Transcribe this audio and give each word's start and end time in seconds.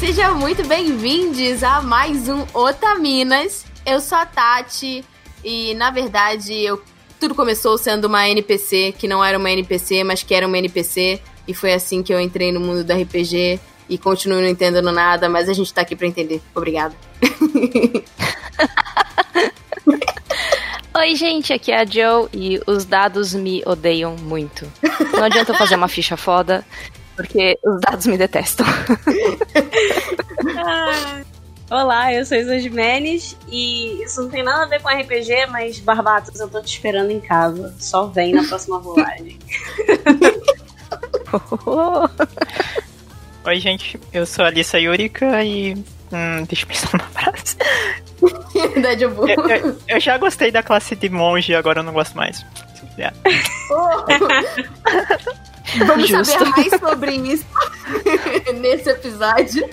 Sejam 0.00 0.38
muito 0.38 0.66
bem-vindos 0.66 1.62
a 1.62 1.82
mais 1.82 2.26
um 2.26 2.46
Otaminas. 2.54 3.66
Eu 3.84 4.00
sou 4.00 4.16
a 4.16 4.24
Tati 4.24 5.04
e, 5.44 5.74
na 5.74 5.90
verdade, 5.90 6.54
eu, 6.54 6.82
tudo 7.20 7.34
começou 7.34 7.76
sendo 7.76 8.06
uma 8.06 8.26
NPC 8.26 8.94
que 8.98 9.06
não 9.06 9.22
era 9.22 9.36
uma 9.36 9.50
NPC, 9.50 10.02
mas 10.02 10.22
que 10.22 10.34
era 10.34 10.46
uma 10.46 10.56
NPC. 10.56 11.20
E 11.46 11.52
foi 11.52 11.74
assim 11.74 12.02
que 12.02 12.14
eu 12.14 12.18
entrei 12.18 12.50
no 12.50 12.60
mundo 12.60 12.82
do 12.82 12.92
RPG 12.94 13.60
e 13.90 13.98
continuo 13.98 14.40
não 14.40 14.48
entendendo 14.48 14.90
nada, 14.90 15.28
mas 15.28 15.50
a 15.50 15.52
gente 15.52 15.72
tá 15.72 15.82
aqui 15.82 15.94
pra 15.94 16.06
entender. 16.06 16.40
Obrigada. 16.54 16.94
Oi, 20.96 21.14
gente, 21.14 21.52
aqui 21.52 21.72
é 21.72 21.82
a 21.82 21.84
Joe 21.84 22.26
e 22.32 22.58
os 22.66 22.86
dados 22.86 23.34
me 23.34 23.62
odeiam 23.66 24.16
muito. 24.16 24.66
Não 25.12 25.24
adianta 25.24 25.52
eu 25.52 25.56
fazer 25.56 25.74
uma 25.74 25.88
ficha 25.88 26.16
foda, 26.16 26.64
porque 27.20 27.58
os 27.64 27.80
dados 27.80 28.06
me 28.06 28.16
detestam. 28.16 28.64
Ah, 30.56 31.20
olá, 31.82 32.12
eu 32.14 32.24
sou 32.24 32.36
Isa 32.38 32.58
Jimenez 32.58 33.36
e 33.48 34.02
isso 34.02 34.22
não 34.22 34.30
tem 34.30 34.42
nada 34.42 34.62
a 34.64 34.66
ver 34.66 34.80
com 34.80 34.88
RPG, 34.88 35.46
mas 35.50 35.78
Barbatos, 35.80 36.40
eu 36.40 36.48
tô 36.48 36.60
te 36.62 36.72
esperando 36.72 37.10
em 37.10 37.20
casa. 37.20 37.74
Só 37.78 38.06
vem 38.06 38.32
na 38.34 38.42
próxima 38.44 38.78
rolagem. 38.78 39.38
Oi, 43.44 43.58
gente, 43.60 43.98
eu 44.12 44.26
sou 44.26 44.44
a 44.44 44.48
Alissa 44.48 44.78
Yurika 44.78 45.42
e. 45.44 45.74
Hum, 46.12 46.44
deixa 46.48 46.64
eu 46.64 46.68
pensar 46.68 46.90
numa 46.92 47.08
frase. 47.10 47.56
Eu, 48.92 49.48
eu- 49.48 49.78
eu 49.88 50.00
já 50.00 50.18
gostei 50.18 50.50
da 50.50 50.62
classe 50.62 50.94
de 50.96 51.08
monge, 51.08 51.54
agora 51.54 51.80
eu 51.80 51.84
não 51.84 51.92
gosto 51.92 52.16
mais. 52.16 52.44
É. 52.98 53.10
Vamos 55.86 56.08
Justo. 56.08 56.24
saber 56.32 56.50
mais 56.50 56.70
sobre 56.80 57.12
isso 57.32 57.44
nesse 58.60 58.88
episódio. 58.90 59.68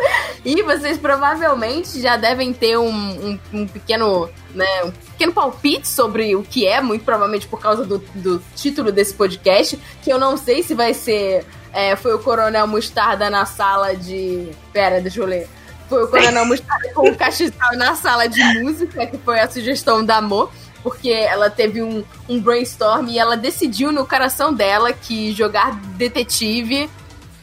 E 0.46 0.62
vocês 0.64 0.98
provavelmente 0.98 2.00
já 2.02 2.18
devem 2.18 2.54
ter 2.54 2.78
um, 2.78 2.90
um- 2.90 3.40
um 3.54 3.68
pequeno, 3.68 4.30
né, 4.54 4.66
um 4.86 4.92
pequeno 4.92 5.34
palpite 5.34 5.88
sobre 5.88 6.36
o 6.36 6.44
que 6.44 6.68
é, 6.68 6.82
muito 6.82 7.04
provavelmente 7.04 7.48
por 7.48 7.60
causa 7.60 7.84
do, 7.86 8.00
do 8.16 8.42
título 8.56 8.92
desse 8.92 9.14
podcast, 9.14 9.78
que 10.04 10.12
eu 10.12 10.20
não 10.20 10.38
sei 10.38 10.64
se 10.64 10.74
vai 10.74 10.94
ser. 10.94 11.46
é, 11.74 11.96
foi 11.96 12.14
o 12.14 12.20
Coronel 12.20 12.68
Mostarda 12.68 13.30
na 13.30 13.46
sala 13.46 13.96
de. 13.96 14.50
Pera, 14.74 15.00
deixa 15.02 15.20
eu 15.22 15.26
ler. 15.26 15.48
Foi 15.90 16.04
o 16.04 16.08
Coronel 16.08 16.46
Mostarda 16.46 16.90
com 16.94 17.10
o 17.10 17.16
cachizal 17.16 17.76
na 17.78 17.96
sala 17.96 18.28
de 18.28 18.44
música, 18.62 19.06
que 19.08 19.18
foi 19.20 19.40
a 19.40 19.50
sugestão 19.50 20.04
da 20.04 20.22
Mo 20.22 20.50
porque 20.88 21.10
ela 21.10 21.50
teve 21.50 21.84
um, 21.84 22.02
um 22.30 22.40
brainstorm 22.40 23.10
e 23.10 23.20
ela 23.20 23.36
decidiu 23.36 23.92
no 23.92 24.08
coração 24.08 24.54
dela 24.54 24.94
que 24.94 25.34
jogar 25.34 25.76
detetive 25.98 26.90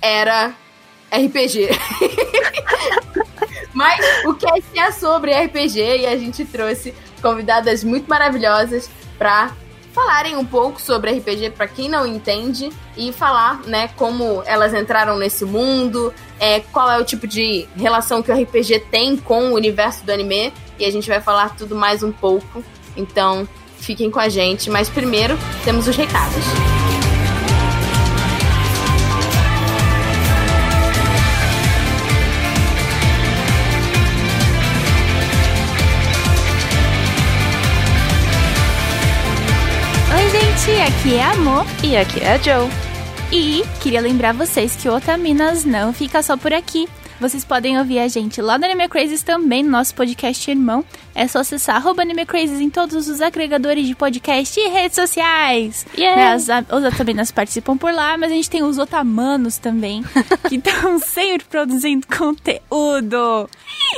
era 0.01 0.55
RPG. 1.13 1.69
Mas 3.75 4.03
o 4.25 4.33
cast 4.33 4.79
é 4.79 4.91
sobre 4.93 5.35
RPG 5.35 5.79
e 5.79 6.07
a 6.07 6.17
gente 6.17 6.43
trouxe 6.47 6.95
convidadas 7.21 7.85
muito 7.85 8.09
maravilhosas 8.09 8.89
pra 9.19 9.53
falarem 9.93 10.37
um 10.37 10.45
pouco 10.47 10.81
sobre 10.81 11.11
RPG 11.11 11.51
pra 11.51 11.69
quem 11.69 11.91
não 11.91 12.07
entende 12.07 12.71
e 12.97 13.13
falar, 13.13 13.61
né, 13.67 13.89
como 13.89 14.43
elas 14.47 14.73
entraram 14.73 15.19
nesse 15.19 15.45
mundo, 15.45 16.15
é, 16.41 16.61
qual 16.61 16.91
é 16.91 16.99
o 16.99 17.05
tipo 17.05 17.27
de 17.27 17.69
relação 17.77 18.23
que 18.23 18.33
o 18.33 18.35
RPG 18.35 18.87
tem 18.91 19.19
com 19.19 19.51
o 19.51 19.55
universo 19.55 20.03
do 20.03 20.11
anime 20.11 20.51
e 20.79 20.87
a 20.87 20.91
gente 20.91 21.11
vai 21.11 21.21
falar 21.21 21.55
tudo 21.57 21.77
mais 21.77 22.03
um 22.03 22.11
pouco. 22.11 22.65
Então, 22.97 23.47
fiquem 23.79 24.11
com 24.11 24.21
a 24.21 24.29
gente, 24.29 24.71
mas 24.71 24.89
primeiro 24.89 25.37
temos 25.65 25.87
os 25.89 25.97
recados. 25.97 26.45
Oi, 40.17 40.31
gente, 40.31 40.81
aqui 40.83 41.15
é 41.17 41.25
a 41.25 41.37
Mo 41.37 41.67
E 41.83 41.97
aqui 41.97 42.21
é 42.21 42.35
a 42.35 42.39
Joe. 42.39 42.71
e 43.33 43.65
queria 43.81 44.01
lembrar 44.01 44.33
vocês 44.33 44.77
que 44.77 44.89
o 44.89 44.95
Otaminas 44.95 45.65
não 45.65 45.93
fica 45.93 46.23
só 46.23 46.37
por 46.37 46.53
aqui. 46.53 46.89
Vocês 47.25 47.43
podem 47.43 47.79
ouvir 47.79 48.01
a 48.01 48.07
gente 48.07 48.43
lá 48.43 48.59
no 48.59 48.67
Anime 48.67 48.87
Crazes 48.87 49.23
também, 49.23 49.63
no 49.63 49.71
nosso 49.71 49.95
podcast 49.95 50.51
irmão. 50.51 50.85
É 51.15 51.27
só 51.27 51.39
acessar 51.39 51.77
arroba 51.77 52.03
Anime 52.03 52.27
Crazes 52.27 52.61
em 52.61 52.69
todos 52.69 53.09
os 53.09 53.23
agregadores 53.23 53.87
de 53.87 53.95
podcast 53.95 54.61
e 54.61 54.69
redes 54.69 54.95
sociais. 54.95 55.87
Yeah. 55.97 56.21
Né, 56.21 56.33
As, 56.35 56.71
os 56.71 56.85
Otaminas 56.85 57.33
participam 57.33 57.79
por 57.79 57.95
lá, 57.95 58.19
mas 58.19 58.31
a 58.31 58.35
gente 58.35 58.51
tem 58.51 58.63
os 58.63 58.77
Otamanos 58.77 59.57
também, 59.57 60.05
que 60.51 60.57
estão 60.57 60.99
sempre 60.99 61.47
produzindo 61.49 62.07
conteúdo. 62.07 63.49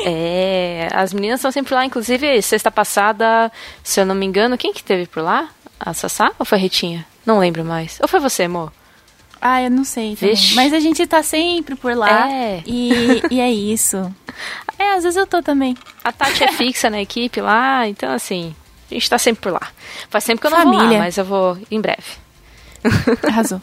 É, 0.04 0.88
as 0.92 1.12
meninas 1.12 1.40
estão 1.40 1.50
sempre 1.50 1.74
lá, 1.74 1.84
inclusive 1.84 2.40
sexta 2.42 2.70
passada, 2.70 3.50
se 3.82 3.98
eu 3.98 4.06
não 4.06 4.14
me 4.14 4.24
engano, 4.24 4.56
quem 4.56 4.72
que 4.72 4.84
teve 4.84 5.04
por 5.08 5.24
lá? 5.24 5.48
A 5.80 5.92
Sassá 5.92 6.30
ou 6.38 6.46
foi 6.46 6.58
a 6.58 6.60
Ritinha? 6.60 7.04
Não 7.26 7.40
lembro 7.40 7.64
mais. 7.64 7.98
Ou 8.00 8.06
foi 8.06 8.20
você, 8.20 8.44
amor? 8.44 8.72
Ah, 9.40 9.62
eu 9.62 9.70
não 9.70 9.84
sei 9.84 10.16
também. 10.16 10.34
Vixe. 10.34 10.54
Mas 10.54 10.72
a 10.72 10.80
gente 10.80 11.06
tá 11.06 11.22
sempre 11.22 11.74
por 11.76 11.94
lá. 11.96 12.30
É. 12.32 12.62
E, 12.66 13.22
e 13.30 13.40
é 13.40 13.50
isso. 13.50 13.96
É, 14.78 14.94
às 14.94 15.02
vezes 15.04 15.16
eu 15.16 15.26
tô 15.26 15.42
também. 15.42 15.76
A 16.02 16.12
Tati 16.12 16.44
é 16.44 16.52
fixa 16.52 16.90
na 16.90 17.00
equipe 17.00 17.40
lá, 17.40 17.86
então 17.88 18.12
assim, 18.12 18.54
a 18.90 18.94
gente 18.94 19.08
tá 19.08 19.18
sempre 19.18 19.42
por 19.42 19.52
lá. 19.52 19.68
Faz 20.10 20.24
tempo 20.24 20.40
que 20.40 20.46
eu 20.46 20.50
não 20.50 20.62
vou 20.64 20.72
Família. 20.74 20.98
lá, 20.98 21.04
mas 21.04 21.16
eu 21.16 21.24
vou 21.24 21.56
em 21.70 21.80
breve. 21.80 22.02
Arrasou. 23.28 23.60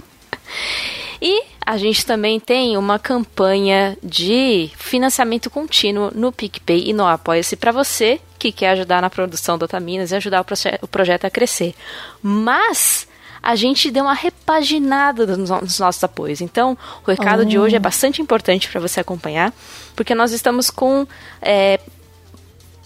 E 1.21 1.43
a 1.65 1.77
gente 1.77 2.05
também 2.05 2.39
tem 2.39 2.75
uma 2.77 2.99
campanha 2.99 3.97
de 4.03 4.69
financiamento 4.75 5.49
contínuo 5.49 6.11
no 6.13 6.31
PicPay 6.31 6.89
e 6.89 6.93
no 6.93 7.05
Apoia-se 7.07 7.55
para 7.55 7.71
você 7.71 8.19
que 8.37 8.51
quer 8.51 8.71
ajudar 8.71 9.01
na 9.01 9.09
produção 9.09 9.57
do 9.57 9.63
Otaminas 9.63 10.11
e 10.11 10.15
ajudar 10.15 10.41
o, 10.41 10.43
proje- 10.43 10.77
o 10.81 10.87
projeto 10.87 11.23
a 11.25 11.29
crescer. 11.29 11.73
Mas 12.21 13.07
a 13.43 13.55
gente 13.55 13.91
deu 13.91 14.05
uma 14.05 14.13
repaginada 14.13 15.27
dos, 15.27 15.49
no- 15.49 15.59
dos 15.59 15.77
nossos 15.77 16.01
apoios. 16.03 16.39
Então, 16.39 16.77
o 17.05 17.11
recado 17.11 17.45
de 17.45 17.59
hoje 17.59 17.75
é 17.75 17.79
bastante 17.79 18.21
importante 18.21 18.69
para 18.69 18.79
você 18.79 19.01
acompanhar, 19.01 19.53
porque 19.95 20.15
nós 20.15 20.31
estamos 20.31 20.71
com 20.71 21.05
é, 21.41 21.77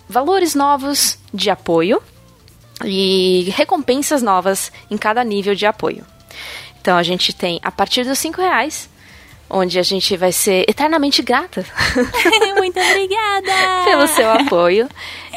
valores 0.10 0.56
novos 0.56 1.20
de 1.34 1.50
apoio 1.52 2.02
e 2.84 3.52
recompensas 3.56 4.22
novas 4.22 4.72
em 4.90 4.98
cada 4.98 5.24
nível 5.24 5.54
de 5.56 5.66
apoio. 5.66 6.06
Então 6.82 6.98
a 6.98 7.04
gente 7.04 7.34
tem 7.34 7.60
a 7.64 7.72
partir 7.72 8.04
dos 8.06 8.18
5 8.20 8.40
reais, 8.42 8.90
onde 9.50 9.78
a 9.80 9.84
gente 9.84 10.16
vai 10.18 10.32
ser 10.32 10.66
eternamente 10.70 11.22
grata 11.22 11.66
Muito 12.58 12.80
obrigada! 12.80 13.84
pelo 13.86 14.08
seu 14.08 14.30
apoio. 14.32 14.88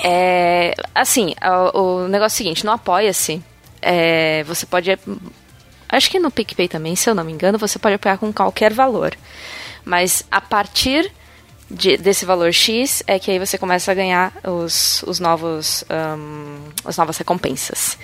É, 0.04 0.74
assim, 0.94 1.34
o, 1.74 1.80
o 2.04 2.08
negócio 2.08 2.34
é 2.34 2.34
o 2.34 2.36
seguinte, 2.38 2.64
no 2.64 2.72
Apoia-se, 2.72 3.42
é, 3.82 4.44
você 4.44 4.64
pode... 4.66 4.96
Acho 5.88 6.10
que 6.10 6.18
no 6.20 6.30
PicPay 6.30 6.68
também, 6.68 6.94
se 6.94 7.10
eu 7.10 7.14
não 7.14 7.24
me 7.24 7.32
engano, 7.32 7.58
você 7.58 7.78
pode 7.78 7.94
apoiar 7.96 8.16
com 8.18 8.32
qualquer 8.32 8.72
valor. 8.72 9.16
Mas 9.84 10.22
a 10.30 10.40
partir 10.40 11.10
de- 11.68 11.96
desse 11.96 12.24
valor 12.24 12.52
X 12.52 13.02
é 13.06 13.18
que 13.18 13.30
aí 13.30 13.38
você 13.38 13.58
começa 13.58 13.90
a 13.90 13.94
ganhar 13.94 14.32
os, 14.44 15.02
os 15.04 15.18
novos, 15.18 15.84
ahn, 15.90 16.70
as 16.84 16.96
novas 16.96 17.16
recompensas. 17.16 17.98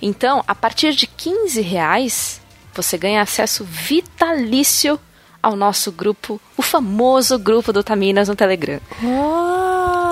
Então, 0.00 0.44
a 0.46 0.54
partir 0.54 0.94
de 0.94 1.06
15 1.08 1.60
reais, 1.60 2.40
você 2.72 2.96
ganha 2.96 3.20
acesso 3.22 3.64
vitalício 3.64 4.98
ao 5.42 5.56
nosso 5.56 5.90
grupo, 5.92 6.40
o 6.56 6.62
famoso 6.62 7.36
grupo 7.38 7.72
do 7.72 7.82
Taminas 7.84 8.28
no 8.28 8.36
Telegram. 8.36 8.80
Oh! 9.02 10.04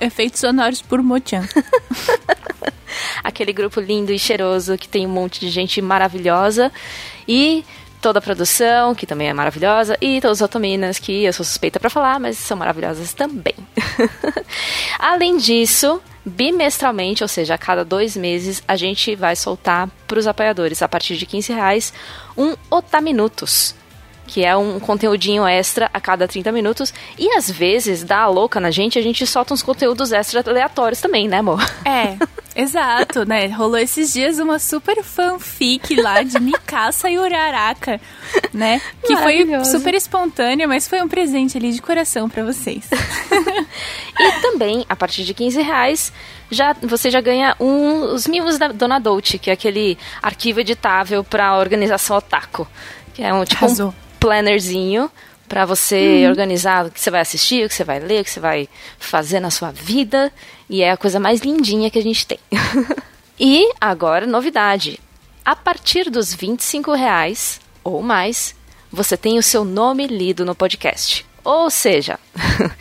Efeitos 0.00 0.40
sonoros 0.40 0.82
por 0.82 1.00
Mochan. 1.02 1.48
aquele 3.26 3.52
grupo 3.52 3.80
lindo 3.80 4.12
e 4.12 4.18
cheiroso 4.18 4.78
que 4.78 4.88
tem 4.88 5.04
um 5.06 5.10
monte 5.10 5.40
de 5.40 5.50
gente 5.50 5.82
maravilhosa 5.82 6.72
e 7.26 7.64
toda 8.00 8.20
a 8.20 8.22
produção, 8.22 8.94
que 8.94 9.04
também 9.04 9.28
é 9.28 9.32
maravilhosa, 9.32 9.98
e 10.00 10.20
todas 10.20 10.40
as 10.40 10.44
otaminas 10.44 10.98
que 10.98 11.24
eu 11.24 11.32
sou 11.32 11.44
suspeita 11.44 11.80
pra 11.80 11.90
falar, 11.90 12.20
mas 12.20 12.38
são 12.38 12.56
maravilhosas 12.56 13.12
também. 13.12 13.54
Além 15.00 15.38
disso, 15.38 16.00
bimestralmente, 16.24 17.24
ou 17.24 17.28
seja, 17.28 17.54
a 17.54 17.58
cada 17.58 17.84
dois 17.84 18.16
meses, 18.16 18.62
a 18.68 18.76
gente 18.76 19.16
vai 19.16 19.34
soltar 19.34 19.88
pros 20.06 20.28
apoiadores, 20.28 20.82
a 20.82 20.88
partir 20.88 21.16
de 21.16 21.26
15 21.26 21.52
reais, 21.52 21.92
um 22.36 22.54
Otaminutos. 22.70 23.74
Que 24.26 24.44
é 24.44 24.56
um 24.56 24.80
conteúdinho 24.80 25.46
extra 25.46 25.90
a 25.92 26.00
cada 26.00 26.26
30 26.26 26.50
minutos. 26.52 26.92
E 27.18 27.30
às 27.36 27.50
vezes, 27.50 28.02
dá 28.02 28.20
a 28.20 28.28
louca 28.28 28.58
na 28.58 28.70
gente, 28.70 28.98
a 28.98 29.02
gente 29.02 29.26
solta 29.26 29.54
uns 29.54 29.62
conteúdos 29.62 30.12
extra 30.12 30.42
aleatórios 30.46 31.00
também, 31.00 31.28
né, 31.28 31.38
amor? 31.38 31.64
É, 31.84 32.16
exato, 32.54 33.24
né? 33.24 33.46
Rolou 33.46 33.78
esses 33.78 34.12
dias 34.12 34.38
uma 34.38 34.58
super 34.58 35.02
fanfic 35.02 35.94
lá 36.00 36.22
de 36.22 36.40
Mikasa 36.40 37.08
e 37.08 37.18
Uraraka, 37.18 38.00
né? 38.52 38.80
Que 39.04 39.16
foi 39.16 39.64
super 39.64 39.94
espontânea, 39.94 40.66
mas 40.66 40.88
foi 40.88 41.00
um 41.00 41.08
presente 41.08 41.56
ali 41.56 41.72
de 41.72 41.80
coração 41.80 42.28
pra 42.28 42.42
vocês. 42.44 42.88
E 44.18 44.40
também, 44.40 44.84
a 44.88 44.96
partir 44.96 45.24
de 45.24 45.34
15 45.34 45.60
reais, 45.60 46.12
já, 46.50 46.74
você 46.82 47.10
já 47.10 47.20
ganha 47.20 47.54
um, 47.60 48.14
os 48.14 48.26
mimos 48.26 48.58
da 48.58 48.68
Dona 48.68 48.98
Dolce, 48.98 49.38
que 49.38 49.50
é 49.50 49.52
aquele 49.52 49.98
arquivo 50.22 50.60
editável 50.60 51.22
para 51.22 51.48
a 51.48 51.58
organização 51.58 52.16
Otaku. 52.16 52.66
Que 53.12 53.22
é 53.22 53.32
um 53.32 53.44
tipo 53.44 53.64
Arrasou. 53.64 53.88
um 53.88 54.05
plannerzinho 54.18 55.10
Pra 55.48 55.64
você 55.64 56.26
organizar 56.28 56.86
o 56.86 56.90
que 56.90 57.00
você 57.00 57.10
vai 57.10 57.20
assistir, 57.20 57.64
o 57.64 57.68
que 57.68 57.74
você 57.74 57.84
vai 57.84 58.00
ler, 58.00 58.20
o 58.20 58.24
que 58.24 58.30
você 58.30 58.40
vai 58.40 58.68
fazer 58.98 59.38
na 59.38 59.50
sua 59.50 59.70
vida. 59.70 60.32
E 60.68 60.82
é 60.82 60.90
a 60.90 60.96
coisa 60.96 61.20
mais 61.20 61.40
lindinha 61.40 61.90
que 61.90 61.98
a 61.98 62.02
gente 62.02 62.26
tem. 62.26 62.38
e 63.38 63.70
agora, 63.80 64.26
novidade. 64.26 64.98
A 65.44 65.54
partir 65.54 66.10
dos 66.10 66.34
25 66.34 66.92
reais 66.94 67.60
ou 67.84 68.02
mais, 68.02 68.56
você 68.90 69.16
tem 69.16 69.38
o 69.38 69.42
seu 69.42 69.64
nome 69.64 70.08
lido 70.08 70.44
no 70.44 70.54
podcast. 70.54 71.24
Ou 71.44 71.70
seja, 71.70 72.18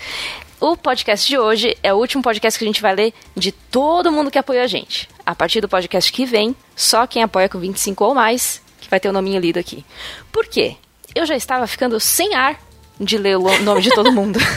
o 0.60 0.76
podcast 0.76 1.28
de 1.28 1.38
hoje 1.38 1.78
é 1.84 1.94
o 1.94 1.98
último 1.98 2.24
podcast 2.24 2.58
que 2.58 2.66
a 2.66 2.68
gente 2.68 2.82
vai 2.82 2.96
ler 2.96 3.14
de 3.36 3.52
todo 3.52 4.12
mundo 4.12 4.32
que 4.32 4.40
apoia 4.40 4.64
a 4.64 4.68
gente. 4.68 5.08
A 5.24 5.36
partir 5.36 5.62
do 5.62 5.70
podcast 5.70 6.12
que 6.12 6.26
vem, 6.26 6.56
só 6.76 7.06
quem 7.06 7.22
apoia 7.22 7.48
com 7.48 7.60
25 7.60 8.04
ou 8.04 8.16
mais 8.16 8.60
que 8.82 8.90
vai 8.90 9.00
ter 9.00 9.10
o 9.10 9.14
nominho 9.14 9.40
lido 9.40 9.60
aqui. 9.60 9.86
Por 10.32 10.48
quê? 10.48 10.78
Eu 11.16 11.26
já 11.26 11.36
estava 11.36 11.66
ficando 11.66 12.00
sem 12.00 12.36
ar 12.36 12.60
de 13.00 13.18
ler 13.18 13.38
o 13.38 13.62
nome 13.62 13.82
de 13.82 13.90
todo 13.92 14.12
mundo. 14.12 14.38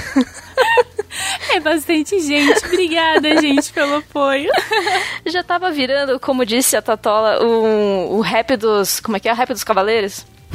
É 1.50 1.58
bastante 1.58 2.20
gente. 2.20 2.64
Obrigada, 2.66 3.40
gente, 3.40 3.72
pelo 3.72 3.96
apoio. 3.96 4.50
já 5.26 5.40
estava 5.40 5.70
virando, 5.70 6.20
como 6.20 6.44
disse 6.44 6.76
a 6.76 6.82
Tatola, 6.82 7.42
o, 7.42 8.18
o 8.18 8.20
rap 8.20 8.56
dos. 8.56 9.00
Como 9.00 9.16
é 9.16 9.20
que 9.20 9.28
é? 9.28 9.32
O 9.32 9.34
rap 9.34 9.48
dos 9.48 9.64
cavaleiros? 9.64 10.26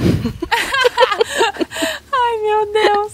Ai, 2.14 2.38
meu 2.42 2.72
Deus. 2.72 3.14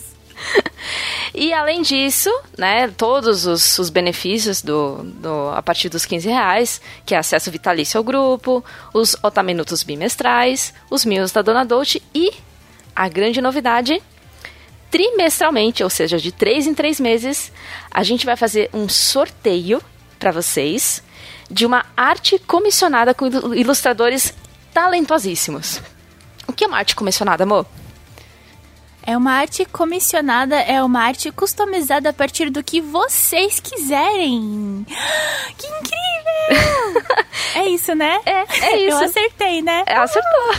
E 1.34 1.54
além 1.54 1.82
disso, 1.82 2.30
né, 2.58 2.90
todos 2.90 3.46
os, 3.46 3.80
os 3.80 3.90
benefícios 3.90 4.62
do, 4.62 5.04
do, 5.04 5.50
a 5.50 5.62
partir 5.62 5.90
dos 5.90 6.06
15 6.06 6.28
reais, 6.28 6.82
que 7.06 7.16
é 7.16 7.18
acesso 7.18 7.52
vitalício 7.52 7.98
ao 7.98 8.04
grupo, 8.04 8.64
os 8.94 9.16
otaminutos 9.24 9.84
bimestrais, 9.84 10.74
os 10.90 11.06
mils 11.06 11.32
da 11.32 11.42
Dona 11.42 11.64
Dolce 11.64 12.02
e 12.14 12.34
a 13.00 13.08
grande 13.08 13.40
novidade, 13.40 14.02
trimestralmente, 14.92 15.82
ou 15.82 15.90
seja, 15.90 16.18
de 16.18 16.34
três 16.34 16.68
em 16.68 16.74
três 16.74 17.00
meses, 17.00 17.50
a 17.90 18.04
gente 18.04 18.26
vai 18.26 18.36
fazer 18.36 18.70
um 18.74 18.90
sorteio 18.90 19.82
para 20.20 20.32
vocês 20.32 21.02
de 21.50 21.66
uma 21.66 21.86
arte 21.96 22.38
comissionada 22.40 23.14
com 23.14 23.28
ilu- 23.28 23.56
ilustradores 23.56 24.34
talentosíssimos. 24.74 25.82
O 26.46 26.52
que 26.52 26.66
é 26.66 26.68
uma 26.68 26.78
arte 26.78 26.94
comissionada, 26.94 27.44
amor? 27.44 27.66
É 29.04 29.18
uma 29.18 29.32
arte 29.32 29.66
comissionada, 29.66 30.56
é 30.56 30.84
uma 30.84 31.02
arte 31.02 31.32
customizada 31.32 32.10
a 32.10 32.14
partir 32.14 32.50
do 32.50 32.64
que 32.64 32.82
vocês 32.82 33.60
quiserem. 33.60 34.86
Que 35.58 35.68
incrível! 35.68 36.10
é 37.56 37.68
isso, 37.68 37.94
né? 37.94 38.20
É, 38.26 38.32
é 38.32 38.88
isso. 38.88 38.98
Eu 38.98 39.06
acertei, 39.06 39.62
né? 39.62 39.84
É, 39.86 39.96
acertou. 39.96 40.54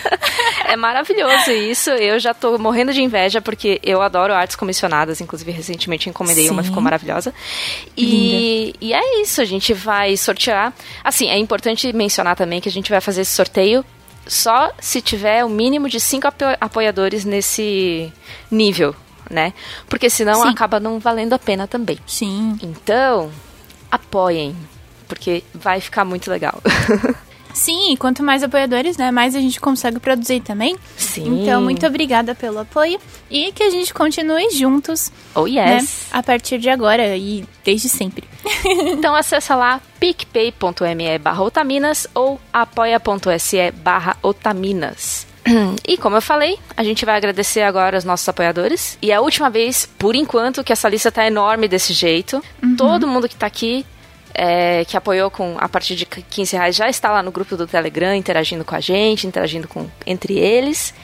é 0.66 0.76
maravilhoso 0.76 1.50
isso. 1.50 1.90
Eu 1.90 2.18
já 2.18 2.32
tô 2.32 2.58
morrendo 2.58 2.92
de 2.92 3.02
inveja 3.02 3.40
porque 3.40 3.80
eu 3.82 4.00
adoro 4.00 4.32
artes 4.32 4.56
comissionadas. 4.56 5.20
Inclusive, 5.20 5.50
recentemente 5.50 6.08
encomendei 6.08 6.48
uma, 6.48 6.62
Sim. 6.62 6.68
ficou 6.68 6.82
maravilhosa. 6.82 7.34
E, 7.96 8.74
e 8.80 8.94
é 8.94 9.22
isso, 9.22 9.40
a 9.40 9.44
gente 9.44 9.72
vai 9.74 10.16
sortear. 10.16 10.72
Assim, 11.04 11.28
é 11.28 11.36
importante 11.36 11.92
mencionar 11.92 12.36
também 12.36 12.60
que 12.60 12.68
a 12.68 12.72
gente 12.72 12.90
vai 12.90 13.00
fazer 13.00 13.22
esse 13.22 13.32
sorteio 13.32 13.84
só 14.26 14.70
se 14.78 15.00
tiver 15.00 15.44
o 15.44 15.48
mínimo 15.48 15.88
de 15.88 15.98
cinco 16.00 16.26
apo- 16.26 16.44
apoiadores 16.60 17.24
nesse 17.24 18.12
nível, 18.50 18.94
né? 19.30 19.52
Porque 19.88 20.08
senão 20.10 20.42
Sim. 20.42 20.48
acaba 20.48 20.78
não 20.80 20.98
valendo 20.98 21.32
a 21.32 21.38
pena 21.38 21.66
também. 21.66 21.98
Sim. 22.06 22.58
Então, 22.62 23.30
apoiem, 23.90 24.56
porque 25.08 25.42
vai 25.54 25.80
ficar 25.80 26.04
muito 26.04 26.30
legal. 26.30 26.60
Sim, 27.52 27.92
e 27.92 27.96
quanto 27.96 28.22
mais 28.22 28.42
apoiadores, 28.42 28.96
né, 28.96 29.10
mais 29.10 29.34
a 29.34 29.40
gente 29.40 29.60
consegue 29.60 29.98
produzir 29.98 30.40
também. 30.40 30.76
Sim. 30.96 31.42
Então, 31.42 31.60
muito 31.60 31.86
obrigada 31.86 32.34
pelo 32.34 32.58
apoio 32.58 32.98
e 33.30 33.52
que 33.52 33.62
a 33.62 33.70
gente 33.70 33.92
continue 33.92 34.50
juntos, 34.50 35.10
Oh, 35.34 35.46
né, 35.46 35.76
yes. 35.76 36.06
a 36.12 36.22
partir 36.22 36.58
de 36.58 36.68
agora 36.70 37.16
e 37.16 37.44
desde 37.64 37.88
sempre. 37.88 38.24
Então 38.92 39.14
acessa 39.14 39.54
lá 39.54 39.80
picpay.me 39.98 41.18
barra 41.18 41.42
otaminas 41.42 42.06
ou 42.14 42.40
apoia.se 42.52 43.70
barra 43.72 44.16
otaminas. 44.22 45.26
E 45.88 45.96
como 45.96 46.16
eu 46.16 46.22
falei, 46.22 46.58
a 46.76 46.84
gente 46.84 47.04
vai 47.04 47.16
agradecer 47.16 47.62
agora 47.62 47.96
os 47.98 48.04
nossos 48.04 48.28
apoiadores. 48.28 48.96
E 49.02 49.10
é 49.10 49.14
a 49.14 49.20
última 49.20 49.48
vez, 49.50 49.88
por 49.98 50.14
enquanto, 50.14 50.62
que 50.62 50.72
essa 50.72 50.88
lista 50.88 51.10
tá 51.10 51.26
enorme 51.26 51.66
desse 51.66 51.92
jeito. 51.92 52.42
Todo 52.76 53.06
mundo 53.08 53.28
que 53.28 53.34
tá 53.34 53.46
aqui, 53.46 53.84
é, 54.34 54.84
que 54.84 54.96
apoiou 54.96 55.30
com 55.30 55.56
a 55.58 55.68
partir 55.68 55.96
de 55.96 56.06
15 56.06 56.56
reais, 56.56 56.76
já 56.76 56.88
está 56.88 57.10
lá 57.10 57.22
no 57.22 57.32
grupo 57.32 57.56
do 57.56 57.66
Telegram, 57.66 58.14
interagindo 58.14 58.64
com 58.64 58.74
a 58.74 58.80
gente, 58.80 59.26
interagindo 59.26 59.68
com, 59.68 59.88
entre 60.06 60.38
eles. 60.38 60.94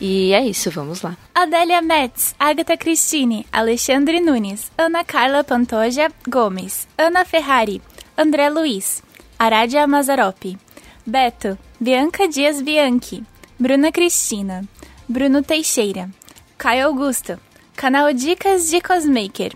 E 0.00 0.32
é 0.34 0.44
isso, 0.46 0.70
vamos 0.70 1.00
lá. 1.00 1.16
Adélia 1.34 1.80
Metz, 1.80 2.34
Agatha 2.38 2.76
Cristine, 2.76 3.46
Alexandre 3.50 4.20
Nunes, 4.20 4.70
Ana 4.76 5.02
Carla 5.04 5.42
Pantoja 5.42 6.10
Gomes, 6.28 6.86
Ana 6.98 7.24
Ferrari, 7.24 7.80
André 8.16 8.50
Luiz, 8.50 9.02
Aradia 9.38 9.86
Mazaropi, 9.86 10.58
Beto, 11.06 11.58
Bianca 11.80 12.28
Dias 12.28 12.60
Bianchi, 12.60 13.24
Bruna 13.58 13.90
Cristina, 13.90 14.64
Bruno 15.08 15.42
Teixeira, 15.42 16.10
Caio 16.58 16.88
Augusto, 16.88 17.40
Canal 17.74 18.12
Dicas 18.12 18.68
de 18.68 18.80
Cosmaker, 18.80 19.52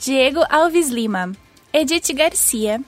Diego 0.00 0.40
Alves 0.50 0.88
Lima, 0.88 1.32
Edith 1.78 2.10
Garcia, 2.14 2.80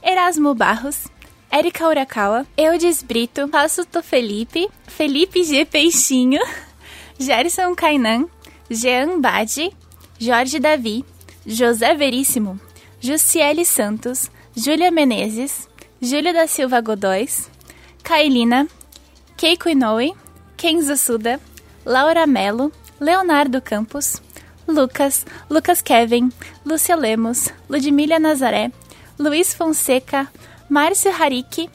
Erasmo 0.00 0.54
Barros, 0.54 1.08
Érica 1.50 1.88
Urakawa, 1.88 2.46
Eudes 2.56 3.02
Brito, 3.02 3.48
Passuto 3.48 4.04
Felipe, 4.04 4.68
Felipe 4.86 5.42
G. 5.42 5.64
Peixinho, 5.64 6.40
Gerson 7.18 7.74
Kainan, 7.74 8.30
Jean 8.70 9.20
Badi, 9.20 9.74
Jorge 10.20 10.60
Davi, 10.60 11.04
José 11.44 11.92
Veríssimo, 11.96 12.56
Jussiele 13.00 13.64
Santos, 13.64 14.30
Júlia 14.54 14.92
Menezes, 14.92 15.68
Júlio 16.00 16.32
da 16.32 16.46
Silva 16.46 16.80
Godóis, 16.80 17.50
Kailina, 18.04 18.68
Keiko 19.36 19.68
Inoue, 19.68 20.14
Kenzo 20.56 20.96
Suda, 20.96 21.40
Laura 21.84 22.28
Melo, 22.28 22.70
Leonardo 23.00 23.60
Campos, 23.60 24.22
Lucas, 24.66 25.24
Lucas 25.48 25.82
Kevin, 25.82 26.32
Lúcia 26.64 26.96
Lemos, 26.96 27.52
Ludmília 27.68 28.18
Nazaré, 28.18 28.72
Luiz 29.18 29.54
Fonseca, 29.54 30.30
Márcio 30.68 31.12
Harik, 31.12 31.70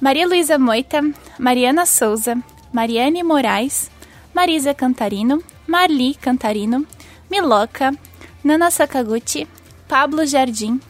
Maria 0.00 0.26
Luísa 0.26 0.58
Moita, 0.58 1.00
Mariana 1.38 1.86
Souza, 1.86 2.36
Mariane 2.72 3.22
Moraes, 3.22 3.90
Marisa 4.34 4.74
Cantarino, 4.74 5.42
Marli 5.66 6.14
Cantarino, 6.14 6.84
Miloca, 7.30 7.96
Nana 8.42 8.70
Sakaguchi, 8.70 9.46
Pablo 9.88 10.24
Jardim, 10.26 10.80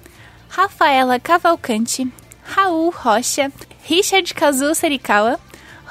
Rafaela 0.50 1.20
Cavalcante, 1.20 2.10
Raul 2.56 2.90
Rocha, 2.90 3.52
Richard 3.88 4.34
Kazu 4.34 4.74
Serikawa, 4.74 5.38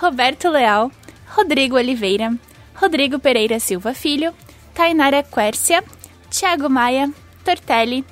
Roberto 0.01 0.49
Leal, 0.49 0.91
Rodrigo 1.37 1.77
Oliveira, 1.77 2.37
Rodrigo 2.81 3.19
Pereira 3.19 3.59
Silva 3.59 3.93
Filho, 3.93 4.33
Tainara 4.73 5.23
Quércia, 5.23 5.83
Thiago 6.29 6.69
Maia, 6.69 7.09
Tortelli, 7.43 8.05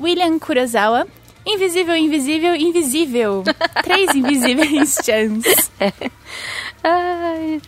William 0.00 0.38
Kurosawa, 0.38 1.06
Invisível, 1.46 1.96
Invisível, 1.96 2.56
Invisível. 2.56 3.44
Três 3.84 4.14
Invisíveis 4.14 4.98
Chance. 5.04 5.70
Ai, 6.82 7.60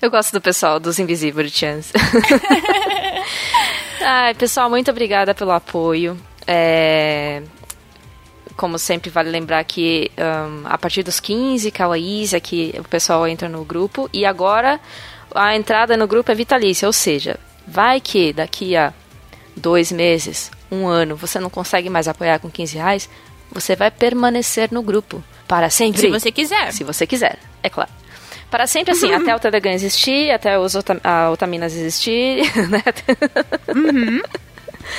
eu 0.00 0.10
gosto 0.10 0.32
do 0.32 0.40
pessoal 0.40 0.80
dos 0.80 0.98
Invisible 0.98 1.48
Chance. 1.48 1.92
Ai, 4.00 4.34
pessoal, 4.34 4.70
muito 4.70 4.90
obrigada 4.90 5.34
pelo 5.34 5.50
apoio. 5.50 6.16
É, 6.46 7.42
Como 8.56 8.78
sempre, 8.78 9.10
vale 9.10 9.30
lembrar 9.30 9.62
que 9.64 10.10
ahn, 10.16 10.62
a 10.64 10.78
partir 10.78 11.02
dos 11.02 11.20
15, 11.20 11.70
Kawaiis, 11.70 12.32
é 12.32 12.40
que 12.40 12.74
o 12.78 12.84
pessoal 12.84 13.26
entra 13.28 13.48
no 13.48 13.64
grupo. 13.64 14.08
E 14.12 14.24
agora 14.24 14.80
a 15.34 15.54
entrada 15.54 15.96
no 15.96 16.06
grupo 16.06 16.32
é 16.32 16.34
vitalícia, 16.34 16.86
ou 16.86 16.92
seja, 16.92 17.38
vai 17.66 18.00
que 18.00 18.32
daqui 18.32 18.76
a 18.76 18.92
dois 19.56 19.90
meses, 19.92 20.50
um 20.70 20.86
ano, 20.86 21.16
você 21.16 21.38
não 21.40 21.50
consegue 21.50 21.88
mais 21.90 22.06
apoiar 22.08 22.38
com 22.38 22.50
15 22.50 22.76
reais, 22.76 23.08
você 23.50 23.74
vai 23.76 23.90
permanecer 23.90 24.68
no 24.72 24.82
grupo 24.82 25.22
para 25.48 25.70
sempre. 25.70 26.00
Se 26.00 26.08
você 26.10 26.30
quiser. 26.32 26.72
Se 26.72 26.84
você 26.84 27.06
quiser, 27.06 27.38
é 27.62 27.68
claro. 27.70 27.90
Para 28.50 28.66
sempre 28.66 28.92
assim, 28.92 29.12
até 29.12 29.34
o 29.34 29.40
Telegram 29.40 29.72
existir, 29.72 30.30
até 30.30 30.58
os 30.58 30.74
Ota- 30.74 31.00
a 31.02 31.30
Otaminas 31.30 31.74
existir, 31.74 32.42
né? 32.70 32.82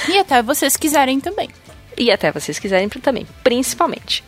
E 0.10 0.18
até 0.20 0.42
vocês 0.42 0.76
quiserem 0.76 1.20
também. 1.20 1.50
E 1.98 2.12
até 2.12 2.32
vocês 2.32 2.60
quiserem 2.60 2.90
também, 2.90 3.26
principalmente. 3.44 4.24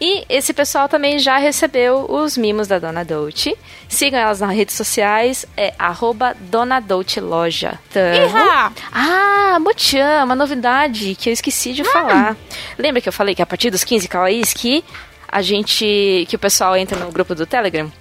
E 0.00 0.24
esse 0.30 0.54
pessoal 0.54 0.88
também 0.88 1.18
já 1.18 1.36
recebeu 1.36 2.06
os 2.08 2.36
mimos 2.36 2.66
da 2.66 2.78
Dona 2.78 3.04
Dolce. 3.04 3.54
Sigam 3.88 4.18
elas 4.18 4.40
nas 4.40 4.50
redes 4.54 4.74
sociais, 4.74 5.44
é 5.56 5.74
arroba 5.78 6.34
Dona 6.40 6.80
Dolce 6.80 7.20
Loja. 7.20 7.78
Então, 7.90 8.02
Iha! 8.14 8.72
ah, 8.92 9.58
Mochan, 9.60 10.24
uma 10.24 10.34
novidade 10.34 11.14
que 11.16 11.28
eu 11.28 11.32
esqueci 11.34 11.74
de 11.74 11.84
falar. 11.84 12.34
Lembra 12.78 13.02
que 13.02 13.08
eu 13.08 13.12
falei 13.12 13.34
que 13.34 13.42
a 13.42 13.46
partir 13.46 13.68
dos 13.70 13.84
15 13.84 14.08
kawaiis 14.08 14.54
que 14.54 14.82
a 15.28 15.42
gente. 15.42 16.24
que 16.28 16.34
o 16.34 16.38
pessoal 16.38 16.74
entra 16.76 16.98
no 16.98 17.12
grupo 17.12 17.34
do 17.34 17.44
Telegram? 17.44 17.92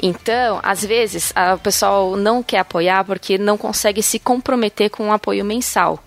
Então, 0.00 0.60
às 0.62 0.84
vezes, 0.84 1.32
a- 1.34 1.54
o 1.54 1.58
pessoal 1.58 2.16
não 2.16 2.42
quer 2.42 2.58
apoiar 2.60 3.04
porque 3.04 3.36
não 3.36 3.58
consegue 3.58 4.02
se 4.02 4.18
comprometer 4.18 4.90
com 4.90 5.06
um 5.08 5.12
apoio 5.12 5.44
mensal. 5.44 5.98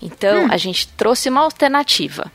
Então, 0.00 0.48
a 0.50 0.56
gente 0.56 0.88
trouxe 0.88 1.28
uma 1.28 1.42
alternativa. 1.42 2.30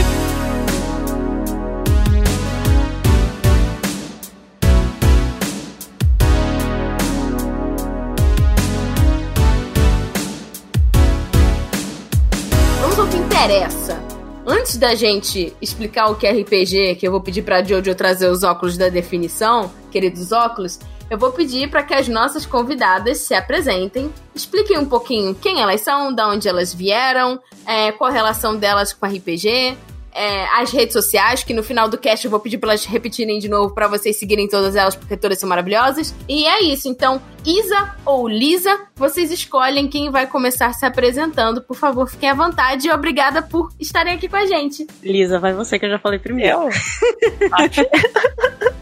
Interessa. 13.44 14.00
Antes 14.46 14.76
da 14.76 14.94
gente 14.94 15.54
explicar 15.60 16.06
o 16.06 16.14
que 16.14 16.26
é 16.26 16.32
RPG, 16.32 16.96
que 16.96 17.06
eu 17.06 17.10
vou 17.10 17.20
pedir 17.20 17.42
pra 17.42 17.62
Jojo 17.62 17.94
trazer 17.94 18.28
os 18.28 18.42
óculos 18.42 18.76
da 18.76 18.88
definição, 18.88 19.70
queridos 19.90 20.32
óculos, 20.32 20.78
eu 21.10 21.18
vou 21.18 21.32
pedir 21.32 21.68
para 21.68 21.82
que 21.82 21.92
as 21.92 22.08
nossas 22.08 22.46
convidadas 22.46 23.18
se 23.18 23.34
apresentem, 23.34 24.12
expliquem 24.34 24.78
um 24.78 24.86
pouquinho 24.86 25.34
quem 25.34 25.60
elas 25.60 25.80
são, 25.80 26.12
de 26.12 26.22
onde 26.22 26.48
elas 26.48 26.72
vieram, 26.72 27.40
é, 27.66 27.92
qual 27.92 28.10
a 28.10 28.12
relação 28.12 28.56
delas 28.56 28.92
com 28.92 29.06
RPG, 29.06 29.76
é, 30.14 30.44
as 30.60 30.70
redes 30.70 30.92
sociais, 30.92 31.42
que 31.42 31.54
no 31.54 31.62
final 31.62 31.88
do 31.88 31.98
cast 31.98 32.24
eu 32.24 32.30
vou 32.30 32.40
pedir 32.40 32.58
pra 32.58 32.70
elas 32.70 32.84
repetirem 32.84 33.38
de 33.38 33.48
novo 33.48 33.74
pra 33.74 33.88
vocês 33.88 34.16
seguirem 34.16 34.48
todas 34.48 34.76
elas, 34.76 34.94
porque 34.94 35.16
todas 35.16 35.38
são 35.38 35.48
maravilhosas. 35.48 36.14
E 36.28 36.46
é 36.46 36.62
isso, 36.62 36.88
então, 36.88 37.20
Isa 37.44 37.94
ou 38.04 38.28
Lisa, 38.28 38.80
vocês 38.94 39.30
escolhem 39.30 39.88
quem 39.88 40.10
vai 40.10 40.26
começar 40.26 40.72
se 40.74 40.84
apresentando. 40.84 41.62
Por 41.62 41.76
favor, 41.76 42.08
fiquem 42.08 42.30
à 42.30 42.34
vontade 42.34 42.88
e 42.88 42.90
obrigada 42.90 43.42
por 43.42 43.70
estarem 43.80 44.14
aqui 44.14 44.28
com 44.28 44.36
a 44.36 44.46
gente. 44.46 44.86
Lisa, 45.02 45.38
vai 45.38 45.54
você 45.54 45.78
que 45.78 45.86
eu 45.86 45.90
já 45.90 45.98
falei 45.98 46.18
primeiro. 46.18 46.58
Eu? 46.58 46.68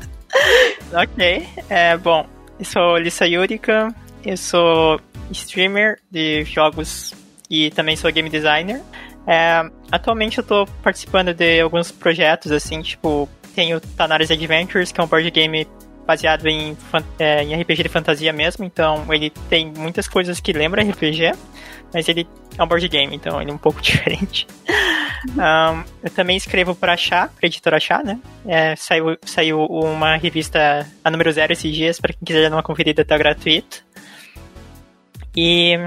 ok. 0.93 1.49
É, 1.69 1.97
bom, 1.97 2.27
eu 2.59 2.65
sou 2.65 2.99
Lissa 2.99 3.27
Yurika, 3.27 3.95
eu 4.25 4.37
sou 4.37 5.01
streamer 5.31 6.01
de 6.11 6.45
jogos 6.45 7.15
e 7.49 7.71
também 7.71 7.97
sou 7.97 8.13
game 8.13 8.29
designer. 8.29 8.81
É, 9.31 9.71
atualmente 9.93 10.39
eu 10.39 10.45
tô 10.45 10.67
participando 10.83 11.33
de 11.33 11.61
alguns 11.61 11.93
projetos, 11.93 12.51
assim, 12.51 12.83
tipo, 12.83 13.29
tem 13.55 13.73
o 13.73 13.81
Tanaris 13.81 14.29
Adventures, 14.29 14.91
que 14.91 15.01
é 15.01 15.05
um 15.05 15.07
board 15.07 15.31
game 15.31 15.69
baseado 16.05 16.49
em, 16.49 16.77
é, 17.17 17.45
em 17.45 17.55
RPG 17.55 17.85
de 17.85 17.89
fantasia 17.89 18.33
mesmo, 18.33 18.65
então 18.65 19.05
ele 19.15 19.31
tem 19.49 19.73
muitas 19.73 20.09
coisas 20.09 20.41
que 20.41 20.53
lembram 20.53 20.83
RPG, 20.83 21.33
mas 21.95 22.09
ele 22.09 22.27
é 22.59 22.65
um 22.65 22.67
board 22.67 22.89
game, 22.89 23.15
então 23.15 23.41
ele 23.41 23.53
é 23.53 23.55
um 23.55 23.59
pouco 23.59 23.79
diferente. 23.81 24.49
Ahn, 25.39 25.85
eu 26.03 26.11
também 26.11 26.37
escrevo 26.37 26.75
para 26.75 26.97
Chá, 26.97 27.29
pra 27.29 27.47
editora 27.47 27.79
Chá, 27.79 28.03
né? 28.03 28.19
É, 28.45 28.75
saiu, 28.75 29.17
saiu 29.25 29.65
uma 29.65 30.17
revista, 30.17 30.85
a 31.05 31.11
número 31.11 31.31
zero 31.31 31.53
esses 31.53 31.73
dias, 31.73 32.01
para 32.01 32.13
quem 32.15 32.23
quiser 32.25 32.51
dar 32.51 32.57
uma 32.57 32.65
conferida, 32.65 33.05
tá 33.05 33.17
gratuito. 33.17 33.85
E 35.37 35.79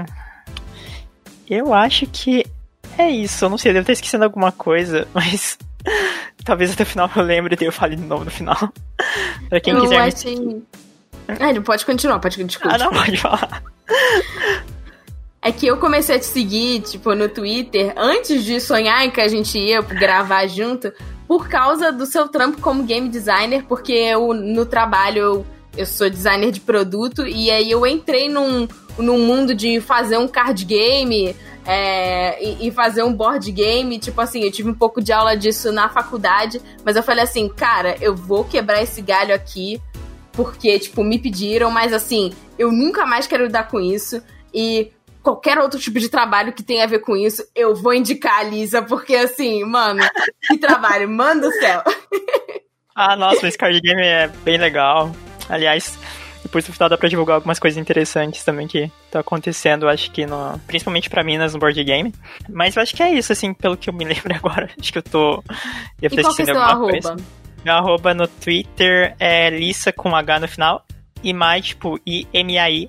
eu 1.46 1.74
acho 1.74 2.06
que 2.06 2.46
é 2.98 3.10
isso. 3.10 3.44
Eu 3.44 3.50
não 3.50 3.58
sei, 3.58 3.70
eu 3.70 3.74
devo 3.74 3.82
estar 3.82 3.92
esquecendo 3.92 4.24
alguma 4.24 4.52
coisa, 4.52 5.06
mas 5.14 5.58
talvez 6.44 6.72
até 6.72 6.82
o 6.82 6.86
final 6.86 7.10
eu 7.16 7.22
lembre 7.22 7.56
e 7.60 7.64
eu 7.64 7.72
fale 7.72 7.96
de 7.96 8.02
novo 8.02 8.24
no 8.24 8.30
final. 8.30 8.56
pra 9.48 9.60
quem 9.60 9.74
eu 9.74 9.82
quiser 9.82 10.00
me 10.00 10.08
achei... 10.08 10.62
Ah, 11.40 11.48
ele 11.48 11.60
pode 11.60 11.86
continuar, 11.86 12.18
pode 12.18 12.36
continuar. 12.36 12.74
Ah, 12.74 12.78
não, 12.78 12.90
pode 12.90 13.16
falar. 13.16 13.62
É 15.40 15.52
que 15.52 15.66
eu 15.66 15.78
comecei 15.78 16.16
a 16.16 16.18
te 16.18 16.26
seguir, 16.26 16.80
tipo, 16.80 17.14
no 17.14 17.28
Twitter, 17.28 17.92
antes 17.96 18.44
de 18.44 18.60
sonhar 18.60 19.04
em 19.04 19.10
que 19.10 19.20
a 19.20 19.28
gente 19.28 19.58
ia 19.58 19.80
gravar 19.80 20.46
junto, 20.46 20.92
por 21.26 21.48
causa 21.48 21.90
do 21.90 22.06
seu 22.06 22.28
trampo 22.28 22.60
como 22.60 22.84
game 22.84 23.08
designer, 23.08 23.64
porque 23.68 23.92
eu, 23.92 24.32
no 24.34 24.66
trabalho, 24.66 25.18
eu, 25.18 25.46
eu 25.76 25.86
sou 25.86 26.08
designer 26.10 26.50
de 26.50 26.60
produto, 26.60 27.26
e 27.26 27.50
aí 27.50 27.70
eu 27.70 27.86
entrei 27.86 28.28
num, 28.28 28.68
num 28.98 29.18
mundo 29.18 29.54
de 29.54 29.80
fazer 29.80 30.18
um 30.18 30.28
card 30.28 30.64
game 30.64 31.34
é, 31.66 32.42
e, 32.42 32.68
e 32.68 32.70
fazer 32.70 33.02
um 33.02 33.12
board 33.12 33.50
game. 33.50 33.98
Tipo 33.98 34.20
assim, 34.20 34.42
eu 34.42 34.52
tive 34.52 34.70
um 34.70 34.74
pouco 34.74 35.02
de 35.02 35.12
aula 35.12 35.36
disso 35.36 35.72
na 35.72 35.88
faculdade, 35.88 36.60
mas 36.84 36.96
eu 36.96 37.02
falei 37.02 37.24
assim, 37.24 37.48
cara, 37.48 37.96
eu 38.00 38.14
vou 38.14 38.44
quebrar 38.44 38.82
esse 38.82 39.00
galho 39.00 39.34
aqui, 39.34 39.80
porque, 40.32 40.78
tipo, 40.78 41.02
me 41.02 41.18
pediram, 41.18 41.70
mas 41.70 41.92
assim, 41.92 42.32
eu 42.58 42.70
nunca 42.70 43.06
mais 43.06 43.26
quero 43.26 43.44
lidar 43.44 43.68
com 43.68 43.80
isso. 43.80 44.22
E 44.52 44.92
qualquer 45.22 45.58
outro 45.58 45.80
tipo 45.80 45.98
de 45.98 46.08
trabalho 46.08 46.52
que 46.52 46.62
tenha 46.62 46.84
a 46.84 46.88
ver 46.88 47.00
com 47.00 47.16
isso, 47.16 47.44
eu 47.54 47.74
vou 47.74 47.94
indicar 47.94 48.40
a 48.40 48.42
Lisa, 48.42 48.82
porque 48.82 49.16
assim, 49.16 49.64
mano, 49.64 50.02
que 50.46 50.58
trabalho, 50.58 51.08
manda 51.10 51.48
o 51.48 51.52
céu. 51.52 51.82
Ah, 52.96 53.16
nossa, 53.16 53.48
esse 53.48 53.58
card 53.58 53.80
game 53.80 54.00
é 54.00 54.28
bem 54.44 54.56
legal. 54.56 55.10
Aliás, 55.48 55.98
depois 56.44 56.64
no 56.68 56.72
final 56.72 56.88
dá 56.88 56.96
pra 56.96 57.08
divulgar 57.08 57.34
algumas 57.34 57.58
coisas 57.58 57.76
interessantes 57.76 58.44
também 58.44 58.68
que 58.68 58.88
tá 59.14 59.20
acontecendo, 59.20 59.88
acho 59.88 60.10
que 60.10 60.26
no, 60.26 60.58
principalmente 60.66 61.08
pra 61.10 61.24
Minas 61.24 61.54
no 61.54 61.58
board 61.60 61.82
game. 61.82 62.12
Mas 62.48 62.76
eu 62.76 62.82
acho 62.82 62.94
que 62.94 63.02
é 63.02 63.12
isso, 63.12 63.32
assim, 63.32 63.52
pelo 63.54 63.76
que 63.76 63.88
eu 63.90 63.94
me 63.94 64.04
lembro 64.06 64.34
agora. 64.34 64.68
Acho 64.78 64.92
que 64.92 64.98
eu 64.98 65.02
tô. 65.02 65.42
Devo 65.98 66.14
E 66.14 66.16
ter 66.16 66.22
qual 66.22 66.34
que 66.34 66.42
é 66.42 66.44
seu 66.44 66.54
alguma 66.60 66.72
arroba? 66.72 66.90
coisa. 66.92 67.16
Meu 67.64 67.74
arroba 67.74 68.12
no 68.14 68.28
Twitter 68.28 69.14
é 69.18 69.48
Lissa 69.50 69.90
com 69.92 70.14
H 70.14 70.40
no 70.40 70.48
final. 70.48 70.84
E 71.22 71.32
mais, 71.32 71.64
tipo, 71.66 71.98
I-M-A-I. 72.06 72.88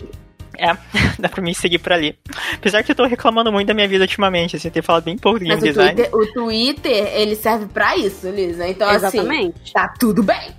É, 0.57 0.67
dá 1.19 1.27
pra 1.29 1.41
me 1.41 1.53
seguir 1.53 1.79
por 1.79 1.91
ali. 1.93 2.17
Apesar 2.53 2.81
que 2.83 2.91
eu 2.91 2.95
tô 2.95 3.05
reclamando 3.05 3.51
muito 3.51 3.67
da 3.67 3.73
minha 3.73 3.87
vida 3.87 4.03
ultimamente, 4.05 4.55
assim, 4.55 4.67
eu 4.69 4.71
tenho 4.71 4.83
falado 4.83 5.03
bem 5.03 5.17
pouco 5.17 5.37
de 5.39 5.45
game 5.45 5.55
Mas 5.55 5.63
o 5.63 5.67
design. 5.67 5.93
Twitter, 5.95 6.15
o 6.15 6.33
Twitter, 6.33 7.07
ele 7.13 7.35
serve 7.35 7.65
pra 7.67 7.95
isso, 7.97 8.29
Lisa. 8.29 8.67
Então, 8.67 8.89
assim, 8.89 9.05
Exatamente. 9.19 9.73
tá 9.73 9.93
tudo 9.99 10.23
bem. 10.23 10.55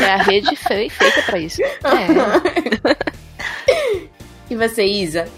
É 0.00 0.10
a 0.14 0.16
rede 0.22 0.56
fe- 0.56 0.88
feita 0.88 1.22
pra 1.22 1.38
isso. 1.38 1.60
É. 3.68 4.11
E 4.52 4.54
você, 4.54 4.84
Isa? 4.84 5.30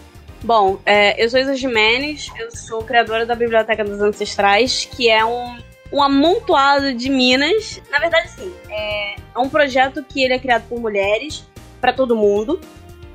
Bom, 0.43 0.81
é, 0.85 1.23
eu 1.23 1.31
sou 1.31 1.39
Isa 1.39 1.55
Jimenez, 1.55 2.33
eu 2.37 2.51
sou 2.51 2.83
criadora 2.83 3.25
da 3.25 3.37
Biblioteca 3.37 3.85
dos 3.85 4.01
Ancestrais, 4.01 4.87
que 4.87 5.09
é 5.09 5.25
um, 5.25 5.57
um 5.93 6.03
amontoado 6.03 6.93
de 6.93 7.09
minas. 7.09 7.81
Na 7.93 8.01
verdade, 8.01 8.29
sim, 8.33 8.53
é, 8.69 9.15
é 9.15 9.39
um 9.39 9.49
projeto 9.49 10.03
que 10.03 10.21
ele 10.21 10.35
é 10.35 10.39
criado 10.41 10.69
por 10.69 10.81
mulheres, 10.81 11.45
para 11.81 11.93
todo 11.93 12.17
mundo, 12.17 12.61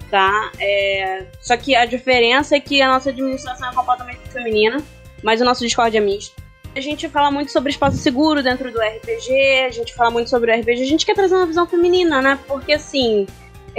tá? 0.10 0.54
É, 0.58 1.26
só 1.42 1.58
que 1.58 1.76
a 1.76 1.84
diferença 1.84 2.56
é 2.56 2.62
que 2.62 2.82
a 2.82 2.88
nossa 2.88 3.10
administração 3.10 3.70
é 3.70 3.76
completamente 3.76 4.22
feminina, 4.30 4.82
mas 5.22 5.42
o 5.42 5.44
nosso 5.44 5.66
Discord 5.66 5.98
é 5.98 6.00
misto. 6.00 6.42
A 6.74 6.80
gente 6.80 7.10
fala 7.10 7.30
muito 7.30 7.52
sobre 7.52 7.72
espaço 7.72 7.98
seguro 7.98 8.42
dentro 8.42 8.72
do 8.72 8.80
RPG, 8.80 9.66
a 9.68 9.70
gente 9.70 9.94
fala 9.94 10.10
muito 10.10 10.30
sobre 10.30 10.50
o 10.50 10.60
RPG, 10.62 10.82
a 10.82 10.88
gente 10.88 11.06
quer 11.06 11.14
trazer 11.14 11.36
uma 11.36 11.46
visão 11.46 11.68
feminina, 11.68 12.22
né? 12.22 12.40
Porque 12.48 12.72
assim, 12.72 13.28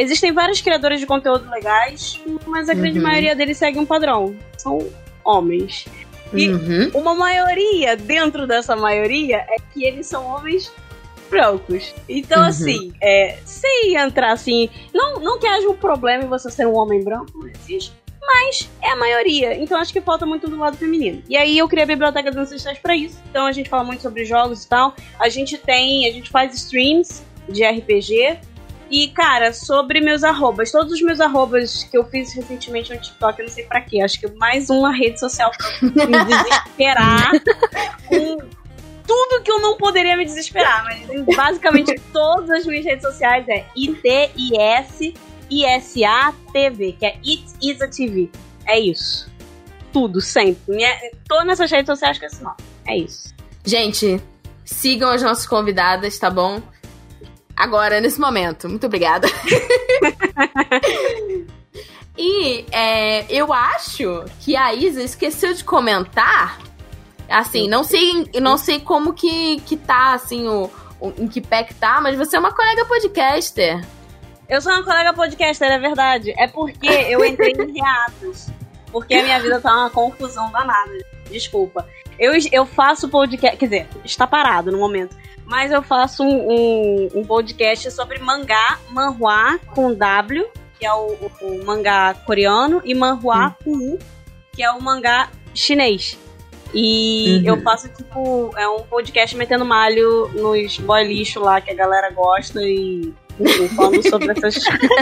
existem 0.02 0.32
vários 0.32 0.60
criadores 0.60 1.00
de 1.00 1.06
conteúdo 1.06 1.48
legais, 1.50 2.20
mas 2.46 2.68
a 2.68 2.74
grande 2.74 2.98
Uhum. 2.98 3.04
maioria 3.04 3.34
deles 3.34 3.56
segue 3.58 3.78
um 3.78 3.86
padrão. 3.86 4.34
São 4.56 4.78
homens. 5.24 5.86
E 6.32 6.48
Uhum. 6.48 6.90
uma 6.94 7.14
maioria 7.14 7.96
dentro 7.96 8.46
dessa 8.46 8.76
maioria 8.76 9.38
é 9.48 9.56
que 9.72 9.84
eles 9.84 10.06
são 10.06 10.24
homens 10.26 10.72
brancos. 11.28 11.94
Então, 12.08 12.40
Uhum. 12.42 12.48
assim, 12.48 12.92
é, 13.00 13.38
sem 13.44 13.96
entrar 13.96 14.32
assim. 14.32 14.68
Não, 14.92 15.20
não 15.20 15.38
que 15.38 15.46
haja 15.46 15.68
um 15.68 15.76
problema 15.76 16.24
em 16.24 16.28
você 16.28 16.50
ser 16.50 16.66
um 16.66 16.76
homem 16.76 17.02
branco, 17.04 17.30
não 17.34 17.48
existe. 17.48 17.92
Mas 18.22 18.68
é 18.82 18.90
a 18.90 18.96
maioria. 18.96 19.56
Então 19.60 19.78
acho 19.80 19.92
que 19.92 20.00
falta 20.00 20.24
muito 20.26 20.48
do 20.48 20.56
lado 20.58 20.76
feminino. 20.76 21.22
E 21.28 21.36
aí 21.36 21.56
eu 21.58 21.66
criei 21.68 21.82
a 21.84 21.86
Biblioteca 21.86 22.30
dos 22.30 22.38
Ancestrais 22.40 22.78
pra 22.78 22.94
isso. 22.94 23.18
Então 23.28 23.46
a 23.46 23.50
gente 23.52 23.68
fala 23.68 23.82
muito 23.82 24.02
sobre 24.02 24.24
jogos 24.24 24.62
e 24.64 24.68
tal. 24.68 24.94
A 25.18 25.28
gente 25.28 25.56
tem. 25.58 26.06
A 26.06 26.12
gente 26.12 26.30
faz 26.30 26.54
streams 26.54 27.22
de 27.48 27.64
RPG. 27.64 28.38
E, 28.90 29.08
cara, 29.08 29.52
sobre 29.52 30.00
meus 30.00 30.24
arrobas, 30.24 30.72
todos 30.72 30.94
os 30.94 31.02
meus 31.02 31.20
arrobas 31.20 31.84
que 31.84 31.96
eu 31.96 32.04
fiz 32.04 32.32
recentemente 32.34 32.92
no 32.92 33.00
TikTok, 33.00 33.38
eu 33.38 33.46
não 33.46 33.52
sei 33.52 33.64
pra 33.64 33.80
quê, 33.80 34.02
acho 34.02 34.18
que 34.18 34.26
mais 34.32 34.68
uma 34.68 34.92
rede 34.92 35.20
social 35.20 35.50
pra 35.94 36.06
me 36.06 36.24
desesperar 36.24 37.30
com 38.08 38.38
tudo 39.06 39.42
que 39.42 39.50
eu 39.50 39.60
não 39.60 39.76
poderia 39.76 40.16
me 40.16 40.24
desesperar. 40.24 40.84
Mas 40.84 41.36
basicamente 41.36 42.00
todas 42.12 42.50
as 42.50 42.66
minhas 42.66 42.84
redes 42.84 43.04
sociais 43.04 43.46
é 43.48 43.64
ITIS 43.76 45.14
que 45.48 45.64
é 45.66 45.76
It 47.16 47.44
Is 47.60 47.80
a 47.80 47.88
TV. 47.88 48.30
É 48.66 48.78
isso. 48.78 49.30
Tudo, 49.92 50.20
sempre. 50.20 50.76
Minha, 50.76 50.96
tô 51.28 51.42
nessas 51.42 51.70
redes 51.70 51.86
sociais 51.86 52.18
com 52.18 52.26
esse 52.26 52.42
nome. 52.42 52.56
É 52.86 52.96
isso. 52.96 53.34
Gente, 53.64 54.22
sigam 54.64 55.10
as 55.10 55.22
nossas 55.22 55.46
convidadas, 55.46 56.18
tá 56.18 56.30
bom? 56.30 56.62
Agora, 57.60 58.00
nesse 58.00 58.18
momento. 58.18 58.66
Muito 58.70 58.86
obrigada. 58.86 59.28
e 62.16 62.64
é, 62.72 63.26
eu 63.30 63.52
acho 63.52 64.24
que 64.40 64.56
a 64.56 64.72
Isa 64.74 65.02
esqueceu 65.02 65.52
de 65.52 65.62
comentar. 65.62 66.58
Assim, 67.28 67.68
não 67.68 67.84
sei, 67.84 68.26
não 68.40 68.56
sei 68.56 68.80
como 68.80 69.12
que, 69.12 69.60
que 69.60 69.76
tá, 69.76 70.14
assim, 70.14 70.48
o, 70.48 70.70
o- 70.98 71.12
em 71.18 71.28
que 71.28 71.40
pé 71.40 71.62
que 71.62 71.74
tá, 71.74 72.00
mas 72.00 72.16
você 72.16 72.36
é 72.36 72.40
uma 72.40 72.52
colega 72.52 72.84
podcaster. 72.86 73.86
Eu 74.48 74.60
sou 74.60 74.72
uma 74.72 74.82
colega 74.82 75.12
podcaster, 75.12 75.70
é 75.70 75.78
verdade. 75.78 76.32
É 76.38 76.48
porque 76.48 76.88
eu 76.88 77.24
entrei 77.24 77.52
em 77.52 77.76
hiatos. 77.78 78.48
Porque 78.90 79.14
a 79.14 79.22
minha 79.22 79.38
vida 79.38 79.60
tá 79.60 79.72
uma 79.72 79.90
confusão 79.90 80.50
danada. 80.50 80.90
Desculpa. 81.30 81.86
Eu, 82.18 82.32
eu 82.50 82.66
faço 82.66 83.08
podcast. 83.08 83.56
Quer 83.58 83.66
dizer, 83.66 83.88
está 84.04 84.26
parado 84.26 84.72
no 84.72 84.78
momento. 84.78 85.14
Mas 85.50 85.72
eu 85.72 85.82
faço 85.82 86.22
um, 86.22 86.48
um, 86.48 87.08
um 87.16 87.24
podcast 87.24 87.90
sobre 87.90 88.20
mangá, 88.20 88.78
manhua 88.90 89.58
com 89.74 89.92
W, 89.92 90.46
que 90.78 90.86
é 90.86 90.92
o, 90.94 91.08
o- 91.40 91.46
o 91.46 91.64
mangá 91.66 92.14
coreano, 92.24 92.80
e 92.84 92.94
manhua 92.94 93.56
com 93.64 93.72
U, 93.72 93.98
que 94.52 94.62
é 94.62 94.70
o 94.70 94.80
mangá 94.80 95.28
chinês. 95.52 96.16
E 96.72 97.38
Uhum. 97.40 97.56
eu 97.56 97.62
faço, 97.62 97.88
tipo, 97.88 98.52
é 98.56 98.68
um 98.68 98.82
podcast 98.82 99.36
metendo 99.36 99.64
malho 99.64 100.28
nos 100.28 100.78
boy 100.78 101.02
lixo 101.02 101.40
lá 101.40 101.60
que 101.60 101.72
a 101.72 101.74
galera 101.74 102.12
gosta 102.12 102.62
e 102.62 103.12
enfim, 103.40 103.68
falando 103.70 104.08
sobre 104.08 104.30
essas. 104.38 104.54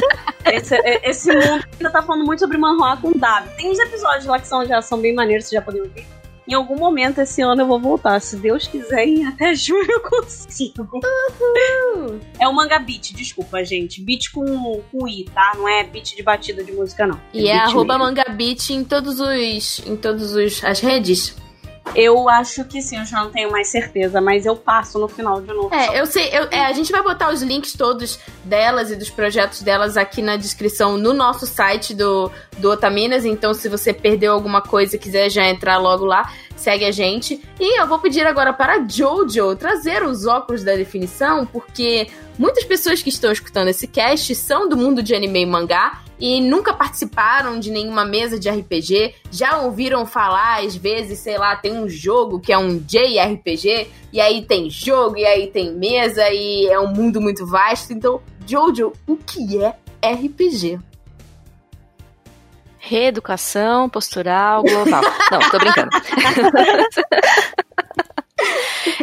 esse, 0.50 0.76
esse 1.04 1.30
mundo 1.30 1.62
ainda 1.74 1.90
tá 1.90 2.00
falando 2.02 2.24
muito 2.24 2.40
sobre 2.40 2.56
manhua 2.56 2.96
com 2.96 3.12
W. 3.12 3.54
Tem 3.58 3.70
uns 3.70 3.78
episódios 3.80 4.24
lá 4.24 4.38
que 4.40 4.48
são, 4.48 4.64
já 4.64 4.80
são 4.80 4.98
bem 4.98 5.14
maneiros, 5.14 5.44
vocês 5.44 5.60
já 5.60 5.62
podem 5.62 5.82
ouvir. 5.82 6.06
Em 6.48 6.54
algum 6.54 6.76
momento 6.76 7.20
esse 7.20 7.42
ano 7.42 7.62
eu 7.62 7.66
vou 7.66 7.78
voltar. 7.78 8.18
Se 8.20 8.36
Deus 8.36 8.66
quiser, 8.66 9.06
em 9.06 9.26
até 9.26 9.52
julho 9.54 9.90
eu 9.90 10.00
consigo. 10.00 10.88
É 12.40 12.48
o 12.48 12.54
manga 12.54 12.78
beat, 12.78 13.12
desculpa, 13.14 13.62
gente. 13.62 14.00
Beat 14.02 14.32
com, 14.32 14.82
com 14.90 15.06
I, 15.06 15.24
tá? 15.24 15.52
Não 15.56 15.68
é 15.68 15.84
beat 15.84 16.16
de 16.16 16.22
batida 16.22 16.64
de 16.64 16.72
música, 16.72 17.06
não. 17.06 17.20
E 17.34 17.48
é 17.48 17.52
beat 17.52 17.68
arroba 17.68 17.98
mesmo. 17.98 18.04
mangabit 18.04 18.72
em 18.72 18.82
todos 18.82 19.20
os. 19.20 19.86
em 19.86 19.96
todos 19.96 20.32
os 20.34 20.64
as 20.64 20.80
redes. 20.80 21.36
Eu 21.94 22.28
acho 22.28 22.64
que 22.64 22.80
sim, 22.80 22.98
eu 22.98 23.04
já 23.04 23.22
não 23.24 23.30
tenho 23.30 23.50
mais 23.50 23.68
certeza, 23.68 24.20
mas 24.20 24.46
eu 24.46 24.54
passo 24.54 24.98
no 24.98 25.08
final 25.08 25.40
de 25.40 25.48
novo. 25.52 25.74
É, 25.74 25.98
eu 26.00 26.06
sei, 26.06 26.28
eu- 26.32 26.48
é, 26.50 26.66
a 26.66 26.72
gente 26.72 26.92
vai 26.92 27.02
botar 27.02 27.32
os 27.32 27.42
links 27.42 27.72
todos 27.72 28.18
delas 28.44 28.90
e 28.90 28.96
dos 28.96 29.10
projetos 29.10 29.62
delas 29.62 29.96
aqui 29.96 30.22
na 30.22 30.36
descrição 30.36 30.96
no 30.96 31.12
nosso 31.12 31.46
site 31.46 31.94
do, 31.94 32.30
do 32.58 32.70
Otaminas. 32.70 33.24
Então, 33.24 33.52
se 33.54 33.68
você 33.68 33.92
perdeu 33.92 34.32
alguma 34.32 34.60
coisa 34.62 34.96
e 34.96 34.98
quiser 34.98 35.28
já 35.30 35.46
entrar 35.48 35.78
logo 35.78 36.04
lá, 36.04 36.32
segue 36.56 36.84
a 36.84 36.90
gente. 36.92 37.42
E 37.58 37.80
eu 37.80 37.86
vou 37.86 37.98
pedir 37.98 38.26
agora 38.26 38.52
para 38.52 38.86
Jojo 38.88 39.54
trazer 39.56 40.02
os 40.02 40.26
óculos 40.26 40.62
da 40.62 40.74
definição, 40.74 41.46
porque 41.46 42.08
muitas 42.38 42.64
pessoas 42.64 43.02
que 43.02 43.08
estão 43.08 43.32
escutando 43.32 43.68
esse 43.68 43.86
cast 43.86 44.34
são 44.34 44.68
do 44.68 44.76
mundo 44.76 45.02
de 45.02 45.14
anime 45.14 45.42
e 45.42 45.46
mangá 45.46 46.00
e 46.18 46.40
nunca 46.40 46.72
participaram 46.72 47.58
de 47.58 47.70
nenhuma 47.70 48.04
mesa 48.04 48.38
de 48.38 48.48
RPG, 48.48 49.14
já 49.30 49.58
ouviram 49.58 50.04
falar, 50.04 50.64
às 50.64 50.74
vezes, 50.74 51.18
sei 51.20 51.38
lá, 51.38 51.56
tem 51.56 51.72
um 51.72 51.88
jogo 51.88 52.40
que 52.40 52.52
é 52.52 52.58
um 52.58 52.78
JRPG, 52.78 53.88
e 54.12 54.20
aí 54.20 54.44
tem 54.44 54.68
jogo, 54.68 55.16
e 55.16 55.24
aí 55.24 55.46
tem 55.48 55.72
mesa, 55.72 56.28
e 56.30 56.66
é 56.66 56.78
um 56.80 56.88
mundo 56.88 57.20
muito 57.20 57.46
vasto. 57.46 57.92
Então, 57.92 58.20
Jojo, 58.46 58.92
o 59.06 59.16
que 59.16 59.62
é 59.62 59.74
RPG? 60.02 60.78
Reeducação 62.78 63.88
postural 63.88 64.62
global. 64.62 65.02
Não, 65.30 65.50
tô 65.50 65.58
brincando. 65.58 65.90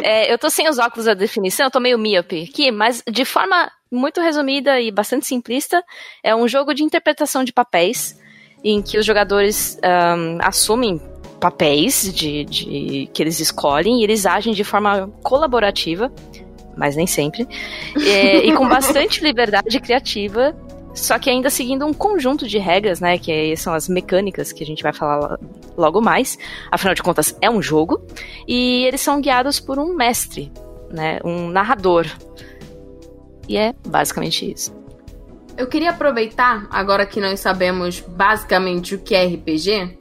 É, 0.02 0.32
eu 0.32 0.38
tô 0.38 0.48
sem 0.48 0.68
os 0.68 0.78
óculos 0.78 1.06
da 1.06 1.14
definição, 1.14 1.66
eu 1.66 1.70
tô 1.70 1.80
meio 1.80 1.98
míope 1.98 2.48
aqui, 2.48 2.70
mas 2.70 3.02
de 3.10 3.24
forma 3.24 3.70
muito 3.90 4.20
resumida 4.20 4.80
e 4.80 4.90
bastante 4.90 5.26
simplista, 5.26 5.82
é 6.22 6.34
um 6.34 6.46
jogo 6.48 6.74
de 6.74 6.82
interpretação 6.82 7.44
de 7.44 7.52
papéis 7.52 8.18
em 8.64 8.82
que 8.82 8.98
os 8.98 9.06
jogadores 9.06 9.78
ahn, 9.82 10.38
assumem 10.42 11.00
papéis 11.40 12.12
de, 12.14 12.44
de- 12.44 13.10
que 13.12 13.22
eles 13.22 13.38
escolhem 13.40 14.00
e 14.00 14.04
eles 14.04 14.24
agem 14.26 14.52
de 14.54 14.64
forma 14.64 15.08
colaborativa, 15.22 16.10
mas 16.76 16.96
nem 16.96 17.06
sempre, 17.06 17.46
é, 18.06 18.38
e 18.46 18.52
com 18.54 18.68
bastante 18.68 19.22
liberdade 19.24 19.78
criativa 19.80 20.56
só 20.94 21.18
que 21.18 21.28
ainda 21.28 21.50
seguindo 21.50 21.84
um 21.84 21.92
conjunto 21.92 22.48
de 22.48 22.56
regras, 22.56 23.00
né? 23.00 23.18
Que 23.18 23.54
são 23.54 23.74
as 23.74 23.86
mecânicas 23.86 24.50
que 24.50 24.64
a 24.64 24.66
gente 24.66 24.82
vai 24.82 24.94
falar 24.94 25.18
lo- 25.32 25.38
logo 25.76 26.00
mais. 26.00 26.38
Afinal 26.70 26.94
de 26.94 27.02
contas, 27.02 27.36
é 27.42 27.50
um 27.50 27.60
jogo. 27.60 28.00
E 28.48 28.82
eles 28.86 29.02
são 29.02 29.20
guiados 29.20 29.60
por 29.60 29.78
um 29.78 29.92
mestre, 29.94 30.50
né? 30.90 31.18
Um 31.22 31.50
narrador. 31.50 32.06
E 33.48 33.56
é 33.56 33.74
basicamente 33.86 34.50
isso. 34.50 34.74
Eu 35.56 35.66
queria 35.66 35.90
aproveitar, 35.90 36.66
agora 36.70 37.06
que 37.06 37.20
nós 37.20 37.40
sabemos 37.40 38.00
basicamente 38.00 38.94
o 38.94 38.98
que 38.98 39.14
é 39.14 39.24
RPG, 39.24 39.96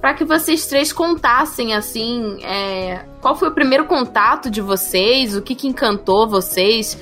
para 0.00 0.14
que 0.14 0.24
vocês 0.24 0.66
três 0.66 0.92
contassem, 0.92 1.74
assim, 1.74 2.38
é, 2.44 3.04
qual 3.20 3.34
foi 3.34 3.48
o 3.48 3.52
primeiro 3.52 3.86
contato 3.86 4.50
de 4.50 4.60
vocês, 4.60 5.34
o 5.34 5.42
que, 5.42 5.54
que 5.54 5.66
encantou 5.66 6.28
vocês, 6.28 6.98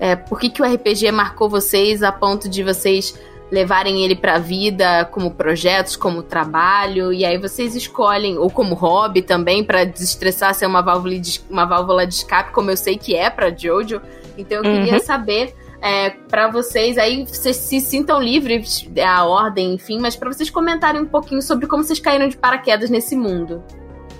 é, 0.00 0.16
por 0.16 0.40
que, 0.40 0.48
que 0.48 0.62
o 0.62 0.64
RPG 0.64 1.12
marcou 1.12 1.48
vocês 1.48 2.02
a 2.02 2.10
ponto 2.10 2.48
de 2.48 2.62
vocês 2.62 3.14
levarem 3.50 4.02
ele 4.04 4.14
pra 4.14 4.38
vida 4.38 5.04
como 5.06 5.32
projetos, 5.32 5.96
como 5.96 6.22
trabalho, 6.22 7.12
e 7.12 7.24
aí 7.24 7.36
vocês 7.36 7.74
escolhem, 7.74 8.38
ou 8.38 8.48
como 8.48 8.74
hobby 8.74 9.22
também, 9.22 9.62
para 9.62 9.84
desestressar, 9.84 10.54
ser 10.54 10.66
uma 10.66 10.80
válvula, 10.80 11.18
de, 11.18 11.40
uma 11.50 11.64
válvula 11.64 12.06
de 12.06 12.14
escape, 12.14 12.52
como 12.52 12.70
eu 12.70 12.76
sei 12.76 12.96
que 12.96 13.14
é 13.14 13.28
pra 13.28 13.54
Jojo. 13.54 14.00
Então 14.36 14.58
eu 14.58 14.62
queria 14.62 14.94
Uhum. 14.94 15.00
saber 15.00 15.54
é, 15.82 16.10
para 16.10 16.48
vocês 16.48 16.98
aí 16.98 17.24
vocês 17.24 17.56
se 17.56 17.80
sintam 17.80 18.20
livres 18.20 18.86
é 18.94 19.04
a 19.04 19.24
ordem, 19.24 19.74
enfim, 19.74 19.98
mas 19.98 20.14
para 20.14 20.30
vocês 20.30 20.50
comentarem 20.50 21.00
um 21.00 21.06
pouquinho 21.06 21.40
sobre 21.40 21.66
como 21.66 21.82
vocês 21.82 21.98
caíram 21.98 22.28
de 22.28 22.36
paraquedas 22.36 22.90
nesse 22.90 23.16
mundo. 23.16 23.62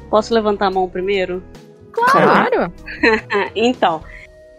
Posso 0.08 0.32
levantar 0.34 0.66
a 0.66 0.70
mão 0.70 0.88
primeiro? 0.88 1.42
Claro! 1.92 2.72
então, 3.54 4.02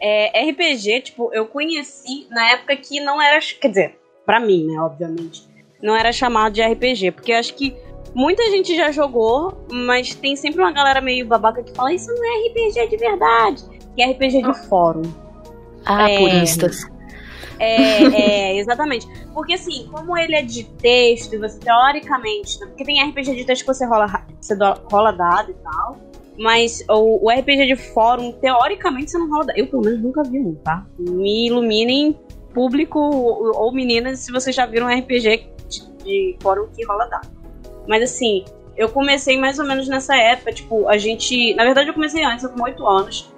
é, 0.02 0.50
RPG, 0.50 1.02
tipo, 1.02 1.32
eu 1.34 1.46
conheci 1.48 2.28
na 2.30 2.52
época 2.52 2.76
que 2.76 3.00
não 3.00 3.22
era. 3.22 3.40
Quer 3.40 3.68
dizer, 3.68 4.00
pra 4.26 4.40
mim, 4.40 4.68
né, 4.68 4.80
obviamente. 4.80 5.50
Não 5.82 5.96
era 5.96 6.12
chamado 6.12 6.54
de 6.54 6.62
RPG, 6.62 7.12
porque 7.12 7.32
eu 7.32 7.38
acho 7.38 7.56
que 7.56 7.76
muita 8.14 8.44
gente 8.52 8.76
já 8.76 8.92
jogou, 8.92 9.66
mas 9.72 10.14
tem 10.14 10.36
sempre 10.36 10.62
uma 10.62 10.72
galera 10.72 11.02
meio 11.02 11.26
babaca 11.26 11.64
que 11.64 11.74
fala: 11.74 11.94
Isso 11.94 12.14
não 12.14 12.24
é 12.24 12.48
RPG 12.48 12.88
de 12.90 12.98
verdade. 12.98 13.64
Que 13.96 14.04
é 14.04 14.12
RPG 14.12 14.42
de 14.44 14.68
fórum. 14.68 15.02
Ah, 15.86 16.10
É. 16.10 16.18
puristas. 16.18 16.86
É, 17.60 18.04
é, 18.04 18.58
exatamente. 18.58 19.08
Porque 19.34 19.54
assim, 19.54 19.88
como 19.92 20.18
ele 20.18 20.36
é 20.36 20.42
de 20.42 20.64
texto, 20.64 21.36
e 21.36 21.38
você 21.38 21.60
teoricamente. 21.60 22.58
Porque 22.58 22.84
tem 22.84 23.04
RPG 23.08 23.36
de 23.36 23.46
texto 23.46 23.62
que 23.62 23.68
você 23.68 23.86
rola, 23.86 24.08
você 24.40 24.56
rola 24.92 25.12
dado 25.12 25.52
e 25.52 25.54
tal. 25.54 25.98
Mas 26.40 26.84
o, 26.90 27.28
o, 27.28 27.30
RPG 27.30 27.68
de 27.68 27.76
fórum, 27.76 28.32
teoricamente, 28.32 29.12
você 29.12 29.18
não 29.20 29.30
rola 29.30 29.46
dado. 29.46 29.58
Eu, 29.58 29.68
pelo 29.68 29.84
menos, 29.84 30.02
nunca 30.02 30.24
vi 30.24 30.40
um, 30.40 30.56
tá? 30.56 30.84
Me 30.98 31.48
iluminem, 31.48 32.18
público 32.52 33.00
ou, 33.00 33.56
ou 33.56 33.72
meninas, 33.72 34.20
se 34.20 34.32
vocês 34.32 34.56
já 34.56 34.66
viram 34.66 34.88
um 34.88 35.00
RPG 35.00 35.48
de, 35.70 36.04
de 36.04 36.38
fórum 36.42 36.68
que 36.76 36.84
rola 36.84 37.06
dado. 37.06 37.30
Mas 37.88 38.04
assim, 38.04 38.44
eu 38.76 38.90
comecei 38.90 39.38
mais 39.38 39.60
ou 39.60 39.66
menos 39.66 39.88
nessa 39.88 40.16
época, 40.16 40.52
tipo, 40.52 40.88
a 40.88 40.98
gente. 40.98 41.54
Na 41.54 41.64
verdade, 41.64 41.90
eu 41.90 41.94
comecei 41.94 42.24
antes, 42.24 42.44
eu 42.44 42.50
com 42.50 42.64
8 42.64 42.88
anos. 42.88 43.32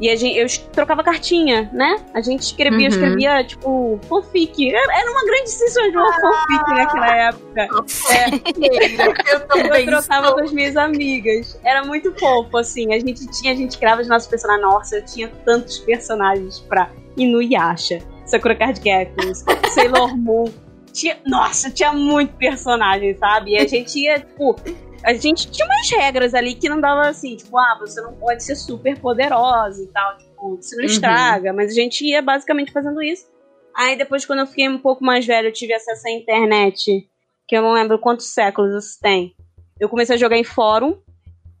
E 0.00 0.10
a 0.10 0.16
gente, 0.16 0.38
eu 0.38 0.46
trocava 0.72 1.02
cartinha, 1.02 1.70
né? 1.72 1.96
A 2.12 2.20
gente 2.20 2.42
escrevia, 2.42 2.88
uhum. 2.88 2.94
escrevia, 2.94 3.44
tipo, 3.44 4.00
fanfic. 4.08 4.74
Era 4.74 5.10
uma 5.10 5.24
grande 5.24 5.50
sessão 5.50 5.90
de 5.90 5.96
uma 5.96 6.08
ah, 6.08 6.20
fanfic 6.20 6.70
naquela 6.70 7.16
época. 7.16 7.68
É, 8.10 8.28
eu, 9.06 9.76
eu 9.76 9.86
trocava 9.86 10.32
com 10.34 10.40
as 10.40 10.52
minhas 10.52 10.76
amigas. 10.76 11.58
Era 11.64 11.84
muito 11.84 12.12
fofo, 12.18 12.58
assim. 12.58 12.92
A 12.92 12.98
gente 12.98 13.26
tinha, 13.28 13.52
a 13.52 13.56
gente 13.56 13.78
criava 13.78 14.00
os 14.02 14.08
nossos 14.08 14.28
personagens. 14.28 14.66
Nossa, 14.66 14.96
eu 14.96 15.04
tinha 15.04 15.28
tantos 15.44 15.78
personagens 15.78 16.60
pra 16.60 16.90
Inuyasha, 17.16 18.00
Sakura 18.26 18.54
Card 18.54 18.80
Captors, 18.80 19.44
Sailor 19.74 20.16
Moon. 20.16 20.50
Tinha, 20.92 21.16
nossa, 21.26 21.70
tinha 21.70 21.92
muito 21.92 22.34
personagem, 22.36 23.16
sabe? 23.16 23.52
E 23.52 23.58
a 23.58 23.66
gente 23.66 23.98
ia, 23.98 24.18
tipo, 24.18 24.56
a 25.04 25.12
gente 25.14 25.50
tinha 25.50 25.66
umas 25.66 25.90
regras 25.90 26.34
ali 26.34 26.54
que 26.54 26.68
não 26.68 26.80
dava 26.80 27.08
assim, 27.08 27.36
tipo, 27.36 27.56
ah, 27.58 27.76
você 27.80 28.00
não 28.00 28.14
pode 28.14 28.42
ser 28.42 28.54
super 28.54 28.98
poderosa 28.98 29.82
e 29.82 29.86
tal, 29.88 30.16
tipo, 30.18 30.56
você 30.56 30.76
não 30.76 30.84
uhum. 30.84 30.90
estraga, 30.90 31.52
mas 31.52 31.70
a 31.70 31.74
gente 31.74 32.04
ia 32.04 32.22
basicamente 32.22 32.72
fazendo 32.72 33.02
isso. 33.02 33.26
Aí 33.74 33.96
depois, 33.96 34.24
quando 34.24 34.40
eu 34.40 34.46
fiquei 34.46 34.68
um 34.68 34.78
pouco 34.78 35.04
mais 35.04 35.26
velho, 35.26 35.48
eu 35.48 35.52
tive 35.52 35.72
acesso 35.72 36.06
à 36.06 36.10
internet, 36.10 37.08
que 37.48 37.56
eu 37.56 37.62
não 37.62 37.72
lembro 37.72 37.98
quantos 37.98 38.26
séculos 38.26 38.84
isso 38.84 38.98
tem. 39.00 39.34
Eu 39.80 39.88
comecei 39.88 40.14
a 40.14 40.18
jogar 40.18 40.36
em 40.36 40.44
fórum, 40.44 40.98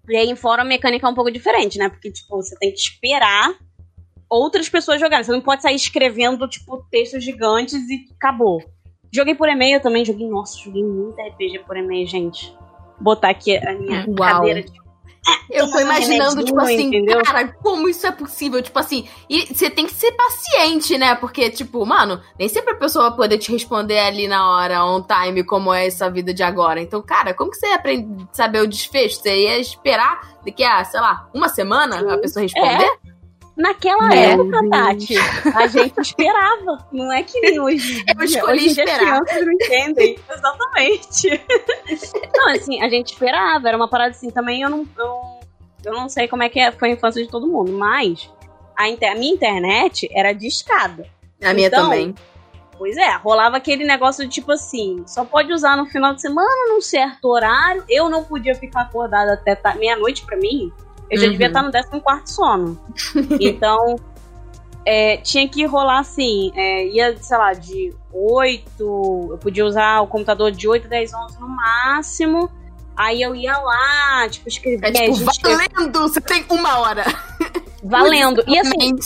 e 0.08 0.16
aí 0.16 0.28
em 0.28 0.36
fórum 0.36 0.62
a 0.62 0.64
mecânica 0.64 1.06
é 1.06 1.10
um 1.10 1.14
pouco 1.14 1.30
diferente, 1.30 1.78
né? 1.78 1.88
Porque, 1.88 2.12
tipo, 2.12 2.36
você 2.36 2.56
tem 2.58 2.70
que 2.70 2.78
esperar 2.78 3.54
outras 4.28 4.68
pessoas 4.68 5.00
jogarem. 5.00 5.24
Você 5.24 5.32
não 5.32 5.40
pode 5.40 5.62
sair 5.62 5.74
escrevendo, 5.74 6.46
tipo, 6.48 6.84
textos 6.90 7.24
gigantes 7.24 7.88
e 7.88 8.06
acabou. 8.14 8.62
Joguei 9.10 9.34
por 9.34 9.48
e-mail 9.48 9.80
também, 9.80 10.04
joguei, 10.04 10.28
nossa, 10.28 10.58
joguei 10.58 10.84
muito 10.84 11.20
RPG 11.20 11.60
por 11.66 11.76
e-mail, 11.76 12.06
gente 12.06 12.54
botar 13.02 13.30
aqui 13.30 13.56
a 13.56 13.72
minha 13.74 14.04
Uau. 14.08 14.16
cadeira 14.16 14.62
de 14.62 14.82
eu 15.48 15.70
tô 15.70 15.78
imaginando, 15.78 16.44
tipo 16.44 16.60
assim, 16.60 16.86
entendeu? 16.86 17.22
cara, 17.22 17.46
como 17.62 17.88
isso 17.88 18.06
é 18.06 18.10
possível? 18.10 18.60
Tipo 18.60 18.78
assim, 18.78 19.06
e 19.30 19.54
você 19.54 19.70
tem 19.70 19.86
que 19.86 19.94
ser 19.94 20.10
paciente, 20.12 20.98
né? 20.98 21.14
Porque, 21.14 21.48
tipo, 21.50 21.84
mano, 21.86 22.20
nem 22.38 22.48
sempre 22.48 22.72
a 22.72 22.76
pessoa 22.76 23.08
vai 23.08 23.16
poder 23.16 23.38
te 23.38 23.52
responder 23.52 24.00
ali 24.00 24.26
na 24.26 24.50
hora, 24.50 24.84
on 24.84 25.02
time, 25.02 25.44
como 25.44 25.72
é 25.72 25.86
essa 25.86 26.10
vida 26.10 26.34
de 26.34 26.42
agora. 26.42 26.80
Então, 26.80 27.00
cara, 27.00 27.34
como 27.34 27.50
que 27.50 27.56
você 27.56 27.66
aprende 27.66 28.24
a 28.24 28.34
saber 28.34 28.62
o 28.62 28.66
desfecho? 28.66 29.16
Você 29.16 29.44
ia 29.44 29.58
esperar 29.58 30.32
daqui 30.44 30.64
a, 30.64 30.82
sei 30.84 31.00
lá, 31.00 31.28
uma 31.32 31.48
semana 31.48 32.14
a 32.14 32.18
pessoa 32.18 32.42
responder? 32.42 32.84
É. 32.84 33.01
Naquela 33.56 34.14
época, 34.14 34.68
Tati, 34.70 35.14
a 35.54 35.66
gente 35.66 36.00
esperava. 36.00 36.86
Não 36.90 37.12
é 37.12 37.22
que 37.22 37.38
nem 37.40 37.60
hoje. 37.60 38.02
Eu 38.16 38.24
escolhi 38.24 38.64
hoje 38.64 38.66
esperar. 38.68 39.20
As 39.20 39.30
crianças 39.30 39.46
não 39.46 39.52
entendem. 39.52 40.18
Exatamente. 40.30 41.44
Não, 42.34 42.48
assim, 42.48 42.82
a 42.82 42.88
gente 42.88 43.12
esperava. 43.12 43.68
Era 43.68 43.76
uma 43.76 43.88
parada 43.88 44.10
assim. 44.10 44.30
Também 44.30 44.62
eu 44.62 44.70
não, 44.70 44.86
eu, 44.96 45.40
eu 45.84 45.92
não 45.92 46.08
sei 46.08 46.28
como 46.28 46.42
é 46.42 46.48
que 46.48 46.58
é, 46.58 46.72
foi 46.72 46.90
a 46.90 46.92
infância 46.92 47.22
de 47.22 47.30
todo 47.30 47.46
mundo, 47.46 47.72
mas 47.72 48.30
a, 48.76 48.88
inter, 48.88 49.12
a 49.12 49.14
minha 49.14 49.34
internet 49.34 50.08
era 50.12 50.32
de 50.32 50.46
escada. 50.46 51.06
A 51.42 51.52
minha 51.52 51.68
então, 51.68 51.84
também. 51.84 52.14
Pois 52.78 52.96
é, 52.96 53.14
rolava 53.16 53.58
aquele 53.58 53.84
negócio 53.84 54.24
de 54.24 54.30
tipo 54.30 54.50
assim, 54.50 55.04
só 55.06 55.24
pode 55.24 55.52
usar 55.52 55.76
no 55.76 55.86
final 55.86 56.14
de 56.14 56.22
semana, 56.22 56.68
num 56.68 56.80
certo 56.80 57.26
horário. 57.26 57.84
Eu 57.88 58.08
não 58.08 58.24
podia 58.24 58.54
ficar 58.54 58.82
acordada 58.82 59.34
até 59.34 59.56
meia-noite 59.74 60.24
para 60.24 60.36
mim. 60.36 60.72
Eu 61.12 61.18
já 61.18 61.26
uhum. 61.26 61.32
devia 61.32 61.48
estar 61.48 61.62
no 61.62 61.70
14 61.70 62.32
sono. 62.32 62.80
então, 63.38 63.96
é, 64.86 65.18
tinha 65.18 65.46
que 65.46 65.66
rolar 65.66 66.00
assim, 66.00 66.50
é, 66.56 66.86
ia, 66.86 67.14
sei 67.18 67.36
lá, 67.36 67.52
de 67.52 67.94
8, 68.10 69.28
eu 69.30 69.38
podia 69.38 69.66
usar 69.66 70.00
o 70.00 70.06
computador 70.06 70.50
de 70.50 70.66
8, 70.66 70.88
10, 70.88 71.12
11 71.12 71.38
no 71.38 71.48
máximo. 71.48 72.50
Aí 72.96 73.20
eu 73.20 73.34
ia 73.34 73.56
lá, 73.58 74.26
tipo, 74.30 74.48
escrever. 74.48 74.86
É, 74.86 75.10
tipo, 75.10 75.30
valendo! 75.42 76.00
Você 76.00 76.20
tem 76.20 76.44
uma 76.48 76.78
hora! 76.78 77.04
Valendo! 77.84 78.42
E 78.46 78.58
assim. 78.58 78.96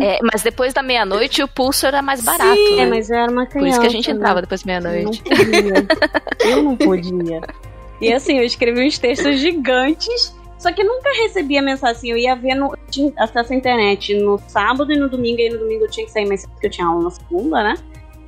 É, 0.00 0.18
mas 0.22 0.42
depois 0.42 0.72
da 0.72 0.82
meia-noite 0.82 1.42
o 1.42 1.48
pulso 1.48 1.86
era 1.86 2.00
mais 2.00 2.22
barato. 2.22 2.54
Sim, 2.54 2.76
né? 2.76 2.82
É, 2.82 2.86
mas 2.86 3.10
era 3.10 3.30
uma 3.30 3.46
criança. 3.46 3.58
Por 3.58 3.68
isso 3.68 3.80
que 3.80 3.86
a 3.86 3.90
gente 3.90 4.10
entrava 4.10 4.36
né? 4.36 4.40
depois 4.42 4.62
da 4.62 4.80
meia-noite. 4.80 5.22
Eu 6.40 6.62
não 6.62 6.76
podia. 6.76 7.40
E 8.00 8.12
assim, 8.12 8.38
eu 8.38 8.44
escrevi 8.44 8.86
uns 8.86 8.98
textos 8.98 9.38
gigantes 9.38 10.34
só 10.58 10.72
que 10.72 10.82
nunca 10.82 11.10
recebia 11.22 11.60
mensagem 11.60 11.96
assim, 11.96 12.10
eu 12.10 12.16
ia 12.16 12.34
ver 12.34 12.54
no. 12.54 12.76
Tinha 12.90 13.12
acesso 13.18 13.52
à 13.52 13.56
internet 13.56 14.14
no 14.14 14.38
sábado 14.48 14.92
e 14.92 14.96
no 14.96 15.08
domingo, 15.08 15.40
e 15.40 15.50
no 15.50 15.58
domingo 15.58 15.84
eu 15.84 15.90
tinha 15.90 16.06
que 16.06 16.12
sair 16.12 16.26
mais 16.26 16.42
cedo, 16.42 16.50
porque 16.52 16.66
eu 16.66 16.70
tinha 16.70 16.86
aula 16.86 17.04
na 17.04 17.10
segunda, 17.10 17.62
né? 17.62 17.74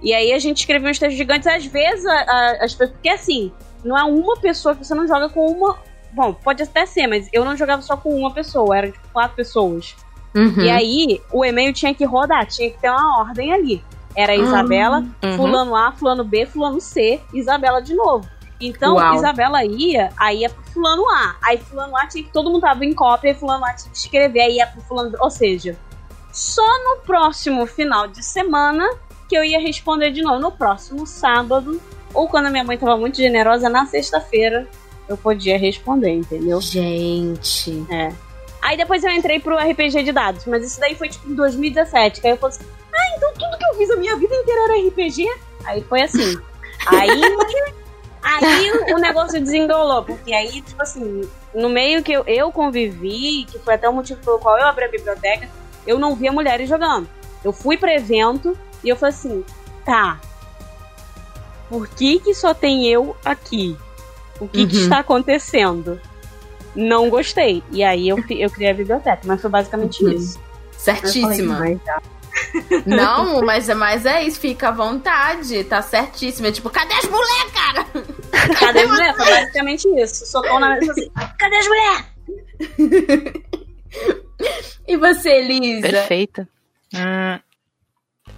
E 0.02 0.12
aí 0.12 0.32
a 0.32 0.38
gente 0.38 0.58
escrevia 0.58 0.90
uns 0.90 0.98
textos 0.98 1.16
gigantes, 1.16 1.46
às 1.46 1.64
vezes 1.66 2.04
a, 2.04 2.12
a, 2.12 2.50
as 2.64 2.74
pessoas. 2.74 2.90
Porque 2.90 3.08
assim, 3.08 3.52
não 3.84 3.96
é 3.96 4.04
uma 4.04 4.36
pessoa 4.36 4.74
que 4.74 4.84
você 4.84 4.94
não 4.94 5.06
joga 5.06 5.28
com 5.28 5.46
uma. 5.46 5.78
Bom, 6.12 6.32
pode 6.32 6.62
até 6.62 6.86
ser, 6.86 7.06
mas 7.06 7.28
eu 7.32 7.44
não 7.44 7.56
jogava 7.56 7.82
só 7.82 7.96
com 7.96 8.14
uma 8.14 8.32
pessoa, 8.32 8.76
eram 8.76 8.90
tipo 8.90 9.08
quatro 9.12 9.36
pessoas. 9.36 9.94
Uhum. 10.34 10.62
E 10.62 10.70
aí 10.70 11.20
o 11.32 11.44
e-mail 11.44 11.72
tinha 11.72 11.94
que 11.94 12.04
rodar, 12.04 12.46
tinha 12.46 12.70
que 12.70 12.78
ter 12.78 12.90
uma 12.90 13.20
ordem 13.20 13.52
ali. 13.52 13.82
Era 14.14 14.34
Isabela, 14.34 15.04
uhum. 15.22 15.36
fulano 15.36 15.76
A, 15.76 15.92
fulano 15.92 16.24
B, 16.24 16.46
fulano 16.46 16.80
C, 16.80 17.20
Isabela 17.34 17.82
de 17.82 17.94
novo. 17.94 18.26
Então, 18.60 18.94
Uau. 18.94 19.14
Isabela 19.14 19.64
ia, 19.64 20.10
aí 20.16 20.40
ia 20.40 20.50
pro 20.50 20.62
fulano 20.64 21.08
A. 21.10 21.36
Aí 21.42 21.58
fulano 21.58 21.96
A 21.96 22.06
tinha 22.06 22.24
que 22.24 22.32
todo 22.32 22.50
mundo 22.50 22.62
tava 22.62 22.84
em 22.84 22.94
cópia, 22.94 23.30
e 23.30 23.34
fulano 23.34 23.64
A 23.64 23.74
tinha 23.74 23.90
que 23.90 23.98
escrever, 23.98 24.40
aí 24.40 24.56
ia 24.56 24.66
pro 24.66 24.80
fulano. 24.82 25.12
Ou 25.20 25.30
seja, 25.30 25.76
só 26.32 26.66
no 26.84 27.02
próximo 27.02 27.66
final 27.66 28.06
de 28.06 28.22
semana 28.24 28.88
que 29.28 29.36
eu 29.36 29.44
ia 29.44 29.60
responder 29.60 30.10
de 30.10 30.22
novo. 30.22 30.38
No 30.40 30.52
próximo 30.52 31.06
sábado, 31.06 31.80
ou 32.14 32.28
quando 32.28 32.46
a 32.46 32.50
minha 32.50 32.64
mãe 32.64 32.78
tava 32.78 32.96
muito 32.96 33.16
generosa, 33.16 33.68
na 33.68 33.86
sexta-feira, 33.86 34.66
eu 35.08 35.16
podia 35.16 35.58
responder, 35.58 36.10
entendeu? 36.10 36.60
Gente. 36.60 37.84
É. 37.90 38.12
Aí 38.62 38.76
depois 38.76 39.04
eu 39.04 39.10
entrei 39.10 39.38
pro 39.38 39.56
RPG 39.56 40.02
de 40.02 40.12
dados, 40.12 40.44
mas 40.46 40.64
isso 40.64 40.80
daí 40.80 40.94
foi 40.94 41.08
tipo 41.08 41.30
em 41.30 41.34
2017. 41.34 42.20
Que 42.20 42.26
aí 42.26 42.32
eu 42.32 42.36
falei 42.36 42.56
assim: 42.56 42.66
ah, 42.92 43.16
então 43.16 43.32
tudo 43.34 43.58
que 43.58 43.66
eu 43.66 43.74
fiz 43.74 43.90
a 43.90 43.96
minha 43.96 44.16
vida 44.16 44.34
inteira 44.34 44.60
era 44.62 44.88
RPG? 44.88 45.28
Aí 45.64 45.82
foi 45.82 46.02
assim. 46.02 46.36
Aí 46.86 47.08
Aí 48.26 48.72
o 48.92 48.98
negócio 48.98 49.40
desengolou, 49.40 50.02
porque 50.02 50.34
aí, 50.34 50.60
tipo 50.60 50.82
assim, 50.82 51.22
no 51.54 51.68
meio 51.68 52.02
que 52.02 52.12
eu, 52.12 52.24
eu 52.26 52.50
convivi, 52.50 53.44
que 53.44 53.56
foi 53.60 53.74
até 53.74 53.88
o 53.88 53.92
motivo 53.92 54.20
pelo 54.20 54.40
qual 54.40 54.58
eu 54.58 54.66
abri 54.66 54.84
a 54.84 54.90
biblioteca, 54.90 55.48
eu 55.86 55.96
não 55.96 56.16
via 56.16 56.32
mulheres 56.32 56.68
jogando. 56.68 57.08
Eu 57.44 57.52
fui 57.52 57.76
pro 57.76 57.88
evento 57.88 58.58
e 58.82 58.88
eu 58.88 58.96
falei 58.96 59.14
assim, 59.14 59.44
tá, 59.84 60.20
por 61.68 61.86
que 61.86 62.18
que 62.18 62.34
só 62.34 62.52
tem 62.52 62.88
eu 62.88 63.16
aqui? 63.24 63.76
O 64.40 64.48
que, 64.48 64.62
uhum. 64.62 64.68
que 64.68 64.76
está 64.76 64.98
acontecendo? 64.98 66.00
Não 66.74 67.08
gostei. 67.08 67.62
E 67.70 67.84
aí 67.84 68.08
eu, 68.08 68.18
eu 68.30 68.50
criei 68.50 68.70
a 68.70 68.74
biblioteca, 68.74 69.20
mas 69.24 69.40
foi 69.40 69.50
basicamente 69.50 70.04
uhum. 70.04 70.10
isso. 70.10 70.40
Certíssima. 70.76 71.58
Falei, 71.58 71.80
não, 72.86 73.42
mas, 73.42 73.68
mas 73.68 74.06
é 74.06 74.24
isso, 74.24 74.40
fica 74.40 74.68
à 74.68 74.72
vontade, 74.72 75.64
tá 75.64 75.82
certíssimo. 75.82 76.46
É 76.46 76.52
tipo, 76.52 76.70
cadê 76.70 76.94
as 76.94 77.04
mulheres, 77.04 77.52
cara? 77.52 77.86
Cadê 78.58 78.80
as 78.80 78.90
mulheres? 78.90 79.16
Foi 79.16 79.26
basicamente 79.26 79.88
isso. 80.00 80.26
Socou 80.26 80.60
na 80.60 80.70
mesa 80.70 80.92
assim, 80.92 81.10
cadê 81.38 81.56
as 81.56 81.68
mulheres? 81.68 82.04
e 84.86 84.96
você, 84.96 85.30
Elisa? 85.30 85.88
Perfeita. 85.88 86.48
Hum, 86.94 87.38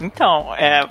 então, 0.00 0.54
é. 0.54 0.88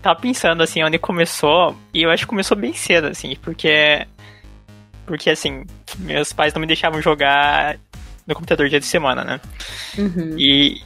Tava 0.00 0.18
pensando 0.20 0.62
assim, 0.62 0.82
onde 0.82 0.98
começou, 0.98 1.76
e 1.94 2.02
eu 2.02 2.10
acho 2.10 2.24
que 2.24 2.28
começou 2.30 2.56
bem 2.56 2.72
cedo, 2.72 3.06
assim, 3.08 3.36
porque. 3.40 4.06
Porque 5.06 5.30
assim, 5.30 5.64
meus 5.98 6.32
pais 6.32 6.54
não 6.54 6.60
me 6.60 6.66
deixavam 6.66 7.02
jogar 7.02 7.78
no 8.26 8.34
computador 8.34 8.68
dia 8.68 8.80
de 8.80 8.86
semana, 8.86 9.24
né? 9.24 9.40
Uhum. 9.98 10.36
E, 10.38 10.80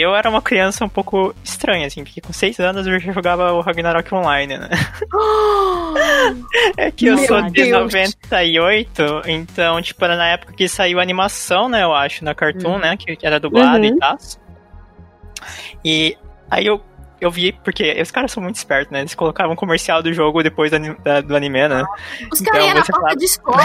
eu 0.00 0.14
era 0.14 0.28
uma 0.28 0.40
criança 0.40 0.84
um 0.84 0.88
pouco 0.88 1.34
estranha, 1.42 1.86
assim, 1.86 2.04
porque 2.04 2.20
com 2.20 2.32
seis 2.32 2.58
anos 2.60 2.86
eu 2.86 2.98
já 2.98 3.12
jogava 3.12 3.52
o 3.52 3.60
Ragnarok 3.60 4.14
Online, 4.14 4.58
né? 4.58 4.68
é 6.76 6.90
que 6.90 7.06
eu 7.06 7.16
Meu 7.16 7.26
sou 7.26 7.42
de 7.42 7.50
Deus. 7.50 7.70
98, 7.70 9.22
então, 9.26 9.82
tipo, 9.82 10.04
era 10.04 10.16
na 10.16 10.28
época 10.28 10.52
que 10.52 10.68
saiu 10.68 10.98
a 10.98 11.02
animação, 11.02 11.68
né, 11.68 11.82
eu 11.82 11.92
acho, 11.94 12.24
na 12.24 12.34
Cartoon, 12.34 12.74
uhum. 12.74 12.78
né, 12.78 12.96
que 12.96 13.18
era 13.22 13.40
dublada 13.40 13.78
uhum. 13.78 13.84
e 13.84 13.98
tal. 13.98 14.16
E 15.84 16.16
aí 16.50 16.66
eu 16.66 16.80
eu 17.22 17.30
vi, 17.30 17.52
porque 17.64 18.02
os 18.02 18.10
caras 18.10 18.32
são 18.32 18.42
muito 18.42 18.56
espertos, 18.56 18.90
né? 18.90 19.00
Eles 19.00 19.14
colocavam 19.14 19.52
um 19.52 19.56
comercial 19.56 20.02
do 20.02 20.12
jogo 20.12 20.42
depois 20.42 20.72
do, 20.72 20.74
anime, 20.74 20.96
da, 21.04 21.20
do 21.20 21.36
anime 21.36 21.68
né? 21.68 21.84
Os 22.32 22.40
então, 22.40 22.52
caras 22.52 22.66
iam 22.66 22.74
na 22.74 22.84
porta 22.84 23.16
de 23.16 23.24
escola, 23.24 23.58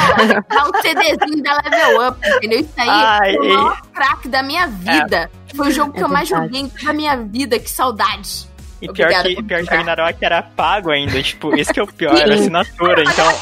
dar 0.48 0.68
um 0.68 0.82
CDzinho 0.82 1.44
da 1.44 1.60
Level 1.64 2.08
Up, 2.08 2.30
entendeu? 2.36 2.60
Isso 2.60 2.74
aí 2.78 2.88
Ai, 2.88 3.36
é 3.36 3.40
o 3.40 3.44
maior 3.44 3.82
craque 3.92 4.28
da 4.28 4.44
minha 4.44 4.68
vida. 4.68 5.32
É. 5.52 5.56
Foi 5.56 5.70
o 5.70 5.72
jogo 5.72 5.92
que 5.92 6.00
É 6.00 6.04
eu 6.04 6.08
mais 6.08 6.30
joguei 6.30 6.62
em 6.62 6.70
toda 6.70 6.92
a 6.92 6.94
minha 6.94 7.18
vida. 7.18 7.58
Que 7.58 7.70
saudade. 7.70 8.48
E 8.80 8.88
pior 8.92 9.06
Obrigada 9.06 9.30
que, 9.30 9.44
pior 9.44 9.64
que. 9.64 9.70
Ragnarok 9.70 10.18
era 10.24 10.44
pago 10.44 10.92
ainda, 10.92 11.24
tipo, 11.24 11.56
esse 11.56 11.74
que 11.74 11.80
é 11.80 11.84
o 11.84 11.88
pior, 11.88 12.16
era 12.16 12.36
assinatura, 12.36 13.02
então... 13.02 13.34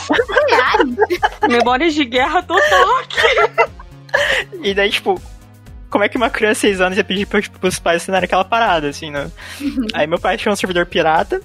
Memórias 1.49 1.93
de 1.93 2.06
guerra 2.06 2.41
total 2.41 2.99
aqui. 2.99 3.67
E 4.63 4.73
daí, 4.73 4.89
tipo, 4.89 5.21
como 5.95 6.03
é 6.03 6.10
que 6.10 6.17
uma 6.17 6.29
criança 6.29 6.55
de 6.67 6.73
6 6.75 6.81
anos 6.81 6.97
ia 6.97 7.05
pedir 7.05 7.25
tipo, 7.25 7.58
pros 7.58 7.79
pais 7.79 8.01
assinarem 8.01 8.25
aquela 8.25 8.43
parada, 8.43 8.89
assim, 8.89 9.10
né? 9.10 9.31
Aí 9.95 10.05
meu 10.05 10.19
pai 10.19 10.36
tinha 10.36 10.51
um 10.51 10.55
servidor 10.55 10.86
pirata, 10.86 11.39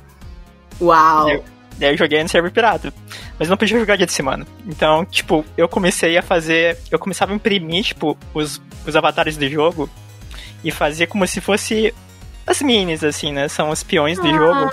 Uau. 0.81 1.31
Eu- 1.31 1.45
daí 1.79 1.93
eu 1.93 1.97
joguei 1.97 2.21
no 2.21 2.29
server 2.29 2.51
pirata. 2.51 2.93
Mas 3.39 3.49
não 3.49 3.57
podia 3.57 3.79
jogar 3.79 3.95
dia 3.95 4.07
de 4.07 4.13
semana. 4.13 4.45
Então, 4.67 5.05
tipo, 5.05 5.45
eu 5.57 5.69
comecei 5.69 6.19
a 6.19 6.23
fazer. 6.23 6.77
Eu 6.91 6.99
começava 6.99 7.33
a 7.33 7.37
imprimir, 7.37 7.85
tipo, 7.85 8.19
os, 8.35 8.61
os 8.85 8.97
avatares 8.97 9.37
do 9.37 9.49
jogo 9.49 9.89
e 10.65 10.71
fazer 10.73 11.07
como 11.07 11.25
se 11.29 11.41
fosse 11.41 11.95
as 12.47 12.63
minis, 12.63 13.05
assim, 13.05 13.33
né? 13.33 13.49
São 13.49 13.71
os 13.71 13.83
peões 13.83 14.19
do 14.19 14.29
jogo. 14.29 14.71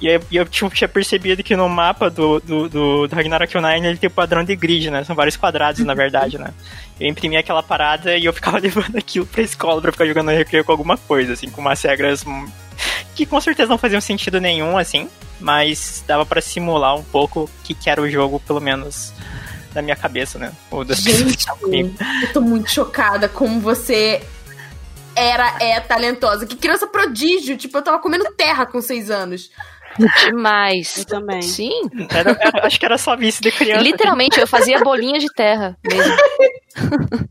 E 0.00 0.08
aí, 0.08 0.20
e 0.30 0.36
eu 0.36 0.44
tipo, 0.44 0.70
tinha 0.70 0.88
percebido 0.88 1.42
que 1.42 1.56
no 1.56 1.68
mapa 1.68 2.10
do, 2.10 2.40
do, 2.40 2.68
do, 2.68 3.08
do 3.08 3.16
Ragnarok 3.16 3.56
Online 3.56 3.86
ele 3.86 3.98
tem 3.98 4.08
o 4.08 4.12
padrão 4.12 4.44
de 4.44 4.54
grid, 4.54 4.90
né? 4.90 5.04
São 5.04 5.16
vários 5.16 5.36
quadrados, 5.36 5.84
na 5.84 5.94
verdade, 5.94 6.38
né? 6.38 6.50
Eu 6.98 7.08
imprimi 7.08 7.36
aquela 7.36 7.62
parada 7.62 8.16
e 8.16 8.24
eu 8.24 8.32
ficava 8.32 8.58
levando 8.60 8.96
aquilo 8.96 9.26
pra 9.26 9.42
escola 9.42 9.80
pra 9.80 9.92
ficar 9.92 10.06
jogando 10.06 10.26
no 10.26 10.36
recreio 10.36 10.64
com 10.64 10.72
alguma 10.72 10.96
coisa, 10.96 11.32
assim, 11.32 11.48
com 11.48 11.60
umas 11.60 11.80
regras 11.82 12.24
hum, 12.26 12.46
que 13.14 13.24
com 13.24 13.40
certeza 13.40 13.68
não 13.68 13.78
faziam 13.78 14.00
sentido 14.00 14.40
nenhum, 14.40 14.76
assim, 14.76 15.08
mas 15.38 16.04
dava 16.06 16.26
pra 16.26 16.40
simular 16.40 16.96
um 16.96 17.02
pouco 17.02 17.44
o 17.44 17.50
que, 17.64 17.74
que 17.74 17.88
era 17.88 18.00
o 18.00 18.10
jogo, 18.10 18.40
pelo 18.40 18.60
menos 18.60 19.12
na 19.74 19.82
minha 19.82 19.96
cabeça, 19.96 20.38
né? 20.38 20.52
Ou 20.70 20.84
das 20.84 20.98
Gente, 20.98 21.46
eu 22.22 22.32
tô 22.32 22.40
muito 22.40 22.70
chocada 22.70 23.28
como 23.28 23.60
você 23.60 24.22
era, 25.16 25.56
é 25.60 25.78
talentosa. 25.80 26.46
Que 26.46 26.56
criança 26.56 26.86
prodígio. 26.86 27.56
Tipo, 27.56 27.78
eu 27.78 27.82
tava 27.82 27.98
comendo 27.98 28.24
terra 28.36 28.66
com 28.66 28.80
seis 28.80 29.10
anos. 29.10 29.50
Demais. 30.24 30.98
Eu 30.98 31.04
também. 31.04 31.42
Sim. 31.42 31.70
Era- 32.10 32.30
era- 32.40 32.66
acho 32.66 32.78
que 32.78 32.86
era 32.86 32.96
só 32.96 33.16
vício 33.16 33.42
de 33.42 33.50
criança. 33.50 33.82
Literalmente, 33.82 34.38
eu 34.40 34.46
fazia 34.46 34.78
bolinha 34.80 35.18
de 35.18 35.26
terra 35.34 35.76
mesmo. 35.84 36.16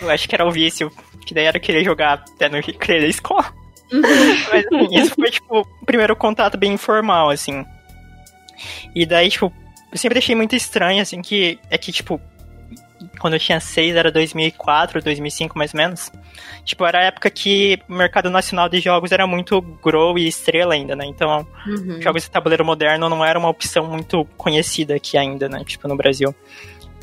Eu 0.00 0.10
acho 0.10 0.28
que 0.28 0.34
era 0.34 0.46
o 0.46 0.50
vício, 0.50 0.90
que 1.26 1.32
daí 1.32 1.44
era 1.46 1.58
querer 1.58 1.82
jogar 1.82 2.22
até 2.34 2.48
no 2.50 2.60
da 2.60 3.06
escola. 3.06 3.50
Mas 3.90 4.66
assim, 4.66 5.00
isso 5.00 5.14
foi, 5.14 5.30
tipo, 5.30 5.60
o 5.60 5.86
primeiro 5.86 6.14
contato 6.14 6.58
bem 6.58 6.74
informal, 6.74 7.30
assim. 7.30 7.64
E 8.94 9.06
daí, 9.06 9.30
tipo, 9.30 9.50
eu 9.90 9.96
sempre 9.98 10.18
achei 10.18 10.34
muito 10.34 10.54
estranho, 10.54 11.00
assim, 11.00 11.22
que 11.22 11.58
é 11.70 11.78
que, 11.78 11.92
tipo, 11.92 12.20
quando 13.20 13.34
eu 13.34 13.40
tinha 13.40 13.58
seis 13.60 13.96
era 13.96 14.10
2004, 14.10 15.02
2005 15.02 15.58
mais 15.58 15.72
ou 15.74 15.78
menos. 15.78 16.12
Tipo, 16.64 16.84
era 16.84 16.98
a 16.98 17.02
época 17.04 17.30
que 17.30 17.78
o 17.88 17.94
mercado 17.94 18.30
nacional 18.30 18.68
de 18.68 18.80
jogos 18.80 19.12
era 19.12 19.26
muito 19.26 19.60
grow 19.60 20.18
e 20.18 20.26
estrela 20.26 20.74
ainda, 20.74 20.94
né? 20.94 21.06
Então, 21.06 21.46
Uhum. 21.66 22.00
jogos 22.00 22.22
de 22.22 22.30
tabuleiro 22.30 22.64
moderno 22.64 23.08
não 23.08 23.24
era 23.24 23.38
uma 23.38 23.48
opção 23.48 23.86
muito 23.86 24.24
conhecida 24.36 24.94
aqui 24.94 25.16
ainda, 25.16 25.48
né? 25.48 25.62
Tipo, 25.64 25.88
no 25.88 25.96
Brasil. 25.96 26.34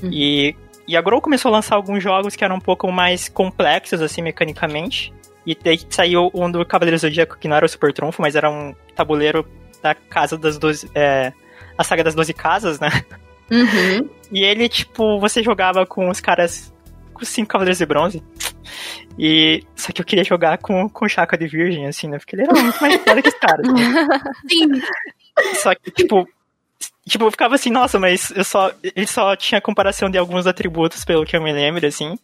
Uhum. 0.01 0.09
E, 0.11 0.55
e 0.87 0.97
a 0.97 1.01
Grow 1.01 1.21
começou 1.21 1.49
a 1.49 1.53
lançar 1.53 1.75
alguns 1.75 2.03
jogos 2.03 2.35
que 2.35 2.43
eram 2.43 2.57
um 2.57 2.61
pouco 2.61 2.91
mais 2.91 3.29
complexos, 3.29 4.01
assim, 4.01 4.21
mecanicamente. 4.21 5.13
E 5.45 5.55
daí 5.55 5.79
saiu 5.89 6.29
um 6.33 6.49
do 6.49 6.65
Cavaleiro 6.65 6.97
Zodíaco, 6.97 7.37
que 7.37 7.47
não 7.47 7.55
era 7.55 7.65
o 7.65 7.69
Super 7.69 7.91
Trunfo, 7.93 8.21
mas 8.21 8.35
era 8.35 8.49
um 8.49 8.73
tabuleiro 8.95 9.45
da 9.81 9.93
Casa 9.93 10.37
das 10.37 10.57
Doze... 10.57 10.89
É, 10.95 11.33
a 11.77 11.83
Saga 11.83 12.03
das 12.03 12.13
Doze 12.15 12.33
Casas, 12.33 12.79
né? 12.79 12.89
Uhum. 13.51 14.09
E 14.31 14.43
ele, 14.43 14.67
tipo, 14.67 15.19
você 15.19 15.43
jogava 15.43 15.85
com 15.85 16.09
os 16.09 16.19
caras... 16.19 16.73
Com 17.13 17.21
os 17.21 17.29
cinco 17.29 17.49
Cavaleiros 17.49 17.77
de 17.77 17.85
Bronze. 17.85 18.23
E... 19.17 19.63
Só 19.75 19.91
que 19.91 20.01
eu 20.01 20.05
queria 20.05 20.23
jogar 20.23 20.57
com, 20.57 20.89
com 20.89 21.07
Chaka 21.07 21.37
de 21.37 21.47
Virgem, 21.47 21.87
assim, 21.87 22.07
né? 22.07 22.17
Porque 22.17 22.35
ele 22.35 22.43
era 22.43 22.53
muito 22.53 22.81
mais 22.81 23.01
foda 23.01 23.21
que 23.21 23.29
os 23.29 23.35
caras. 23.35 23.67
né? 23.67 24.07
Sim. 24.49 24.81
Só 25.55 25.75
que, 25.75 25.91
tipo. 25.91 26.27
Tipo, 27.05 27.25
eu 27.25 27.31
ficava 27.31 27.55
assim, 27.55 27.69
nossa, 27.69 27.99
mas 27.99 28.31
eu 28.31 28.43
só. 28.43 28.71
Ele 28.81 29.05
só 29.05 29.35
tinha 29.35 29.59
comparação 29.59 30.09
de 30.09 30.17
alguns 30.17 30.47
atributos, 30.47 31.03
pelo 31.03 31.25
que 31.25 31.35
eu 31.35 31.41
me 31.41 31.51
lembro, 31.51 31.85
assim. 31.85 32.17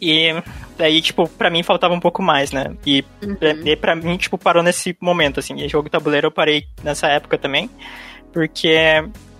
E 0.00 0.28
daí, 0.76 1.00
tipo, 1.00 1.28
pra 1.28 1.50
mim 1.50 1.62
faltava 1.62 1.94
um 1.94 2.00
pouco 2.00 2.22
mais, 2.22 2.50
né? 2.52 2.74
E 2.84 3.02
pra, 3.38 3.50
e 3.50 3.76
pra 3.76 3.96
mim, 3.96 4.16
tipo, 4.16 4.38
parou 4.38 4.62
nesse 4.62 4.96
momento, 5.00 5.40
assim. 5.40 5.54
E 5.56 5.68
jogo 5.68 5.90
tabuleiro 5.90 6.28
eu 6.28 6.32
parei 6.32 6.66
nessa 6.82 7.08
época 7.08 7.36
também. 7.38 7.70
Porque, 8.32 8.76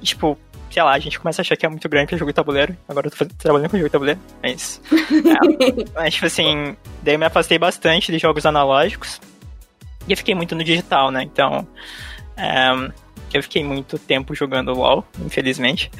tipo, 0.02 0.38
sei 0.70 0.82
lá, 0.82 0.92
a 0.92 0.98
gente 0.98 1.18
começa 1.18 1.40
a 1.40 1.42
achar 1.42 1.56
que 1.56 1.66
é 1.66 1.68
muito 1.68 1.88
grande 1.88 2.08
pra 2.08 2.18
jogo 2.18 2.30
de 2.30 2.34
tabuleiro. 2.34 2.76
Agora 2.88 3.06
eu 3.06 3.10
tô 3.10 3.24
trabalhando 3.36 3.70
com 3.70 3.76
jogo 3.76 3.88
de 3.88 3.92
tabuleiro. 3.92 4.20
É 4.42 4.50
isso. 4.50 4.80
É, 4.90 5.84
mas, 5.94 6.14
tipo 6.14 6.26
assim, 6.26 6.76
daí 7.02 7.14
eu 7.14 7.18
me 7.18 7.24
afastei 7.26 7.58
bastante 7.58 8.12
de 8.12 8.18
jogos 8.18 8.44
analógicos. 8.44 9.20
E 10.06 10.12
eu 10.12 10.16
fiquei 10.16 10.34
muito 10.34 10.54
no 10.54 10.62
digital, 10.62 11.10
né? 11.10 11.22
Então. 11.22 11.66
é, 12.36 12.70
eu 13.32 13.42
fiquei 13.42 13.62
muito 13.62 13.98
tempo 13.98 14.34
jogando 14.34 14.72
LOL, 14.72 15.04
infelizmente. 15.24 15.90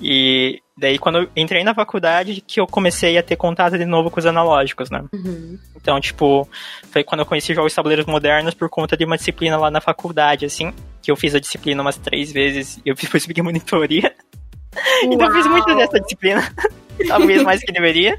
E 0.00 0.60
daí, 0.76 0.98
quando 0.98 1.18
eu 1.18 1.28
entrei 1.34 1.64
na 1.64 1.74
faculdade, 1.74 2.42
que 2.46 2.60
eu 2.60 2.66
comecei 2.66 3.16
a 3.16 3.22
ter 3.22 3.36
contato 3.36 3.78
de 3.78 3.84
novo 3.84 4.10
com 4.10 4.20
os 4.20 4.26
analógicos, 4.26 4.90
né? 4.90 5.04
Uhum. 5.12 5.58
Então, 5.74 5.98
tipo, 6.00 6.48
foi 6.90 7.02
quando 7.02 7.20
eu 7.20 7.26
conheci 7.26 7.54
jogos 7.54 7.72
de 7.72 7.76
tabuleiros 7.76 8.06
modernos 8.06 8.54
por 8.54 8.68
conta 8.68 8.96
de 8.96 9.04
uma 9.04 9.16
disciplina 9.16 9.56
lá 9.56 9.70
na 9.70 9.80
faculdade, 9.80 10.44
assim, 10.44 10.72
que 11.00 11.10
eu 11.10 11.16
fiz 11.16 11.34
a 11.34 11.40
disciplina 11.40 11.80
umas 11.80 11.96
três 11.96 12.30
vezes 12.30 12.78
e 12.84 12.90
eu 12.90 12.94
depois 12.94 13.24
fiquei 13.26 13.42
monitoria. 13.42 14.14
Então 15.02 15.28
eu 15.28 15.34
fiz 15.34 15.46
muito 15.46 15.68
Uau. 15.68 15.76
dessa 15.76 15.98
disciplina. 16.00 16.42
Talvez 17.08 17.42
mais 17.42 17.62
que 17.62 17.72
deveria. 17.72 18.18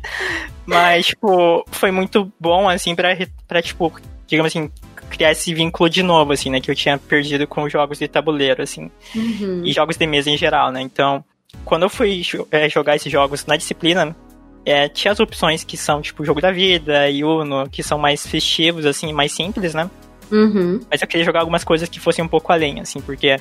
Mas, 0.66 1.08
tipo, 1.08 1.66
foi 1.72 1.92
muito 1.92 2.32
bom, 2.40 2.70
assim, 2.70 2.96
pra, 2.96 3.16
pra, 3.48 3.62
tipo, 3.62 3.94
digamos 4.28 4.52
assim, 4.52 4.72
criar 5.10 5.32
esse 5.32 5.54
vínculo 5.54 5.90
de 5.90 6.04
novo, 6.04 6.34
assim, 6.34 6.50
né? 6.50 6.60
Que 6.60 6.70
eu 6.70 6.76
tinha 6.76 6.98
perdido 6.98 7.48
com 7.48 7.70
jogos 7.70 8.00
de 8.00 8.08
tabuleiro, 8.08 8.62
assim. 8.62 8.92
Uhum. 9.16 9.64
E 9.64 9.72
jogos 9.72 9.98
de 9.98 10.06
mesa 10.06 10.30
em 10.30 10.38
geral, 10.38 10.72
né? 10.72 10.82
Então, 10.82 11.24
quando 11.64 11.84
eu 11.84 11.90
fui 11.90 12.22
é, 12.52 12.70
jogar 12.70 12.96
esses 12.96 13.12
jogos 13.12 13.46
na 13.46 13.56
disciplina, 13.56 14.16
é, 14.66 14.90
tinha 14.90 15.12
as 15.12 15.20
opções 15.20 15.64
que 15.64 15.78
são, 15.78 16.02
tipo, 16.02 16.26
Jogo 16.26 16.42
da 16.42 16.52
Vida 16.52 17.10
e 17.10 17.24
Uno, 17.24 17.70
que 17.70 17.82
são 17.82 17.98
mais 17.98 18.28
festivos, 18.28 18.86
assim, 18.86 19.14
mais 19.14 19.32
simples, 19.32 19.74
né? 19.74 19.90
Uhum. 20.30 20.82
Mas 20.92 21.02
eu 21.02 21.08
queria 21.08 21.26
jogar 21.26 21.40
algumas 21.40 21.64
coisas 21.64 21.88
que 21.88 22.00
fossem 22.00 22.24
um 22.24 22.28
pouco 22.28 22.52
além, 22.52 22.82
assim, 22.82 23.00
porque 23.00 23.38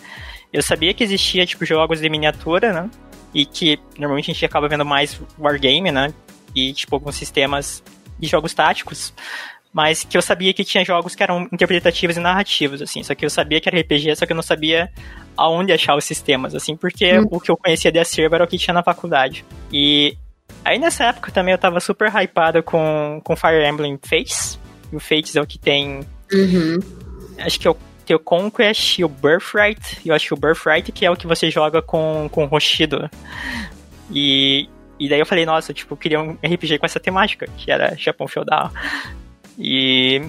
eu 0.53 0.63
sabia 0.63 0.95
que 0.95 1.03
existia, 1.03 1.45
tipo, 1.45 1.65
jogos 1.65 2.01
de 2.01 2.09
miniatura, 2.09 2.73
né? 2.73 2.91
E 3.35 3.45
que 3.45 3.79
normalmente 3.99 4.31
a 4.31 4.35
gente 4.35 4.45
acaba 4.45 4.69
vendo 4.69 4.85
mais 4.85 5.21
wargame, 5.39 5.91
né? 5.91 6.15
E, 6.55 6.73
tipo, 6.73 6.95
alguns 6.95 7.17
sistemas 7.17 7.83
de 8.19 8.29
jogos 8.29 8.55
táticos. 8.55 9.13
Mas 9.77 10.05
que 10.05 10.17
eu 10.17 10.23
sabia 10.23 10.55
que 10.55 10.65
tinha 10.65 10.83
jogos 10.83 11.15
que 11.15 11.23
eram 11.23 11.43
interpretativos 11.53 12.17
e 12.17 12.21
narrativos, 12.21 12.81
assim. 12.81 13.03
Só 13.03 13.15
que 13.15 13.27
eu 13.27 13.29
sabia 13.29 13.61
que 13.61 13.69
era 13.69 13.79
RPG, 13.79 14.17
só 14.17 14.25
que 14.25 14.33
eu 14.33 14.35
não 14.35 14.43
sabia 14.43 14.91
aonde 15.37 15.71
achar 15.71 15.95
os 15.95 16.03
sistemas, 16.07 16.55
assim, 16.55 16.75
porque 16.75 17.19
Hum. 17.19 17.27
o 17.31 17.39
que 17.39 17.51
eu 17.51 17.59
conhecia 17.59 17.93
de 17.93 17.99
acervo 17.99 18.35
era 18.35 18.45
o 18.45 18.47
que 18.47 18.57
tinha 18.57 18.73
na 18.73 18.83
faculdade. 18.83 19.45
E 19.71 20.17
aí 20.65 20.79
nessa 20.79 21.05
época 21.05 21.31
também 21.31 21.53
eu 21.53 21.59
tava 21.59 21.79
super 21.79 22.09
hypada 22.09 22.63
com, 22.63 23.21
com 23.23 23.37
Fire 23.37 23.69
Emblem 23.69 23.99
Fates. 24.03 24.59
E 24.91 24.97
o 24.97 24.99
Fates 24.99 25.37
é 25.37 25.43
o 25.43 25.47
que 25.47 25.59
tem 25.59 26.01
Uhum. 26.33 26.79
acho 27.39 27.61
que 27.61 27.69
é 27.69 27.71
o 27.71 27.77
tem 28.07 28.17
o 28.17 28.21
Conquest 28.21 28.99
e 29.01 29.05
o 29.05 29.09
Birthright. 29.11 29.99
E 30.03 30.09
eu 30.09 30.15
acho 30.15 30.29
que 30.29 30.33
o 30.33 30.39
Birthright 30.39 30.91
que 30.91 31.05
é 31.05 31.11
o 31.11 31.17
que 31.17 31.27
você 31.27 31.51
joga 31.51 31.83
com, 31.83 32.31
com 32.33 32.45
o 32.45 32.47
Roshido. 32.47 33.11
E, 34.11 34.71
e 34.99 35.07
daí 35.07 35.19
eu 35.19 35.27
falei, 35.27 35.45
nossa, 35.45 35.75
tipo, 35.75 35.93
eu 35.93 35.99
queria 35.99 36.19
um 36.19 36.39
RPG 36.43 36.79
com 36.79 36.87
essa 36.87 36.99
temática, 36.99 37.47
que 37.59 37.71
era 37.71 37.95
Japão 37.99 38.27
feudal. 38.27 38.73
E, 39.59 40.23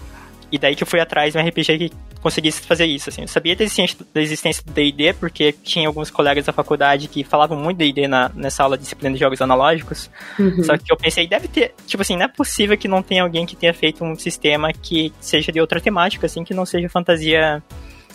e 0.52 0.58
daí 0.58 0.76
que 0.76 0.84
eu 0.84 0.88
fui 0.88 1.00
atrás 1.00 1.34
de 1.34 1.40
um 1.40 1.46
RPG 1.46 1.78
que 1.78 1.92
conseguisse 2.22 2.62
fazer 2.62 2.86
isso, 2.86 3.10
assim. 3.10 3.22
Eu 3.22 3.28
sabia 3.28 3.56
da 3.56 3.64
existência, 3.64 3.98
da 4.14 4.22
existência 4.22 4.64
do 4.66 4.72
D&D, 4.72 5.14
porque 5.14 5.52
tinha 5.52 5.88
alguns 5.88 6.10
colegas 6.10 6.46
da 6.46 6.54
faculdade 6.54 7.08
que 7.08 7.24
falavam 7.24 7.58
muito 7.58 7.78
D&D 7.78 8.08
na, 8.08 8.30
nessa 8.36 8.64
aula 8.64 8.78
de 8.78 8.84
disciplina 8.84 9.14
de 9.14 9.20
jogos 9.20 9.42
analógicos. 9.42 10.10
Uhum. 10.38 10.64
Só 10.64 10.78
que 10.78 10.92
eu 10.92 10.98
pensei, 10.98 11.28
deve 11.28 11.48
ter. 11.48 11.74
Tipo 11.86 12.02
assim, 12.02 12.16
não 12.16 12.26
é 12.26 12.28
possível 12.28 12.78
que 12.78 12.88
não 12.88 13.02
tenha 13.02 13.24
alguém 13.24 13.46
que 13.46 13.56
tenha 13.56 13.74
feito 13.74 14.04
um 14.04 14.16
sistema 14.16 14.74
que 14.74 15.14
seja 15.20 15.52
de 15.52 15.62
outra 15.62 15.80
temática, 15.80 16.26
assim, 16.26 16.44
que 16.44 16.54
não 16.54 16.66
seja 16.66 16.90
fantasia. 16.90 17.64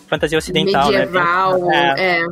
Fantasia 0.06 0.36
ocidental, 0.36 0.90
Medieval, 0.90 1.58
né? 1.64 1.94
é. 1.96 2.26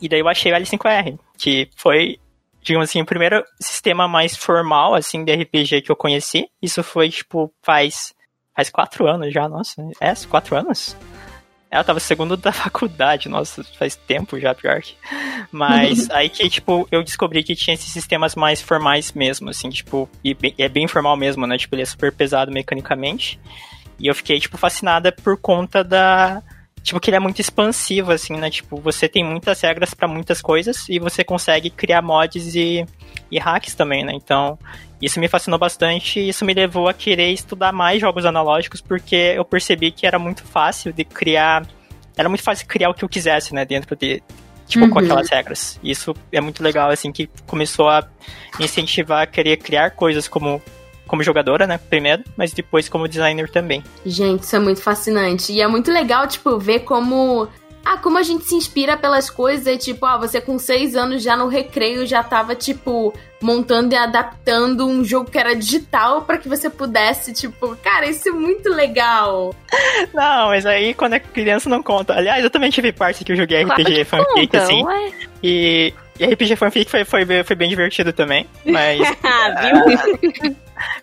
E 0.00 0.08
daí 0.08 0.20
eu 0.20 0.28
achei 0.28 0.52
o 0.52 0.54
L5R, 0.54 1.18
que 1.36 1.68
foi, 1.74 2.18
digamos 2.68 2.88
assim, 2.88 3.00
o 3.00 3.06
primeiro 3.06 3.42
sistema 3.60 4.06
mais 4.06 4.36
formal, 4.36 4.94
assim, 4.94 5.24
de 5.24 5.34
RPG 5.34 5.82
que 5.82 5.90
eu 5.90 5.96
conheci. 5.96 6.48
Isso 6.62 6.82
foi, 6.82 7.08
tipo, 7.10 7.52
faz. 7.62 8.14
Faz 8.54 8.70
quatro 8.70 9.06
anos 9.06 9.32
já, 9.32 9.48
nossa. 9.48 9.80
É, 10.00 10.12
quatro 10.28 10.56
anos? 10.56 10.96
Ela 11.70 11.84
tava 11.84 12.00
segundo 12.00 12.36
da 12.36 12.50
faculdade, 12.52 13.28
nossa, 13.28 13.62
faz 13.78 13.94
tempo 13.94 14.38
já, 14.40 14.54
pior 14.54 14.80
que. 14.80 14.94
Mas 15.52 16.08
aí 16.12 16.28
que, 16.28 16.48
tipo, 16.48 16.88
eu 16.90 17.02
descobri 17.04 17.42
que 17.44 17.54
tinha 17.54 17.74
esses 17.74 17.92
sistemas 17.92 18.34
mais 18.34 18.60
formais 18.60 19.12
mesmo, 19.12 19.50
assim, 19.50 19.68
tipo, 19.70 20.08
e 20.24 20.34
bem- 20.34 20.54
é 20.58 20.68
bem 20.68 20.88
formal 20.88 21.16
mesmo, 21.16 21.46
né? 21.46 21.56
Tipo, 21.58 21.74
ele 21.74 21.82
é 21.82 21.86
super 21.86 22.12
pesado 22.12 22.50
mecanicamente. 22.50 23.38
E 23.98 24.06
eu 24.06 24.14
fiquei, 24.14 24.38
tipo, 24.40 24.56
fascinada 24.56 25.12
por 25.12 25.36
conta 25.36 25.84
da. 25.84 26.42
Tipo, 26.88 27.00
que 27.00 27.10
ele 27.10 27.18
é 27.18 27.20
muito 27.20 27.38
expansivo, 27.38 28.12
assim, 28.12 28.32
né? 28.38 28.48
Tipo, 28.48 28.80
você 28.80 29.06
tem 29.06 29.22
muitas 29.22 29.60
regras 29.60 29.92
pra 29.92 30.08
muitas 30.08 30.40
coisas 30.40 30.88
e 30.88 30.98
você 30.98 31.22
consegue 31.22 31.68
criar 31.68 32.00
mods 32.00 32.54
e, 32.54 32.86
e 33.30 33.38
hacks 33.38 33.74
também, 33.74 34.06
né? 34.06 34.12
Então, 34.14 34.58
Isso 35.02 35.20
me 35.20 35.28
fascinou 35.28 35.58
bastante 35.58 36.18
e 36.18 36.30
isso 36.30 36.46
me 36.46 36.54
levou 36.54 36.88
a 36.88 36.94
querer 36.94 37.30
estudar 37.30 37.72
mais 37.72 38.00
jogos 38.00 38.24
analógicos 38.24 38.80
porque 38.80 39.34
eu 39.36 39.44
percebi 39.44 39.90
que 39.90 40.06
era 40.06 40.18
muito 40.18 40.42
fácil 40.44 40.90
de 40.90 41.04
criar. 41.04 41.66
Era 42.16 42.26
muito 42.26 42.42
fácil 42.42 42.66
criar 42.66 42.88
o 42.88 42.94
que 42.94 43.04
eu 43.04 43.08
quisesse, 43.08 43.52
né? 43.52 43.66
Dentro 43.66 43.94
de. 43.94 44.22
Tipo, 44.66 44.86
uhum. 44.86 44.90
com 44.90 44.98
aquelas 45.00 45.28
regras. 45.28 45.78
Isso 45.84 46.14
é 46.32 46.40
muito 46.40 46.62
legal, 46.62 46.88
assim, 46.88 47.12
que 47.12 47.28
começou 47.46 47.90
a 47.90 48.08
me 48.58 48.64
incentivar 48.64 49.24
a 49.24 49.26
querer 49.26 49.58
criar 49.58 49.90
coisas 49.90 50.26
como 50.26 50.62
como 51.08 51.24
jogadora, 51.24 51.66
né? 51.66 51.80
Primeiro, 51.90 52.22
mas 52.36 52.52
depois 52.52 52.88
como 52.88 53.08
designer 53.08 53.50
também. 53.50 53.82
Gente, 54.06 54.44
isso 54.44 54.54
é 54.54 54.60
muito 54.60 54.80
fascinante. 54.80 55.52
E 55.52 55.60
é 55.60 55.66
muito 55.66 55.90
legal, 55.90 56.28
tipo, 56.28 56.58
ver 56.58 56.80
como 56.80 57.48
ah, 57.90 57.96
como 57.96 58.18
a 58.18 58.22
gente 58.22 58.44
se 58.44 58.54
inspira 58.54 58.98
pelas 58.98 59.30
coisas, 59.30 59.66
e, 59.66 59.78
tipo, 59.78 60.04
ah, 60.04 60.18
você 60.18 60.42
com 60.42 60.58
seis 60.58 60.94
anos 60.94 61.22
já 61.22 61.34
no 61.34 61.48
recreio 61.48 62.06
já 62.06 62.22
tava, 62.22 62.54
tipo, 62.54 63.14
montando 63.40 63.94
e 63.94 63.96
adaptando 63.96 64.86
um 64.86 65.02
jogo 65.02 65.30
que 65.30 65.38
era 65.38 65.56
digital 65.56 66.20
para 66.20 66.36
que 66.36 66.46
você 66.50 66.68
pudesse, 66.68 67.32
tipo, 67.32 67.74
cara, 67.82 68.06
isso 68.06 68.28
é 68.28 68.32
muito 68.32 68.68
legal. 68.68 69.54
Não, 70.12 70.48
mas 70.48 70.66
aí 70.66 70.92
quando 70.92 71.14
é 71.14 71.20
criança 71.20 71.70
não 71.70 71.82
conta. 71.82 72.12
Aliás, 72.14 72.44
eu 72.44 72.50
também 72.50 72.70
tive 72.70 72.92
parte 72.92 73.24
que 73.24 73.32
eu 73.32 73.36
joguei 73.36 73.64
claro 73.64 73.82
RPG 73.82 74.04
fanfic, 74.04 74.56
assim. 74.56 74.84
Ué? 74.84 75.12
E, 75.42 75.94
e 76.18 76.26
RPG 76.26 76.56
fanfic 76.56 76.90
foi, 76.90 77.04
foi, 77.06 77.24
foi 77.42 77.56
bem 77.56 77.70
divertido 77.70 78.12
também, 78.12 78.46
mas. 78.66 78.98
Viu? 80.44 80.56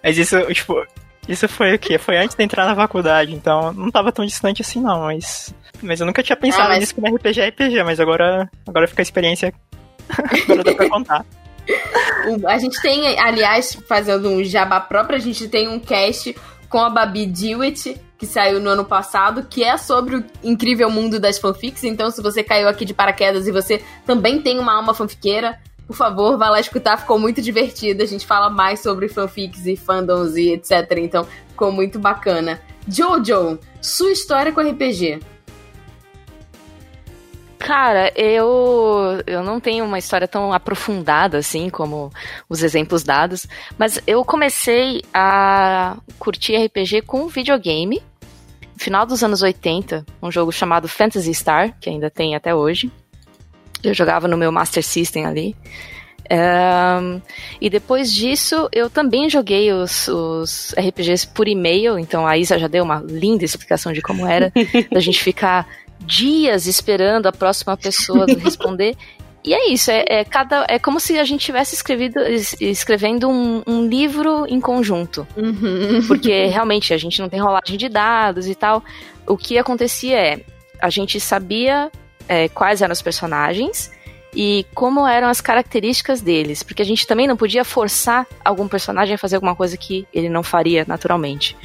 Mas 0.04 0.18
isso, 0.18 0.40
tipo, 0.54 0.86
isso 1.28 1.48
foi 1.48 1.76
o 1.76 1.80
quê? 1.80 1.98
Foi 1.98 2.18
antes 2.18 2.36
de 2.36 2.44
entrar 2.44 2.66
na 2.66 2.76
faculdade, 2.76 3.34
então 3.34 3.74
não 3.74 3.90
tava 3.92 4.12
tão 4.12 4.26
distante 4.26 4.62
assim 4.62 4.82
não, 4.82 5.02
mas 5.02 5.54
mas 5.82 6.00
eu 6.00 6.06
nunca 6.06 6.24
tinha 6.24 6.36
pensado 6.36 6.66
ah, 6.66 6.70
mas... 6.70 6.80
nisso 6.80 6.96
como 6.96 7.14
RPG 7.14 7.42
é 7.42 7.48
RPG, 7.50 7.84
mas 7.84 8.00
agora, 8.00 8.50
agora 8.68 8.88
fica 8.88 9.02
a 9.02 9.04
experiência. 9.04 9.54
agora 10.44 10.64
dá 10.64 10.74
pra 10.74 10.90
contar. 10.90 11.26
A 12.48 12.58
gente 12.58 12.82
tem, 12.82 13.20
aliás, 13.20 13.78
fazendo 13.88 14.30
um 14.30 14.44
jabá 14.44 14.80
próprio, 14.80 15.18
a 15.18 15.22
gente 15.22 15.48
tem 15.48 15.68
um 15.68 15.80
cast 15.80 16.36
com 16.70 16.80
a 16.80 16.90
Babi 16.90 17.26
Dewitt, 17.26 18.00
que 18.18 18.26
saiu 18.26 18.60
no 18.60 18.70
ano 18.70 18.86
passado, 18.86 19.46
que 19.50 19.64
é 19.64 19.78
sobre 19.78 20.16
o 20.16 20.26
incrível 20.44 20.90
mundo 20.90 21.20
das 21.20 21.38
fanfics. 21.38 21.84
Então, 21.84 22.10
se 22.10 22.22
você 22.22 22.44
caiu 22.44 22.68
aqui 22.68 22.86
de 22.86 22.94
paraquedas 22.94 23.48
e 23.48 23.52
você 23.52 23.84
também 24.06 24.42
tem 24.42 24.60
uma 24.60 24.76
alma 24.76 24.94
fanfiqueira, 24.94 25.60
por 25.88 25.96
favor, 25.96 26.38
vá 26.38 26.50
lá 26.50 26.60
escutar, 26.60 26.98
ficou 26.98 27.20
muito 27.20 27.42
divertido. 27.42 28.04
A 28.04 28.06
gente 28.06 28.26
fala 28.26 28.50
mais 28.50 28.80
sobre 28.80 29.08
fanfics 29.08 29.66
e 29.66 29.76
fandoms 29.76 30.36
e 30.36 30.54
etc. 30.54 30.98
Então, 30.98 31.28
ficou 31.50 31.72
muito 31.72 32.00
bacana. 32.00 32.62
Jojo, 32.88 33.60
sua 33.82 34.12
história 34.12 34.52
com 34.52 34.62
RPG. 34.62 35.20
Cara, 37.66 38.12
eu, 38.16 39.24
eu 39.26 39.44
não 39.44 39.60
tenho 39.60 39.86
uma 39.86 39.98
história 39.98 40.28
tão 40.28 40.54
aprofundada 40.54 41.40
assim 41.40 41.68
como 41.68 42.12
os 42.48 42.62
exemplos 42.62 43.04
dados, 43.04 43.48
mas 43.76 44.00
eu 44.06 44.24
comecei 44.24 45.02
a 45.12 45.98
curtir 46.20 46.58
RPG 46.58 47.02
com 47.02 47.28
videogame. 47.28 48.04
No 48.76 48.80
final 48.80 49.06
dos 49.06 49.24
anos 49.24 49.42
80, 49.42 50.06
um 50.22 50.32
jogo 50.32 50.52
chamado 50.52 50.88
Fantasy 50.88 51.34
Star, 51.34 51.76
que 51.80 51.90
ainda 51.90 52.12
tem 52.12 52.36
até 52.36 52.54
hoje. 52.54 52.92
Eu 53.86 53.94
jogava 53.94 54.28
no 54.28 54.38
meu 54.38 54.52
Master 54.52 54.84
System 54.84 55.26
ali. 55.26 55.56
Um, 56.32 57.22
e 57.62 57.70
depois 57.70 58.12
disso, 58.12 58.68
eu 58.72 58.90
também 58.90 59.30
joguei 59.30 59.72
os, 59.72 60.08
os 60.08 60.74
RPGs 60.78 61.28
por 61.28 61.48
e-mail, 61.48 62.00
então 62.00 62.26
a 62.26 62.38
Isa 62.38 62.58
já 62.58 62.68
deu 62.68 62.84
uma 62.84 63.04
linda 63.08 63.46
explicação 63.46 63.94
de 63.94 64.02
como 64.02 64.26
era, 64.26 64.52
da 64.92 65.00
gente 65.00 65.24
ficar 65.24 65.68
dias 66.00 66.66
esperando 66.66 67.28
a 67.28 67.32
próxima 67.32 67.78
pessoa 67.78 68.26
responder. 68.42 68.96
E 69.44 69.54
é 69.54 69.70
isso, 69.70 69.92
é, 69.92 70.04
é, 70.08 70.24
cada, 70.24 70.66
é 70.68 70.80
como 70.80 71.00
se 71.00 71.20
a 71.20 71.24
gente 71.24 71.46
tivesse 71.46 71.76
escrevido, 71.76 72.20
escrevendo 72.60 73.30
um, 73.30 73.62
um 73.68 73.88
livro 73.88 74.48
em 74.48 74.60
conjunto. 74.60 75.28
Uhum. 75.38 76.02
Porque 76.08 76.46
realmente 76.50 76.92
a 76.92 76.98
gente 76.98 77.22
não 77.22 77.30
tem 77.30 77.40
rolagem 77.40 77.78
de 77.78 77.88
dados 77.88 78.48
e 78.48 78.56
tal. 78.56 78.84
O 79.28 79.38
que 79.38 79.60
acontecia 79.60 80.18
é, 80.18 80.42
a 80.82 80.90
gente 80.90 81.20
sabia 81.20 81.92
é, 82.28 82.50
quais 82.50 82.82
eram 82.82 82.94
os 82.94 83.02
personagens 83.02 83.92
e 84.36 84.66
como 84.74 85.08
eram 85.08 85.30
as 85.30 85.40
características 85.40 86.22
deles. 86.22 86.62
Porque 86.62 86.82
a 86.82 86.86
gente 86.86 87.08
também 87.08 87.28
não 87.28 87.38
podia 87.38 87.64
forçar 87.64 88.28
algum 88.44 88.68
personagem 88.68 89.16
a 89.16 89.18
fazer 89.18 89.36
alguma 89.36 89.56
coisa 89.56 89.78
que 89.78 90.08
ele 90.14 90.30
não 90.30 90.44
faria 90.44 90.84
naturalmente. 90.88 91.56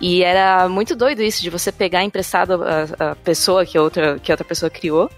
E 0.00 0.22
era 0.22 0.68
muito 0.68 0.96
doido 0.96 1.22
isso, 1.22 1.40
de 1.42 1.48
você 1.48 1.70
pegar 1.70 2.02
emprestado 2.02 2.60
a, 2.62 3.10
a 3.12 3.16
pessoa 3.16 3.64
que 3.64 3.78
outra, 3.78 4.18
que 4.18 4.32
outra 4.32 4.44
pessoa 4.44 4.68
criou 4.68 5.08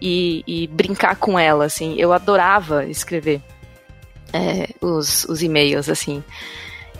e, 0.00 0.42
e 0.46 0.66
brincar 0.66 1.16
com 1.16 1.38
ela, 1.38 1.66
assim. 1.66 1.94
Eu 1.98 2.12
adorava 2.12 2.86
escrever 2.86 3.42
é, 4.32 4.68
os, 4.80 5.24
os 5.26 5.42
e-mails, 5.42 5.88
assim. 5.88 6.24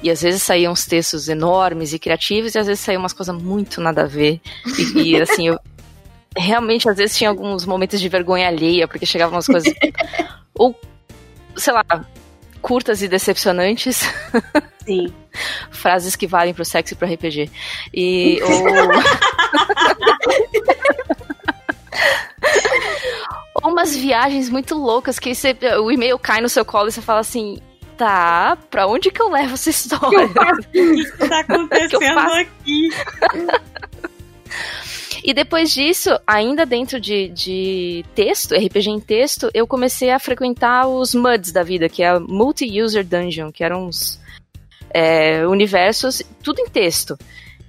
E 0.03 0.11
às 0.11 0.21
vezes 0.21 0.43
saíam 0.43 0.73
uns 0.73 0.85
textos 0.85 1.29
enormes 1.29 1.93
e 1.93 1.99
criativos, 1.99 2.55
e 2.55 2.59
às 2.59 2.67
vezes 2.67 2.85
saíam 2.85 3.01
umas 3.01 3.15
coisas 3.15 3.35
muito 3.35 3.81
nada 3.81 4.03
a 4.03 4.07
ver. 4.07 4.41
E, 4.95 5.13
e 5.13 5.21
assim, 5.21 5.49
eu 5.49 5.59
realmente 6.37 6.88
às 6.88 6.96
vezes 6.96 7.16
tinha 7.16 7.31
alguns 7.31 7.64
momentos 7.64 8.01
de 8.01 8.09
vergonha 8.09 8.49
alheia, 8.49 8.87
porque 8.87 9.07
chegavam 9.07 9.35
umas 9.35 9.46
coisas. 9.46 9.72
ou, 10.55 10.79
sei 11.57 11.72
lá, 11.72 11.85
curtas 12.61 13.03
e 13.03 13.09
decepcionantes. 13.09 14.03
Sim. 14.85 15.12
Frases 15.70 16.16
que 16.16 16.27
valem 16.27 16.53
pro 16.55 16.64
sexo 16.64 16.94
e 16.94 16.96
pro 16.96 17.07
RPG. 17.07 17.51
E. 17.92 18.40
Ou... 18.42 18.51
ou 23.62 23.70
umas 23.72 23.94
viagens 23.96 24.49
muito 24.49 24.75
loucas 24.75 25.18
que 25.18 25.35
você, 25.35 25.57
o 25.81 25.90
e-mail 25.90 26.18
cai 26.18 26.40
no 26.40 26.49
seu 26.49 26.64
colo 26.64 26.88
e 26.88 26.92
você 26.92 27.03
fala 27.03 27.20
assim. 27.20 27.59
Tá, 27.96 28.59
pra 28.70 28.87
onde 28.87 29.11
que 29.11 29.22
eu 29.22 29.31
levo 29.31 29.55
essa 29.55 29.70
história? 29.70 30.27
O 30.27 30.66
que 30.70 31.29
tá 31.29 31.40
acontecendo 31.40 32.18
aqui? 32.18 32.90
E 35.27 35.35
depois 35.35 35.75
disso, 35.75 36.11
ainda 36.25 36.65
dentro 36.65 37.01
de, 37.01 37.29
de 37.31 38.05
texto, 38.15 38.55
RPG 38.55 38.91
em 38.91 39.01
texto, 39.01 39.51
eu 39.53 39.67
comecei 39.67 40.11
a 40.12 40.21
frequentar 40.21 40.87
os 40.87 41.17
MUDs 41.17 41.51
da 41.51 41.65
vida, 41.65 41.89
que 41.89 42.01
é 42.01 42.17
Multi-User 42.17 43.05
Dungeon, 43.05 43.51
que 43.51 43.65
eram 43.65 43.89
uns 43.89 44.21
é, 44.89 45.45
universos, 45.45 46.23
tudo 46.45 46.61
em 46.61 46.69
texto. 46.69 47.19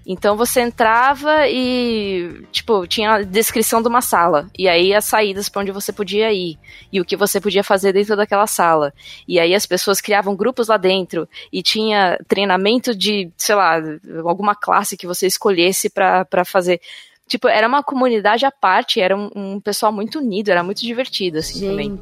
Então 0.05 0.37
você 0.37 0.61
entrava 0.61 1.49
e, 1.49 2.45
tipo, 2.51 2.87
tinha 2.87 3.15
a 3.15 3.23
descrição 3.23 3.81
de 3.81 3.89
uma 3.89 4.01
sala. 4.01 4.49
E 4.57 4.69
aí 4.69 4.93
as 4.93 5.03
saídas 5.03 5.49
para 5.49 5.63
onde 5.63 5.71
você 5.71 5.91
podia 5.91 6.31
ir. 6.31 6.57
E 6.93 7.01
o 7.01 7.05
que 7.05 7.17
você 7.17 7.41
podia 7.41 7.63
fazer 7.63 7.91
dentro 7.91 8.15
daquela 8.15 8.47
sala. 8.47 8.93
E 9.27 9.37
aí 9.37 9.53
as 9.53 9.65
pessoas 9.65 9.99
criavam 9.99 10.33
grupos 10.33 10.69
lá 10.69 10.77
dentro. 10.77 11.27
E 11.51 11.61
tinha 11.61 12.17
treinamento 12.25 12.95
de, 12.95 13.29
sei 13.35 13.55
lá, 13.55 13.81
alguma 14.23 14.55
classe 14.55 14.95
que 14.95 15.07
você 15.07 15.27
escolhesse 15.27 15.89
para 15.89 16.45
fazer. 16.45 16.79
Tipo, 17.27 17.47
era 17.47 17.67
uma 17.67 17.83
comunidade 17.83 18.45
à 18.45 18.51
parte, 18.51 19.01
era 19.01 19.15
um, 19.15 19.29
um 19.35 19.59
pessoal 19.59 19.91
muito 19.91 20.19
unido, 20.19 20.49
era 20.49 20.63
muito 20.63 20.81
divertido, 20.81 21.39
assim, 21.39 21.59
Gente. 21.59 21.69
também. 21.69 21.99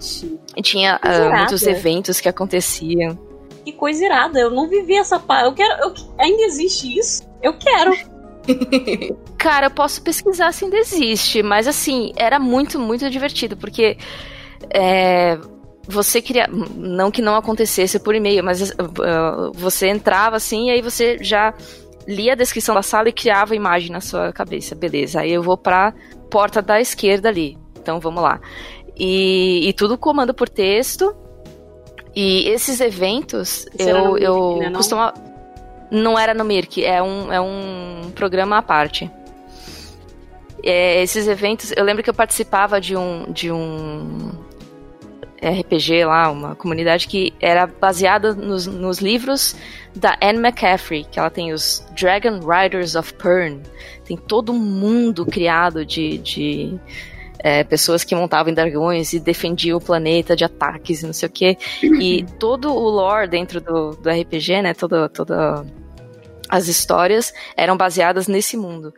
E 0.55 0.61
tinha 0.61 0.99
uh, 1.03 1.35
muitos 1.35 1.63
eventos 1.63 2.19
que 2.19 2.29
aconteciam. 2.29 3.17
Que 3.63 3.71
coisa 3.71 4.05
irada, 4.05 4.39
eu 4.39 4.51
não 4.51 4.69
vivi 4.69 4.95
essa 4.95 5.19
parte. 5.19 5.45
Eu 5.47 5.53
quero. 5.53 5.81
Eu, 5.81 5.93
ainda 6.19 6.43
existe 6.43 6.97
isso? 6.97 7.23
Eu 7.41 7.53
quero. 7.57 7.97
Cara, 9.37 9.67
eu 9.67 9.71
posso 9.71 10.01
pesquisar 10.01 10.51
se 10.51 10.65
ainda 10.65 10.77
existe, 10.77 11.41
mas 11.41 11.67
assim, 11.67 12.11
era 12.15 12.39
muito, 12.39 12.79
muito 12.79 13.09
divertido, 13.09 13.57
porque 13.57 13.97
é, 14.69 15.37
você 15.87 16.21
queria. 16.21 16.47
Não 16.47 17.11
que 17.11 17.21
não 17.21 17.35
acontecesse 17.35 17.99
por 17.99 18.15
e-mail, 18.15 18.43
mas 18.43 18.61
uh, 18.71 19.51
você 19.53 19.87
entrava 19.87 20.35
assim 20.35 20.67
e 20.67 20.71
aí 20.71 20.81
você 20.81 21.17
já 21.21 21.53
lia 22.07 22.33
a 22.33 22.35
descrição 22.35 22.75
da 22.75 22.81
sala 22.81 23.09
e 23.09 23.13
criava 23.13 23.53
a 23.53 23.55
imagem 23.55 23.91
na 23.91 24.01
sua 24.01 24.31
cabeça. 24.31 24.75
Beleza, 24.75 25.21
aí 25.21 25.31
eu 25.31 25.41
vou 25.41 25.57
pra 25.57 25.93
porta 26.29 26.61
da 26.61 26.79
esquerda 26.79 27.29
ali. 27.29 27.57
Então 27.79 27.99
vamos 27.99 28.21
lá. 28.21 28.39
E, 28.95 29.67
e 29.67 29.73
tudo 29.73 29.97
comando 29.97 30.33
por 30.33 30.49
texto. 30.49 31.15
E 32.15 32.47
esses 32.47 32.79
eventos, 32.79 33.67
Isso 33.77 33.89
eu, 33.89 34.17
eu 34.17 34.57
né, 34.57 34.69
não? 34.69 35.13
Não 35.91 36.17
era 36.17 36.33
no 36.33 36.43
Mirk, 36.43 36.83
é 36.83 37.01
um, 37.01 37.31
é 37.31 37.39
um 37.39 38.11
programa 38.15 38.57
à 38.57 38.61
parte. 38.61 39.11
É, 40.63 41.03
esses 41.03 41.27
eventos, 41.27 41.71
eu 41.75 41.83
lembro 41.83 42.01
que 42.01 42.09
eu 42.09 42.13
participava 42.13 42.81
de 42.81 42.95
um, 42.95 43.31
de 43.31 43.51
um 43.51 44.31
RPG 45.49 46.05
lá, 46.05 46.29
uma 46.29 46.55
comunidade 46.55 47.07
que 47.07 47.33
era 47.39 47.67
baseada 47.67 48.33
nos, 48.33 48.65
nos 48.65 48.99
livros 48.99 49.55
da 49.95 50.17
Anne 50.21 50.39
McCaffrey, 50.39 51.05
que 51.05 51.19
ela 51.19 51.29
tem 51.29 51.53
os 51.53 51.85
Dragon 51.95 52.39
Riders 52.39 52.95
of 52.95 53.13
Pern. 53.13 53.61
Tem 54.03 54.17
todo 54.17 54.51
um 54.51 54.59
mundo 54.59 55.25
criado 55.25 55.85
de, 55.85 56.17
de 56.17 56.79
é, 57.39 57.63
pessoas 57.63 58.03
que 58.03 58.15
montavam 58.15 58.53
dragões 58.53 59.13
e 59.13 59.19
defendiam 59.19 59.77
o 59.77 59.81
planeta 59.81 60.35
de 60.35 60.43
ataques 60.43 61.03
e 61.03 61.05
não 61.05 61.13
sei 61.13 61.29
o 61.29 61.31
que. 61.31 61.57
E 61.83 62.25
todo 62.39 62.73
o 62.73 62.89
lore 62.89 63.27
dentro 63.27 63.61
do, 63.61 63.91
do 63.91 64.09
RPG, 64.09 64.61
né? 64.61 64.73
Toda, 64.73 65.07
toda 65.09 65.65
as 66.49 66.67
histórias 66.67 67.33
eram 67.55 67.77
baseadas 67.77 68.27
nesse 68.27 68.57
mundo. 68.57 68.93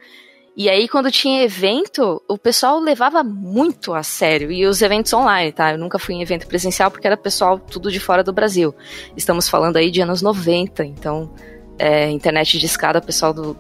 E 0.60 0.68
aí, 0.72 0.88
quando 0.88 1.12
tinha 1.12 1.44
evento, 1.44 2.20
o 2.28 2.36
pessoal 2.36 2.80
levava 2.80 3.24
muito 3.24 3.94
a 3.94 4.02
sério. 4.02 4.52
E 4.52 4.66
os 4.66 4.82
eventos 4.82 5.14
online, 5.14 5.52
tá? 5.52 5.74
Eu 5.74 5.78
nunca 5.78 6.00
fui 6.00 6.16
em 6.16 6.24
evento 6.24 6.48
presencial 6.48 6.90
porque 6.90 7.06
era 7.06 7.16
pessoal 7.16 7.60
tudo 7.60 7.92
de 7.92 8.00
fora 8.00 8.24
do 8.24 8.34
Brasil. 8.34 8.74
Estamos 9.16 9.48
falando 9.48 9.78
aí 9.78 9.92
de 9.92 10.02
anos 10.02 10.24
90, 10.24 10.84
então, 10.84 11.32
é, 11.78 12.10
internet 12.10 12.58
de 12.58 12.66
escada, 12.66 13.00
pessoal 13.00 13.36
do, 13.36 13.56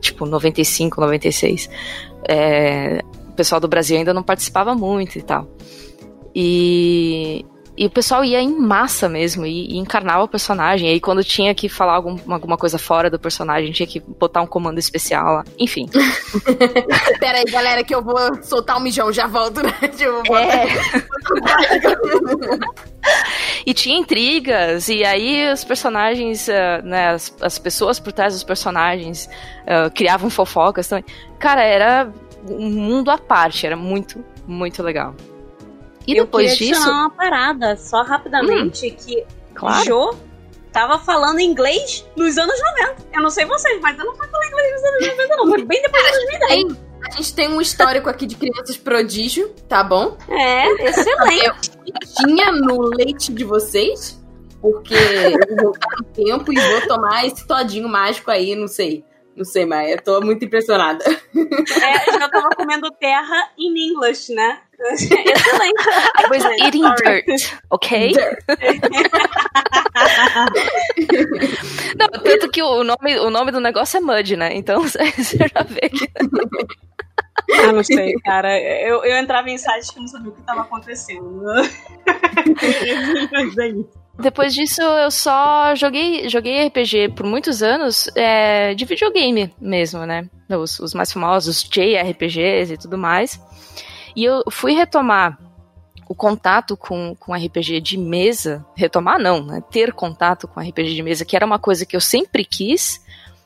tipo, 0.00 0.24
95, 0.24 0.98
96. 1.02 1.68
É, 2.26 3.02
o 3.28 3.32
pessoal 3.32 3.60
do 3.60 3.68
Brasil 3.68 3.98
ainda 3.98 4.14
não 4.14 4.22
participava 4.22 4.74
muito 4.74 5.18
e 5.18 5.22
tal. 5.22 5.46
E, 6.34 7.44
e 7.76 7.84
o 7.84 7.90
pessoal 7.90 8.24
ia 8.24 8.40
em 8.40 8.58
massa 8.58 9.08
mesmo, 9.08 9.44
e, 9.44 9.74
e, 9.74 9.76
encarnava 9.76 10.24
o 10.24 10.28
personagem. 10.28 10.88
E 10.88 10.92
aí, 10.92 11.00
quando 11.00 11.22
tinha 11.22 11.54
que 11.54 11.68
falar 11.68 11.94
algum, 11.94 12.16
alguma 12.32 12.56
coisa 12.56 12.78
fora 12.78 13.10
do 13.10 13.18
personagem, 13.18 13.70
tinha 13.70 13.86
que 13.86 14.00
botar 14.00 14.40
um 14.40 14.46
comando 14.46 14.78
especial 14.78 15.34
lá. 15.34 15.44
Enfim. 15.58 15.86
Pera 17.20 17.38
aí, 17.38 17.44
galera, 17.44 17.84
que 17.84 17.94
eu 17.94 18.02
vou 18.02 18.42
soltar 18.42 18.78
um 18.78 18.80
mijão, 18.80 19.12
já 19.12 19.26
volto, 19.26 19.62
né? 19.62 19.72
Tipo, 19.96 20.36
é. 20.36 20.66
e 23.66 23.74
tinha 23.74 23.98
intrigas, 23.98 24.88
e 24.88 25.04
aí 25.04 25.52
os 25.52 25.64
personagens, 25.64 26.48
uh, 26.48 26.82
né, 26.82 27.10
as, 27.10 27.34
as, 27.40 27.58
pessoas 27.58 28.00
por 28.00 28.12
trás 28.12 28.32
dos 28.32 28.42
personagens 28.42 29.28
uh, 29.62 29.90
criavam 29.94 30.30
fofocas 30.30 30.88
também. 30.88 31.04
Cara, 31.38 31.62
era 31.62 32.10
um 32.48 32.70
mundo 32.70 33.10
à 33.10 33.18
parte, 33.18 33.66
era 33.66 33.76
muito, 33.76 34.24
muito 34.46 34.82
legal. 34.82 35.14
E 36.06 36.14
depois 36.14 36.52
eu 36.52 36.58
disso. 36.58 36.90
uma 36.90 37.10
parada, 37.10 37.76
só 37.76 38.02
rapidamente, 38.02 38.88
hum, 38.88 38.96
que 38.96 39.24
claro. 39.54 39.84
Jo 39.84 40.26
tava 40.76 40.98
falando 40.98 41.40
inglês 41.40 42.04
nos 42.14 42.36
anos 42.36 42.54
90. 42.78 43.06
Eu 43.14 43.22
não 43.22 43.30
sei 43.30 43.46
vocês, 43.46 43.80
mas 43.80 43.98
eu 43.98 44.04
não 44.04 44.14
falar 44.14 44.46
inglês 44.46 44.72
nos 44.74 44.84
anos 44.84 45.06
90, 45.08 45.36
não. 45.36 45.48
Foi 45.48 45.64
bem 45.64 45.80
depois 45.80 46.04
de 46.12 46.12
2010. 46.12 46.86
A 47.06 47.10
gente 47.16 47.34
tem 47.34 47.48
um 47.48 47.60
histórico 47.62 48.10
aqui 48.10 48.26
de 48.26 48.36
crianças 48.36 48.76
prodígio, 48.76 49.48
tá 49.68 49.82
bom? 49.82 50.18
É, 50.28 50.88
excelente. 50.88 51.70
Eu 51.86 51.94
tinha 52.16 52.52
no 52.52 52.82
leite 52.94 53.32
de 53.32 53.44
vocês, 53.44 54.20
porque 54.60 54.94
eu 54.94 55.56
vou 55.56 55.64
voltar 55.64 55.88
no 55.98 56.04
tempo 56.04 56.52
e 56.52 56.56
vou 56.56 56.88
tomar 56.88 57.24
esse 57.26 57.46
todinho 57.46 57.88
mágico 57.88 58.30
aí, 58.30 58.54
não 58.54 58.68
sei. 58.68 59.02
Não 59.36 59.44
sei, 59.44 59.66
Maia. 59.66 60.00
Tô 60.00 60.20
muito 60.22 60.46
impressionada. 60.46 61.04
É, 61.04 62.18
já 62.18 62.26
tava 62.28 62.48
comendo 62.56 62.90
terra 62.92 63.50
em 63.58 63.90
inglês, 63.90 64.28
né? 64.30 64.60
Excelente. 64.80 65.84
I 66.18 66.26
was 66.30 66.42
eating 66.60 66.84
dirt, 66.96 67.52
ok? 67.70 68.12
Dirt. 68.12 68.38
Não, 71.98 72.08
tanto 72.08 72.50
que 72.50 72.62
o 72.62 72.84
nome, 72.84 73.18
o 73.18 73.30
nome 73.30 73.50
do 73.52 73.60
negócio 73.60 73.98
é 73.98 74.00
Mud, 74.00 74.36
né? 74.36 74.54
Então 74.54 74.80
você 74.82 75.04
já 75.04 75.62
vê 75.68 75.88
que. 75.88 76.08
Ah, 77.58 77.72
não 77.72 77.82
sei, 77.84 78.14
cara. 78.24 78.58
Eu, 78.58 79.04
eu 79.04 79.16
entrava 79.16 79.48
em 79.50 79.58
sites 79.58 79.90
que 79.90 80.00
não 80.00 80.08
sabia 80.08 80.30
o 80.30 80.34
que 80.34 80.40
estava 80.40 80.62
acontecendo. 80.62 81.42
Mas 83.32 83.58
é 83.58 83.68
isso. 83.68 84.05
Depois 84.18 84.54
disso, 84.54 84.80
eu 84.80 85.10
só 85.10 85.74
joguei, 85.74 86.28
joguei 86.28 86.66
RPG 86.66 87.10
por 87.14 87.26
muitos 87.26 87.62
anos 87.62 88.08
é, 88.14 88.74
de 88.74 88.84
videogame 88.84 89.54
mesmo, 89.60 90.06
né? 90.06 90.28
Os, 90.48 90.80
os 90.80 90.94
mais 90.94 91.12
famosos 91.12 91.62
JRPGs 91.62 92.72
e 92.72 92.78
tudo 92.78 92.96
mais. 92.96 93.40
E 94.14 94.24
eu 94.24 94.42
fui 94.50 94.72
retomar 94.72 95.38
o 96.08 96.14
contato 96.14 96.76
com, 96.76 97.14
com 97.16 97.34
RPG 97.34 97.80
de 97.80 97.98
mesa, 97.98 98.64
retomar 98.74 99.18
não, 99.18 99.44
né? 99.44 99.62
Ter 99.70 99.92
contato 99.92 100.48
com 100.48 100.60
RPG 100.60 100.94
de 100.94 101.02
mesa, 101.02 101.24
que 101.24 101.36
era 101.36 101.44
uma 101.44 101.58
coisa 101.58 101.84
que 101.84 101.94
eu 101.94 102.00
sempre 102.00 102.44
quis, 102.44 103.04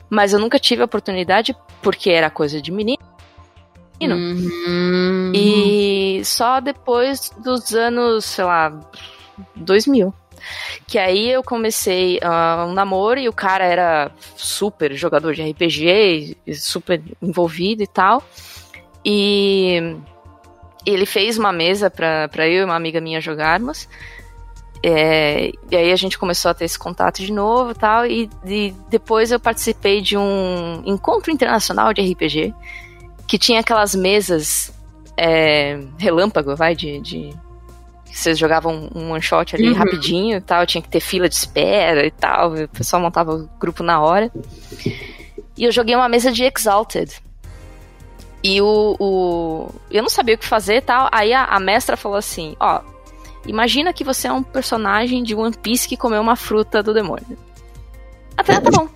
mas 0.09 0.31
eu 0.31 0.39
nunca 0.39 0.59
tive 0.59 0.81
a 0.81 0.85
oportunidade 0.85 1.55
porque 1.81 2.09
era 2.09 2.29
coisa 2.29 2.61
de 2.61 2.71
menino. 2.71 2.97
Uhum. 4.01 5.31
E 5.35 6.21
só 6.23 6.59
depois 6.59 7.31
dos 7.43 7.73
anos, 7.73 8.25
sei 8.25 8.45
lá, 8.45 8.79
2000. 9.55 10.13
Que 10.87 10.97
aí 10.97 11.29
eu 11.29 11.43
comecei 11.43 12.17
uh, 12.17 12.65
um 12.67 12.73
namoro 12.73 13.19
e 13.19 13.29
o 13.29 13.33
cara 13.33 13.65
era 13.65 14.11
super 14.35 14.93
jogador 14.93 15.33
de 15.33 15.41
RPG, 15.41 16.37
super 16.55 17.01
envolvido 17.21 17.83
e 17.83 17.87
tal. 17.87 18.23
E 19.05 19.95
ele 20.85 21.05
fez 21.05 21.37
uma 21.37 21.51
mesa 21.51 21.89
para 21.89 22.47
eu 22.47 22.61
e 22.61 22.63
uma 22.63 22.75
amiga 22.75 23.01
minha 23.01 23.21
jogarmos. 23.21 23.87
É, 24.83 25.51
e 25.69 25.75
aí 25.75 25.91
a 25.91 25.95
gente 25.95 26.17
começou 26.17 26.49
a 26.49 26.53
ter 26.55 26.65
esse 26.65 26.77
contato 26.77 27.21
de 27.21 27.31
novo 27.31 27.75
tal, 27.75 28.03
e, 28.07 28.27
e 28.43 28.73
depois 28.89 29.31
eu 29.31 29.39
participei 29.39 30.01
de 30.01 30.17
um 30.17 30.81
encontro 30.83 31.31
internacional 31.31 31.93
de 31.93 32.01
RPG 32.01 32.51
que 33.27 33.37
tinha 33.37 33.59
aquelas 33.59 33.93
mesas 33.93 34.73
é, 35.15 35.79
relâmpago, 35.99 36.55
vai, 36.55 36.75
de, 36.75 36.99
de 36.99 37.29
vocês 38.11 38.37
jogavam 38.37 38.89
um 38.93 39.11
one 39.11 39.21
shot 39.21 39.55
ali 39.55 39.69
uhum. 39.69 39.75
rapidinho 39.75 40.37
e 40.37 40.41
tal, 40.41 40.65
tinha 40.65 40.81
que 40.81 40.89
ter 40.89 40.99
fila 40.99 41.29
de 41.29 41.35
espera 41.35 42.05
e 42.05 42.11
tal, 42.11 42.53
o 42.53 42.67
pessoal 42.67 43.01
montava 43.01 43.33
o 43.33 43.49
grupo 43.59 43.83
na 43.83 44.01
hora. 44.01 44.31
E 45.57 45.63
eu 45.63 45.71
joguei 45.71 45.95
uma 45.95 46.09
mesa 46.09 46.31
de 46.31 46.43
Exalted. 46.43 47.21
E 48.43 48.59
o, 48.61 48.95
o 48.99 49.69
eu 49.91 50.01
não 50.01 50.09
sabia 50.09 50.35
o 50.35 50.37
que 50.37 50.45
fazer 50.45 50.77
e 50.77 50.81
tal, 50.81 51.07
aí 51.11 51.31
a, 51.33 51.45
a 51.45 51.59
mestra 51.59 51.95
falou 51.95 52.17
assim, 52.17 52.55
ó, 52.59 52.81
imagina 53.45 53.93
que 53.93 54.03
você 54.03 54.27
é 54.27 54.33
um 54.33 54.43
personagem 54.43 55.23
de 55.23 55.35
One 55.35 55.55
Piece 55.55 55.87
que 55.87 55.95
comeu 55.95 56.21
uma 56.21 56.35
fruta 56.35 56.81
do 56.81 56.93
demônio. 56.93 57.37
Até 58.35 58.59
tá 58.59 58.71
bom. 58.71 58.87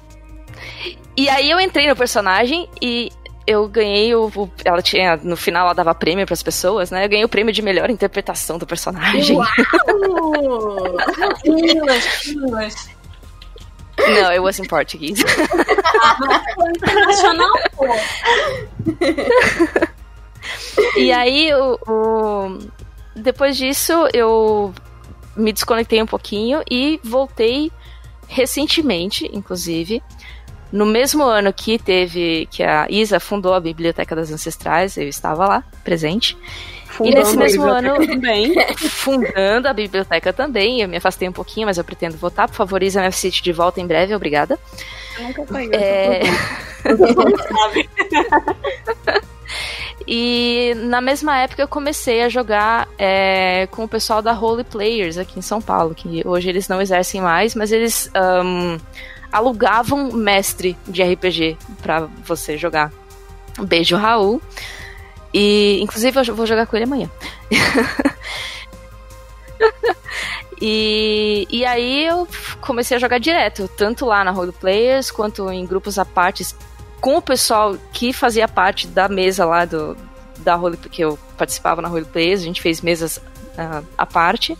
E 1.16 1.30
aí 1.30 1.50
eu 1.50 1.60
entrei 1.60 1.88
no 1.88 1.96
personagem 1.96 2.68
e 2.82 3.12
eu 3.48 3.68
ganhei 3.68 4.16
o, 4.16 4.32
o, 4.36 4.50
Ela 4.64 4.82
tinha. 4.82 5.18
No 5.18 5.38
final 5.38 5.66
ela 5.66 5.74
dava 5.74 5.94
prêmio 5.94 6.26
para 6.26 6.34
as 6.34 6.42
pessoas, 6.44 6.90
né? 6.92 7.06
Eu 7.06 7.10
ganhei 7.10 7.26
o 7.26 7.30
prêmio 7.30 7.54
de 7.54 7.62
melhor 7.62 7.90
interpretação 7.90 8.58
do 8.58 8.66
personagem. 8.66 9.38
Uau! 9.38 9.48
Não, 13.98 14.30
it 14.30 14.40
was 14.40 14.60
in 14.60 14.66
Portuguese. 14.66 15.24
internacional, 16.76 17.54
pô. 17.76 17.86
e 20.98 21.12
aí, 21.14 21.54
o, 21.54 21.80
o, 21.88 22.60
depois 23.16 23.56
disso, 23.56 23.94
eu 24.14 24.74
me 25.36 25.54
desconectei 25.54 26.02
um 26.02 26.06
pouquinho 26.06 26.62
e 26.70 27.00
voltei 27.04 27.72
recentemente, 28.28 29.30
inclusive, 29.32 30.04
no 30.76 30.86
mesmo 30.86 31.24
ano 31.24 31.54
que 31.54 31.80
teve 31.80 32.50
que 32.52 32.62
a 32.62 32.86
Isa 32.90 33.18
fundou 33.18 33.54
a 33.54 33.62
Biblioteca 33.62 34.14
das 34.14 34.30
Ancestrais, 34.30 34.98
eu 34.98 35.08
estava 35.08 35.48
lá, 35.48 35.64
presente. 35.86 36.38
Fundando 36.90 37.16
e 37.16 37.20
nesse 37.20 37.38
mesmo 37.38 37.64
ano, 37.64 38.06
também. 38.06 38.54
fundando 38.78 39.70
a 39.70 39.74
biblioteca 39.74 40.34
também, 40.34 40.82
eu 40.82 40.90
me 40.90 40.98
afastei 40.98 41.30
um 41.30 41.32
pouquinho, 41.32 41.68
mas 41.68 41.78
eu 41.78 41.84
pretendo 41.84 42.18
voltar. 42.18 42.50
Por 42.50 42.56
favor, 42.56 42.84
Isa 42.84 43.00
MF 43.00 43.18
City 43.18 43.42
de 43.42 43.54
volta 43.54 43.80
em 43.80 43.88
breve, 43.88 44.14
obrigada. 44.14 44.60
Eu 45.18 45.24
nunca 45.24 45.46
fui. 45.46 45.70
É... 45.74 46.24
e 50.06 50.74
na 50.76 51.00
mesma 51.00 51.40
época 51.40 51.62
eu 51.62 51.68
comecei 51.70 52.22
a 52.22 52.30
jogar 52.30 52.90
é, 52.98 53.68
com 53.72 53.86
o 53.86 53.88
pessoal 53.88 54.22
da 54.22 54.38
Holy 54.38 54.66
Players 54.66 55.18
aqui 55.18 55.40
em 55.40 55.42
São 55.42 55.62
Paulo, 55.62 55.96
que 55.96 56.22
hoje 56.26 56.50
eles 56.50 56.68
não 56.68 56.82
exercem 56.82 57.22
mais, 57.22 57.56
mas 57.56 57.72
eles 57.72 58.12
um, 58.44 58.78
alugavam 59.36 60.14
mestre 60.14 60.78
de 60.88 61.04
RPG 61.04 61.58
para 61.82 62.08
você 62.26 62.58
jogar. 62.58 62.90
Beijo, 63.60 63.98
Raul. 63.98 64.42
E, 65.34 65.78
inclusive, 65.82 66.18
eu 66.26 66.34
vou 66.34 66.46
jogar 66.46 66.66
com 66.66 66.78
ele 66.78 66.86
amanhã. 66.86 67.12
e, 70.62 71.46
e 71.50 71.66
aí 71.66 72.06
eu 72.06 72.26
comecei 72.62 72.96
a 72.96 73.00
jogar 73.00 73.20
direto, 73.20 73.70
tanto 73.76 74.06
lá 74.06 74.24
na 74.24 74.32
Role 74.32 74.54
Players 74.54 75.12
quanto 75.12 75.52
em 75.52 75.66
grupos 75.66 76.00
à 76.00 76.06
parte, 76.06 76.48
com 77.02 77.18
o 77.18 77.22
pessoal 77.22 77.76
que 77.92 78.14
fazia 78.14 78.48
parte 78.48 78.88
da 78.88 79.10
mesa 79.10 79.46
lá 79.46 79.66
do, 79.66 79.98
da 80.38 80.56
Role, 80.56 80.78
que 80.78 81.02
eu 81.02 81.20
participava 81.38 81.82
na 81.82 81.90
Role 81.90 82.06
Players, 82.06 82.40
a 82.40 82.46
gente 82.46 82.62
fez 82.62 82.80
mesas 82.80 83.18
uh, 83.18 83.86
à 83.98 84.06
parte. 84.06 84.58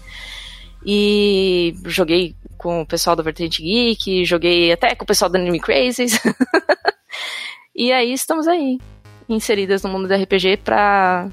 E 0.86 1.78
joguei 1.86 2.36
com 2.66 2.82
o 2.82 2.86
pessoal 2.86 3.16
do 3.16 3.22
Vertente 3.22 3.62
Geek, 3.62 4.26
joguei 4.26 4.72
até 4.72 4.96
com 4.96 5.04
o 5.04 5.08
pessoal 5.08 5.30
da 5.30 5.38
Anime 5.38 5.60
Crazes. 5.60 6.20
e 7.76 7.92
aí 7.92 8.12
estamos 8.12 8.48
aí, 8.48 8.80
inseridas 9.30 9.84
no 9.84 9.90
mundo 9.92 10.08
do 10.08 10.16
RPG 10.16 10.58
pra 10.64 11.30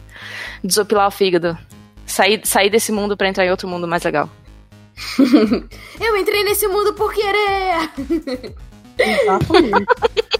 desopilar 0.62 1.08
o 1.08 1.10
fígado. 1.10 1.56
Sair, 2.04 2.46
sair 2.46 2.68
desse 2.68 2.92
mundo 2.92 3.16
para 3.16 3.28
entrar 3.28 3.46
em 3.46 3.50
outro 3.50 3.66
mundo 3.66 3.88
mais 3.88 4.02
legal. 4.02 4.28
Eu 5.98 6.18
entrei 6.18 6.44
nesse 6.44 6.68
mundo 6.68 6.92
por 6.92 7.14
querer! 7.14 7.90
Exatamente. 8.98 9.86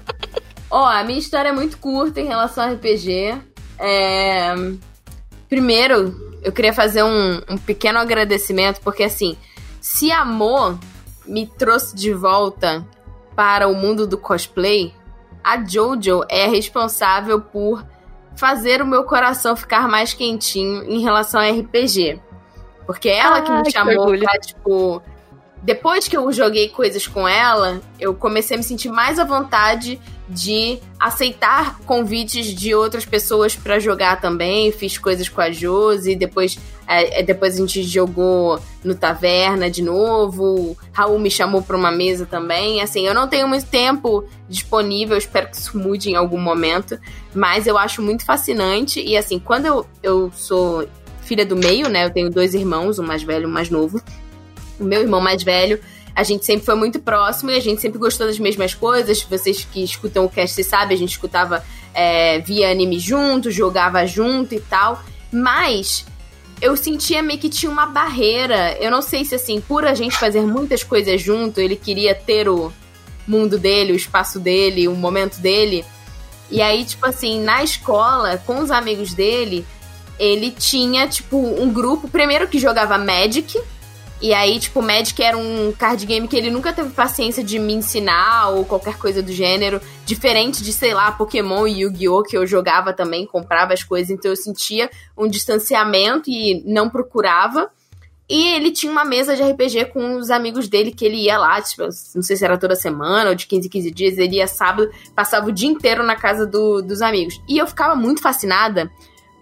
Ó, 0.71 0.85
a 0.85 1.03
minha 1.05 1.19
história 1.19 1.49
é 1.49 1.53
muito 1.53 1.79
curta 1.79 2.21
em 2.21 2.27
relação 2.27 2.65
ao 2.65 2.75
RPG. 2.75 3.35
É... 3.79 4.53
Primeiro, 5.49 6.39
eu 6.43 6.53
queria 6.53 6.75
fazer 6.75 7.03
um, 7.03 7.41
um 7.49 7.57
pequeno 7.57 7.99
agradecimento, 7.99 8.81
porque 8.83 9.03
assim, 9.03 9.39
se 9.83 10.13
amor 10.13 10.79
me 11.27 11.45
trouxe 11.45 11.97
de 11.97 12.15
volta 12.15 12.87
para 13.35 13.67
o 13.67 13.75
mundo 13.75 14.07
do 14.07 14.17
cosplay, 14.17 14.95
a 15.43 15.63
Jojo 15.63 16.23
é 16.29 16.47
responsável 16.47 17.41
por 17.41 17.85
fazer 18.37 18.81
o 18.81 18.87
meu 18.87 19.03
coração 19.03 19.57
ficar 19.57 19.89
mais 19.89 20.15
quentinho 20.15 20.85
em 20.85 21.01
relação 21.01 21.41
a 21.41 21.51
RPG. 21.51 22.21
Porque 22.87 23.09
é 23.09 23.19
ela 23.19 23.43
que 23.43 23.51
me 23.51 23.71
chamou 23.73 24.13
que 24.13 24.19
pra, 24.19 24.39
tipo. 24.39 25.03
Depois 25.61 26.07
que 26.07 26.17
eu 26.17 26.33
joguei 26.33 26.69
coisas 26.69 27.07
com 27.07 27.27
ela, 27.27 27.81
eu 27.99 28.15
comecei 28.15 28.57
a 28.57 28.59
me 28.59 28.65
sentir 28.65 28.89
mais 28.89 29.19
à 29.19 29.25
vontade 29.25 30.01
de 30.29 30.79
aceitar 30.99 31.79
convites 31.81 32.47
de 32.47 32.75
outras 32.75 33.05
pessoas 33.05 33.57
para 33.57 33.79
jogar 33.79 34.21
também. 34.21 34.73
Fiz 34.73 34.97
coisas 34.97 35.29
com 35.29 35.41
a 35.41 35.51
Josi, 35.51 36.15
depois, 36.15 36.59
é, 36.87 37.21
é, 37.21 37.23
depois 37.23 37.55
a 37.55 37.59
gente 37.59 37.83
jogou 37.83 38.59
no 38.85 38.95
Taverna 38.95 39.71
de 39.71 39.83
novo. 39.83 40.77
Raul 40.93 41.19
me 41.19 41.31
chamou 41.31 41.63
para 41.63 41.77
uma 41.77 41.91
mesa 41.91 42.25
também. 42.25 42.81
Assim, 42.81 43.07
eu 43.07 43.15
não 43.15 43.29
tenho 43.29 43.49
muito 43.49 43.67
tempo 43.67 44.25
disponível, 44.49 45.17
espero 45.17 45.51
que 45.51 45.57
isso 45.57 45.77
mude 45.77 46.11
em 46.11 46.17
algum 46.17 46.39
momento, 46.39 46.99
mas 47.35 47.67
eu 47.67 47.77
acho 47.77 48.01
muito 48.01 48.25
fascinante. 48.25 49.01
E 49.01 49.17
assim, 49.17 49.39
quando 49.39 49.67
eu, 49.67 49.87
eu 50.03 50.33
sou 50.35 50.87
filha 51.23 51.45
do 51.45 51.57
meio, 51.57 51.89
né? 51.89 52.05
Eu 52.05 52.11
tenho 52.11 52.31
dois 52.31 52.55
irmãos, 52.55 52.99
um 52.99 53.07
mais 53.07 53.23
velho 53.23 53.45
e 53.45 53.47
um 53.47 53.53
mais 53.53 53.71
novo. 53.71 54.01
O 54.79 54.85
meu 54.85 55.01
irmão 55.01 55.21
mais 55.21 55.43
velho 55.43 55.81
a 56.15 56.23
gente 56.23 56.45
sempre 56.45 56.65
foi 56.65 56.75
muito 56.75 57.01
próximo 57.01 57.51
e 57.51 57.57
a 57.57 57.61
gente 57.61 57.81
sempre 57.81 57.99
gostou 57.99 58.27
das 58.27 58.39
mesmas 58.39 58.75
coisas. 58.75 59.23
Vocês 59.23 59.67
que 59.71 59.83
escutam 59.83 60.25
o 60.25 60.29
cast, 60.29 60.55
vocês 60.55 60.67
sabem, 60.67 60.95
a 60.95 60.99
gente 60.99 61.13
escutava 61.13 61.65
é, 61.95 62.39
via 62.41 62.71
anime 62.71 62.99
junto, 62.99 63.51
jogava 63.51 64.07
junto 64.07 64.55
e 64.55 64.61
tal. 64.61 65.03
Mas 65.33 66.05
eu 66.61 66.77
sentia 66.77 67.23
meio 67.23 67.41
que 67.41 67.49
tinha 67.49 67.73
uma 67.73 67.87
barreira. 67.87 68.77
Eu 68.79 68.91
não 68.91 69.01
sei 69.01 69.25
se, 69.25 69.35
assim, 69.35 69.61
por 69.61 69.85
a 69.85 69.95
gente 69.95 70.17
fazer 70.17 70.43
muitas 70.43 70.83
coisas 70.85 71.21
junto, 71.21 71.61
ele 71.61 71.77
queria 71.77 72.15
ter 72.15 72.49
o 72.49 72.73
mundo 73.27 73.59
dele, 73.59 73.93
o 73.93 73.97
espaço 73.97 74.39
dele, 74.39 74.89
o 74.89 74.95
momento 74.95 75.39
dele. 75.39 75.85
E 76.51 76.61
aí, 76.61 76.85
tipo 76.85 77.07
assim, 77.07 77.41
na 77.41 77.65
escola, 77.65 78.37
com 78.37 78.61
os 78.61 78.71
amigos 78.71 79.15
dele, 79.15 79.65
ele 80.19 80.51
tinha, 80.51 81.09
tipo, 81.09 81.37
um 81.37 81.73
grupo, 81.73 82.09
primeiro 82.09 82.47
que 82.47 82.59
jogava 82.59 82.99
Magic, 82.99 83.59
e 84.23 84.33
aí, 84.33 84.61
tipo, 84.61 84.79
o 84.79 84.83
Magic 84.83 85.21
era 85.21 85.37
um 85.37 85.73
card 85.77 86.07
game 86.07 86.29
que 86.29 86.37
ele 86.37 86.49
nunca 86.49 86.73
teve 86.73 86.91
paciência 86.91 87.43
de 87.43 87.59
me 87.59 87.73
ensinar 87.73 88.51
ou 88.51 88.65
qualquer 88.65 88.97
coisa 88.97 89.21
do 89.21 89.33
gênero. 89.33 89.81
Diferente 90.07 90.63
de, 90.63 90.73
sei 90.73 90.95
lá, 90.95 91.11
Pokémon 91.11 91.67
e 91.67 91.81
Yu-Gi-Oh! 91.81 92.23
que 92.23 92.39
eu 92.39 92.47
jogava 92.47 92.93
também, 92.93 93.27
comprava 93.27 93.73
as 93.73 93.83
coisas, 93.83 94.11
então 94.11 94.31
eu 94.31 94.37
sentia 94.37 94.89
um 95.19 95.27
distanciamento 95.27 96.31
e 96.31 96.63
não 96.65 96.89
procurava. 96.89 97.69
E 98.31 98.55
ele 98.55 98.71
tinha 98.71 98.93
uma 98.93 99.05
mesa 99.05 99.35
de 99.35 99.43
RPG 99.43 99.87
com 99.87 100.15
os 100.17 100.31
amigos 100.31 100.69
dele 100.69 100.93
que 100.93 101.05
ele 101.05 101.17
ia 101.17 101.37
lá, 101.37 101.61
tipo, 101.61 101.83
não 102.15 102.23
sei 102.23 102.37
se 102.37 102.45
era 102.45 102.57
toda 102.57 102.77
semana 102.77 103.31
ou 103.31 103.35
de 103.35 103.49
15 103.49 103.67
em 103.67 103.71
15 103.71 103.91
dias, 103.91 104.19
ele 104.19 104.37
ia 104.37 104.47
sábado, 104.47 104.89
passava 105.17 105.49
o 105.49 105.53
dia 105.53 105.69
inteiro 105.69 106.05
na 106.05 106.15
casa 106.15 106.47
do, 106.47 106.81
dos 106.81 107.03
amigos. 107.03 107.41
E 107.49 107.59
eu 107.59 107.67
ficava 107.67 107.97
muito 107.97 108.23
fascinada 108.23 108.89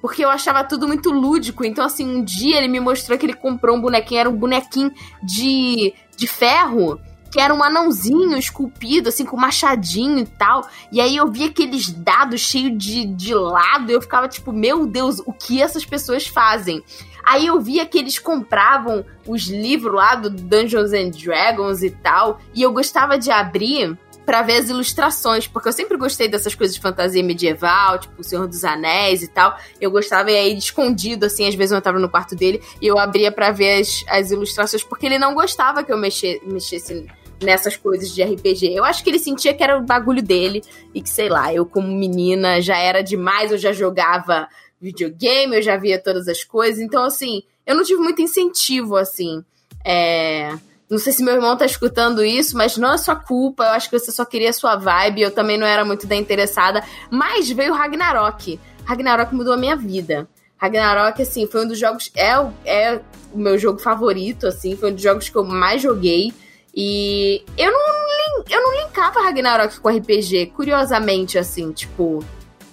porque 0.00 0.24
eu 0.24 0.30
achava 0.30 0.64
tudo 0.64 0.88
muito 0.88 1.10
lúdico. 1.10 1.64
Então, 1.64 1.84
assim, 1.84 2.06
um 2.06 2.24
dia 2.24 2.58
ele 2.58 2.68
me 2.68 2.80
mostrou 2.80 3.18
que 3.18 3.26
ele 3.26 3.34
comprou 3.34 3.76
um 3.76 3.80
bonequinho, 3.80 4.20
era 4.20 4.30
um 4.30 4.36
bonequinho 4.36 4.92
de, 5.22 5.94
de 6.16 6.26
ferro, 6.26 7.00
que 7.30 7.40
era 7.40 7.54
um 7.54 7.62
anãozinho 7.62 8.36
esculpido, 8.36 9.08
assim, 9.08 9.24
com 9.24 9.36
machadinho 9.36 10.18
e 10.18 10.26
tal. 10.26 10.66
E 10.90 11.00
aí 11.00 11.16
eu 11.16 11.28
via 11.28 11.46
aqueles 11.46 11.90
dados 11.90 12.40
cheios 12.40 12.76
de, 12.76 13.06
de 13.06 13.34
lado, 13.34 13.90
e 13.90 13.94
eu 13.94 14.02
ficava 14.02 14.28
tipo, 14.28 14.52
meu 14.52 14.86
Deus, 14.86 15.20
o 15.24 15.32
que 15.32 15.62
essas 15.62 15.84
pessoas 15.84 16.26
fazem? 16.26 16.82
Aí 17.24 17.46
eu 17.46 17.60
via 17.60 17.86
que 17.86 17.98
eles 17.98 18.18
compravam 18.18 19.04
os 19.28 19.46
livros 19.46 19.94
lá 19.94 20.14
do 20.14 20.30
Dungeons 20.30 20.92
and 20.92 21.10
Dragons 21.10 21.82
e 21.82 21.90
tal, 21.90 22.40
e 22.54 22.62
eu 22.62 22.72
gostava 22.72 23.18
de 23.18 23.30
abrir 23.30 23.96
para 24.24 24.42
ver 24.42 24.58
as 24.58 24.68
ilustrações, 24.68 25.46
porque 25.46 25.68
eu 25.68 25.72
sempre 25.72 25.96
gostei 25.96 26.28
dessas 26.28 26.54
coisas 26.54 26.74
de 26.74 26.80
fantasia 26.80 27.22
medieval, 27.22 27.98
tipo 27.98 28.20
O 28.20 28.24
Senhor 28.24 28.46
dos 28.46 28.64
Anéis 28.64 29.22
e 29.22 29.28
tal. 29.28 29.56
Eu 29.80 29.90
gostava, 29.90 30.30
e 30.30 30.36
aí 30.36 30.56
escondido, 30.56 31.26
assim, 31.26 31.48
às 31.48 31.54
vezes 31.54 31.72
eu 31.72 31.78
entrava 31.78 31.98
no 31.98 32.08
quarto 32.08 32.36
dele 32.36 32.62
e 32.80 32.86
eu 32.86 32.98
abria 32.98 33.32
para 33.32 33.50
ver 33.50 33.80
as, 33.80 34.04
as 34.08 34.30
ilustrações, 34.30 34.82
porque 34.82 35.06
ele 35.06 35.18
não 35.18 35.34
gostava 35.34 35.82
que 35.82 35.92
eu 35.92 35.98
mexesse, 35.98 36.40
mexesse 36.44 37.06
nessas 37.42 37.76
coisas 37.76 38.14
de 38.14 38.22
RPG. 38.22 38.74
Eu 38.74 38.84
acho 38.84 39.02
que 39.02 39.10
ele 39.10 39.18
sentia 39.18 39.54
que 39.54 39.62
era 39.62 39.78
o 39.78 39.82
bagulho 39.82 40.22
dele 40.22 40.62
e 40.94 41.00
que, 41.00 41.08
sei 41.08 41.28
lá, 41.28 41.52
eu 41.52 41.64
como 41.64 41.88
menina 41.88 42.60
já 42.60 42.76
era 42.76 43.02
demais, 43.02 43.50
eu 43.50 43.58
já 43.58 43.72
jogava 43.72 44.48
videogame, 44.80 45.56
eu 45.56 45.62
já 45.62 45.76
via 45.76 45.98
todas 45.98 46.28
as 46.28 46.44
coisas. 46.44 46.80
Então, 46.80 47.02
assim, 47.04 47.42
eu 47.66 47.74
não 47.74 47.82
tive 47.82 48.00
muito 48.00 48.20
incentivo, 48.20 48.96
assim. 48.96 49.42
É 49.84 50.52
não 50.90 50.98
sei 50.98 51.12
se 51.12 51.22
meu 51.22 51.34
irmão 51.34 51.56
tá 51.56 51.64
escutando 51.64 52.24
isso, 52.24 52.56
mas 52.56 52.76
não 52.76 52.92
é 52.92 52.98
sua 52.98 53.14
culpa. 53.14 53.62
Eu 53.62 53.70
acho 53.70 53.88
que 53.88 53.96
você 53.96 54.10
só 54.10 54.24
queria 54.24 54.52
sua 54.52 54.74
vibe. 54.74 55.22
Eu 55.22 55.30
também 55.30 55.56
não 55.56 55.66
era 55.66 55.84
muito 55.84 56.04
da 56.04 56.16
interessada. 56.16 56.82
Mas 57.08 57.48
veio 57.48 57.72
Ragnarok. 57.72 58.58
Ragnarok 58.84 59.32
mudou 59.32 59.52
a 59.52 59.56
minha 59.56 59.76
vida. 59.76 60.28
Ragnarok, 60.56 61.22
assim, 61.22 61.46
foi 61.46 61.64
um 61.64 61.68
dos 61.68 61.78
jogos. 61.78 62.10
É, 62.16 62.32
é 62.64 63.00
o 63.32 63.38
meu 63.38 63.56
jogo 63.56 63.78
favorito, 63.78 64.48
assim. 64.48 64.76
Foi 64.76 64.90
um 64.90 64.94
dos 64.94 65.02
jogos 65.02 65.28
que 65.28 65.36
eu 65.36 65.44
mais 65.44 65.80
joguei. 65.80 66.34
E 66.74 67.44
eu 67.56 67.70
não, 67.70 68.44
eu 68.50 68.60
não 68.60 68.84
linkava 68.84 69.22
Ragnarok 69.22 69.78
com 69.78 69.88
RPG, 69.88 70.46
curiosamente, 70.56 71.38
assim, 71.38 71.70
tipo. 71.70 72.24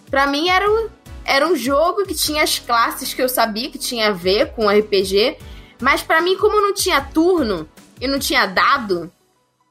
Pra 0.10 0.26
mim 0.26 0.50
era 0.50 0.68
um, 0.68 0.90
era 1.24 1.48
um 1.48 1.56
jogo 1.56 2.04
que 2.04 2.16
tinha 2.16 2.42
as 2.42 2.58
classes 2.58 3.14
que 3.14 3.22
eu 3.22 3.30
sabia 3.30 3.70
que 3.70 3.78
tinha 3.78 4.08
a 4.08 4.12
ver 4.12 4.54
com 4.54 4.68
RPG. 4.68 5.38
Mas 5.80 6.02
para 6.02 6.20
mim, 6.20 6.36
como 6.36 6.60
não 6.60 6.74
tinha 6.74 7.00
turno, 7.00 7.70
e 8.00 8.08
não 8.08 8.20
tinha 8.20 8.46
dado, 8.46 9.12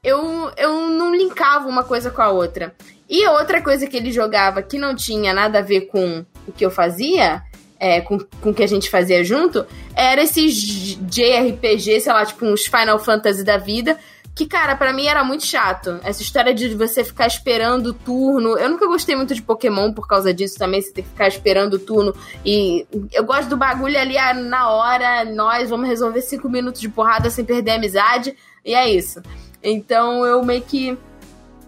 eu, 0.03 0.53
eu 0.57 0.89
não 0.89 1.15
linkava 1.15 1.69
uma 1.69 1.85
coisa 1.85 2.11
com 2.11 2.23
a 2.23 2.31
outra. 2.31 2.75
E 3.09 3.27
outra 3.29 3.63
coisa 3.63 3.87
que 3.87 3.97
ele 3.97 4.11
jogava 4.13 4.63
que 4.63 4.79
não 4.79 4.95
tinha 4.95 5.33
nada 5.33 5.61
a 5.61 5.63
ver 5.63 5.83
com 5.83 6.25
o 6.47 6.53
que 6.53 6.65
eu 6.65 6.71
fazia, 6.71 7.43
é, 7.79 8.01
com, 8.01 8.19
com 8.41 8.51
o 8.51 8.55
que 8.55 8.63
a 8.63 8.67
gente 8.69 8.91
fazia 8.91 9.23
junto, 9.23 9.65
era 9.95 10.23
esses 10.23 10.97
JRPG, 11.01 12.01
sei 12.01 12.13
lá, 12.13 12.25
tipo 12.25 12.45
uns 12.45 12.67
Final 12.67 12.99
Fantasy 12.99 13.45
da 13.45 13.57
vida, 13.57 13.99
que, 14.37 14.45
cara, 14.47 14.77
para 14.77 14.93
mim 14.93 15.07
era 15.07 15.25
muito 15.25 15.47
chato. 15.47 15.99
Essa 16.05 16.21
história 16.21 16.53
de 16.53 16.75
você 16.75 17.03
ficar 17.03 17.27
esperando 17.27 17.87
o 17.87 17.95
turno. 17.95 18.59
Eu 18.59 18.69
nunca 18.69 18.87
gostei 18.87 19.17
muito 19.17 19.35
de 19.35 19.41
Pokémon 19.41 19.95
por 19.95 20.07
causa 20.07 20.33
disso 20.35 20.59
também. 20.59 20.83
Você 20.83 20.93
tem 20.93 21.03
que 21.03 21.09
ficar 21.09 21.27
esperando 21.27 21.75
o 21.75 21.79
turno. 21.79 22.15
E 22.45 22.87
eu 23.15 23.25
gosto 23.25 23.49
do 23.49 23.57
bagulho 23.57 23.99
ali 23.99 24.19
ah, 24.19 24.35
na 24.35 24.69
hora. 24.69 25.25
Nós 25.25 25.71
vamos 25.71 25.89
resolver 25.89 26.21
cinco 26.21 26.51
minutos 26.51 26.83
de 26.83 26.89
porrada 26.91 27.31
sem 27.31 27.47
perder 27.47 27.71
a 27.71 27.75
amizade. 27.77 28.37
E 28.63 28.75
é 28.75 28.87
isso. 28.91 29.23
Então 29.63 30.23
eu 30.27 30.45
meio 30.45 30.61
que 30.61 30.99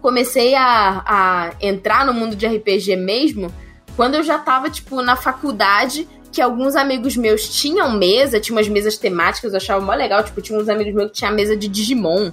comecei 0.03 0.55
a, 0.55 1.03
a 1.07 1.51
entrar 1.63 2.05
no 2.05 2.13
mundo 2.13 2.37
de 2.37 2.47
RPG 2.47 2.97
mesmo 2.97 3.51
quando 3.97 4.15
eu 4.15 4.23
já 4.23 4.39
tava, 4.39 4.69
tipo, 4.69 5.01
na 5.01 5.17
faculdade 5.17 6.07
que 6.31 6.43
alguns 6.43 6.77
amigos 6.77 7.17
meus 7.17 7.49
tinham 7.49 7.91
mesa, 7.93 8.39
tinha 8.39 8.55
umas 8.55 8.69
mesas 8.69 8.99
temáticas, 8.99 9.53
eu 9.53 9.57
achava 9.57 9.85
mó 9.85 9.95
legal. 9.95 10.23
Tipo, 10.23 10.43
tinha 10.43 10.59
uns 10.59 10.69
amigos 10.69 10.93
meus 10.93 11.11
que 11.11 11.17
tinham 11.17 11.33
mesa 11.33 11.57
de 11.57 11.67
Digimon. 11.67 12.31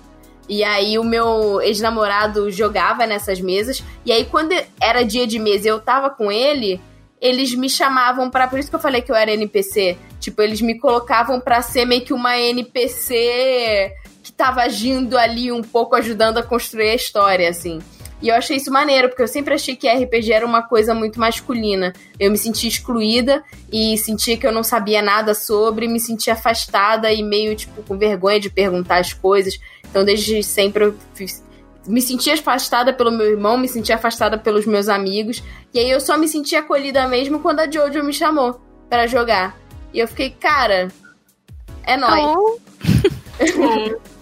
E 0.47 0.63
aí 0.63 0.97
o 0.99 1.03
meu 1.03 1.61
ex-namorado 1.61 2.51
jogava 2.51 3.05
nessas 3.05 3.41
mesas. 3.41 3.83
E 4.05 4.11
aí, 4.11 4.25
quando 4.25 4.53
era 4.79 5.03
dia 5.03 5.25
de 5.25 5.39
mesa 5.39 5.67
e 5.67 5.71
eu 5.71 5.79
tava 5.79 6.09
com 6.09 6.31
ele, 6.31 6.79
eles 7.19 7.55
me 7.55 7.69
chamavam 7.69 8.29
para 8.29 8.47
Por 8.47 8.59
isso 8.59 8.69
que 8.69 8.75
eu 8.75 8.79
falei 8.79 9.01
que 9.01 9.11
eu 9.11 9.15
era 9.15 9.31
NPC. 9.33 9.97
Tipo, 10.19 10.41
eles 10.41 10.61
me 10.61 10.77
colocavam 10.77 11.39
pra 11.39 11.61
ser 11.61 11.85
meio 11.85 12.01
que 12.01 12.13
uma 12.13 12.37
NPC 12.37 13.93
que 14.23 14.31
tava 14.31 14.61
agindo 14.61 15.17
ali 15.17 15.51
um 15.51 15.61
pouco, 15.61 15.95
ajudando 15.95 16.37
a 16.39 16.43
construir 16.43 16.89
a 16.89 16.95
história, 16.95 17.49
assim. 17.49 17.79
E 18.25 18.29
eu 18.29 18.33
achei 18.33 18.57
isso 18.57 18.71
maneiro, 18.71 19.07
porque 19.07 19.21
eu 19.21 19.27
sempre 19.27 19.53
achei 19.53 19.75
que 19.75 19.87
RPG 19.87 20.33
era 20.33 20.43
uma 20.43 20.63
coisa 20.63 20.95
muito 20.95 21.19
masculina. 21.19 21.93
Eu 22.19 22.31
me 22.31 22.37
sentia 22.39 22.67
excluída 22.67 23.43
e 23.71 23.95
sentia 23.99 24.35
que 24.35 24.47
eu 24.47 24.51
não 24.51 24.63
sabia 24.63 24.99
nada 24.99 25.35
sobre, 25.35 25.87
me 25.87 25.99
sentia 25.99 26.33
afastada 26.33 27.13
e 27.13 27.21
meio, 27.21 27.55
tipo, 27.55 27.83
com 27.83 27.95
vergonha 27.95 28.39
de 28.39 28.49
perguntar 28.49 28.97
as 28.97 29.13
coisas. 29.13 29.59
Então, 29.87 30.03
desde 30.03 30.41
sempre 30.41 30.85
eu 30.85 30.95
fiz, 31.13 31.45
me 31.85 32.01
sentia 32.01 32.33
afastada 32.33 32.91
pelo 32.91 33.11
meu 33.11 33.27
irmão, 33.27 33.59
me 33.59 33.67
sentia 33.67 33.93
afastada 33.93 34.39
pelos 34.39 34.65
meus 34.65 34.89
amigos. 34.89 35.43
E 35.71 35.77
aí 35.77 35.91
eu 35.91 36.01
só 36.01 36.17
me 36.17 36.27
sentia 36.27 36.61
acolhida 36.61 37.07
mesmo 37.07 37.41
quando 37.41 37.59
a 37.59 37.69
Jojo 37.69 38.03
me 38.03 38.11
chamou 38.11 38.59
para 38.89 39.05
jogar. 39.05 39.55
E 39.93 39.99
eu 39.99 40.07
fiquei, 40.07 40.31
cara, 40.31 40.87
é 41.83 41.95
nóis. 41.95 42.25
Oh. 43.59 44.15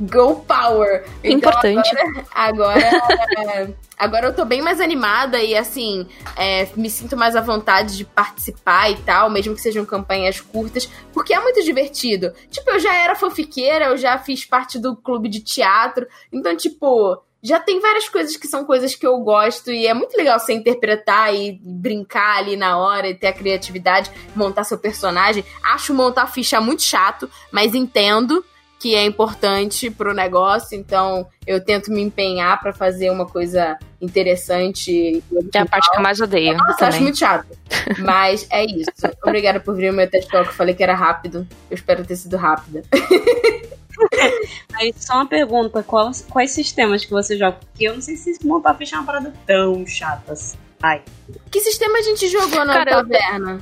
Go 0.00 0.36
Power! 0.46 1.04
Então, 1.22 1.50
Importante. 1.50 1.90
Agora, 2.34 2.80
agora, 3.36 3.76
agora, 3.98 4.26
eu 4.26 4.34
tô 4.34 4.44
bem 4.46 4.62
mais 4.62 4.80
animada 4.80 5.42
e 5.42 5.54
assim, 5.54 6.06
é, 6.36 6.66
me 6.74 6.88
sinto 6.88 7.16
mais 7.16 7.36
à 7.36 7.40
vontade 7.40 7.96
de 7.96 8.04
participar 8.04 8.90
e 8.90 8.96
tal, 8.96 9.28
mesmo 9.28 9.54
que 9.54 9.60
sejam 9.60 9.84
campanhas 9.84 10.40
curtas, 10.40 10.88
porque 11.12 11.34
é 11.34 11.40
muito 11.40 11.62
divertido. 11.62 12.32
Tipo, 12.50 12.70
eu 12.70 12.80
já 12.80 12.94
era 12.94 13.14
fanfiqueira, 13.14 13.86
eu 13.86 13.96
já 13.98 14.18
fiz 14.18 14.44
parte 14.44 14.78
do 14.78 14.96
clube 14.96 15.28
de 15.28 15.40
teatro, 15.40 16.06
então, 16.32 16.56
tipo, 16.56 17.22
já 17.42 17.58
tem 17.58 17.80
várias 17.80 18.08
coisas 18.08 18.36
que 18.36 18.46
são 18.46 18.64
coisas 18.64 18.94
que 18.94 19.06
eu 19.06 19.18
gosto 19.18 19.70
e 19.70 19.86
é 19.86 19.94
muito 19.94 20.16
legal 20.16 20.38
você 20.38 20.52
interpretar 20.52 21.34
e 21.34 21.58
brincar 21.62 22.38
ali 22.38 22.54
na 22.54 22.78
hora 22.78 23.08
e 23.08 23.14
ter 23.14 23.28
a 23.28 23.32
criatividade, 23.32 24.10
montar 24.36 24.64
seu 24.64 24.78
personagem. 24.78 25.44
Acho 25.62 25.94
montar 25.94 26.26
ficha 26.26 26.60
muito 26.60 26.82
chato, 26.82 27.30
mas 27.50 27.74
entendo 27.74 28.44
que 28.80 28.94
é 28.94 29.04
importante 29.04 29.90
pro 29.90 30.14
negócio, 30.14 30.76
então 30.76 31.28
eu 31.46 31.62
tento 31.62 31.92
me 31.92 32.00
empenhar 32.00 32.58
para 32.60 32.72
fazer 32.72 33.10
uma 33.10 33.26
coisa 33.26 33.78
interessante. 34.00 35.22
Que 35.52 35.58
é 35.58 35.60
a 35.60 35.66
parte 35.66 35.90
que 35.90 35.98
eu 35.98 36.02
mais 36.02 36.18
odeio. 36.18 36.56
Nossa, 36.56 36.78
também. 36.78 36.88
acho 36.88 37.02
muito 37.02 37.18
chato. 37.18 37.46
Mas 38.00 38.46
é 38.50 38.64
isso. 38.64 38.90
Obrigada 39.22 39.60
por 39.60 39.76
vir 39.76 39.90
o 39.90 39.94
meu 39.94 40.08
TED 40.08 40.26
Talk. 40.26 40.46
Eu 40.48 40.54
falei 40.54 40.74
que 40.74 40.82
era 40.82 40.94
rápido. 40.94 41.46
Eu 41.70 41.74
espero 41.74 42.06
ter 42.06 42.16
sido 42.16 42.38
rápida. 42.38 42.82
Aí 44.72 44.94
só 44.96 45.16
uma 45.16 45.26
pergunta: 45.26 45.82
quais, 45.82 46.26
quais 46.30 46.50
sistemas 46.50 47.04
que 47.04 47.10
você 47.10 47.36
joga? 47.36 47.58
Porque 47.60 47.84
eu 47.84 47.94
não 47.94 48.00
sei 48.00 48.16
se 48.16 48.34
montar 48.46 48.74
fechar 48.76 49.00
uma 49.00 49.04
parada 49.04 49.34
tão 49.46 49.86
chata 49.86 50.32
assim. 50.32 50.56
Ai. 50.82 51.02
Que 51.50 51.60
sistema 51.60 51.98
a 51.98 52.02
gente 52.02 52.26
jogou 52.28 52.64
na 52.64 52.72
Cara, 52.72 52.90
taverna? 52.92 53.60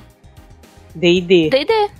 DD. 0.95 1.51
D&D. 1.51 1.91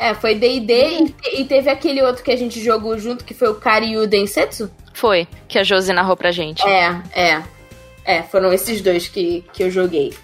É, 0.00 0.14
foi 0.14 0.34
D&D 0.34 0.72
e, 0.72 1.40
e 1.42 1.44
teve 1.44 1.68
aquele 1.68 2.00
outro 2.00 2.24
que 2.24 2.30
a 2.30 2.36
gente 2.36 2.58
jogou 2.58 2.98
junto, 2.98 3.22
que 3.22 3.34
foi 3.34 3.50
o 3.50 3.56
Karyu 3.56 4.06
Densetsu? 4.06 4.70
Foi, 4.94 5.28
que 5.46 5.58
a 5.58 5.62
Josi 5.62 5.92
narrou 5.92 6.16
pra 6.16 6.32
gente. 6.32 6.66
É, 6.66 7.02
é. 7.14 7.42
É, 8.02 8.22
foram 8.22 8.50
esses 8.50 8.80
dois 8.80 9.08
que, 9.08 9.44
que 9.52 9.62
eu 9.62 9.70
joguei. 9.70 10.14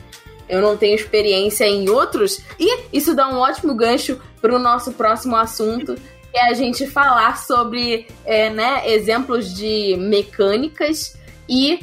Eu 0.49 0.63
não 0.63 0.79
tenho 0.79 0.95
experiência 0.95 1.67
em 1.67 1.91
outros. 1.91 2.41
E 2.59 2.85
isso 2.91 3.15
dá 3.15 3.29
um 3.29 3.37
ótimo 3.37 3.75
gancho 3.75 4.19
pro 4.41 4.59
nosso 4.59 4.93
próximo 4.93 5.37
assunto, 5.37 5.95
que 5.95 6.39
é 6.39 6.49
a 6.49 6.55
gente 6.55 6.87
falar 6.87 7.37
sobre 7.37 8.07
é, 8.25 8.49
né, 8.49 8.91
exemplos 8.91 9.55
de 9.55 9.95
mecânicas 9.99 11.19
e 11.47 11.81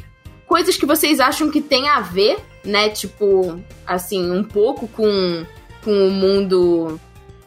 coisas 0.48 0.76
que 0.76 0.84
vocês 0.84 1.20
acham 1.20 1.48
que 1.48 1.62
tem 1.62 1.88
a 1.88 2.00
ver, 2.00 2.38
né? 2.64 2.88
Tipo, 2.88 3.60
assim, 3.86 4.32
um 4.32 4.42
pouco 4.42 4.88
com, 4.88 5.46
com 5.84 6.08
o 6.08 6.10
mundo 6.10 6.98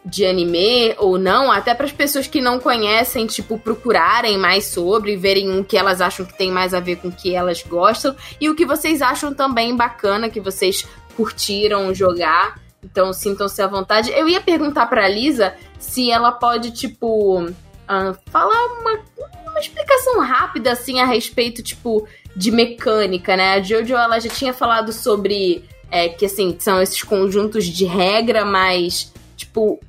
de 0.08 0.26
anime 0.26 0.95
ou 0.97 1.18
não, 1.18 1.51
até 1.51 1.74
para 1.74 1.86
as 1.86 1.91
pessoas 1.91 2.28
que 2.28 2.39
não 2.39 2.60
conhecem, 2.60 3.28
tipo, 3.28 3.60
procurarem 3.60 4.38
mais 4.38 4.66
sobre, 4.66 5.18
verem 5.18 5.60
o 5.60 5.64
que 5.64 5.78
elas 5.78 5.99
acham 5.99 6.26
que 6.26 6.38
tem 6.38 6.49
mais 6.49 6.74
a 6.74 6.80
ver 6.80 6.97
com 6.97 7.10
o 7.10 7.12
que 7.12 7.36
elas 7.36 7.62
gostam 7.62 8.16
e 8.39 8.49
o 8.49 8.55
que 8.55 8.66
vocês 8.66 9.01
acham 9.01 9.34
também 9.34 9.76
bacana 9.76 10.30
que 10.30 10.39
vocês 10.39 10.88
curtiram 11.16 11.93
jogar. 11.93 12.60
Então, 12.84 13.12
sintam-se 13.12 13.62
à 13.62 13.68
vontade. 13.68 14.12
Eu 14.12 14.30
ia 14.30 14.39
perguntar 14.39 14.86
pra 14.86 15.08
Lisa 15.10 15.53
se 15.78 16.10
ela 16.10 16.32
pode, 16.32 16.72
tipo, 16.72 17.49
ah, 17.88 18.16
falar 18.32 18.66
uma, 18.80 18.99
uma 19.45 19.60
explicação 19.60 20.22
rápida, 20.22 20.72
assim, 20.72 21.01
a 21.01 21.05
respeito, 21.05 21.62
tipo, 21.62 22.08
de 22.36 22.51
mecânica, 22.51 23.36
né? 23.36 23.55
A 23.55 23.62
Jojo, 23.62 23.95
ela 23.95 24.20
já 24.20 24.30
tinha 24.30 24.53
falado 24.53 24.93
sobre 24.93 25.66
é, 25.91 26.08
que, 26.08 26.26
assim, 26.26 26.55
são 26.60 26.82
esses 26.82 27.01
conjuntos 27.03 27.66
de 27.66 27.86
regra, 27.86 28.45
mas, 28.45 29.12
tipo, 29.36 29.80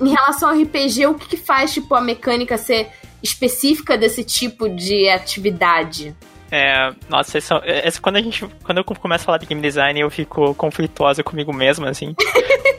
em 0.00 0.08
relação 0.10 0.48
ao 0.50 0.54
RPG, 0.60 1.06
o 1.06 1.14
que, 1.14 1.28
que 1.28 1.36
faz, 1.36 1.72
tipo, 1.72 1.94
a 1.94 2.00
mecânica 2.00 2.56
ser 2.56 2.88
específica 3.22 3.98
desse 3.98 4.24
tipo 4.24 4.68
de 4.68 5.08
atividade? 5.08 6.14
É, 6.50 6.92
nossa, 7.08 7.38
essa, 7.38 7.60
essa- 7.64 8.00
quando 8.00 8.16
a 8.16 8.20
gente. 8.22 8.44
Quando 8.64 8.78
eu 8.78 8.84
começo 8.84 9.22
a 9.22 9.26
falar 9.26 9.38
de 9.38 9.46
game 9.46 9.62
design, 9.62 10.00
eu 10.00 10.10
fico 10.10 10.54
conflituosa 10.54 11.22
comigo 11.22 11.52
mesmo, 11.52 11.86
assim. 11.86 12.14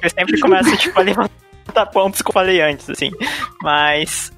eu 0.01 0.09
sempre 0.09 0.39
começo, 0.41 0.75
tipo, 0.77 0.99
a 0.99 1.03
levantar 1.03 1.85
pontos 1.93 2.21
que 2.21 2.29
eu 2.29 2.33
falei 2.33 2.61
antes, 2.61 2.89
assim. 2.89 3.11
Mas. 3.61 4.31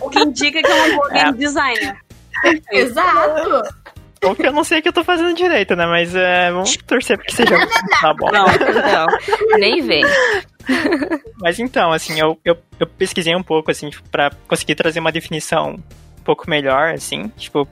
O 0.00 0.08
que 0.10 0.18
indica 0.20 0.60
que 0.62 0.66
é 0.68 0.74
uma 0.74 0.96
boa 0.96 1.08
game 1.10 1.38
designer. 1.38 1.96
Exato! 2.72 3.62
Ou 4.24 4.34
que 4.34 4.46
eu 4.46 4.52
não 4.52 4.64
sei 4.64 4.78
o 4.78 4.82
que 4.82 4.88
eu 4.88 4.92
tô 4.92 5.04
fazendo 5.04 5.34
direito, 5.34 5.76
né? 5.76 5.86
Mas 5.86 6.14
é, 6.14 6.50
vamos 6.50 6.76
torcer 6.78 7.16
pra 7.16 7.26
que 7.26 7.34
seja 7.34 7.56
tá 8.00 8.14
bom. 8.14 8.30
Não. 8.30 8.46
Não, 8.46 9.58
nem 9.58 9.80
vem. 9.82 10.02
Mas 11.40 11.58
então, 11.58 11.92
assim, 11.92 12.18
eu, 12.18 12.38
eu, 12.44 12.56
eu 12.78 12.86
pesquisei 12.86 13.34
um 13.34 13.42
pouco, 13.42 13.70
assim, 13.70 13.88
tipo, 13.90 14.08
pra 14.10 14.30
conseguir 14.46 14.74
trazer 14.74 15.00
uma 15.00 15.12
definição 15.12 15.72
um 15.72 16.22
pouco 16.24 16.48
melhor, 16.48 16.94
assim, 16.94 17.28
tipo, 17.36 17.66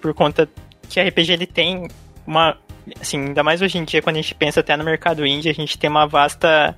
por 0.00 0.14
conta 0.14 0.48
que 0.88 1.00
RPG 1.00 1.32
ele 1.32 1.46
tem 1.46 1.88
uma. 2.26 2.56
Assim, 3.00 3.26
ainda 3.26 3.44
mais 3.44 3.62
hoje 3.62 3.78
em 3.78 3.84
dia, 3.84 4.02
quando 4.02 4.16
a 4.16 4.20
gente 4.20 4.34
pensa 4.34 4.60
até 4.60 4.76
no 4.76 4.84
mercado 4.84 5.24
indie, 5.24 5.48
a 5.48 5.54
gente 5.54 5.78
tem 5.78 5.88
uma 5.88 6.06
vasta 6.06 6.76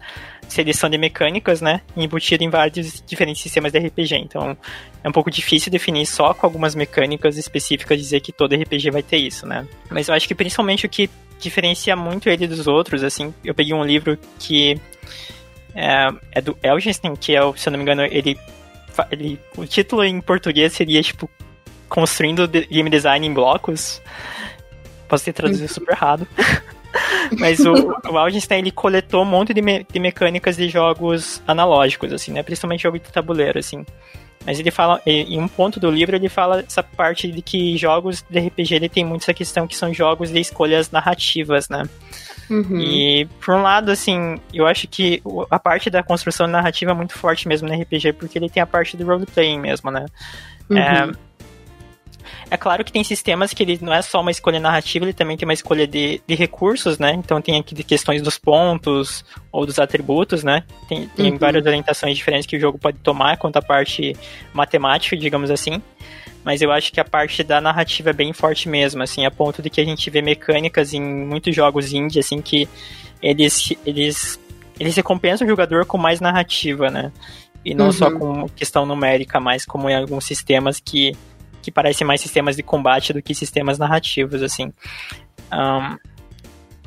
seleção 0.48 0.88
de 0.88 0.98
mecânicas, 0.98 1.60
né? 1.60 1.80
Embutida 1.96 2.44
em 2.44 2.50
vários 2.50 3.02
diferentes 3.06 3.42
sistemas 3.42 3.72
de 3.72 3.78
RPG. 3.78 4.16
Então, 4.16 4.56
é 5.02 5.08
um 5.08 5.12
pouco 5.12 5.30
difícil 5.30 5.70
definir 5.70 6.06
só 6.06 6.34
com 6.34 6.46
algumas 6.46 6.74
mecânicas 6.74 7.36
específicas 7.36 7.98
dizer 7.98 8.20
que 8.20 8.32
todo 8.32 8.54
RPG 8.54 8.90
vai 8.90 9.02
ter 9.02 9.18
isso, 9.18 9.46
né? 9.46 9.66
Mas 9.90 10.08
eu 10.08 10.14
acho 10.14 10.28
que 10.28 10.34
principalmente 10.34 10.86
o 10.86 10.88
que 10.88 11.10
diferencia 11.38 11.94
muito 11.96 12.28
ele 12.28 12.46
dos 12.46 12.66
outros, 12.66 13.02
assim, 13.02 13.34
eu 13.44 13.54
peguei 13.54 13.74
um 13.74 13.84
livro 13.84 14.18
que 14.38 14.80
é, 15.74 16.08
é 16.32 16.40
do 16.40 16.56
Elgenstein, 16.62 17.16
que 17.16 17.36
é, 17.36 17.40
se 17.56 17.68
eu 17.68 17.72
não 17.72 17.78
me 17.78 17.82
engano, 17.82 18.02
ele, 18.02 18.38
ele. 19.10 19.40
O 19.56 19.66
título 19.66 20.04
em 20.04 20.20
português 20.20 20.72
seria 20.72 21.02
tipo 21.02 21.28
Construindo 21.88 22.46
Game 22.46 22.88
Design 22.88 23.26
em 23.26 23.32
Blocos. 23.32 24.00
Posso 25.08 25.24
ter 25.24 25.32
traduzido 25.32 25.72
super 25.72 25.92
errado. 25.92 26.26
Mas 27.38 27.60
o, 27.60 27.72
o 28.10 28.18
Elgenstein 28.18 28.58
ele 28.60 28.70
coletou 28.70 29.22
um 29.22 29.26
monte 29.26 29.52
de, 29.54 29.62
me- 29.62 29.86
de 29.90 29.98
mecânicas 29.98 30.56
de 30.56 30.68
jogos 30.68 31.42
analógicos, 31.46 32.12
assim, 32.12 32.32
né? 32.32 32.42
Principalmente 32.42 32.82
jogo 32.82 32.98
de 32.98 33.10
tabuleiro, 33.10 33.58
assim. 33.58 33.84
Mas 34.46 34.60
ele 34.60 34.70
fala, 34.70 35.00
em 35.06 35.40
um 35.40 35.48
ponto 35.48 35.80
do 35.80 35.90
livro, 35.90 36.14
ele 36.14 36.28
fala 36.28 36.60
essa 36.60 36.82
parte 36.82 37.30
de 37.30 37.40
que 37.40 37.78
jogos 37.78 38.22
de 38.28 38.38
RPG 38.38 38.74
ele 38.74 38.88
tem 38.90 39.02
muito 39.04 39.22
essa 39.22 39.32
questão 39.32 39.66
que 39.66 39.74
são 39.74 39.92
jogos 39.94 40.30
de 40.30 40.38
escolhas 40.38 40.90
narrativas, 40.90 41.68
né? 41.70 41.84
Uhum. 42.50 42.78
E, 42.78 43.24
por 43.42 43.54
um 43.54 43.62
lado, 43.62 43.90
assim, 43.90 44.36
eu 44.52 44.66
acho 44.66 44.86
que 44.86 45.22
a 45.50 45.58
parte 45.58 45.88
da 45.88 46.02
construção 46.02 46.46
narrativa 46.46 46.90
é 46.90 46.94
muito 46.94 47.14
forte 47.14 47.48
mesmo 47.48 47.66
no 47.66 47.74
RPG, 47.74 48.12
porque 48.12 48.36
ele 48.38 48.50
tem 48.50 48.62
a 48.62 48.66
parte 48.66 48.98
do 48.98 49.06
roleplaying 49.06 49.58
mesmo, 49.58 49.90
né? 49.90 50.04
Uhum. 50.68 50.76
É, 50.76 51.10
é 52.50 52.56
claro 52.56 52.84
que 52.84 52.92
tem 52.92 53.02
sistemas 53.04 53.52
que 53.52 53.62
ele 53.62 53.78
não 53.82 53.92
é 53.92 54.02
só 54.02 54.20
uma 54.20 54.30
escolha 54.30 54.60
narrativa, 54.60 55.04
ele 55.04 55.12
também 55.12 55.36
tem 55.36 55.46
uma 55.46 55.52
escolha 55.52 55.86
de, 55.86 56.20
de 56.26 56.34
recursos, 56.34 56.98
né? 56.98 57.12
Então 57.14 57.40
tem 57.40 57.58
aqui 57.58 57.74
de 57.74 57.82
questões 57.84 58.22
dos 58.22 58.38
pontos 58.38 59.24
ou 59.52 59.64
dos 59.66 59.78
atributos, 59.78 60.42
né? 60.44 60.62
Tem, 60.88 61.06
tem 61.08 61.32
Uhum. 61.32 61.38
várias 61.38 61.64
orientações 61.66 62.16
diferentes 62.16 62.46
que 62.46 62.56
o 62.56 62.60
jogo 62.60 62.78
pode 62.78 62.98
tomar 62.98 63.36
quanto 63.36 63.56
à 63.56 63.62
parte 63.62 64.16
matemática, 64.52 65.16
digamos 65.16 65.50
assim. 65.50 65.80
Mas 66.44 66.60
eu 66.60 66.70
acho 66.70 66.92
que 66.92 67.00
a 67.00 67.04
parte 67.04 67.42
da 67.42 67.60
narrativa 67.60 68.10
é 68.10 68.12
bem 68.12 68.32
forte 68.32 68.68
mesmo, 68.68 69.02
assim, 69.02 69.24
a 69.24 69.30
ponto 69.30 69.62
de 69.62 69.70
que 69.70 69.80
a 69.80 69.84
gente 69.84 70.10
vê 70.10 70.20
mecânicas 70.20 70.92
em 70.92 71.00
muitos 71.00 71.54
jogos 71.56 71.92
indie, 71.92 72.18
assim, 72.18 72.42
que 72.42 72.68
eles, 73.22 73.72
eles, 73.86 74.38
eles 74.78 74.94
recompensam 74.94 75.46
o 75.46 75.50
jogador 75.50 75.86
com 75.86 75.96
mais 75.96 76.20
narrativa, 76.20 76.90
né? 76.90 77.10
E 77.64 77.74
não 77.74 77.86
Uhum. 77.86 77.92
só 77.92 78.10
com 78.10 78.46
questão 78.50 78.84
numérica, 78.84 79.40
mas 79.40 79.64
como 79.64 79.88
em 79.88 79.94
alguns 79.96 80.26
sistemas 80.26 80.78
que, 80.78 81.16
que 81.64 81.72
parecem 81.72 82.06
mais 82.06 82.20
sistemas 82.20 82.56
de 82.56 82.62
combate 82.62 83.12
do 83.12 83.22
que 83.22 83.34
sistemas 83.34 83.78
narrativos, 83.78 84.42
assim. 84.42 84.72
Ahn, 85.50 85.96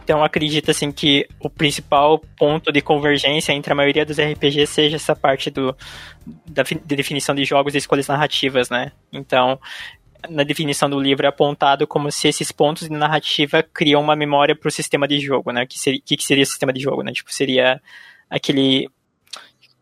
então 0.07 0.23
acredito 0.23 0.71
assim 0.71 0.89
que 0.89 1.27
o 1.37 1.49
principal 1.49 2.19
ponto 2.37 2.71
de 2.71 2.81
convergência 2.81 3.51
entre 3.51 3.73
a 3.73 3.75
maioria 3.75 4.05
dos 4.05 4.17
RPGs 4.17 4.67
seja 4.67 4.95
essa 4.95 5.13
parte 5.13 5.49
do, 5.49 5.75
da 6.45 6.63
de 6.63 6.95
definição 6.95 7.35
de 7.35 7.43
jogos 7.43 7.75
e 7.75 7.77
escolhas 7.77 8.07
narrativas, 8.07 8.69
né? 8.69 8.93
Então, 9.11 9.59
na 10.29 10.43
definição 10.43 10.89
do 10.89 10.97
livro 10.97 11.25
é 11.25 11.29
apontado 11.29 11.85
como 11.85 12.09
se 12.09 12.29
esses 12.29 12.53
pontos 12.53 12.87
de 12.87 12.95
narrativa 12.95 13.61
criam 13.61 14.01
uma 14.01 14.15
memória 14.15 14.55
para 14.55 14.69
o 14.69 14.71
sistema 14.71 15.09
de 15.09 15.19
jogo, 15.19 15.51
né? 15.51 15.65
Que 15.65 15.77
seria, 15.77 15.99
que 15.99 16.15
que 16.15 16.23
seria 16.23 16.43
o 16.43 16.47
sistema 16.47 16.71
de 16.71 16.79
jogo, 16.79 17.03
né? 17.03 17.11
Tipo, 17.11 17.33
seria 17.33 17.81
aquele 18.29 18.89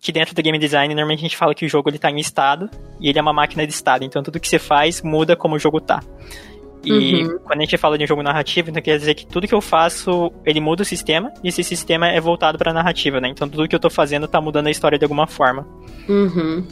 que 0.05 0.11
dentro 0.11 0.35
do 0.35 0.41
game 0.43 0.59
design 0.59 0.93
normalmente 0.93 1.21
a 1.21 1.23
gente 1.23 1.35
fala 1.35 1.55
que 1.55 1.65
o 1.65 1.69
jogo 1.69 1.89
ele 1.89 1.97
tá 1.97 2.11
em 2.11 2.19
estado 2.19 2.69
e 3.01 3.09
ele 3.09 3.17
é 3.17 3.21
uma 3.23 3.33
máquina 3.33 3.65
de 3.65 3.73
estado, 3.73 4.03
então 4.03 4.21
tudo 4.21 4.39
que 4.39 4.47
você 4.47 4.59
faz 4.59 5.01
muda 5.01 5.35
como 5.35 5.55
o 5.55 5.59
jogo 5.59 5.81
tá. 5.81 5.99
E 6.83 7.23
Uhum. 7.23 7.39
quando 7.39 7.57
a 7.57 7.63
gente 7.63 7.75
fala 7.75 7.97
de 7.97 8.03
um 8.03 8.07
jogo 8.07 8.21
narrativo, 8.21 8.69
então 8.69 8.79
quer 8.83 8.99
dizer 8.99 9.15
que 9.15 9.25
tudo 9.25 9.47
que 9.47 9.55
eu 9.55 9.61
faço, 9.61 10.31
ele 10.45 10.59
muda 10.61 10.83
o 10.83 10.85
sistema, 10.85 11.33
e 11.43 11.47
esse 11.47 11.63
sistema 11.63 12.07
é 12.07 12.21
voltado 12.21 12.55
pra 12.55 12.71
narrativa, 12.71 13.19
né? 13.19 13.29
Então 13.29 13.49
tudo 13.49 13.67
que 13.67 13.75
eu 13.75 13.79
tô 13.79 13.89
fazendo 13.89 14.27
tá 14.27 14.39
mudando 14.39 14.67
a 14.67 14.69
história 14.69 14.95
de 14.95 15.03
alguma 15.03 15.25
forma. 15.25 15.67
Uhum. 16.07 16.63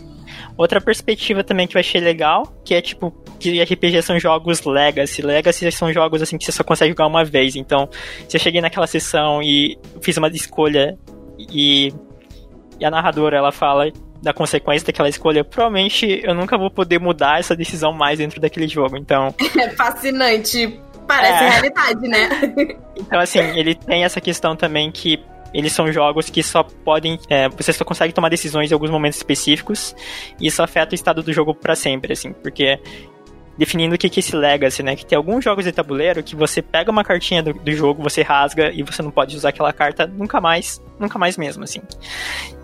Outra 0.55 0.79
perspectiva 0.79 1.43
também 1.43 1.65
que 1.65 1.75
eu 1.75 1.79
achei 1.79 1.99
legal, 1.99 2.43
que 2.63 2.75
é 2.75 2.81
tipo, 2.81 3.11
que 3.39 3.63
RPG 3.63 4.03
são 4.03 4.19
jogos 4.19 4.63
Legacy. 4.63 5.23
Legacy 5.23 5.71
são 5.71 5.91
jogos 5.91 6.21
assim 6.21 6.37
que 6.37 6.45
você 6.45 6.51
só 6.51 6.63
consegue 6.63 6.91
jogar 6.91 7.07
uma 7.07 7.25
vez. 7.25 7.55
Então, 7.55 7.89
se 8.29 8.37
eu 8.37 8.39
cheguei 8.39 8.61
naquela 8.61 8.85
sessão 8.85 9.41
e 9.41 9.75
fiz 10.01 10.17
uma 10.17 10.27
escolha 10.27 10.95
e, 11.39 11.91
e 12.83 12.85
a 12.85 12.91
narradora 12.91 13.37
ela 13.37 13.51
fala 13.51 13.89
da 14.21 14.33
consequência 14.33 14.85
daquela 14.85 15.07
escolha, 15.07 15.41
provavelmente 15.43 16.19
eu 16.21 16.33
nunca 16.35 16.57
vou 16.57 16.69
poder 16.69 16.99
mudar 16.99 17.39
essa 17.39 17.55
decisão 17.55 17.93
mais 17.93 18.19
dentro 18.19 18.41
daquele 18.41 18.67
jogo. 18.67 18.97
Então, 18.97 19.33
É 19.57 19.69
fascinante. 19.69 20.79
Parece 21.07 21.43
É. 21.43 21.49
realidade, 21.49 22.07
né? 22.07 22.29
Então, 22.95 23.19
assim, 23.19 23.39
ele 23.39 23.73
tem 23.73 24.03
essa 24.03 24.21
questão 24.21 24.55
também 24.55 24.91
que 24.91 25.19
eles 25.53 25.71
são 25.73 25.91
jogos 25.91 26.29
que 26.29 26.43
só 26.43 26.61
podem. 26.63 27.17
é, 27.29 27.49
você 27.49 27.73
só 27.73 27.83
consegue 27.83 28.13
tomar 28.13 28.29
decisões 28.29 28.69
em 28.69 28.73
alguns 28.73 28.89
momentos 28.91 29.17
específicos. 29.17 29.95
E 30.39 30.45
isso 30.47 30.61
afeta 30.61 30.91
o 30.93 30.95
estado 30.95 31.23
do 31.23 31.31
jogo 31.33 31.55
pra 31.55 31.75
sempre, 31.75 32.13
assim, 32.13 32.33
porque. 32.33 32.79
Definindo 33.55 33.93
o 33.93 33.97
que 33.99 34.09
que 34.09 34.19
é 34.19 34.21
esse 34.21 34.35
legacy, 34.35 34.81
né? 34.81 34.95
Que 34.95 35.05
tem 35.05 35.15
alguns 35.15 35.43
jogos 35.43 35.63
de 35.63 35.71
tabuleiro 35.71 36.23
que 36.23 36.35
você 36.35 36.59
pega 36.59 36.89
uma 36.89 37.03
cartinha 37.03 37.43
do, 37.43 37.53
do 37.53 37.71
jogo, 37.71 38.01
você 38.01 38.23
rasga 38.23 38.71
e 38.73 38.81
você 38.81 39.03
não 39.03 39.11
pode 39.11 39.35
usar 39.35 39.49
aquela 39.49 39.71
carta 39.71 40.07
nunca 40.07 40.41
mais, 40.41 40.81
nunca 40.99 41.19
mais 41.19 41.37
mesmo, 41.37 41.63
assim. 41.63 41.79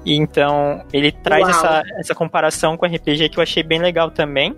E 0.06 0.16
então 0.16 0.84
ele 0.93 1.12
traz 1.12 1.47
essa, 1.47 1.84
essa 1.97 2.16
comparação 2.16 2.78
com 2.78 2.86
RPG 2.86 3.30
que 3.30 3.38
eu 3.38 3.43
achei 3.43 3.62
bem 3.62 3.80
legal 3.80 4.10
também. 4.10 4.56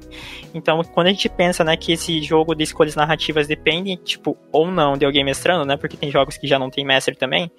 Então, 0.53 0.81
quando 0.83 1.07
a 1.07 1.09
gente 1.09 1.27
pensa, 1.29 1.63
né, 1.63 1.75
que 1.75 1.93
esse 1.93 2.21
jogo 2.21 2.53
de 2.53 2.63
escolhas 2.63 2.95
narrativas 2.95 3.47
depende, 3.47 3.95
tipo, 3.97 4.37
ou 4.51 4.69
não 4.69 4.97
de 4.97 5.05
alguém 5.05 5.23
mestrando, 5.23 5.65
né? 5.65 5.77
Porque 5.77 5.97
tem 5.97 6.11
jogos 6.11 6.37
que 6.37 6.45
já 6.45 6.59
não 6.59 6.69
tem 6.69 6.85
mestre 6.85 7.15
também, 7.15 7.51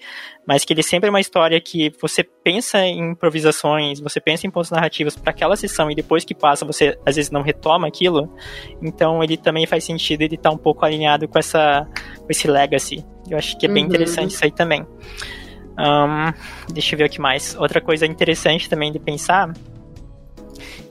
mas 0.46 0.64
que 0.64 0.72
ele 0.72 0.82
sempre 0.82 1.08
é 1.08 1.10
uma 1.10 1.20
história 1.20 1.60
que 1.60 1.92
você 2.00 2.22
pensa 2.22 2.78
em 2.78 3.10
improvisações, 3.10 3.98
você 3.98 4.20
pensa 4.20 4.46
em 4.46 4.50
pontos 4.50 4.70
narrativos 4.70 5.16
para 5.16 5.30
aquela 5.30 5.56
sessão 5.56 5.90
e 5.90 5.94
depois 5.94 6.24
que 6.24 6.34
passa 6.34 6.64
você 6.64 6.96
às 7.04 7.16
vezes 7.16 7.30
não 7.30 7.42
retoma 7.42 7.88
aquilo. 7.88 8.32
Então, 8.80 9.22
ele 9.24 9.36
também 9.36 9.66
faz 9.66 9.84
sentido 9.84 10.22
ele 10.22 10.36
estar 10.36 10.50
tá 10.50 10.54
um 10.54 10.58
pouco 10.58 10.84
alinhado 10.84 11.26
com 11.26 11.38
essa 11.38 11.86
com 12.18 12.26
esse 12.30 12.46
legacy. 12.46 13.04
Eu 13.28 13.38
acho 13.38 13.58
que 13.58 13.66
é 13.66 13.68
bem 13.68 13.82
uhum. 13.82 13.88
interessante 13.88 14.30
isso 14.30 14.44
aí 14.44 14.50
também. 14.50 14.86
Um, 15.78 16.72
deixa 16.72 16.94
eu 16.94 16.98
ver 16.98 17.06
o 17.06 17.08
que 17.08 17.20
mais. 17.20 17.56
Outra 17.56 17.80
coisa 17.80 18.06
interessante 18.06 18.68
também 18.68 18.92
de 18.92 18.98
pensar 18.98 19.52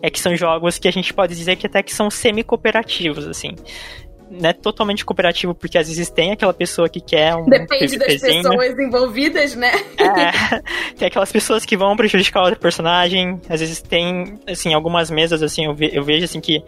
é 0.01 0.09
que 0.09 0.19
são 0.19 0.35
jogos 0.35 0.79
que 0.79 0.87
a 0.87 0.91
gente 0.91 1.13
pode 1.13 1.35
dizer 1.35 1.55
que 1.55 1.67
até 1.67 1.83
que 1.83 1.93
são 1.93 2.09
semi-cooperativos, 2.09 3.27
assim. 3.27 3.55
Não 4.29 4.49
é 4.49 4.53
totalmente 4.53 5.03
cooperativo, 5.03 5.53
porque 5.53 5.77
às 5.77 5.89
vezes 5.89 6.09
tem 6.09 6.31
aquela 6.31 6.53
pessoa 6.53 6.87
que 6.87 7.01
quer 7.01 7.35
um. 7.35 7.45
Depende 7.45 7.97
das 7.97 8.21
pessoas 8.21 8.79
envolvidas, 8.79 9.55
né? 9.55 9.71
É, 9.97 10.61
tem 10.97 11.09
aquelas 11.09 11.31
pessoas 11.31 11.65
que 11.65 11.75
vão 11.75 11.95
prejudicar 11.97 12.43
outro 12.43 12.59
personagem. 12.59 13.41
Às 13.49 13.59
vezes 13.59 13.81
tem, 13.81 14.39
assim, 14.47 14.73
algumas 14.73 15.11
mesas, 15.11 15.43
assim, 15.43 15.65
eu, 15.65 15.75
ve 15.75 15.91
eu 15.93 16.01
vejo, 16.01 16.23
assim, 16.23 16.39
que 16.39 16.63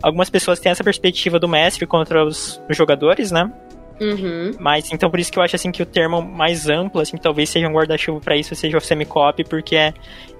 algumas 0.00 0.30
pessoas 0.30 0.60
têm 0.60 0.70
essa 0.70 0.84
perspectiva 0.84 1.40
do 1.40 1.48
mestre 1.48 1.86
contra 1.86 2.24
os, 2.24 2.62
os 2.70 2.76
jogadores, 2.76 3.32
né? 3.32 3.52
Uhum. 4.00 4.52
Mas 4.58 4.92
então 4.92 5.10
por 5.10 5.18
isso 5.18 5.32
que 5.32 5.38
eu 5.38 5.42
acho 5.42 5.56
assim 5.56 5.72
que 5.72 5.82
o 5.82 5.86
termo 5.86 6.22
mais 6.22 6.68
amplo, 6.68 7.00
assim, 7.00 7.16
talvez 7.16 7.48
seja 7.50 7.68
um 7.68 7.72
guarda-chuva 7.72 8.20
para 8.20 8.36
isso, 8.36 8.54
seja 8.54 8.78
o 8.78 8.80
semi-cop, 8.80 9.44
porque 9.44 9.76
é, 9.76 9.92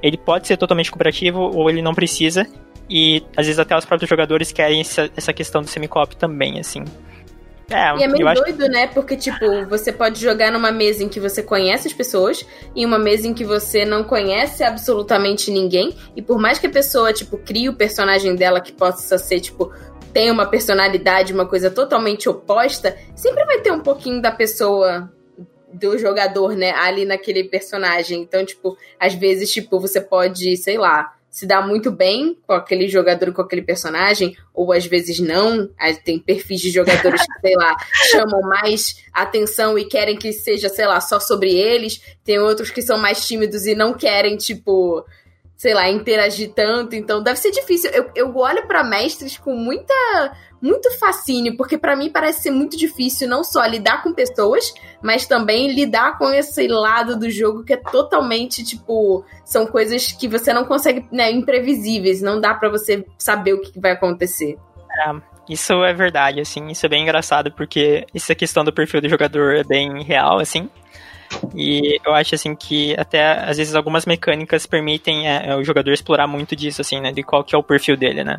ele 0.03 0.17
pode 0.17 0.47
ser 0.47 0.57
totalmente 0.57 0.91
cooperativo 0.91 1.41
ou 1.41 1.69
ele 1.69 1.83
não 1.83 1.95
precisa. 1.95 2.47
E 2.91 3.23
às 3.37 3.47
vezes 3.47 3.59
até 3.59 3.77
os 3.77 3.85
próprios 3.85 4.09
jogadores 4.09 4.51
querem 4.53 4.81
essa, 4.81 5.11
essa 5.17 5.33
questão 5.33 5.61
do 5.61 5.69
semi-cop 5.69 6.17
também, 6.17 6.59
assim. 6.59 6.85
É, 7.71 7.99
e 7.99 8.03
é 8.03 8.09
meio 8.09 8.25
doido, 8.35 8.63
acho... 8.63 8.73
né? 8.73 8.87
Porque, 8.87 9.15
tipo, 9.15 9.67
você 9.69 9.93
pode 9.93 10.19
jogar 10.19 10.51
numa 10.51 10.73
mesa 10.73 11.05
em 11.05 11.09
que 11.09 11.21
você 11.21 11.43
conhece 11.43 11.87
as 11.87 11.93
pessoas 11.93 12.47
e 12.75 12.85
uma 12.85 12.99
mesa 12.99 13.29
em 13.29 13.35
que 13.35 13.45
você 13.45 13.85
não 13.85 14.03
conhece 14.03 14.65
absolutamente 14.65 15.51
ninguém. 15.51 15.95
E 16.17 16.23
por 16.23 16.39
mais 16.39 16.59
que 16.59 16.67
a 16.67 16.71
pessoa, 16.71 17.13
tipo, 17.13 17.37
crie 17.37 17.69
o 17.69 17.75
personagem 17.75 18.35
dela 18.35 18.59
que 18.61 18.73
possa 18.73 19.19
ser, 19.19 19.41
tipo, 19.41 19.71
tem 20.19 20.33
uma 20.33 20.47
personalidade, 20.47 21.33
uma 21.33 21.47
coisa 21.47 21.71
totalmente 21.71 22.29
oposta, 22.29 22.99
sempre 23.15 23.45
vai 23.45 23.61
ter 23.61 23.71
um 23.71 23.79
pouquinho 23.79 24.21
da 24.21 24.33
pessoa 24.33 25.09
do 25.73 25.97
jogador, 25.97 26.57
né, 26.57 26.73
ali 26.73 27.05
naquele 27.05 27.45
personagem. 27.45 28.23
Então, 28.23 28.45
tipo, 28.45 28.77
às 28.99 29.15
vezes, 29.15 29.53
tipo, 29.53 29.79
você 29.79 30.01
pode, 30.01 30.57
sei 30.57 30.77
lá, 30.77 31.15
se 31.31 31.47
dar 31.47 31.65
muito 31.65 31.93
bem 31.93 32.37
com 32.45 32.53
aquele 32.53 32.89
jogador, 32.89 33.33
com 33.33 33.43
aquele 33.43 33.63
personagem, 33.63 34.37
ou 34.53 34.73
às 34.73 34.87
vezes 34.87 35.21
não. 35.21 35.71
Tem 36.05 36.19
perfis 36.19 36.63
de 36.63 36.71
jogadores 36.71 37.21
que, 37.21 37.41
sei 37.41 37.55
lá, 37.55 37.77
chamam 38.11 38.41
mais 38.41 39.05
atenção 39.13 39.79
e 39.79 39.85
querem 39.85 40.17
que 40.17 40.33
seja, 40.33 40.69
sei 40.69 40.89
lá, 40.89 41.01
só 41.01 41.21
sobre 41.21 41.55
eles. 41.55 42.03
Tem 42.25 42.41
outros 42.41 42.73
que 42.73 42.83
são 42.83 42.99
mais 42.99 43.25
tímidos 43.25 43.67
e 43.67 43.77
não 43.77 43.95
querem, 43.95 44.37
tipo, 44.37 45.07
sei 45.59 45.75
lá, 45.75 45.91
interagir 45.91 46.53
tanto. 46.55 46.95
Então 46.95 47.21
deve 47.21 47.39
ser 47.39 47.51
difícil. 47.51 47.91
Eu, 47.91 48.09
eu 48.15 48.37
olho 48.37 48.67
para 48.69 48.85
mestres 48.85 49.37
com 49.37 49.55
muita 49.55 49.93
muito 50.61 50.91
fascínio, 50.99 51.57
porque 51.57 51.79
para 51.79 51.95
mim 51.95 52.11
parece 52.11 52.43
ser 52.43 52.51
muito 52.51 52.77
difícil 52.77 53.29
não 53.29 53.45
só 53.45 53.65
lidar 53.65 54.03
com 54.03 54.13
pessoas, 54.13 54.73
mas 55.01 55.27
também 55.27 55.73
lidar 55.73 56.19
com 56.19 56.33
esse 56.33 56.67
lado 56.67 57.17
do 57.17 57.31
jogo 57.31 57.63
que 57.63 57.73
é 57.73 57.77
totalmente 57.77 58.65
tipo, 58.65 59.25
são 59.45 59.67
coisas 59.67 60.11
que 60.11 60.27
você 60.27 60.53
não 60.53 60.65
consegue, 60.65 61.07
né, 61.13 61.31
imprevisíveis, 61.31 62.21
não 62.21 62.41
dá 62.41 62.55
para 62.55 62.69
você 62.69 63.07
saber 63.17 63.53
o 63.53 63.61
que 63.61 63.79
vai 63.79 63.93
acontecer. 63.93 64.59
É, 65.07 65.13
isso 65.49 65.73
é 65.85 65.95
verdade, 65.95 66.41
assim, 66.41 66.67
isso 66.69 66.85
é 66.85 66.89
bem 66.89 67.03
engraçado, 67.03 67.53
porque 67.53 68.05
essa 68.13 68.35
questão 68.35 68.65
do 68.65 68.73
perfil 68.73 69.01
do 69.01 69.09
jogador 69.09 69.55
é 69.55 69.63
bem 69.63 70.03
real, 70.03 70.41
assim. 70.41 70.69
E 71.55 72.01
eu 72.05 72.15
acho 72.15 72.35
assim 72.35 72.55
que 72.55 72.95
até 72.99 73.39
às 73.49 73.57
vezes 73.57 73.75
algumas 73.75 74.07
mecânicas 74.07 74.67
permitem 74.67 75.29
é, 75.29 75.51
é, 75.51 75.57
o 75.57 75.65
jogador 75.65 75.93
explorar 75.93 76.27
muito 76.27 76.57
disso, 76.57 76.81
assim, 76.81 77.01
né? 77.01 77.13
De 77.13 77.23
qual 77.23 77.45
que 77.45 77.55
é 77.55 77.59
o 77.59 77.63
perfil 77.63 77.97
dele, 77.97 78.25
né? 78.25 78.39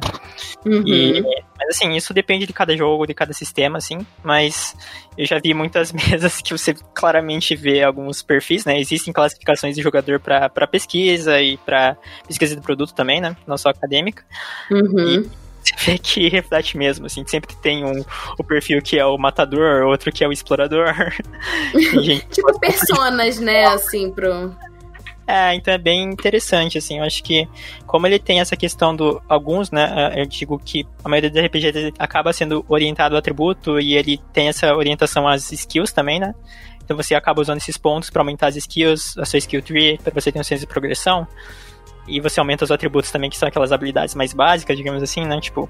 Uhum. 0.65 0.83
E, 0.85 1.21
mas 1.57 1.69
assim, 1.69 1.95
isso 1.95 2.13
depende 2.13 2.45
de 2.45 2.53
cada 2.53 2.75
jogo, 2.75 3.05
de 3.05 3.13
cada 3.13 3.33
sistema, 3.33 3.77
assim. 3.77 4.05
Mas 4.23 4.75
eu 5.17 5.25
já 5.25 5.39
vi 5.39 5.53
muitas 5.53 5.91
mesas 5.93 6.41
que 6.41 6.51
você 6.51 6.73
claramente 6.93 7.55
vê 7.55 7.83
alguns 7.83 8.21
perfis, 8.21 8.65
né? 8.65 8.79
Existem 8.79 9.13
classificações 9.13 9.75
de 9.75 9.81
jogador 9.81 10.19
para 10.19 10.67
pesquisa 10.67 11.41
e 11.41 11.57
para 11.57 11.97
pesquisa 12.27 12.55
de 12.55 12.61
produto 12.61 12.93
também, 12.93 13.21
né? 13.21 13.35
Não 13.45 13.57
só 13.57 13.69
acadêmica. 13.69 14.23
Uhum. 14.71 15.23
E, 15.25 15.29
você 15.61 15.91
vê 15.91 15.97
que 15.97 16.29
reflete 16.29 16.77
mesmo, 16.77 17.05
assim, 17.05 17.25
sempre 17.25 17.55
tem 17.55 17.83
um 17.85 18.03
o 18.37 18.43
perfil 18.43 18.81
que 18.81 18.97
é 18.97 19.05
o 19.05 19.17
matador, 19.17 19.85
outro 19.85 20.11
que 20.11 20.23
é 20.23 20.27
o 20.27 20.31
explorador. 20.31 20.93
tipo 22.31 22.59
personas, 22.59 23.39
né, 23.39 23.65
assim, 23.65 24.11
pro. 24.11 24.55
É, 25.27 25.53
então 25.53 25.71
é 25.71 25.77
bem 25.77 26.01
interessante, 26.09 26.79
assim, 26.79 26.97
eu 26.97 27.03
acho 27.03 27.23
que 27.23 27.47
como 27.85 28.07
ele 28.07 28.17
tem 28.17 28.39
essa 28.39 28.57
questão 28.57 28.95
do, 28.95 29.21
alguns, 29.29 29.69
né, 29.69 30.11
eu 30.15 30.25
digo 30.25 30.57
que 30.57 30.87
a 31.03 31.07
maioria 31.07 31.29
dos 31.29 31.39
RPGs 31.39 31.93
acaba 31.99 32.33
sendo 32.33 32.65
orientado 32.67 33.13
ao 33.13 33.19
atributo 33.19 33.79
e 33.79 33.95
ele 33.95 34.19
tem 34.33 34.47
essa 34.47 34.73
orientação 34.75 35.27
às 35.27 35.51
skills 35.51 35.93
também, 35.93 36.19
né, 36.19 36.33
então 36.83 36.97
você 36.97 37.13
acaba 37.13 37.39
usando 37.39 37.57
esses 37.57 37.77
pontos 37.77 38.09
para 38.09 38.23
aumentar 38.23 38.47
as 38.47 38.55
skills, 38.55 39.15
a 39.19 39.25
sua 39.25 39.37
skill 39.37 39.61
tree, 39.61 39.99
para 39.99 40.11
você 40.11 40.31
ter 40.31 40.39
um 40.39 40.43
senso 40.43 40.61
de 40.61 40.67
progressão, 40.67 41.27
e 42.09 42.19
você 42.19 42.39
aumenta 42.39 42.63
os 42.63 42.71
atributos 42.71 43.11
também, 43.11 43.29
que 43.29 43.37
são 43.37 43.47
aquelas 43.47 43.71
habilidades 43.71 44.15
mais 44.15 44.33
básicas, 44.33 44.75
digamos 44.75 45.03
assim, 45.03 45.25
né? 45.25 45.39
Tipo, 45.39 45.69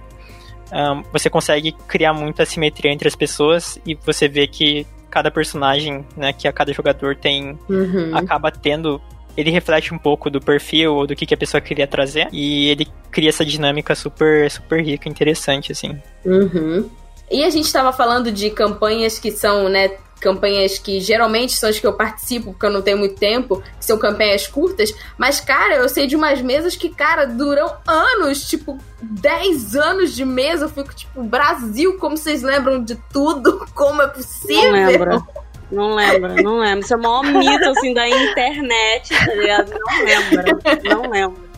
um, 0.72 1.04
você 1.12 1.30
consegue 1.30 1.72
criar 1.88 2.14
muita 2.14 2.46
simetria 2.46 2.92
entre 2.92 3.08
as 3.08 3.16
pessoas 3.16 3.80
e 3.86 3.96
você 3.96 4.28
vê 4.28 4.48
que 4.48 4.86
cada 5.10 5.32
personagem, 5.32 6.06
né, 6.16 6.32
que 6.32 6.48
a 6.48 6.54
cada 6.54 6.72
jogador 6.72 7.16
tem, 7.16 7.58
uhum. 7.68 8.16
acaba 8.16 8.52
tendo 8.52 9.02
ele 9.38 9.52
reflete 9.52 9.94
um 9.94 9.98
pouco 9.98 10.30
do 10.30 10.42
perfil 10.42 10.96
ou 10.96 11.08
do 11.08 11.16
que, 11.16 11.26
que 11.26 11.34
a 11.34 11.38
pessoa 11.38 11.62
queria 11.62 11.88
trazer 11.88 12.28
e 12.32 12.68
ele 12.70 12.88
cria 13.10 13.30
essa 13.30 13.46
dinâmica 13.46 13.96
super 13.96 14.50
super 14.52 14.84
rica, 14.84 15.08
interessante 15.08 15.72
assim. 15.72 15.98
Uhum. 16.26 16.90
E 17.32 17.44
a 17.44 17.50
gente 17.50 17.66
estava 17.66 17.94
falando 17.94 18.32
de 18.32 18.50
campanhas 18.50 19.20
que 19.20 19.32
são, 19.32 19.70
né, 19.70 19.92
campanhas 20.20 20.78
que 20.78 21.00
geralmente 21.00 21.54
são 21.54 21.70
as 21.70 21.80
que 21.80 21.88
eu 21.88 21.94
participo, 21.94 22.52
porque 22.52 22.66
eu 22.66 22.70
não 22.70 22.82
tenho 22.82 22.98
muito 22.98 23.16
tempo, 23.16 23.64
que 23.78 23.86
são 23.86 23.98
campanhas 23.98 24.48
curtas, 24.48 24.94
mas, 25.18 25.40
cara, 25.40 25.76
eu 25.76 25.90
sei 25.90 26.08
de 26.08 26.16
umas 26.16 26.42
mesas 26.42 26.76
que, 26.76 26.90
cara, 26.90 27.26
duram 27.26 27.72
anos, 27.88 28.48
tipo, 28.48 28.78
10 29.02 29.76
anos 29.76 30.16
de 30.16 30.26
mesa, 30.26 30.66
eu 30.66 30.70
fico, 30.70 30.94
tipo, 30.94 31.24
Brasil, 31.24 31.98
como 31.98 32.18
vocês 32.18 32.42
lembram 32.42 32.84
de 32.84 32.96
tudo? 33.12 33.66
Como 33.74 34.02
é 34.02 34.08
possível? 34.08 34.72
Não 34.72 34.86
lembro. 34.86 35.28
Não 35.72 35.96
lembro, 35.96 36.44
não 36.44 36.60
lembro. 36.60 36.80
Isso 36.80 36.94
é 36.94 36.98
o 36.98 37.00
maior 37.00 37.24
mito, 37.24 37.70
assim, 37.70 37.94
da 37.94 38.10
internet, 38.10 39.10
tá 39.10 39.34
ligado? 39.36 39.72
Não 39.72 40.04
lembro, 40.04 40.60
não 40.84 41.10
lembro. 41.10 41.50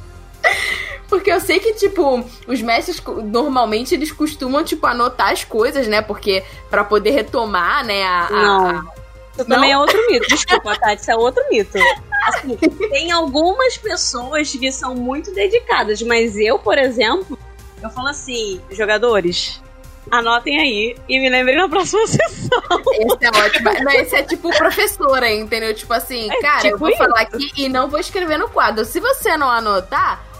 Porque 1.12 1.30
eu 1.30 1.42
sei 1.42 1.60
que, 1.60 1.74
tipo, 1.74 2.24
os 2.48 2.62
mestres 2.62 3.04
normalmente 3.26 3.94
eles 3.94 4.14
costumam, 4.14 4.64
tipo, 4.64 4.88
anotar 4.88 5.34
as 5.34 5.44
coisas, 5.44 5.86
né? 5.86 6.02
Porque 6.02 6.42
para 6.70 6.86
poder 6.86 7.12
retomar, 7.12 7.86
né, 7.86 8.02
a. 8.02 8.30
Não. 8.32 8.68
A... 8.70 8.86
Isso 9.34 9.46
também 9.46 9.74
é 9.74 9.78
outro 9.78 10.00
mito. 10.08 10.26
Desculpa, 10.30 10.74
Tati, 10.80 11.02
isso 11.02 11.12
é 11.12 11.16
outro 11.18 11.44
mito. 11.52 11.78
Assim, 12.24 12.56
tem 12.56 13.12
algumas 13.12 13.78
pessoas 13.78 14.52
que 14.52 14.72
são 14.72 14.96
muito 14.96 15.34
dedicadas, 15.34 16.02
mas 16.02 16.38
eu, 16.38 16.58
por 16.58 16.78
exemplo, 16.78 17.38
eu 17.84 17.90
falo 17.90 18.08
assim, 18.08 18.62
jogadores, 18.72 19.62
anotem 20.10 20.62
aí 20.62 20.96
e 21.10 21.20
me 21.20 21.30
lembrem 21.30 21.58
na 21.58 21.68
próxima 21.68 22.08
sessão. 22.08 22.62
Esse 22.94 23.26
é 23.26 23.30
ótimo. 23.30 23.84
Não, 23.84 23.92
esse 23.92 24.16
é 24.16 24.24
tipo 24.24 24.50
professora, 24.56 25.30
entendeu? 25.30 25.74
Tipo 25.74 25.94
assim, 25.94 26.32
é, 26.32 26.42
cara, 26.42 26.62
tipo 26.62 26.76
eu 26.76 26.80
vou 26.80 26.90
isso. 26.90 26.98
falar 26.98 27.20
aqui 27.20 27.52
e 27.58 27.68
não 27.68 27.90
vou 27.90 28.00
escrever 28.00 28.38
no 28.38 28.48
quadro. 28.48 28.86
Se 28.86 29.00
você 29.02 29.36
não 29.36 29.50
anotar, 29.50 30.31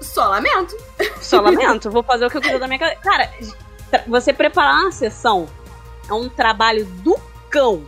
só 0.00 0.28
lamento. 0.28 0.76
Só 1.20 1.40
lamento. 1.40 1.90
Vou 1.90 2.02
fazer 2.02 2.26
o 2.26 2.30
que 2.30 2.36
eu 2.36 2.40
quiser 2.40 2.58
da 2.58 2.66
minha 2.66 2.78
casa. 2.78 2.96
Cara, 2.96 3.30
você 4.06 4.32
preparar 4.32 4.82
uma 4.82 4.92
sessão 4.92 5.48
é 6.08 6.12
um 6.12 6.28
trabalho 6.28 6.84
do 6.86 7.18
cão. 7.50 7.84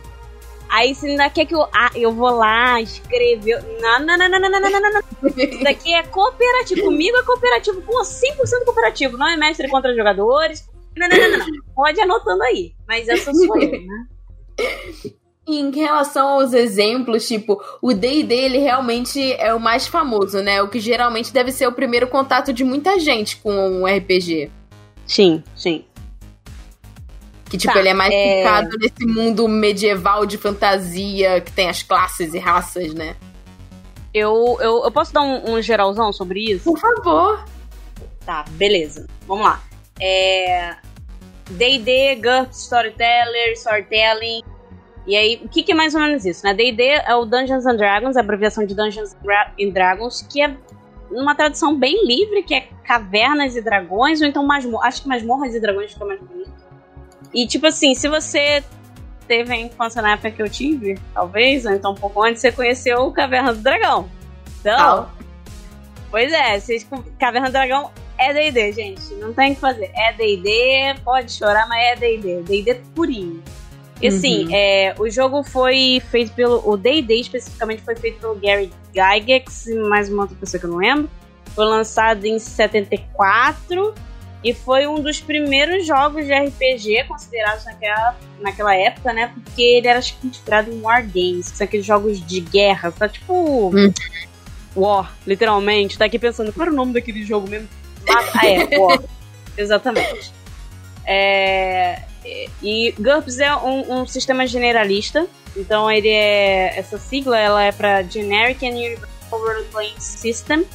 Aí 0.69 0.93
você 0.93 1.07
ainda 1.07 1.29
quer 1.29 1.45
que 1.45 1.55
eu. 1.55 1.63
Ah, 1.73 1.89
eu 1.95 2.11
vou 2.11 2.29
lá, 2.29 2.79
escrever. 2.79 3.63
Não, 3.81 3.99
não, 3.99 4.17
não, 4.17 4.29
não, 4.29 4.39
não, 4.39 4.49
não, 4.49 4.59
não, 4.59 4.81
não, 4.81 4.91
não. 4.91 5.01
Isso 5.35 5.63
daqui 5.63 5.93
é 5.93 6.03
cooperativo. 6.03 6.83
Comigo 6.83 7.17
é 7.17 7.23
cooperativo, 7.23 7.81
com 7.81 8.03
100% 8.03 8.65
cooperativo. 8.65 9.17
Não 9.17 9.27
é 9.27 9.35
mestre 9.35 9.67
contra 9.67 9.95
jogadores. 9.95 10.69
Não, 10.95 11.07
não, 11.07 11.17
não, 11.17 11.39
não. 11.39 11.45
Pode 11.73 11.99
anotando 11.99 12.43
aí. 12.43 12.75
Mas 12.87 13.07
essa 13.07 13.33
sou 13.33 13.57
eu, 13.59 13.71
né? 13.71 14.07
Em 15.49 15.71
relação 15.71 16.27
aos 16.27 16.53
exemplos, 16.53 17.27
tipo, 17.27 17.59
o 17.81 17.93
D&D 17.93 18.35
ele 18.35 18.57
realmente 18.59 19.33
é 19.33 19.53
o 19.53 19.59
mais 19.59 19.87
famoso, 19.87 20.41
né? 20.41 20.61
O 20.61 20.67
que 20.67 20.79
geralmente 20.79 21.33
deve 21.33 21.51
ser 21.51 21.67
o 21.67 21.71
primeiro 21.71 22.07
contato 22.07 22.53
de 22.53 22.63
muita 22.63 22.99
gente 22.99 23.37
com 23.37 23.51
um 23.51 23.85
RPG. 23.85 24.51
Sim, 25.07 25.43
sim. 25.55 25.85
Que, 27.49 27.57
tipo, 27.57 27.73
tá, 27.73 27.79
ele 27.79 27.89
é 27.89 27.93
mais 27.95 28.13
é... 28.13 28.43
focado 28.43 28.77
nesse 28.77 29.05
mundo 29.07 29.47
medieval 29.47 30.25
de 30.25 30.37
fantasia, 30.37 31.41
que 31.41 31.51
tem 31.51 31.67
as 31.67 31.81
classes 31.81 32.33
e 32.35 32.37
raças, 32.37 32.93
né? 32.93 33.15
Eu, 34.13 34.57
eu, 34.61 34.83
eu 34.83 34.91
posso 34.91 35.11
dar 35.11 35.21
um, 35.21 35.53
um 35.53 35.61
geralzão 35.61 36.13
sobre 36.13 36.51
isso? 36.51 36.63
Por 36.63 36.79
favor. 36.79 37.43
Tá, 38.23 38.45
beleza. 38.49 39.07
Vamos 39.27 39.45
lá. 39.45 39.63
É. 39.99 40.75
D&D, 41.49 42.15
GURPS, 42.15 42.65
Storyteller, 42.65 43.53
Storytelling. 43.53 44.43
E 45.09 45.17
aí, 45.17 45.41
o 45.43 45.49
que, 45.49 45.63
que 45.63 45.71
é 45.71 45.75
mais 45.75 45.95
ou 45.95 46.01
menos 46.01 46.23
isso, 46.23 46.45
né? 46.45 46.53
D&D 46.53 46.83
é 46.83 47.15
o 47.15 47.25
Dungeons 47.25 47.65
and 47.65 47.77
Dragons, 47.77 48.15
a 48.15 48.19
abreviação 48.19 48.63
de 48.63 48.75
Dungeons 48.75 49.15
and 49.59 49.69
Dragons, 49.71 50.21
que 50.21 50.39
é 50.39 50.55
uma 51.09 51.33
tradução 51.33 51.75
bem 51.75 52.05
livre, 52.05 52.43
que 52.43 52.53
é 52.53 52.69
cavernas 52.83 53.55
e 53.55 53.61
dragões, 53.61 54.21
ou 54.21 54.27
então 54.27 54.45
masmorras. 54.45 54.87
Acho 54.87 55.01
que 55.01 55.07
masmorras 55.07 55.55
e 55.55 55.59
dragões 55.59 55.93
fica 55.93 56.05
mais 56.05 56.19
bonito. 56.21 56.53
E 57.33 57.47
tipo 57.47 57.65
assim, 57.65 57.95
se 57.95 58.07
você 58.07 58.63
teve 59.27 59.51
a 59.51 59.57
infância 59.57 59.99
na 59.99 60.11
época 60.11 60.29
que 60.29 60.43
eu 60.43 60.47
tive, 60.47 60.99
talvez, 61.11 61.65
ou 61.65 61.71
então 61.71 61.93
um 61.93 61.95
pouco 61.95 62.21
antes, 62.21 62.39
você 62.39 62.51
conheceu 62.51 62.99
o 62.99 63.11
Caverna 63.11 63.51
do 63.51 63.61
Dragão. 63.61 64.07
Então, 64.59 65.09
pois 66.11 66.31
é, 66.31 66.59
vocês, 66.59 66.87
Caverna 67.17 67.47
do 67.47 67.53
Dragão 67.53 67.89
é 68.15 68.31
D&D, 68.31 68.73
gente. 68.73 69.11
Não 69.15 69.33
tem 69.33 69.53
o 69.53 69.55
que 69.55 69.61
fazer. 69.61 69.91
É 69.95 70.13
D&D, 70.13 71.01
pode 71.03 71.31
chorar, 71.31 71.67
mas 71.67 71.79
é 71.79 71.95
D&D. 71.95 72.43
D&D 72.43 72.75
purinho. 72.93 73.41
E 74.01 74.07
assim, 74.07 74.45
Uhum. 74.45 74.55
é, 74.55 74.95
o 74.97 75.09
jogo 75.09 75.43
foi 75.43 76.01
feito 76.09 76.31
pelo. 76.33 76.61
O 76.67 76.77
DD 76.77 77.19
especificamente 77.19 77.81
foi 77.81 77.95
feito 77.95 78.19
pelo 78.19 78.35
Gary 78.35 78.71
Gygax 78.93 79.67
e 79.67 79.75
mais 79.75 80.09
uma 80.09 80.23
outra 80.23 80.37
pessoa 80.37 80.59
que 80.59 80.65
eu 80.65 80.69
não 80.71 80.77
lembro. 80.77 81.09
Foi 81.53 81.65
lançado 81.65 82.23
em 82.25 82.39
74 82.39 83.93
e 84.41 84.53
foi 84.53 84.87
um 84.87 85.01
dos 85.01 85.19
primeiros 85.19 85.85
jogos 85.85 86.25
de 86.25 86.33
RPG 86.33 87.03
considerados 87.09 87.65
naquela, 87.65 88.17
naquela 88.39 88.73
época, 88.75 89.11
né? 89.11 89.31
Porque 89.33 89.61
ele 89.61 89.87
era 89.87 89.99
acho 89.99 90.17
que, 90.17 90.27
inspirado 90.27 90.71
em 90.71 90.79
War 90.81 91.01
Games, 91.03 91.51
que 91.51 91.57
são 91.57 91.65
aqueles 91.65 91.85
jogos 91.85 92.25
de 92.25 92.39
guerra, 92.39 92.91
tá 92.91 93.09
tipo. 93.09 93.69
Hum. 93.75 93.91
War, 94.75 95.13
literalmente. 95.27 95.97
Tá 95.97 96.05
aqui 96.05 96.17
pensando, 96.17 96.53
qual 96.53 96.67
era 96.67 96.71
o 96.71 96.75
nome 96.75 96.93
daquele 96.93 97.23
jogo 97.25 97.49
mesmo? 97.49 97.67
Ah, 98.07 98.47
é, 98.47 98.77
War. 98.77 98.99
Exatamente. 99.57 100.31
É, 101.05 102.03
e 102.61 102.93
GURPS 102.99 103.39
é 103.39 103.55
um, 103.55 104.01
um 104.01 104.07
sistema 104.07 104.45
generalista, 104.45 105.27
então 105.55 105.89
ele 105.89 106.09
é 106.09 106.77
essa 106.77 106.97
sigla 106.97 107.37
ela 107.37 107.63
é 107.63 107.71
para 107.71 108.03
Generic 108.03 108.65
and 108.65 108.71
Universal 108.71 109.07
Role 109.31 109.65
Playing 109.71 109.99
System. 109.99 110.65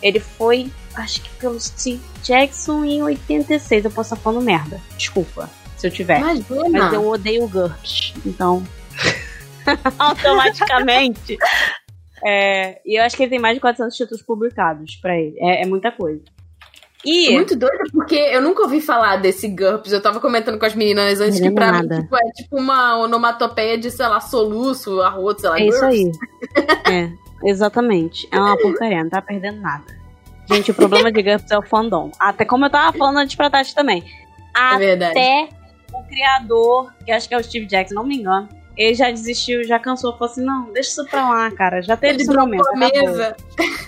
Ele 0.00 0.20
foi, 0.20 0.70
acho 0.94 1.20
que 1.20 1.28
pelo 1.36 1.58
Steve 1.60 2.02
Jackson 2.22 2.84
em 2.84 3.02
86. 3.02 3.84
Eu 3.84 3.90
posso 3.90 4.14
estar 4.14 4.22
falando 4.22 4.44
merda. 4.44 4.80
Desculpa 4.96 5.50
se 5.76 5.86
eu 5.86 5.90
tiver. 5.90 6.20
Mas 6.20 6.48
Imagina. 6.48 6.94
eu 6.94 7.08
odeio 7.08 7.48
GURPS, 7.48 8.14
então 8.24 8.62
automaticamente. 9.98 11.36
É, 12.24 12.80
e 12.84 12.98
eu 12.98 13.04
acho 13.04 13.16
que 13.16 13.22
ele 13.22 13.30
tem 13.30 13.38
mais 13.38 13.54
de 13.54 13.60
400 13.60 13.96
títulos 13.96 14.22
publicados 14.22 14.96
pra 14.96 15.16
ele. 15.16 15.36
É, 15.38 15.62
é 15.62 15.66
muita 15.66 15.90
coisa. 15.92 16.22
E 17.08 17.28
É 17.28 17.32
muito 17.32 17.56
doido 17.56 17.90
porque 17.92 18.16
eu 18.16 18.42
nunca 18.42 18.62
ouvi 18.62 18.80
falar 18.80 19.16
desse 19.16 19.48
GURPS. 19.48 19.92
Eu 19.92 20.02
tava 20.02 20.20
comentando 20.20 20.58
com 20.58 20.66
as 20.66 20.74
meninas 20.74 21.20
antes 21.20 21.40
que 21.40 21.50
pra 21.50 21.72
nada. 21.72 21.96
mim 21.96 22.02
tipo, 22.02 22.16
é 22.16 22.30
tipo 22.36 22.58
uma 22.58 22.98
onomatopeia 22.98 23.78
de, 23.78 23.90
sei 23.90 24.06
lá, 24.06 24.20
soluço, 24.20 25.00
arroto, 25.00 25.40
sei 25.40 25.50
lá. 25.50 25.58
É 25.58 25.66
isso 25.66 25.80
GURPS. 25.80 26.18
aí. 26.86 27.04
é, 27.44 27.48
exatamente. 27.48 28.28
É 28.30 28.38
uma 28.38 28.56
porcaria, 28.58 29.02
não 29.02 29.10
tá 29.10 29.22
perdendo 29.22 29.60
nada. 29.60 29.84
Gente, 30.50 30.70
o 30.70 30.74
problema 30.74 31.10
de 31.10 31.22
GURPS 31.22 31.50
é 31.50 31.58
o 31.58 31.62
fandom. 31.62 32.10
Até 32.18 32.44
como 32.44 32.66
eu 32.66 32.70
tava 32.70 32.96
falando 32.96 33.18
antes 33.18 33.34
pra 33.34 33.50
Tati 33.50 33.74
também. 33.74 34.04
É 34.56 34.78
verdade. 34.78 35.12
Até 35.12 35.48
o 35.92 36.02
criador, 36.04 36.92
que 37.04 37.12
acho 37.12 37.28
que 37.28 37.34
é 37.34 37.38
o 37.38 37.44
Steve 37.44 37.66
Jackson, 37.66 37.94
não 37.94 38.04
me 38.04 38.16
engano, 38.16 38.48
ele 38.78 38.94
já 38.94 39.10
desistiu, 39.10 39.64
já 39.64 39.76
cansou, 39.76 40.12
falou 40.12 40.30
assim, 40.30 40.44
não, 40.44 40.72
deixa 40.72 40.90
isso 40.90 41.04
pra 41.06 41.28
lá, 41.28 41.50
cara, 41.50 41.82
já 41.82 41.96
teve 41.96 42.22
esse 42.22 42.32
momento, 42.32 42.64
mesa. 42.76 43.36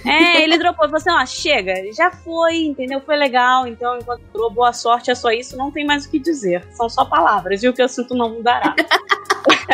É, 0.05 0.43
ele 0.43 0.59
dropou, 0.59 0.89
falou 0.89 0.97
assim, 0.97 1.13
ó, 1.13 1.25
chega, 1.25 1.75
já 1.95 2.11
foi, 2.11 2.65
entendeu? 2.65 3.01
Foi 3.01 3.17
legal, 3.17 3.69
então 3.69 3.97
enquanto 3.99 4.23
durou 4.33 4.51
boa 4.51 4.73
sorte, 4.73 5.09
é 5.09 5.15
só 5.15 5.31
isso, 5.31 5.57
não 5.57 5.71
tem 5.71 5.87
mais 5.87 6.05
o 6.05 6.11
que 6.11 6.19
dizer. 6.19 6.67
São 6.73 6.89
só 6.89 7.05
palavras, 7.05 7.63
e 7.63 7.69
o 7.69 7.73
que 7.73 7.81
eu 7.81 7.89
sinto 7.89 8.17
não 8.17 8.31
mudará. 8.31 8.75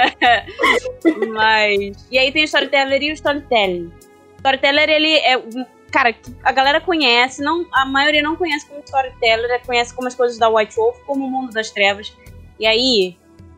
Mas... 1.33 2.07
E 2.11 2.19
aí 2.19 2.31
tem 2.31 2.43
o 2.43 2.45
Storyteller 2.45 3.03
e 3.03 3.11
o 3.11 3.15
Storytelling. 3.15 3.87
O 3.87 4.37
Storyteller, 4.37 4.91
ele 4.91 5.17
é... 5.17 5.43
Cara, 5.91 6.15
a 6.45 6.53
galera 6.53 6.79
conhece, 6.79 7.41
não, 7.41 7.65
a 7.73 7.87
maioria 7.87 8.23
não 8.23 8.37
conhece 8.37 8.67
como 8.67 8.83
Storyteller, 8.85 9.63
conhece 9.65 9.95
como 9.95 10.09
as 10.09 10.15
coisas 10.15 10.37
da 10.37 10.51
White 10.51 10.77
Wolf, 10.77 10.99
como 11.07 11.25
o 11.25 11.31
Mundo 11.31 11.55
das 11.55 11.71
Trevas. 11.71 12.15
E 12.61 12.67
aí, 12.67 13.17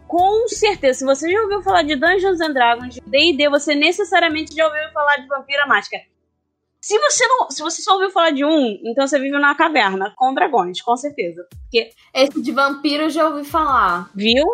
com 0.09 0.49
certeza, 0.49 1.01
se 1.01 1.05
você 1.05 1.31
já 1.31 1.41
ouviu 1.43 1.63
falar 1.63 1.83
de 1.83 1.95
Dungeons 1.95 2.41
and 2.41 2.53
Dragons, 2.55 2.95
de 2.95 3.01
D&D, 3.03 3.51
você 3.51 3.75
necessariamente 3.75 4.55
já 4.55 4.67
ouviu 4.67 4.91
falar 4.93 5.19
de 5.19 5.29
Vampira 5.29 5.67
Máscara. 5.67 6.03
Se 6.81 6.99
você 6.99 7.27
não, 7.27 7.51
se 7.51 7.61
você 7.61 7.83
só 7.83 7.93
ouviu 7.93 8.11
falar 8.11 8.31
de 8.31 8.45
um, 8.45 8.79
então 8.85 9.07
você 9.07 9.19
vive 9.19 9.33
numa 9.33 9.55
caverna 9.55 10.15
com 10.17 10.33
dragões, 10.33 10.81
com 10.81 10.97
certeza. 10.97 11.47
Esse 12.15 12.41
de 12.41 12.53
vampiro 12.53 13.05
eu 13.05 13.11
já 13.11 13.29
ouvi 13.29 13.45
falar. 13.45 14.11
Viu? 14.15 14.47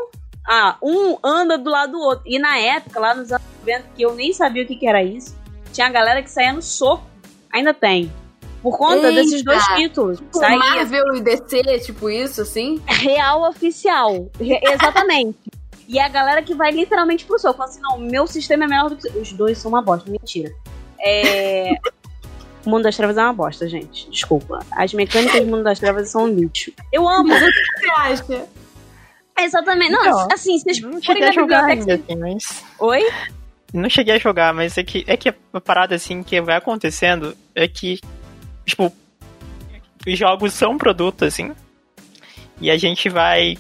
Ah, 0.45 0.77
um 0.83 1.17
anda 1.23 1.57
do 1.57 1.71
lado 1.71 1.93
do 1.93 2.01
outro. 2.01 2.25
E 2.27 2.39
na 2.39 2.59
época, 2.59 2.99
lá 2.99 3.15
nos 3.15 3.31
anos 3.31 3.47
90, 3.61 3.89
que 3.95 4.03
eu 4.03 4.15
nem 4.15 4.33
sabia 4.33 4.65
o 4.65 4.67
que, 4.67 4.75
que 4.75 4.87
era 4.89 5.03
isso, 5.03 5.37
tinha 5.73 5.87
a 5.87 5.91
galera 5.91 6.23
que 6.23 6.31
saía 6.31 6.53
no 6.53 6.63
soco. 6.63 7.05
Ainda 7.53 7.73
tem. 7.73 8.13
Por 8.65 8.79
conta 8.79 9.09
Eita! 9.09 9.13
desses 9.13 9.45
dois 9.45 9.63
títulos. 9.77 10.19
Tipo, 10.19 10.39
Saía 10.39 10.57
Marvel 10.57 11.17
e 11.17 11.21
DC, 11.21 11.81
tipo 11.81 12.09
isso, 12.09 12.41
assim. 12.41 12.81
real 12.87 13.47
oficial. 13.47 14.31
Re- 14.41 14.59
exatamente. 14.65 15.39
E 15.87 15.99
é 15.99 16.03
a 16.03 16.09
galera 16.09 16.43
que 16.43 16.55
vai 16.55 16.71
literalmente 16.71 17.27
pro 17.27 17.39
soco. 17.39 17.59
Fala 17.59 17.69
assim, 17.69 17.83
não, 17.83 17.99
meu 17.99 18.27
sistema 18.27 18.65
é 18.65 18.67
melhor 18.67 18.89
do 18.89 18.97
que. 18.97 19.07
Os 19.19 19.35
dois 19.35 19.59
são 19.59 19.71
uma 19.71 19.83
bosta. 19.83 20.11
Mentira. 20.11 20.51
É... 20.99 21.75
O 22.67 22.71
Mundo 22.71 22.85
das 22.85 22.97
Trevas 22.97 23.19
é 23.19 23.21
uma 23.23 23.35
bosta, 23.35 23.69
gente. 23.69 24.09
Desculpa. 24.09 24.61
As 24.73 24.95
mecânicas 24.95 25.39
do 25.43 25.47
Mundo 25.49 25.65
das 25.65 25.79
Trevas 25.79 26.09
são 26.09 26.25
um 26.25 26.29
lixo. 26.29 26.73
Eu 26.91 27.07
amo. 27.07 27.31
O 27.31 27.39
que 27.39 27.53
você 27.79 27.91
acha? 27.91 28.47
Exatamente. 29.39 29.93
Não, 29.93 30.01
Então, 30.01 30.29
assim, 30.33 30.59
vocês 30.59 30.81
Não 30.81 30.99
cheguei 31.03 31.29
a 31.29 31.31
jogar 31.31 31.65
ainda, 31.67 31.97
assim, 31.97 32.17
mas... 32.17 32.65
Oi? 32.79 33.07
Não 33.75 33.91
cheguei 33.91 34.15
a 34.15 34.19
jogar, 34.19 34.55
mas 34.55 34.79
é 34.79 34.83
que, 34.83 35.05
é 35.07 35.15
que 35.15 35.29
a 35.29 35.61
parada, 35.61 35.95
assim, 35.95 36.23
que 36.23 36.41
vai 36.41 36.57
acontecendo 36.57 37.37
é 37.55 37.69
que, 37.69 38.01
tipo, 38.65 38.93
os 40.07 40.19
jogos 40.19 40.53
são 40.53 40.77
produto, 40.77 41.25
assim, 41.25 41.53
e 42.61 42.71
a 42.71 42.77
gente 42.77 43.09
vai 43.09 43.57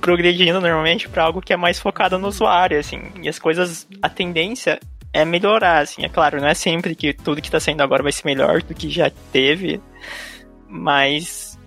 progredindo 0.00 0.60
normalmente 0.60 1.08
pra 1.08 1.24
algo 1.24 1.40
que 1.40 1.52
é 1.52 1.56
mais 1.56 1.78
focado 1.78 2.18
no 2.18 2.28
usuário, 2.28 2.78
assim, 2.78 3.00
e 3.22 3.28
as 3.28 3.38
coisas, 3.38 3.86
a 4.00 4.08
tendência 4.08 4.78
é 5.12 5.24
melhorar, 5.24 5.82
assim, 5.82 6.04
é 6.04 6.08
claro, 6.08 6.40
não 6.40 6.48
é 6.48 6.54
sempre 6.54 6.94
que 6.94 7.12
tudo 7.12 7.42
que 7.42 7.50
tá 7.50 7.58
saindo 7.58 7.82
agora 7.82 8.02
vai 8.02 8.12
ser 8.12 8.24
melhor 8.26 8.62
do 8.62 8.74
que 8.74 8.90
já 8.90 9.10
teve, 9.32 9.80
mas 10.68 11.58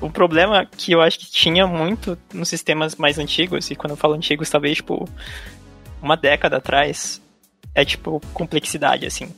o 0.00 0.08
problema 0.08 0.64
que 0.64 0.92
eu 0.92 1.02
acho 1.02 1.18
que 1.18 1.30
tinha 1.30 1.66
muito 1.66 2.16
nos 2.32 2.48
sistemas 2.48 2.96
mais 2.96 3.18
antigos, 3.18 3.70
e 3.70 3.76
quando 3.76 3.90
eu 3.90 3.96
falo 3.96 4.14
antigos, 4.14 4.48
talvez, 4.48 4.76
tipo, 4.76 5.08
uma 6.00 6.16
década 6.16 6.56
atrás, 6.56 7.20
é 7.74 7.84
tipo 7.84 8.20
complexidade, 8.32 9.04
assim. 9.06 9.32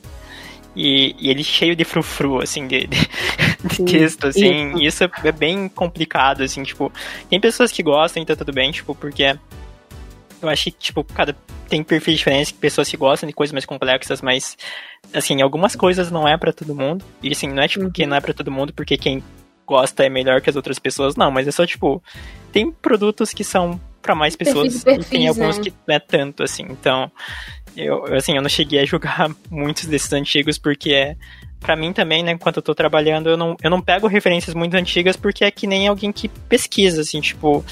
E, 0.75 1.15
e 1.19 1.29
ele 1.29 1.43
cheio 1.43 1.75
de 1.75 1.83
frufru, 1.83 2.41
assim, 2.41 2.67
de, 2.67 2.87
de, 2.87 2.97
de 3.67 3.75
Sim, 3.75 3.85
texto, 3.85 4.27
assim. 4.27 4.77
E 4.77 4.87
isso 4.87 5.03
é 5.03 5.31
bem 5.31 5.69
complicado, 5.69 6.41
assim, 6.41 6.63
tipo. 6.63 6.91
Tem 7.29 7.39
pessoas 7.39 7.71
que 7.71 7.83
gostam, 7.83 8.23
então 8.23 8.35
tudo 8.35 8.51
bem, 8.51 8.71
tipo, 8.71 8.95
porque 8.95 9.35
eu 10.41 10.49
acho 10.49 10.65
que, 10.65 10.71
tipo, 10.71 11.03
cada. 11.03 11.35
Tem 11.69 11.83
perfis 11.83 12.17
diferentes, 12.17 12.51
pessoas 12.51 12.89
que 12.89 12.97
gostam 12.97 13.27
de 13.27 13.33
coisas 13.33 13.53
mais 13.53 13.65
complexas, 13.65 14.21
mas, 14.21 14.57
assim, 15.13 15.41
algumas 15.41 15.75
coisas 15.75 16.11
não 16.11 16.27
é 16.27 16.37
pra 16.37 16.51
todo 16.51 16.75
mundo. 16.75 17.03
E, 17.21 17.31
assim, 17.31 17.47
não 17.47 17.63
é, 17.63 17.67
tipo, 17.67 17.89
que 17.91 18.05
não 18.05 18.17
é 18.17 18.21
pra 18.21 18.33
todo 18.33 18.51
mundo 18.51 18.73
porque 18.73 18.97
quem 18.97 19.23
gosta 19.65 20.03
é 20.03 20.09
melhor 20.09 20.41
que 20.41 20.49
as 20.49 20.55
outras 20.55 20.77
pessoas, 20.77 21.15
não, 21.15 21.31
mas 21.31 21.47
é 21.47 21.51
só, 21.51 21.65
tipo, 21.65 22.03
tem 22.51 22.71
produtos 22.71 23.31
que 23.31 23.43
são 23.43 23.79
pra 24.01 24.13
mais 24.13 24.35
Perfis 24.35 24.53
pessoas 24.53 24.75
e 24.75 24.85
tem 24.85 24.95
perfis, 24.97 25.27
alguns 25.27 25.57
né? 25.57 25.63
que 25.63 25.73
não 25.87 25.95
é 25.95 25.99
tanto, 25.99 26.43
assim, 26.43 26.63
então, 26.69 27.09
eu, 27.75 28.05
assim, 28.15 28.35
eu 28.35 28.41
não 28.41 28.49
cheguei 28.49 28.79
a 28.79 28.85
jogar 28.85 29.29
muitos 29.49 29.85
desses 29.85 30.11
antigos 30.13 30.57
porque 30.57 30.91
é, 30.93 31.15
pra 31.59 31.75
mim 31.75 31.93
também, 31.93 32.23
né, 32.23 32.31
enquanto 32.31 32.57
eu 32.57 32.63
tô 32.63 32.75
trabalhando, 32.75 33.29
eu 33.29 33.37
não, 33.37 33.55
eu 33.63 33.69
não 33.69 33.81
pego 33.81 34.07
referências 34.07 34.53
muito 34.55 34.75
antigas 34.75 35.15
porque 35.15 35.43
é 35.43 35.51
que 35.51 35.65
nem 35.67 35.87
alguém 35.87 36.11
que 36.11 36.27
pesquisa, 36.27 37.01
assim, 37.01 37.21
tipo, 37.21 37.63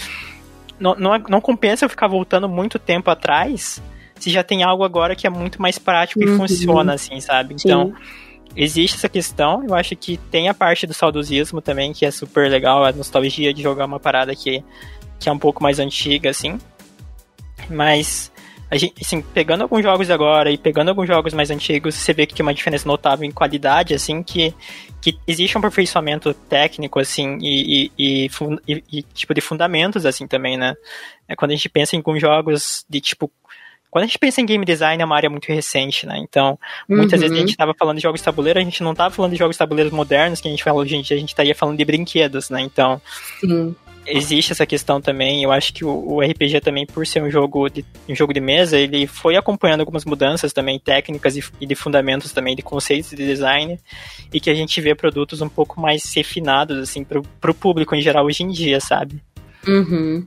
não, 0.79 0.95
não, 0.95 1.15
é- 1.15 1.23
não 1.29 1.41
compensa 1.41 1.85
eu 1.85 1.89
ficar 1.89 2.07
voltando 2.07 2.47
muito 2.49 2.79
tempo 2.79 3.09
atrás 3.11 3.81
se 4.19 4.29
já 4.29 4.43
tem 4.43 4.61
algo 4.63 4.83
agora 4.83 5.15
que 5.15 5.25
é 5.25 5.29
muito 5.29 5.59
mais 5.61 5.79
prático 5.79 6.23
e 6.23 6.29
Uhum. 6.29 6.37
funciona, 6.37 6.93
assim, 6.93 7.19
sabe? 7.19 7.55
Então, 7.55 7.91
existe 8.55 8.95
essa 8.97 9.09
questão, 9.09 9.63
eu 9.67 9.73
acho 9.73 9.95
que 9.95 10.17
tem 10.17 10.47
a 10.47 10.53
parte 10.53 10.85
do 10.85 10.93
saudosismo 10.93 11.59
também, 11.59 11.91
que 11.91 12.05
é 12.05 12.11
super 12.11 12.49
legal, 12.49 12.83
a 12.85 12.91
nostalgia 12.91 13.51
de 13.53 13.63
jogar 13.63 13.85
uma 13.85 13.99
parada 13.99 14.35
que, 14.35 14.63
que 15.19 15.27
é 15.27 15.31
um 15.31 15.39
pouco 15.39 15.63
mais 15.63 15.79
antiga, 15.79 16.29
assim. 16.29 16.59
Mas, 17.69 18.31
a 18.71 18.77
gente, 18.77 18.95
assim, 19.01 19.21
pegando 19.21 19.63
alguns 19.63 19.83
jogos 19.83 20.09
agora 20.09 20.49
e 20.49 20.57
pegando 20.57 20.87
alguns 20.87 21.05
jogos 21.05 21.33
mais 21.33 21.51
antigos, 21.51 21.93
você 21.93 22.13
vê 22.13 22.25
que 22.25 22.33
tem 22.33 22.41
uma 22.41 22.53
diferença 22.53 22.87
notável 22.87 23.27
em 23.27 23.31
qualidade, 23.31 23.93
assim, 23.93 24.23
que, 24.23 24.55
que 25.01 25.19
existe 25.27 25.57
um 25.57 25.59
aperfeiçoamento 25.59 26.33
técnico, 26.33 26.97
assim, 26.97 27.37
e, 27.41 27.91
e, 27.99 28.29
e, 28.65 28.83
e- 28.99 29.03
tipo 29.13 29.33
de 29.33 29.41
fundamentos, 29.41 30.05
assim, 30.05 30.25
também, 30.25 30.55
né? 30.55 30.73
É 31.27 31.35
quando 31.35 31.51
a 31.51 31.55
gente 31.55 31.67
pensa 31.67 31.97
em 31.97 32.01
com 32.01 32.17
jogos 32.17 32.85
de, 32.89 33.01
tipo, 33.01 33.29
quando 33.89 34.03
a 34.03 34.07
gente 34.07 34.17
pensa 34.17 34.39
em 34.39 34.45
game 34.45 34.63
design, 34.63 35.01
é 35.03 35.05
uma 35.05 35.17
área 35.17 35.29
muito 35.29 35.49
recente, 35.51 36.05
né? 36.07 36.17
Então, 36.17 36.57
muitas 36.87 37.19
Uhum. 37.19 37.27
vezes 37.27 37.37
a 37.37 37.41
gente 37.41 37.51
estava 37.51 37.73
falando 37.77 37.97
de 37.97 38.03
jogos 38.03 38.21
de 38.21 38.25
tabuleiro, 38.25 38.57
a 38.57 38.63
gente 38.63 38.81
não 38.81 38.93
estava 38.93 39.13
falando 39.13 39.33
de 39.33 39.37
jogos 39.37 39.55
de 39.55 39.59
tabuleiros 39.59 39.91
modernos, 39.91 40.39
que 40.39 40.47
a 40.47 40.51
gente 40.51 40.63
fala 40.63 40.77
hoje 40.77 40.95
em 40.95 41.01
dia, 41.01 41.17
a 41.17 41.19
gente 41.19 41.27
estaria 41.29 41.53
falando 41.53 41.77
de 41.77 41.83
brinquedos, 41.83 42.49
né? 42.49 42.61
Então, 42.61 43.01
Sim. 43.41 43.75
Existe 44.05 44.51
essa 44.51 44.65
questão 44.65 45.01
também. 45.01 45.43
Eu 45.43 45.51
acho 45.51 45.73
que 45.73 45.83
o, 45.85 46.19
RPG 46.21 46.61
também, 46.61 46.85
por 46.85 47.05
ser 47.05 47.21
um 47.21 47.29
jogo 47.29 47.69
de 47.69 47.85
um 48.07 48.15
jogo 48.15 48.33
de 48.33 48.39
mesa, 48.41 48.77
ele 48.77 49.07
foi 49.07 49.35
acompanhando 49.35 49.81
algumas 49.81 50.05
mudanças 50.05 50.53
também 50.53 50.79
técnicas 50.79 51.35
e, 51.35 51.43
e 51.59 51.65
de 51.65 51.75
fundamentos 51.75 52.31
também 52.31 52.55
de 52.55 52.61
conceitos 52.61 53.11
de 53.11 53.17
design 53.17 53.79
e 54.33 54.39
que 54.39 54.49
a 54.49 54.55
gente 54.55 54.79
vê 54.81 54.95
produtos 54.95 55.41
um 55.41 55.49
pouco 55.49 55.79
mais 55.79 56.13
refinados 56.13 56.77
assim 56.77 57.03
pro, 57.03 57.21
pro 57.39 57.53
público 57.53 57.95
em 57.95 58.01
geral 58.01 58.25
hoje 58.25 58.43
em 58.43 58.49
dia, 58.49 58.79
sabe? 58.79 59.21
Uhum. 59.67 60.25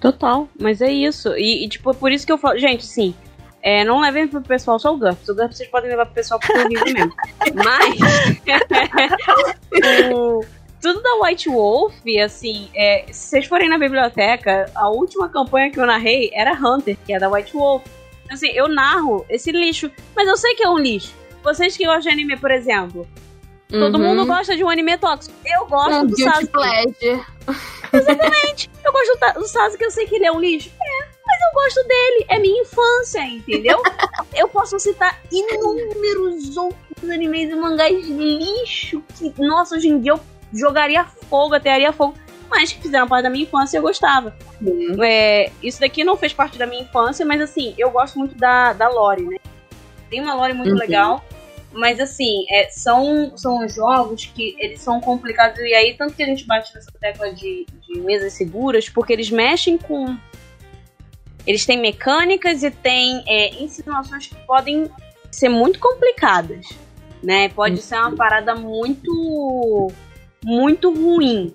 Total, 0.00 0.48
mas 0.60 0.80
é 0.80 0.90
isso. 0.90 1.32
E, 1.36 1.64
e, 1.64 1.68
tipo, 1.68 1.90
é 1.90 1.94
por 1.94 2.10
isso 2.10 2.26
que 2.26 2.32
eu 2.32 2.38
falo. 2.38 2.58
Gente, 2.58 2.84
sim. 2.84 3.14
É, 3.62 3.84
não 3.84 4.00
levem 4.00 4.26
pro 4.26 4.42
pessoal 4.42 4.76
só 4.80 4.92
o 4.92 4.98
GURPS. 4.98 5.28
O 5.28 5.34
GURPS 5.36 5.56
vocês 5.58 5.68
podem 5.70 5.88
levar 5.88 6.06
pro 6.06 6.14
pessoal 6.14 6.40
porque 6.40 6.58
é 6.58 6.64
horrível 6.64 6.92
mesmo. 6.92 7.14
Mas. 7.64 7.96
o- 10.12 10.44
tudo 10.82 11.00
da 11.00 11.14
White 11.24 11.48
Wolf, 11.48 11.94
assim, 12.24 12.68
é, 12.74 13.06
se 13.12 13.28
vocês 13.28 13.46
forem 13.46 13.68
na 13.68 13.78
biblioteca, 13.78 14.68
a 14.74 14.88
última 14.90 15.28
campanha 15.28 15.70
que 15.70 15.78
eu 15.78 15.86
narrei 15.86 16.30
era 16.34 16.52
Hunter, 16.52 16.96
que 17.06 17.12
é 17.14 17.18
da 17.20 17.30
White 17.30 17.52
Wolf. 17.56 17.82
Assim, 18.28 18.48
eu 18.48 18.66
narro 18.68 19.24
esse 19.30 19.52
lixo, 19.52 19.90
mas 20.16 20.26
eu 20.28 20.36
sei 20.36 20.54
que 20.54 20.64
é 20.64 20.68
um 20.68 20.78
lixo. 20.78 21.14
Vocês 21.42 21.76
que 21.76 21.84
gostam 21.84 22.02
de 22.02 22.08
anime, 22.10 22.36
por 22.36 22.50
exemplo, 22.50 23.06
todo 23.68 23.94
Uhum. 23.96 24.02
mundo 24.16 24.26
gosta 24.26 24.56
de 24.56 24.64
um 24.64 24.68
anime 24.68 24.98
tóxico. 24.98 25.34
Eu 25.44 25.66
gosto 25.66 25.94
um 25.94 26.06
do 26.06 26.18
Sasuke. 26.18 26.46
pleasure. 26.48 27.24
Eu 28.84 28.92
gosto 28.92 29.38
do 29.38 29.46
Sasuke, 29.46 29.84
eu 29.84 29.90
sei 29.90 30.06
que 30.06 30.14
ele 30.16 30.24
é 30.26 30.32
um 30.32 30.40
lixo. 30.40 30.70
É, 30.70 31.04
mas 31.26 31.38
eu 31.40 31.52
gosto 31.54 31.86
dele. 31.86 32.24
É 32.30 32.38
minha 32.38 32.62
infância, 32.62 33.20
entendeu? 33.20 33.80
eu 34.34 34.48
posso 34.48 34.78
citar 34.80 35.20
inúmeros 35.30 36.56
outros 36.56 37.10
animes 37.10 37.50
e 37.50 37.54
mangás 37.54 38.04
de 38.04 38.12
lixo 38.12 39.02
que, 39.18 39.32
nossa, 39.38 39.76
hoje 39.76 39.88
em 39.88 40.00
dia 40.00 40.12
eu 40.12 40.20
jogaria 40.52 41.04
fogo, 41.04 41.54
atearia 41.54 41.92
fogo. 41.92 42.14
Mas 42.50 42.70
que 42.72 42.82
fizeram 42.82 43.08
parte 43.08 43.22
da 43.22 43.30
minha 43.30 43.44
infância 43.44 43.76
e 43.76 43.78
eu 43.78 43.82
gostava. 43.82 44.36
É, 45.02 45.50
isso 45.62 45.80
daqui 45.80 46.04
não 46.04 46.16
fez 46.18 46.34
parte 46.34 46.58
da 46.58 46.66
minha 46.66 46.82
infância, 46.82 47.24
mas 47.24 47.40
assim, 47.40 47.74
eu 47.78 47.90
gosto 47.90 48.18
muito 48.18 48.34
da, 48.36 48.74
da 48.74 48.88
Lore, 48.88 49.22
né? 49.24 49.36
Tem 50.10 50.20
uma 50.20 50.34
Lore 50.34 50.52
muito 50.52 50.72
Uhum. 50.72 50.78
legal. 50.78 51.24
Mas 51.72 51.98
assim, 51.98 52.44
é, 52.50 52.68
são, 52.68 53.32
são 53.38 53.66
jogos 53.66 54.26
que 54.26 54.54
eles 54.58 54.82
são 54.82 55.00
complicados. 55.00 55.58
E 55.60 55.72
aí, 55.74 55.94
tanto 55.94 56.12
que 56.12 56.22
a 56.22 56.26
gente 56.26 56.44
bate 56.46 56.74
nessa 56.74 56.92
tecla 57.00 57.32
de, 57.32 57.64
de 57.88 57.98
mesas 58.00 58.34
seguras, 58.34 58.86
porque 58.90 59.14
eles 59.14 59.30
mexem 59.30 59.78
com. 59.78 60.14
Eles 61.46 61.64
têm 61.64 61.80
mecânicas 61.80 62.62
e 62.62 62.70
têm 62.70 63.24
é, 63.26 63.54
insinuações 63.62 64.26
que 64.26 64.34
podem 64.46 64.90
ser 65.30 65.48
muito 65.48 65.78
complicadas. 65.78 66.66
Né? 67.22 67.48
Pode 67.48 67.80
ser 67.80 67.96
uma 67.96 68.14
parada 68.14 68.54
muito. 68.54 69.90
Muito 70.44 70.92
ruim. 70.92 71.54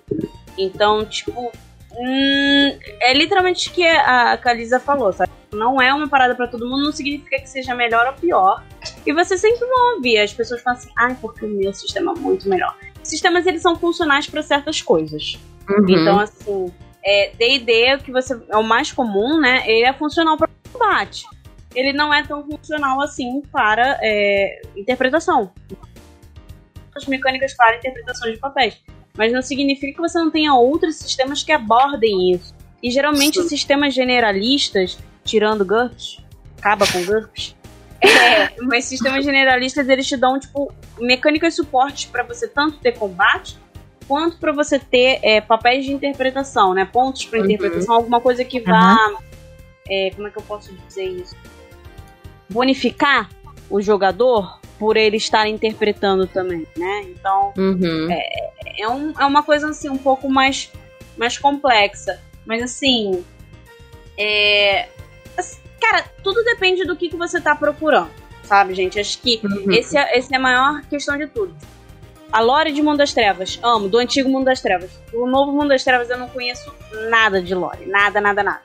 Então, 0.56 1.04
tipo. 1.04 1.52
hum, 1.92 2.78
é 3.00 3.14
literalmente 3.14 3.68
o 3.68 3.72
que 3.72 3.86
a 3.86 4.36
Kalisa 4.36 4.80
falou, 4.80 5.12
sabe? 5.12 5.30
Não 5.52 5.80
é 5.80 5.92
uma 5.94 6.08
parada 6.08 6.34
pra 6.34 6.46
todo 6.46 6.68
mundo, 6.68 6.84
não 6.84 6.92
significa 6.92 7.38
que 7.38 7.48
seja 7.48 7.74
melhor 7.74 8.06
ou 8.06 8.12
pior. 8.12 8.62
E 9.06 9.12
você 9.12 9.38
sempre 9.38 9.60
vai 9.60 9.94
ouvir 9.94 10.18
as 10.18 10.32
pessoas 10.32 10.60
falam 10.60 10.78
assim, 10.78 10.90
ai, 10.96 11.16
porque 11.20 11.44
o 11.44 11.48
meu 11.48 11.72
sistema 11.72 12.12
é 12.12 12.20
muito 12.20 12.48
melhor. 12.48 12.76
Sistemas, 13.02 13.46
eles 13.46 13.62
são 13.62 13.74
funcionais 13.76 14.26
pra 14.26 14.42
certas 14.42 14.82
coisas. 14.82 15.38
Uhum. 15.68 15.86
Então, 15.88 16.20
assim, 16.20 16.70
é, 17.02 17.30
D&D, 17.38 17.98
que 18.04 18.12
você, 18.12 18.38
é 18.50 18.56
o 18.56 18.62
mais 18.62 18.92
comum, 18.92 19.40
né? 19.40 19.62
Ele 19.66 19.86
é 19.86 19.92
funcional 19.94 20.36
para 20.36 20.50
combate. 20.70 21.24
Ele 21.74 21.92
não 21.92 22.12
é 22.12 22.22
tão 22.22 22.44
funcional 22.44 23.00
assim 23.00 23.42
para 23.52 23.98
é, 24.02 24.60
interpretação. 24.76 25.52
As 26.98 27.06
mecânicas 27.06 27.54
para 27.54 27.76
interpretação 27.76 28.30
de 28.30 28.36
papéis. 28.38 28.76
Mas 29.16 29.32
não 29.32 29.42
significa 29.42 29.94
que 29.94 30.00
você 30.00 30.18
não 30.18 30.30
tenha 30.30 30.54
outros 30.54 30.96
sistemas 30.96 31.42
que 31.42 31.50
abordem 31.52 32.32
isso. 32.32 32.54
E 32.82 32.90
geralmente 32.90 33.40
Sim. 33.42 33.48
sistemas 33.48 33.94
generalistas, 33.94 34.98
tirando 35.24 35.64
GURPS, 35.64 36.20
acaba 36.58 36.86
com 36.86 37.04
GURPS. 37.04 37.56
É, 38.04 38.54
mas 38.62 38.84
sistemas 38.84 39.24
generalistas 39.24 39.88
eles 39.88 40.06
te 40.06 40.16
dão 40.16 40.38
tipo 40.38 40.72
mecânicas 41.00 41.56
suportes 41.56 42.04
para 42.04 42.22
você 42.22 42.46
tanto 42.46 42.78
ter 42.78 42.92
combate 42.92 43.58
quanto 44.06 44.36
para 44.38 44.52
você 44.52 44.78
ter 44.78 45.18
é, 45.22 45.40
papéis 45.40 45.84
de 45.84 45.92
interpretação, 45.92 46.72
né? 46.74 46.84
Pontos 46.84 47.24
para 47.24 47.40
Uhum. 47.40 47.46
interpretação, 47.46 47.96
alguma 47.96 48.20
coisa 48.20 48.44
que 48.44 48.60
vá. 48.60 48.96
é, 49.90 50.10
como 50.14 50.28
é 50.28 50.30
que 50.30 50.38
eu 50.38 50.42
posso 50.42 50.72
dizer 50.86 51.06
isso? 51.06 51.34
Bonificar 52.48 53.28
o 53.68 53.80
jogador 53.82 54.60
por 54.78 54.96
ele 54.96 55.16
estar 55.16 55.46
interpretando 55.48 56.26
também, 56.26 56.66
né? 56.76 57.02
Então 57.08 57.52
Uhum. 57.56 58.08
é, 58.10 58.88
um- 58.88 59.12
é 59.18 59.24
uma 59.24 59.42
coisa 59.42 59.68
assim 59.68 59.88
um 59.88 59.98
pouco 59.98 60.28
mais, 60.28 60.70
mais 61.16 61.36
complexa. 61.38 62.20
Mas 62.46 62.62
assim. 62.62 63.24
É. 64.16 64.88
Cara, 65.80 66.04
tudo 66.22 66.42
depende 66.44 66.84
do 66.84 66.96
que, 66.96 67.08
que 67.08 67.16
você 67.16 67.40
tá 67.40 67.54
procurando. 67.54 68.10
Sabe, 68.44 68.74
gente? 68.74 68.98
Acho 68.98 69.18
que 69.20 69.40
Uhum. 69.44 69.72
esse 69.72 69.96
é, 69.96 70.18
esse 70.18 70.32
é 70.34 70.36
a 70.36 70.40
maior 70.40 70.82
questão 70.82 71.16
de 71.16 71.26
tudo. 71.26 71.54
A 72.32 72.40
lore 72.40 72.72
de 72.72 72.82
Mundo 72.82 72.98
das 72.98 73.12
Trevas, 73.14 73.58
amo, 73.62 73.88
do 73.88 73.96
antigo 73.98 74.28
Mundo 74.28 74.44
das 74.46 74.60
Trevas. 74.60 74.90
O 75.14 75.26
novo 75.26 75.52
Mundo 75.52 75.68
das 75.68 75.82
Trevas 75.84 76.10
eu 76.10 76.18
não 76.18 76.28
conheço 76.28 76.70
nada 77.08 77.40
de 77.40 77.54
lore. 77.54 77.86
Nada, 77.86 78.20
nada, 78.20 78.42
nada. 78.42 78.62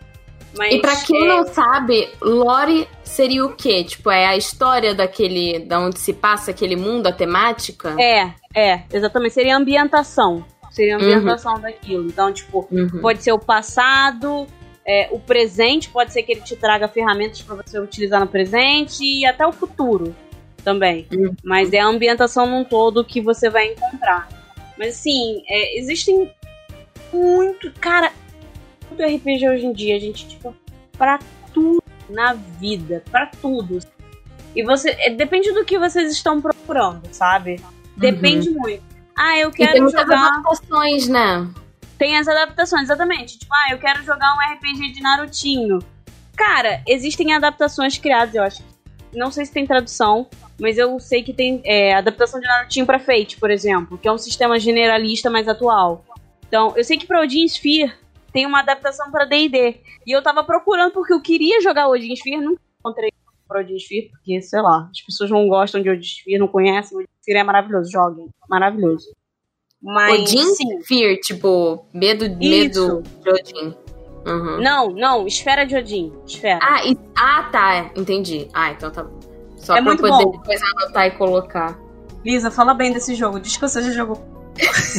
Mas, 0.58 0.74
E 0.74 0.80
pra 0.80 0.96
quem 0.98 1.24
é, 1.24 1.28
não 1.28 1.46
sabe, 1.48 2.10
lore 2.22 2.88
seria 3.04 3.46
o 3.46 3.56
quê? 3.56 3.84
Tipo, 3.84 4.12
é 4.12 4.26
a 4.28 4.38
história 4.38 4.94
daquele. 4.94 5.60
da 5.60 5.80
onde 5.80 6.00
se 6.00 6.14
passa 6.14 6.52
aquele 6.52 6.76
mundo, 6.76 7.08
a 7.08 7.12
temática? 7.12 7.96
É, 8.00 8.34
é, 8.56 8.84
exatamente. 8.92 9.34
Seria 9.34 9.56
a 9.56 9.58
ambientação. 9.58 10.46
Seria 10.72 10.96
a 10.96 10.98
ambientação 10.98 11.60
daquilo. 11.60 12.06
Então, 12.08 12.32
tipo, 12.32 12.68
Uhum. 12.72 13.00
pode 13.02 13.24
ser 13.24 13.32
o 13.32 13.40
passado, 13.40 14.48
é, 14.86 15.08
o 15.12 15.20
presente, 15.20 15.90
pode 15.90 16.12
ser 16.14 16.24
que 16.24 16.32
ele 16.34 16.42
te 16.42 16.56
traga 16.56 16.88
ferramentas 16.88 17.42
pra 17.42 17.56
você 17.56 17.80
utilizar 17.80 18.20
no 18.20 18.28
presente 18.28 19.04
e 19.04 19.26
até 19.26 19.46
o 19.46 19.52
futuro 19.52 20.16
também. 20.64 21.08
Uhum. 21.14 21.36
Mas 21.44 21.74
é 21.74 21.80
a 21.80 21.86
ambientação 21.88 22.46
num 22.46 22.64
todo 22.64 23.04
que 23.04 23.22
você 23.22 23.50
vai 23.50 23.72
encontrar. 23.74 24.28
Mas 24.78 24.96
assim, 25.00 25.44
é, 25.48 25.78
existem 25.80 26.32
muito. 27.12 27.72
Cara, 27.80 28.12
muito 28.94 29.16
RPG 29.16 29.50
hoje 29.50 29.66
em 29.66 29.74
dia, 29.74 30.00
gente, 30.00 30.28
tipo, 30.28 30.56
pra 30.98 31.20
tudo 31.54 31.84
na 32.10 32.34
vida, 32.34 33.04
pra 33.12 33.26
tudo. 33.28 33.80
E 34.56 34.64
você. 34.64 34.92
é, 35.00 35.10
depende 35.10 35.52
do 35.52 35.66
que 35.66 35.80
vocês 35.80 36.12
estão 36.12 36.40
procurando, 36.42 37.02
sabe? 37.12 37.60
Depende 37.98 38.50
muito. 38.52 38.84
Ah, 39.18 39.38
eu 39.38 39.48
Uhum. 39.48 39.54
E 39.54 39.58
tem 39.58 39.68
quero 39.68 39.84
muitas 39.84 40.02
jogar. 40.02 40.28
adaptações, 40.28 41.08
né? 41.08 41.50
Tem 41.98 42.18
as 42.18 42.28
adaptações, 42.28 42.84
exatamente. 42.84 43.38
Tipo, 43.40 43.54
ah, 43.54 43.72
eu 43.72 43.78
quero 43.80 44.04
jogar 44.04 44.34
um 44.36 44.54
RPG 44.56 44.92
de 44.94 45.02
Narutinho. 45.02 45.80
Cara, 46.36 46.82
existem 46.88 47.34
adaptações 47.34 47.98
criadas, 47.98 48.34
eu 48.36 48.44
acho. 48.44 48.64
Não 49.14 49.30
sei 49.32 49.46
se 49.46 49.52
tem 49.54 49.66
tradução, 49.68 50.28
mas 50.60 50.78
eu 50.80 51.00
sei 51.00 51.22
que 51.22 51.32
tem 51.34 51.62
é, 51.64 51.94
adaptação 51.94 52.40
de 52.40 52.48
Narutinho 52.48 52.86
pra 52.86 53.00
Fate, 53.00 53.38
por 53.38 53.52
exemplo, 53.52 53.98
que 53.98 54.08
é 54.08 54.12
um 54.12 54.18
sistema 54.18 54.60
generalista 54.60 55.30
mais 55.30 55.48
atual. 55.48 56.04
Então, 56.48 56.74
eu 56.76 56.84
sei 56.84 56.98
que 56.98 57.06
pra 57.06 57.22
Odin 57.22 57.46
Sphere 57.46 57.94
tem 58.34 58.46
uma 58.46 58.60
adaptação 58.60 59.10
pra 59.12 59.26
D&D. 59.26 59.78
E 60.06 60.12
eu 60.12 60.22
tava 60.22 60.44
procurando 60.44 60.92
porque 60.92 61.14
eu 61.14 61.22
queria 61.22 61.62
jogar 61.62 61.88
Odin 61.88 62.14
Sphere, 62.14 62.42
nunca 62.44 62.60
encontrei 62.80 63.12
pra 63.48 63.60
Odin 63.62 63.78
Sphere, 63.78 64.10
porque, 64.10 64.42
sei 64.42 64.62
lá, 64.62 64.90
as 64.92 65.02
pessoas 65.02 65.30
não 65.30 65.48
gostam 65.48 65.82
de 65.82 65.90
Odin 65.90 66.02
Sphere, 66.02 66.40
não 66.40 66.48
conhecem. 66.48 66.98
Odin 66.98 67.08
Sphere 67.22 67.40
é 67.40 67.44
maravilhoso, 67.44 67.92
joguem. 67.92 68.28
Maravilhoso. 68.50 69.06
Mas, 69.82 70.22
Odin 70.22 70.46
sim. 70.56 70.82
Fear, 70.84 71.18
tipo, 71.22 71.86
medo, 71.94 72.26
Isso. 72.26 72.38
medo 72.40 73.04
de 73.22 73.30
Odin. 73.30 73.76
Uhum. 74.26 74.62
Não, 74.62 74.90
não, 74.92 75.28
esfera 75.28 75.66
de 75.66 75.76
Odin. 75.76 76.14
Esfera. 76.26 76.60
Ah, 76.62 76.86
e- 76.86 76.98
ah, 77.18 77.44
tá, 77.52 77.92
entendi. 77.96 78.48
Ah, 78.54 78.72
então 78.72 78.90
tá. 78.90 79.06
Só 79.58 79.74
É 79.76 79.82
pra 79.82 79.92
eu 79.92 79.98
muito 79.98 80.00
poder 80.02 80.24
bom. 80.26 80.32
depois 80.32 80.62
anotar 80.64 81.08
e 81.08 81.12
colocar. 81.12 81.78
Lisa, 82.26 82.50
fala 82.50 82.74
bem 82.74 82.94
desse 82.94 83.16
jogo. 83.16 83.38
Diz 83.40 83.56
que 83.58 83.62
você 83.62 83.82
já 83.84 83.92
jogou. 83.92 84.16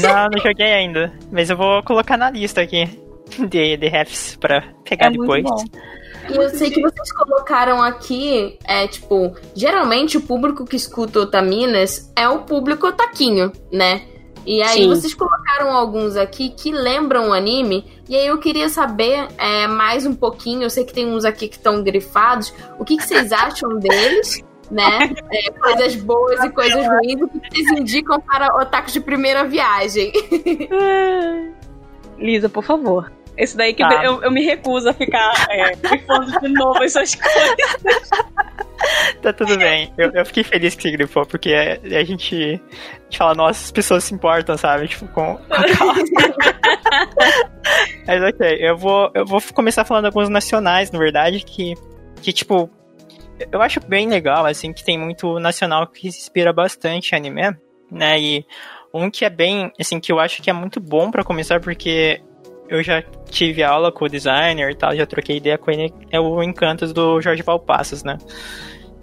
Não, 0.03 0.29
não 0.31 0.39
joguei 0.43 0.73
ainda. 0.75 1.11
Mas 1.33 1.49
eu 1.49 1.57
vou 1.57 1.83
colocar 1.85 2.19
na 2.19 2.29
lista 2.31 2.61
aqui 2.61 2.87
de, 3.49 3.77
de 3.77 3.89
refs 3.89 4.37
pra 4.37 4.63
pegar 4.85 5.07
É 5.07 5.11
depois. 5.11 5.45
E 6.31 6.37
eu 6.37 6.49
sei 6.51 6.71
que 6.71 6.81
vocês 6.81 7.13
colocaram 7.13 7.83
aqui, 7.83 8.59
é 8.65 8.87
tipo, 8.87 9.35
geralmente 9.55 10.17
o 10.17 10.23
público 10.23 10.65
que 10.65 10.77
escuta 10.77 11.21
Otaminas 11.21 12.11
é 12.17 12.29
o 12.29 12.41
público 12.41 12.87
otaquinho, 12.87 13.53
né? 13.71 14.03
E 14.47 14.63
aí 14.63 14.83
Sim. 14.83 14.89
vocês 14.89 15.15
colocaram 15.15 15.73
alguns 15.73 16.17
aqui 16.17 16.51
que 16.51 16.71
lembram 16.71 17.31
o 17.31 17.33
anime, 17.33 17.85
e 18.09 18.17
aí 18.17 18.27
eu 18.27 18.39
queria 18.39 18.69
saber 18.69 19.27
é, 19.39 19.67
mais 19.67 20.05
um 20.07 20.15
pouquinho, 20.15 20.63
eu 20.63 20.71
sei 20.71 20.85
que 20.85 20.93
tem 20.93 21.07
uns 21.07 21.25
aqui 21.25 21.49
que 21.49 21.57
estão 21.57 21.83
grifados, 21.83 22.53
o 22.79 22.85
que, 22.85 22.97
que 22.97 23.05
vocês 23.05 23.33
acham 23.33 23.77
deles, 23.81 24.43
né? 24.71 25.15
É, 25.31 25.51
coisas 25.51 25.97
boas 25.97 26.43
e 26.45 26.51
coisas 26.51 26.87
ruins, 26.87 27.23
o 27.23 27.29
que 27.29 27.41
que 27.41 27.65
vocês 27.65 27.81
indicam 27.81 28.21
para 28.21 28.55
otakus 28.57 28.93
de 28.93 29.01
primeira 29.01 29.45
viagem? 29.45 30.13
Lisa, 32.19 32.49
por 32.49 32.65
favor. 32.65 33.13
Esse 33.37 33.57
daí 33.57 33.75
que 33.75 33.83
Tá. 33.83 34.05
eu, 34.05 34.23
eu 34.23 34.31
me 34.31 34.45
recuso 34.45 34.89
a 34.89 34.93
ficar 34.93 35.33
é, 35.51 35.75
grifando 35.75 36.39
de 36.41 36.49
novo 36.49 36.83
essas 36.83 37.15
coisas. 37.15 38.11
Tá 39.23 39.33
tudo 39.33 39.57
bem. 39.57 39.91
Eu, 39.97 40.11
eu 40.13 40.27
fiquei 40.27 40.45
feliz 40.45 40.75
que 40.75 40.83
você 40.83 40.91
grifou, 40.91 41.25
porque 41.25 41.55
a, 41.55 41.79
a 41.99 42.05
gente, 42.05 42.35
a 42.35 43.05
gente 43.05 43.17
fala, 43.17 43.35
nossa, 43.35 43.65
as 43.65 43.73
pessoas 43.73 44.05
se 44.05 44.13
importam, 44.13 44.59
sabe? 44.59 44.87
Tipo, 44.89 45.09
com, 45.09 45.37
com. 45.37 45.45
Mas 48.07 48.23
ok, 48.23 48.59
eu 48.61 48.77
vou, 48.77 49.11
eu 49.15 49.25
vou 49.25 49.41
começar 49.55 49.85
falando 49.87 50.05
alguns 50.07 50.29
nacionais, 50.29 50.91
na 50.91 50.99
verdade, 50.99 51.41
que, 51.41 51.73
que 52.21 52.31
tipo, 52.33 52.69
eu 53.51 53.63
acho 53.63 53.81
bem 53.89 54.07
legal, 54.09 54.45
assim, 54.45 54.71
que 54.73 54.85
tem 54.85 54.99
muito 54.99 55.39
nacional 55.39 55.87
que 55.87 56.13
se 56.13 56.19
inspira 56.19 56.53
bastante 56.53 57.13
em 57.13 57.17
anime, 57.17 57.57
né? 57.91 58.21
E 58.21 58.45
um 58.95 59.11
que 59.11 59.25
é 59.25 59.31
bem, 59.31 59.73
assim, 59.79 59.99
que 59.99 60.13
eu 60.13 60.21
acho 60.21 60.41
que 60.41 60.49
é 60.49 60.53
muito 60.53 60.81
bom 60.81 61.11
pra 61.11 61.25
começar, 61.25 61.61
porque 61.61 62.21
eu 62.69 62.83
já 62.83 63.03
tive 63.29 63.63
aula 63.63 63.91
com 63.93 64.05
o 64.05 64.09
designer 64.09 64.71
e 64.71 64.75
tal, 64.77 64.95
já 64.95 65.05
troquei 65.05 65.37
ideia 65.37 65.59
com 65.59 65.71
ele, 65.71 65.93
é 66.11 66.21
o 66.21 66.43
Encantos 66.43 66.93
do 66.93 67.21
Jorge 67.21 67.43
Valpassos, 67.43 68.05
né? 68.05 68.17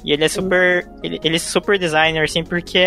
E 0.04 0.12
ele 0.14 0.24
é 0.24 0.28
super. 0.28 0.88
Ele, 1.04 1.20
ele 1.24 1.36
é 1.36 1.40
super 1.40 1.78
designer, 1.78 2.24
assim, 2.24 2.44
porque 2.44 2.80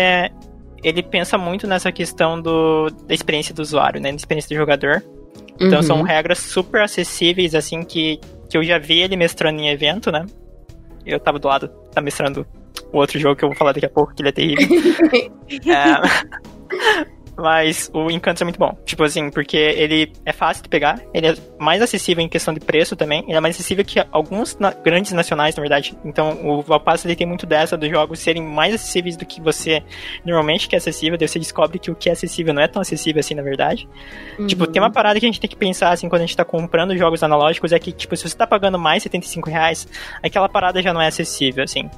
ele 0.83 1.01
pensa 1.01 1.37
muito 1.37 1.65
nessa 1.65 1.91
questão 1.91 2.41
do, 2.41 2.89
da 3.07 3.13
experiência 3.13 3.53
do 3.53 3.61
usuário, 3.61 4.01
né? 4.01 4.09
Da 4.09 4.15
experiência 4.17 4.49
do 4.49 4.59
jogador. 4.59 5.01
Então 5.59 5.77
Uhum. 5.79 5.83
são 5.83 6.01
regras 6.01 6.39
super 6.39 6.81
acessíveis, 6.81 7.55
assim, 7.55 7.83
que, 7.83 8.19
que 8.49 8.57
eu 8.57 8.63
já 8.63 8.77
vi 8.77 8.99
ele 8.99 9.15
mestrando 9.15 9.61
em 9.61 9.69
evento, 9.69 10.11
né? 10.11 10.25
Eu 11.05 11.19
tava 11.19 11.39
do 11.39 11.47
lado, 11.47 11.69
tá 11.93 12.01
mestrando 12.01 12.45
outro 12.97 13.19
jogo 13.19 13.35
que 13.35 13.43
eu 13.45 13.49
vou 13.49 13.57
falar 13.57 13.71
daqui 13.73 13.85
a 13.85 13.89
pouco, 13.89 14.13
que 14.13 14.21
ele 14.21 14.29
é 14.29 14.31
terrível. 14.31 14.67
É, 15.67 17.05
Mas 17.37 17.91
o 17.93 18.09
Encanto 18.09 18.41
é 18.41 18.45
muito 18.45 18.57
bom. 18.57 18.77
Tipo 18.85 19.03
assim, 19.03 19.29
porque 19.29 19.57
ele 19.57 20.09
é 20.25 20.31
fácil 20.31 20.63
de 20.63 20.69
pegar, 20.69 21.01
ele 21.13 21.27
é 21.27 21.35
mais 21.59 21.81
acessível 21.81 22.23
em 22.23 22.29
questão 22.29 22.53
de 22.53 22.61
preço 22.61 22.95
também, 22.95 23.25
ele 23.27 23.35
é 23.35 23.41
mais 23.41 23.55
acessível 23.55 23.83
que 23.83 24.01
alguns 24.09 24.57
na- 24.57 24.71
grandes 24.71 25.11
nacionais, 25.11 25.53
na 25.53 25.59
verdade. 25.61 25.97
Então 26.05 26.39
o 26.47 26.61
Valpasso 26.61 27.05
ele 27.05 27.15
tem 27.15 27.27
muito 27.27 27.45
dessa 27.45 27.75
dos 27.75 27.89
jogos 27.89 28.19
serem 28.19 28.41
mais 28.41 28.73
acessíveis 28.73 29.17
do 29.17 29.25
que 29.25 29.41
você 29.41 29.83
normalmente 30.25 30.69
quer 30.69 30.77
acessível, 30.77 31.17
daí 31.17 31.27
você 31.27 31.37
descobre 31.37 31.77
que 31.77 31.91
o 31.91 31.95
que 31.95 32.07
é 32.07 32.13
acessível 32.13 32.53
não 32.53 32.61
é 32.61 32.69
tão 32.69 32.81
acessível 32.81 33.19
assim, 33.19 33.35
na 33.35 33.43
verdade. 33.43 33.85
Tipo, 34.47 34.65
tem 34.65 34.81
uma 34.81 34.91
parada 34.91 35.19
que 35.19 35.25
a 35.25 35.29
gente 35.29 35.41
tem 35.41 35.49
que 35.49 35.57
pensar, 35.57 35.91
assim, 35.91 36.07
quando 36.07 36.21
a 36.21 36.25
gente 36.25 36.37
tá 36.37 36.45
comprando 36.45 36.95
jogos 36.97 37.21
analógicos, 37.21 37.73
é 37.73 37.79
que, 37.79 37.91
tipo, 37.91 38.15
se 38.15 38.29
você 38.29 38.37
tá 38.37 38.47
pagando 38.47 38.79
mais 38.79 39.03
75 39.03 39.49
reais, 39.49 39.85
aquela 40.23 40.47
parada 40.47 40.81
já 40.81 40.93
não 40.93 41.01
é 41.01 41.07
acessível, 41.07 41.65
assim. 41.65 41.89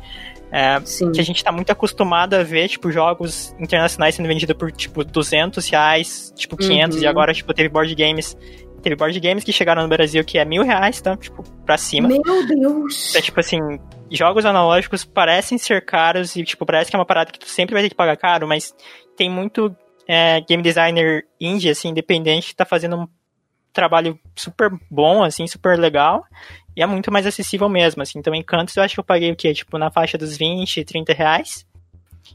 É, 0.51 0.79
Sim. 0.85 1.11
que 1.11 1.19
a 1.19 1.23
gente 1.23 1.43
tá 1.43 1.51
muito 1.51 1.71
acostumado 1.71 2.33
a 2.33 2.43
ver, 2.43 2.69
tipo, 2.69 2.89
jogos 2.91 3.53
internacionais 3.59 4.15
sendo 4.15 4.27
vendidos 4.27 4.55
por, 4.55 4.71
tipo, 4.71 5.03
200 5.03 5.67
reais, 5.69 6.31
tipo, 6.35 6.55
500, 6.55 6.97
Uhum. 6.97 7.03
e 7.03 7.07
agora, 7.07 7.33
tipo, 7.33 7.53
teve 7.53 7.67
board 7.67 7.93
games, 7.95 8.35
teve 8.81 8.95
board 8.95 9.19
games 9.19 9.43
que 9.43 9.51
chegaram 9.51 9.81
no 9.83 9.89
Brasil 9.89 10.23
que 10.23 10.37
é 10.37 10.45
mil 10.45 10.63
reais, 10.63 10.99
então, 11.01 11.17
tipo, 11.17 11.43
pra 11.65 11.77
cima. 11.77 12.07
Meu 12.07 12.21
Deus! 12.23 13.09
Então, 13.09 13.21
tipo 13.21 13.39
assim, 13.39 13.59
jogos 14.09 14.45
analógicos 14.45 15.03
parecem 15.03 15.57
ser 15.57 15.83
caros 15.85 16.35
e, 16.37 16.43
tipo, 16.43 16.65
parece 16.65 16.89
que 16.89 16.95
é 16.95 16.99
uma 16.99 17.05
parada 17.05 17.29
que 17.31 17.39
tu 17.39 17.47
sempre 17.49 17.73
vai 17.73 17.83
ter 17.83 17.89
que 17.89 17.95
pagar 17.95 18.15
caro, 18.15 18.47
mas 18.47 18.73
tem 19.17 19.29
muito 19.29 19.75
é, 20.07 20.39
game 20.47 20.63
designer 20.63 21.25
indie, 21.41 21.69
assim, 21.69 21.89
independente, 21.89 22.47
que 22.47 22.55
tá 22.55 22.63
fazendo 22.63 22.95
um 22.95 23.07
trabalho 23.73 24.19
super 24.35 24.69
bom, 24.89 25.23
assim, 25.23 25.45
super 25.47 25.77
legal, 25.77 26.23
e 26.75 26.81
é 26.81 26.85
muito 26.85 27.11
mais 27.11 27.25
acessível 27.27 27.67
mesmo, 27.69 28.01
assim. 28.01 28.19
Então, 28.19 28.33
Encantos 28.35 28.75
eu 28.75 28.83
acho 28.83 28.93
que 28.93 28.99
eu 28.99 29.03
paguei 29.03 29.31
o 29.31 29.35
quê? 29.35 29.53
Tipo, 29.53 29.77
na 29.77 29.89
faixa 29.91 30.17
dos 30.17 30.37
20, 30.37 30.83
30 30.83 31.13
reais. 31.13 31.65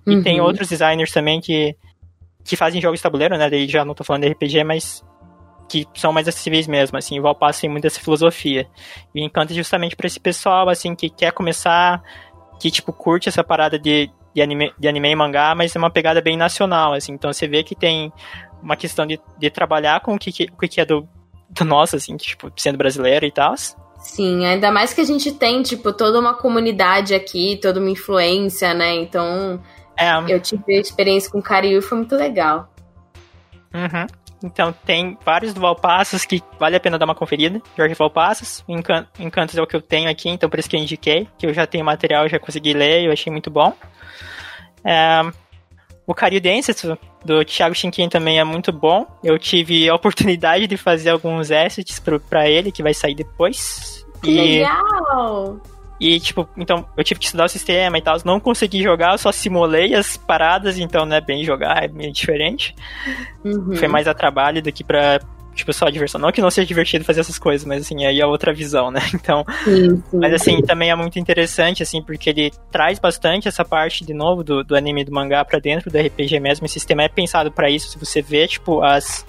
E 0.07 0.21
tem 0.23 0.41
Uhum. 0.41 0.47
outros 0.47 0.69
designers 0.69 1.13
também 1.13 1.41
que, 1.41 1.77
que 2.45 2.57
fazem 2.57 2.81
jogos 2.81 2.99
de 2.99 3.03
tabuleiro, 3.03 3.37
né? 3.37 3.49
Daí 3.51 3.69
já 3.69 3.85
não 3.85 3.95
tô 3.95 4.03
falando 4.03 4.23
de 4.23 4.29
RPG, 4.33 4.65
mas 4.65 5.05
que 5.69 5.87
são 5.95 6.13
mais 6.13 6.29
acessíveis 6.29 6.67
mesmo, 6.67 6.99
assim, 6.99 7.19
o 7.19 7.23
Valpasso 7.23 7.61
tem 7.63 7.71
muito 7.71 7.87
essa 7.87 8.01
filosofia. 8.01 8.67
E 9.15 9.23
Encanto 9.25 9.53
é 9.53 9.57
justamente 9.57 9.97
pra 9.97 10.07
esse 10.07 10.21
pessoal, 10.21 10.69
assim, 10.69 10.95
que 10.95 11.09
quer 11.09 11.33
começar, 11.33 12.03
que, 12.61 12.71
tipo, 12.71 12.93
curte 12.93 13.29
essa 13.29 13.43
parada 13.43 13.79
de, 13.79 14.11
de, 14.35 14.43
anime, 14.43 14.73
de 14.79 14.87
anime 14.89 15.09
e 15.11 15.17
mangá, 15.17 15.55
mas 15.55 15.75
é 15.75 15.79
uma 15.79 15.91
pegada 15.91 16.21
bem 16.21 16.37
nacional, 16.37 16.93
assim, 16.93 17.13
então 17.13 17.33
você 17.33 17.47
vê 17.49 17.63
que 17.63 17.75
tem 17.75 18.13
uma 18.63 18.77
questão 18.77 19.07
de, 19.07 19.19
de 19.39 19.51
trabalhar 19.51 20.01
com 20.01 20.15
o 20.15 20.19
que, 20.19 20.31
que- 20.31 20.49
o 20.53 20.57
que 20.59 20.69
que 20.69 20.81
é 20.81 20.85
do, 20.85 21.09
do 21.53 21.65
nosso, 21.65 21.97
assim, 21.97 22.17
tipo, 22.17 22.51
sendo 22.57 22.79
brasileiro 22.79 23.25
e 23.27 23.31
tal. 23.31 23.55
Sim, 23.99 24.45
ainda 24.45 24.73
mais 24.73 24.93
que 24.93 25.01
a 25.01 25.05
gente 25.05 25.31
tem, 25.31 25.63
tipo, 25.63 25.93
toda 25.93 26.19
uma 26.19 26.35
comunidade 26.35 27.15
aqui, 27.15 27.59
toda 27.63 27.79
uma 27.79 27.91
influência, 27.91 28.75
né? 28.75 28.95
Então, 28.97 29.63
É, 29.97 30.13
eu 30.29 30.41
tive 30.41 30.77
a 30.77 30.81
experiência 30.81 31.31
com 31.31 31.39
o 31.39 31.43
Cariú 31.43 31.79
e 31.79 31.83
foi 31.83 31.99
muito 31.99 32.17
legal. 32.17 32.69
Uhum. 33.73 34.07
Então 34.45 34.75
tem 34.85 35.17
vários 35.25 35.55
do 35.55 35.61
Valpassos 35.61 36.25
que 36.25 36.43
vale 36.59 36.75
a 36.75 36.81
pena 36.81 36.99
dar 36.99 37.05
uma 37.05 37.15
conferida. 37.15 37.63
Jorge 37.77 37.95
Valpassos, 37.95 38.65
Encan- 38.69 39.07
Encantos 39.21 39.57
é 39.57 39.63
o 39.63 39.67
que 39.69 39.77
eu 39.77 39.81
tenho 39.81 40.11
aqui, 40.11 40.29
então 40.29 40.51
por 40.51 40.59
isso 40.59 40.69
que 40.69 40.75
eu 40.75 40.81
indiquei, 40.81 41.29
que 41.39 41.47
eu 41.47 41.55
já 41.55 41.65
tenho 41.65 41.85
material, 41.85 42.29
já 42.29 42.41
consegui 42.41 42.73
ler, 42.73 43.05
eu 43.05 43.13
achei 43.13 43.31
muito 43.31 43.51
bom. 43.51 43.73
É, 44.85 45.23
o 46.07 46.15
Cario 46.15 46.41
Densetsu, 46.41 46.99
do 47.25 47.45
Thiago 47.45 47.75
Shinkin 47.75 48.09
também 48.09 48.39
é 48.39 48.45
muito 48.45 48.73
bom. 48.73 49.07
Eu 49.23 49.39
tive 49.39 49.89
a 49.89 49.95
oportunidade 49.95 50.67
de 50.67 50.77
fazer 50.77 51.11
alguns 51.11 51.51
assets 51.51 52.01
pra 52.29 52.49
ele, 52.49 52.73
que 52.73 52.83
vai 52.83 52.93
sair 52.95 53.15
depois. 53.15 54.05
Que 54.23 54.31
E- 54.31 54.59
legal! 54.61 55.61
e, 56.01 56.19
tipo, 56.19 56.49
então, 56.57 56.85
eu 56.97 57.05
tive 57.05 57.21
que 57.21 57.27
estudar 57.27 57.45
o 57.45 57.49
sistema 57.49 57.97
e 57.97 58.03
tal. 58.03 58.17
Não 58.25 58.41
consegui 58.41 58.83
jogar, 58.83 59.13
eu 59.13 59.19
só 59.19 59.31
simulei 59.31 59.95
as 59.95 60.17
paradas, 60.17 60.79
então 60.79 61.07
não 61.07 61.17
é 61.17 61.21
bem 61.21 61.45
jogar, 61.45 61.85
é 61.85 61.89
meio 61.89 62.13
diferente. 62.13 62.75
Uhum. 63.45 63.77
Foi 63.77 63.87
mais 63.87 64.09
a 64.09 64.15
trabalho 64.15 64.61
do 64.61 64.73
que 64.73 64.83
pra, 64.83 65.21
tipo, 65.55 65.73
só 65.73 65.87
a 65.87 65.91
diversão. 65.91 66.21
Não 66.21 66.33
que 66.33 66.41
não 66.41 66.51
seja 66.51 66.67
divertido 66.67 67.05
fazer 67.05 67.21
essas 67.21 67.39
coisas, 67.39 67.67
mas, 67.67 67.83
assim, 67.83 68.05
aí 68.05 68.21
é 68.21 68.27
outra 68.27 68.53
visão, 68.53 68.91
né? 68.91 69.01
Então, 69.15 69.45
Sim, 69.65 70.03
sim. 70.11 70.19
mas, 70.19 70.33
assim, 70.35 70.61
também 70.63 70.91
é 70.91 70.95
muito 70.97 71.19
interessante, 71.19 71.83
assim, 71.83 72.03
porque 72.03 72.31
ele 72.31 72.51
traz 72.71 72.99
bastante 72.99 73.47
essa 73.47 73.65
parte, 73.65 74.05
de 74.05 74.13
novo, 74.13 74.43
do, 74.43 74.65
do 74.65 74.75
anime 74.75 75.03
e 75.03 75.05
do 75.05 75.13
mangá 75.13 75.45
pra 75.45 75.59
dentro 75.59 75.91
do 75.91 75.99
RPG 75.99 76.41
mesmo. 76.41 76.67
O 76.67 76.69
sistema 76.69 77.05
é 77.05 77.09
pensado 77.09 77.53
pra 77.53 77.71
isso. 77.71 77.89
Se 77.91 77.99
você 77.99 78.21
vê, 78.21 78.47
tipo, 78.49 78.83
as... 78.83 79.25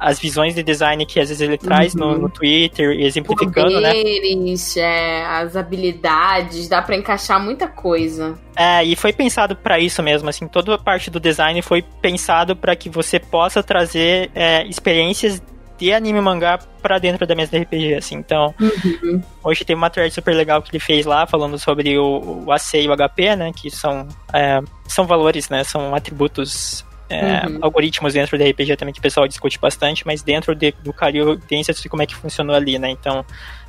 As 0.00 0.18
visões 0.18 0.54
de 0.54 0.62
design 0.62 1.04
que 1.04 1.20
às 1.20 1.28
vezes 1.28 1.42
ele 1.42 1.58
traz 1.58 1.94
no, 1.94 2.06
Uhum. 2.12 2.18
no 2.20 2.30
Twitter, 2.30 2.98
exemplificando, 2.98 3.78
né? 3.82 3.90
Poderes, 3.92 4.76
é, 4.78 5.26
as 5.26 5.54
habilidades, 5.56 6.68
dá 6.68 6.80
pra 6.80 6.96
encaixar 6.96 7.38
muita 7.38 7.68
coisa. 7.68 8.38
É, 8.56 8.82
e 8.82 8.96
foi 8.96 9.12
pensado 9.12 9.54
pra 9.54 9.78
isso 9.78 10.02
mesmo, 10.02 10.28
assim, 10.30 10.48
toda 10.48 10.74
a 10.74 10.78
parte 10.78 11.10
do 11.10 11.20
design 11.20 11.60
foi 11.60 11.82
pensado 12.00 12.56
pra 12.56 12.74
que 12.74 12.88
você 12.88 13.18
possa 13.20 13.62
trazer 13.62 14.30
é, 14.34 14.64
experiências 14.66 15.42
de 15.78 15.92
anime 15.94 16.18
e 16.18 16.22
mangá 16.22 16.58
pra 16.82 16.98
dentro 16.98 17.26
da 17.26 17.34
mesa 17.34 17.50
de 17.52 17.58
RPG, 17.58 17.94
assim, 17.94 18.16
então, 18.16 18.54
Uhum. 18.60 19.22
hoje 19.42 19.64
tem 19.64 19.74
uma 19.76 19.88
thread 19.88 20.12
super 20.12 20.34
legal 20.34 20.60
que 20.62 20.70
ele 20.70 20.78
fez 20.78 21.06
lá, 21.06 21.26
falando 21.26 21.58
sobre 21.58 21.98
o, 21.98 22.44
o 22.46 22.52
AC 22.52 22.74
e 22.82 22.88
o 22.88 22.92
HP, 22.96 23.34
né, 23.36 23.50
que 23.54 23.70
são, 23.70 24.06
é, 24.32 24.60
são 24.86 25.06
valores, 25.06 25.48
né, 25.48 25.64
são 25.64 25.94
atributos, 25.94 26.84
é, 27.10 27.46
Uhum. 27.46 27.58
algoritmos 27.60 28.14
dentro 28.14 28.38
do 28.38 28.44
RPG 28.44 28.76
também 28.76 28.94
que 28.94 29.00
o 29.00 29.02
pessoal 29.02 29.26
discute 29.28 29.58
bastante, 29.58 30.06
mas 30.06 30.22
dentro 30.22 30.54
de, 30.54 30.72
do 30.82 30.92
Cario 30.92 31.36
tem 31.36 31.62
como 31.90 32.02
é 32.02 32.06
que 32.06 32.14
funcionou 32.14 32.54
ali, 32.56 32.78
né, 32.78 32.88
então 32.90 33.24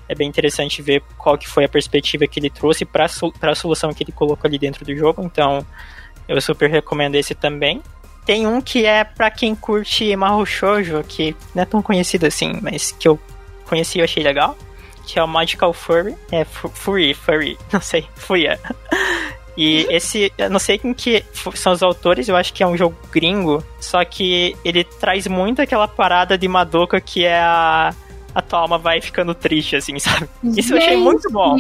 é 0.08 0.14
bem 0.16 0.28
interessante 0.28 0.82
ver 0.82 1.02
qual 1.18 1.38
que 1.38 1.48
foi 1.48 1.64
a 1.66 1.70
perspectiva 1.70 2.28
que 2.28 2.40
ele 2.40 2.50
trouxe 2.50 2.86
para 2.86 3.06
a 3.06 3.56
solução 3.56 3.94
que 3.94 4.04
ele 4.04 4.12
colocou 4.12 4.48
ali 4.48 4.60
dentro 4.60 4.84
do 4.86 4.94
jogo. 4.96 5.24
Então, 5.24 5.66
eu 6.28 6.40
super 6.42 6.70
recomendo 6.70 7.16
esse 7.16 7.34
também. 7.34 7.82
Tem 8.26 8.46
um 8.46 8.60
que 8.62 8.86
é 8.86 9.04
para 9.06 9.32
quem 9.32 9.56
curte 9.56 10.14
Mahou 10.18 10.46
Shoujo, 10.46 11.02
que 11.08 11.36
não 11.56 11.64
é 11.64 11.66
tão 11.66 11.82
conhecido 11.82 12.26
assim, 12.26 12.60
mas 12.62 12.92
que 12.92 13.08
eu 13.08 13.18
conheci 13.66 14.00
e 14.00 14.02
achei 14.02 14.22
legal, 14.22 14.58
que 15.08 15.18
é 15.18 15.24
o 15.24 15.28
Magical 15.28 15.72
Furry, 15.74 16.14
é 16.32 16.44
Fu- 16.44 16.70
Furry, 16.70 17.14
Furry, 17.14 17.58
não 17.72 17.80
sei, 17.80 18.06
Furia. 18.16 18.60
E 19.58 19.86
esse, 19.90 20.32
eu 20.38 20.50
não 20.50 20.60
sei 20.60 20.78
quem 20.78 20.94
que 20.94 21.24
são 21.56 21.74
os 21.74 21.84
autores, 21.84 22.28
eu 22.30 22.36
acho 22.36 22.54
que 22.54 22.64
é 22.64 22.68
um 22.68 22.78
jogo 22.78 22.96
gringo, 23.12 23.64
só 23.80 24.04
que 24.06 24.56
ele 24.64 24.84
traz 24.84 25.28
muito 25.28 25.62
aquela 25.62 25.88
parada 25.88 26.38
de 26.38 26.48
Madoka 26.48 27.02
que 27.02 27.26
é 27.26 27.40
a 27.40 27.94
a 28.34 28.42
tua 28.42 28.60
alma 28.60 28.78
vai 28.78 29.02
ficando 29.02 29.36
triste, 29.36 29.76
assim, 29.76 30.00
sabe? 30.00 30.30
Isso 30.56 30.74
eu 30.74 30.78
achei 30.78 30.94
Gente, 30.94 31.04
muito 31.04 31.30
bom. 31.30 31.58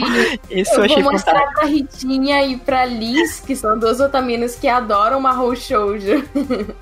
Isso 0.49 0.71
eu, 0.75 0.79
Eu 0.79 0.85
achei 0.85 1.03
vou 1.03 1.11
fantástico. 1.11 1.11
mostrar 1.11 1.47
pra 1.53 1.65
Ritinha 1.65 2.45
e 2.45 2.57
pra 2.57 2.85
Liz, 2.85 3.41
que 3.41 3.55
são 3.57 3.77
duas 3.77 3.99
otaminas 3.99 4.55
que 4.55 4.69
adoram 4.69 5.19
Mahou 5.19 5.53
Shoujo. 5.55 6.23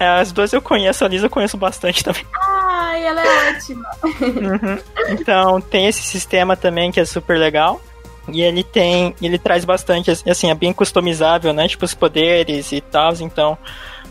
É, 0.00 0.20
as 0.20 0.32
duas 0.32 0.52
eu 0.52 0.60
conheço, 0.60 1.04
a 1.04 1.08
Liz 1.08 1.22
eu 1.22 1.30
conheço 1.30 1.56
bastante 1.56 2.02
também. 2.02 2.24
Ai, 2.42 3.04
ela 3.04 3.22
é 3.24 3.50
ótima. 3.52 3.88
Uhum. 4.02 4.78
Então, 5.10 5.60
tem 5.60 5.86
esse 5.86 6.02
sistema 6.02 6.56
também 6.56 6.90
que 6.90 6.98
é 6.98 7.04
super 7.04 7.38
legal. 7.38 7.80
E 8.28 8.40
ele 8.42 8.62
tem. 8.62 9.14
Ele 9.20 9.38
traz 9.38 9.64
bastante, 9.64 10.10
assim, 10.10 10.50
é 10.50 10.54
bem 10.54 10.72
customizável, 10.72 11.52
né? 11.52 11.66
Tipo, 11.66 11.84
os 11.84 11.94
poderes 11.94 12.70
e 12.72 12.80
tal. 12.80 13.12
Então, 13.20 13.58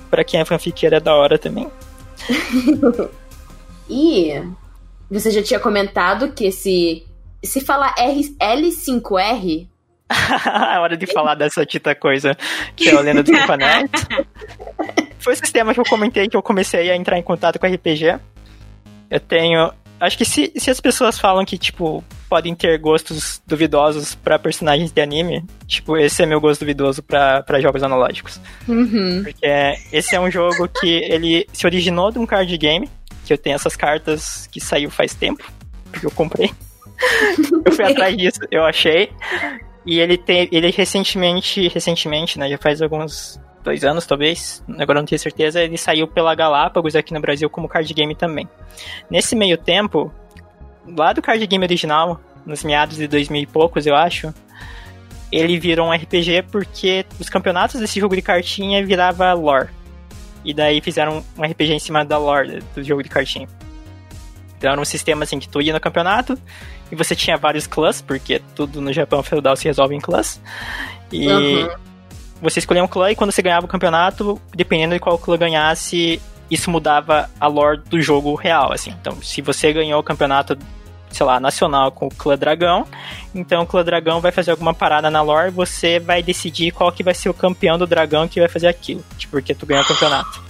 pra 0.09 0.23
quem 0.23 0.39
é 0.39 0.45
fanfiqueira 0.45 0.97
é 0.97 0.99
da 0.99 1.15
hora 1.15 1.37
também. 1.37 1.67
E 3.93 4.41
você 5.09 5.29
já 5.29 5.43
tinha 5.43 5.59
comentado 5.59 6.31
que 6.31 6.45
esse. 6.45 7.05
Se 7.43 7.59
falar 7.59 7.93
R, 7.97 8.21
L5R, 8.39 9.67
é 10.09 10.79
hora 10.79 10.95
de 10.95 11.05
falar 11.07 11.35
dessa 11.35 11.65
dita 11.65 11.93
coisa 11.93 12.37
que 12.75 12.87
é 12.87 12.95
a 12.95 13.01
Lenda 13.01 13.21
dos 13.21 13.37
Campanetes. 13.37 14.07
Foi 15.19 15.33
o 15.33 15.35
sistema 15.35 15.73
que 15.73 15.79
eu 15.79 15.85
comentei 15.85 16.29
que 16.29 16.37
eu 16.37 16.41
comecei 16.41 16.89
a 16.89 16.95
entrar 16.95 17.17
em 17.17 17.23
contato 17.23 17.59
com 17.59 17.67
RPG. 17.67 18.17
Eu 19.09 19.19
tenho. 19.19 19.73
Acho 19.99 20.17
que 20.17 20.25
se, 20.25 20.53
se 20.55 20.71
as 20.71 20.79
pessoas 20.79 21.19
falam 21.19 21.43
que, 21.43 21.57
tipo, 21.57 22.03
podem 22.31 22.55
ter 22.55 22.79
gostos 22.79 23.41
duvidosos 23.45 24.15
pra 24.15 24.39
personagens 24.39 24.89
de 24.89 25.01
anime, 25.01 25.43
tipo, 25.67 25.97
esse 25.97 26.23
é 26.23 26.25
meu 26.25 26.39
gosto 26.39 26.61
duvidoso 26.61 27.03
pra, 27.03 27.43
pra 27.43 27.59
jogos 27.59 27.83
analógicos. 27.83 28.39
Uhum. 28.69 29.21
Porque 29.21 29.45
esse 29.91 30.15
é 30.15 30.19
um 30.19 30.31
jogo 30.31 30.65
que 30.69 30.87
ele 30.87 31.45
se 31.51 31.65
originou 31.65 32.09
de 32.09 32.19
um 32.19 32.25
card 32.25 32.57
game, 32.57 32.89
que 33.25 33.33
eu 33.33 33.37
tenho 33.37 33.55
essas 33.55 33.75
cartas 33.75 34.47
que 34.47 34.61
saiu 34.61 34.89
faz 34.89 35.13
tempo, 35.13 35.43
porque 35.91 36.05
eu 36.05 36.11
comprei. 36.11 36.49
eu 37.65 37.71
fui 37.73 37.83
atrás 37.83 38.15
disso, 38.15 38.39
eu 38.49 38.63
achei. 38.63 39.11
E 39.85 39.99
ele 39.99 40.17
tem. 40.17 40.47
Ele 40.53 40.71
recentemente, 40.71 41.67
recentemente, 41.67 42.39
né? 42.39 42.47
Já 42.47 42.57
faz 42.57 42.81
alguns 42.81 43.41
dois 43.61 43.83
anos, 43.83 44.05
talvez, 44.05 44.63
agora 44.79 44.99
não 44.99 45.05
tenho 45.05 45.19
certeza, 45.19 45.61
ele 45.61 45.77
saiu 45.77 46.07
pela 46.07 46.33
Galápagos 46.33 46.95
aqui 46.95 47.13
no 47.13 47.19
Brasil 47.19 47.49
como 47.49 47.67
card 47.67 47.93
game 47.93 48.15
também. 48.15 48.47
Nesse 49.09 49.35
meio 49.35 49.57
tempo, 49.57 50.09
lá 50.87 51.13
do 51.13 51.21
card 51.21 51.45
game 51.47 51.63
original, 51.63 52.19
nos 52.45 52.63
meados 52.63 52.97
de 52.97 53.07
2000 53.07 53.41
e 53.43 53.45
poucos, 53.45 53.85
eu 53.85 53.95
acho, 53.95 54.33
ele 55.31 55.59
virou 55.59 55.87
um 55.87 55.91
RPG 55.93 56.43
porque 56.51 57.05
os 57.19 57.29
campeonatos 57.29 57.79
desse 57.79 57.99
jogo 57.99 58.15
de 58.15 58.21
cartinha 58.21 58.85
virava 58.85 59.31
lore. 59.33 59.69
E 60.43 60.53
daí 60.53 60.81
fizeram 60.81 61.23
um 61.37 61.43
RPG 61.43 61.73
em 61.73 61.79
cima 61.79 62.03
da 62.03 62.17
lore 62.17 62.63
do 62.75 62.83
jogo 62.83 63.03
de 63.03 63.09
cartinha. 63.09 63.47
Então 64.57 64.71
era 64.71 64.81
um 64.81 64.85
sistema 64.85 65.23
assim 65.23 65.39
que 65.39 65.47
tu 65.47 65.61
ia 65.61 65.73
no 65.73 65.79
campeonato 65.79 66.37
e 66.91 66.95
você 66.95 67.15
tinha 67.15 67.37
vários 67.37 67.65
clãs, 67.67 68.01
porque 68.01 68.41
tudo 68.55 68.81
no 68.81 68.91
Japão 68.91 69.23
feudal 69.23 69.55
se 69.55 69.65
resolve 69.65 69.95
em 69.95 69.99
clãs. 69.99 70.41
E 71.11 71.27
Uhum. 71.27 71.69
você 72.41 72.59
escolhia 72.59 72.83
um 72.83 72.87
clã 72.87 73.11
e 73.11 73.15
quando 73.15 73.31
você 73.31 73.41
ganhava 73.41 73.65
o 73.65 73.69
campeonato, 73.69 74.39
dependendo 74.55 74.93
de 74.93 74.99
qual 74.99 75.17
clã 75.17 75.37
ganhasse, 75.37 76.19
isso 76.51 76.69
mudava 76.69 77.29
a 77.39 77.47
lore 77.47 77.81
do 77.89 78.01
jogo 78.01 78.35
real, 78.35 78.73
assim. 78.73 78.93
Então, 78.99 79.21
se 79.23 79.41
você 79.41 79.71
ganhou 79.71 79.99
o 79.99 80.03
campeonato, 80.03 80.57
sei 81.09 81.25
lá, 81.25 81.39
nacional 81.39 81.91
com 81.91 82.07
o 82.07 82.13
clã 82.13 82.37
dragão, 82.37 82.85
então 83.33 83.63
o 83.63 83.65
clã 83.65 83.83
dragão 83.83 84.19
vai 84.19 84.33
fazer 84.33 84.51
alguma 84.51 84.73
parada 84.73 85.09
na 85.09 85.21
lore, 85.21 85.49
você 85.49 85.97
vai 85.97 86.21
decidir 86.21 86.71
qual 86.71 86.91
que 86.91 87.03
vai 87.03 87.13
ser 87.13 87.29
o 87.29 87.33
campeão 87.33 87.77
do 87.77 87.87
dragão 87.87 88.27
que 88.27 88.41
vai 88.41 88.49
fazer 88.49 88.67
aquilo, 88.67 89.03
tipo, 89.17 89.31
porque 89.31 89.55
tu 89.55 89.65
ganhou 89.65 89.83
o 89.83 89.87
campeonato. 89.87 90.43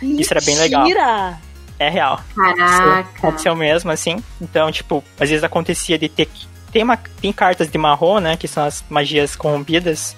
Isso 0.00 0.32
era 0.32 0.40
bem 0.40 0.56
legal. 0.56 0.82
Mentira! 0.84 1.38
É 1.78 1.88
real. 1.88 2.20
Caraca. 2.34 3.08
Aconteceu 3.18 3.54
mesmo, 3.54 3.90
assim. 3.90 4.22
Então, 4.40 4.70
tipo, 4.72 5.02
às 5.18 5.28
vezes 5.28 5.44
acontecia 5.44 5.96
de 5.96 6.08
ter. 6.08 6.28
Tem, 6.72 6.82
uma, 6.82 6.96
tem 6.96 7.32
cartas 7.32 7.70
de 7.70 7.78
marrom, 7.78 8.18
né? 8.18 8.36
Que 8.36 8.48
são 8.48 8.64
as 8.64 8.84
magias 8.90 9.36
corrompidas. 9.36 10.16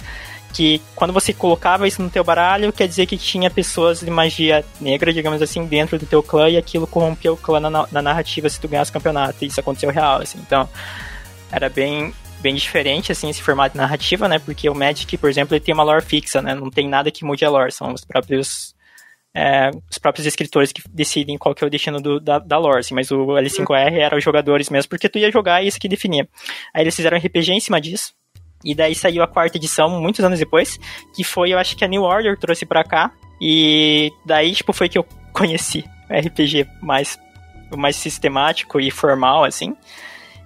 Que 0.53 0.81
quando 0.95 1.13
você 1.13 1.33
colocava 1.33 1.87
isso 1.87 2.03
no 2.03 2.11
teu 2.11 2.25
baralho, 2.25 2.73
quer 2.73 2.89
dizer 2.89 3.07
que 3.07 3.17
tinha 3.17 3.51
pessoas 3.51 4.01
de 4.01 4.11
magia 4.11 4.65
negra, 4.81 5.13
digamos 5.13 5.41
assim, 5.41 5.65
dentro 5.65 5.99
do 5.99 6.07
teu 6.07 6.23
clã, 6.23 6.49
e 6.49 6.57
aquilo 6.57 6.87
corrompia 6.87 7.33
o 7.33 7.37
clã 7.37 7.61
na, 7.61 7.71
na 7.71 8.03
narrativa 8.03 8.49
se 8.49 8.61
tu 8.61 8.69
ganhasse 8.69 8.91
o 8.91 8.95
campeonato. 8.95 9.45
E 9.45 9.47
isso 9.47 9.61
aconteceu 9.61 9.91
real, 9.91 10.21
assim. 10.21 10.39
Então, 10.39 10.69
era 11.51 11.69
bem. 11.69 12.13
Bem 12.41 12.55
diferente, 12.55 13.13
assim, 13.13 13.29
esse 13.29 13.43
formato 13.43 13.75
de 13.75 13.79
narrativa, 13.79 14.27
né? 14.27 14.39
Porque 14.39 14.67
o 14.71 14.75
Magic, 14.75 15.19
por 15.19 15.29
exemplo, 15.29 15.55
ele 15.55 15.63
tem 15.63 15.75
uma 15.75 15.83
lore 15.83 16.03
fixa, 16.03 16.41
né? 16.41 16.55
Não 16.55 16.71
tem 16.71 16.89
nada 16.89 17.11
que 17.11 17.23
mude 17.23 17.45
a 17.45 17.51
lore, 17.51 17.71
são 17.71 17.93
os 17.93 18.03
próprios 18.03 18.75
é, 19.35 19.71
os 19.91 19.99
próprios 19.99 20.27
escritores 20.27 20.73
que 20.73 20.83
decidem 20.91 21.39
qual 21.39 21.55
que 21.55 21.63
é 21.63 21.67
o 21.67 21.71
destino 21.71 22.01
do, 22.01 22.21
da, 22.21 22.39
da 22.39 22.59
lore, 22.59 22.81
assim, 22.81 22.95
mas 22.95 23.11
o 23.11 23.27
L5R 23.27 23.93
era 23.93 24.17
os 24.17 24.25
jogadores 24.25 24.69
mesmo, 24.69 24.89
porque 24.89 25.09
tu 25.09 25.19
ia 25.19 25.31
jogar 25.31 25.63
e 25.63 25.69
isso 25.69 25.79
que 25.79 25.89
definia. 25.89 26.29
Aí 26.75 26.83
eles 26.83 26.97
fizeram 26.97 27.19
RPG 27.19 27.53
em 27.53 27.61
cima 27.61 27.81
disso, 27.81 28.13
e 28.65 28.75
daí 28.75 28.95
saiu 28.95 29.23
a 29.23 29.27
quarta 29.27 29.57
edição, 29.57 29.89
muitos 30.01 30.25
anos 30.25 30.39
depois, 30.39 30.79
que 31.15 31.25
foi, 31.25 31.53
eu 31.53 31.59
acho 31.59 31.77
que 31.77 31.85
a 31.85 31.89
New 31.89 32.03
Order 32.03 32.39
trouxe 32.39 32.67
pra 32.67 32.85
cá, 32.85 33.11
e 33.41 34.13
daí, 34.25 34.53
tipo, 34.53 34.73
foi 34.73 34.89
que 34.89 34.99
eu 34.99 35.07
conheci 35.33 35.85
o 36.11 36.15
RPG 36.15 36.67
mais, 36.83 37.19
mais 37.77 37.97
sistemático 37.97 38.79
e 38.81 38.91
formal, 38.91 39.45
assim. 39.45 39.75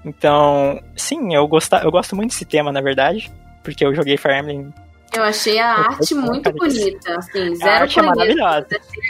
Então, 0.04 0.80
sim, 0.96 1.34
eu, 1.34 1.46
gosta, 1.48 1.78
eu 1.78 1.90
gosto 1.90 2.14
muito 2.14 2.30
desse 2.30 2.44
tema, 2.44 2.70
na 2.70 2.80
verdade, 2.80 3.32
porque 3.62 3.84
eu 3.84 3.94
joguei 3.94 4.16
Fire 4.16 4.38
Emblem 4.38 4.72
Eu 5.14 5.22
achei 5.22 5.58
a 5.58 5.76
Eu 5.76 5.84
arte 5.84 6.14
muito 6.14 6.52
bonita, 6.52 7.16
assim, 7.16 7.52
A 7.52 7.56
zero 7.56 7.82
arte 7.82 7.98
é 7.98 8.02
maravilhosa. 8.02 8.66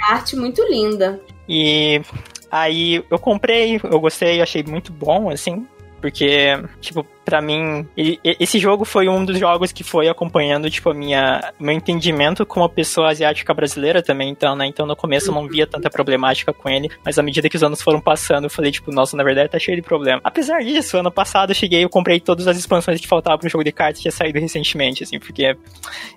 A 0.08 0.12
arte 0.12 0.36
muito 0.36 0.62
linda. 0.70 1.20
E 1.48 2.00
aí 2.50 3.04
eu 3.10 3.18
comprei, 3.18 3.80
eu 3.82 4.00
gostei, 4.00 4.40
achei 4.40 4.62
muito 4.62 4.92
bom, 4.92 5.28
assim. 5.28 5.66
Porque, 6.04 6.48
tipo, 6.82 7.02
pra 7.24 7.40
mim, 7.40 7.88
ele- 7.96 8.20
e- 8.22 8.36
esse 8.38 8.58
jogo 8.58 8.84
foi 8.84 9.08
um 9.08 9.24
dos 9.24 9.38
jogos 9.38 9.72
que 9.72 9.82
foi 9.82 10.06
acompanhando, 10.06 10.68
tipo, 10.68 10.90
a 10.90 10.94
minha, 10.94 11.50
meu 11.58 11.72
entendimento 11.72 12.44
como 12.44 12.68
pessoa 12.68 13.08
asiática 13.08 13.54
brasileira 13.54 14.02
também, 14.02 14.28
então, 14.28 14.54
né? 14.54 14.66
Então 14.66 14.84
no 14.84 14.94
começo 14.94 15.30
eu 15.30 15.34
não 15.34 15.48
via 15.48 15.66
tanta 15.66 15.88
problemática 15.88 16.52
com 16.52 16.68
ele, 16.68 16.90
mas 17.02 17.18
à 17.18 17.22
medida 17.22 17.48
que 17.48 17.56
os 17.56 17.62
anos 17.62 17.80
foram 17.80 18.02
passando, 18.02 18.44
eu 18.44 18.50
falei, 18.50 18.70
tipo, 18.70 18.92
nossa, 18.92 19.16
na 19.16 19.24
verdade 19.24 19.48
tá 19.48 19.58
cheio 19.58 19.78
de 19.78 19.82
problema. 19.82 20.20
Apesar 20.22 20.62
disso, 20.62 20.98
ano 20.98 21.10
passado 21.10 21.52
eu 21.52 21.54
cheguei, 21.54 21.82
eu 21.82 21.88
comprei 21.88 22.20
todas 22.20 22.46
as 22.46 22.58
expansões 22.58 23.00
que 23.00 23.08
faltavam 23.08 23.38
pro 23.38 23.48
jogo 23.48 23.64
de 23.64 23.72
cartas 23.72 23.96
que 23.96 24.02
tinha 24.02 24.12
saído 24.12 24.38
recentemente, 24.38 25.04
assim, 25.04 25.18
porque 25.18 25.56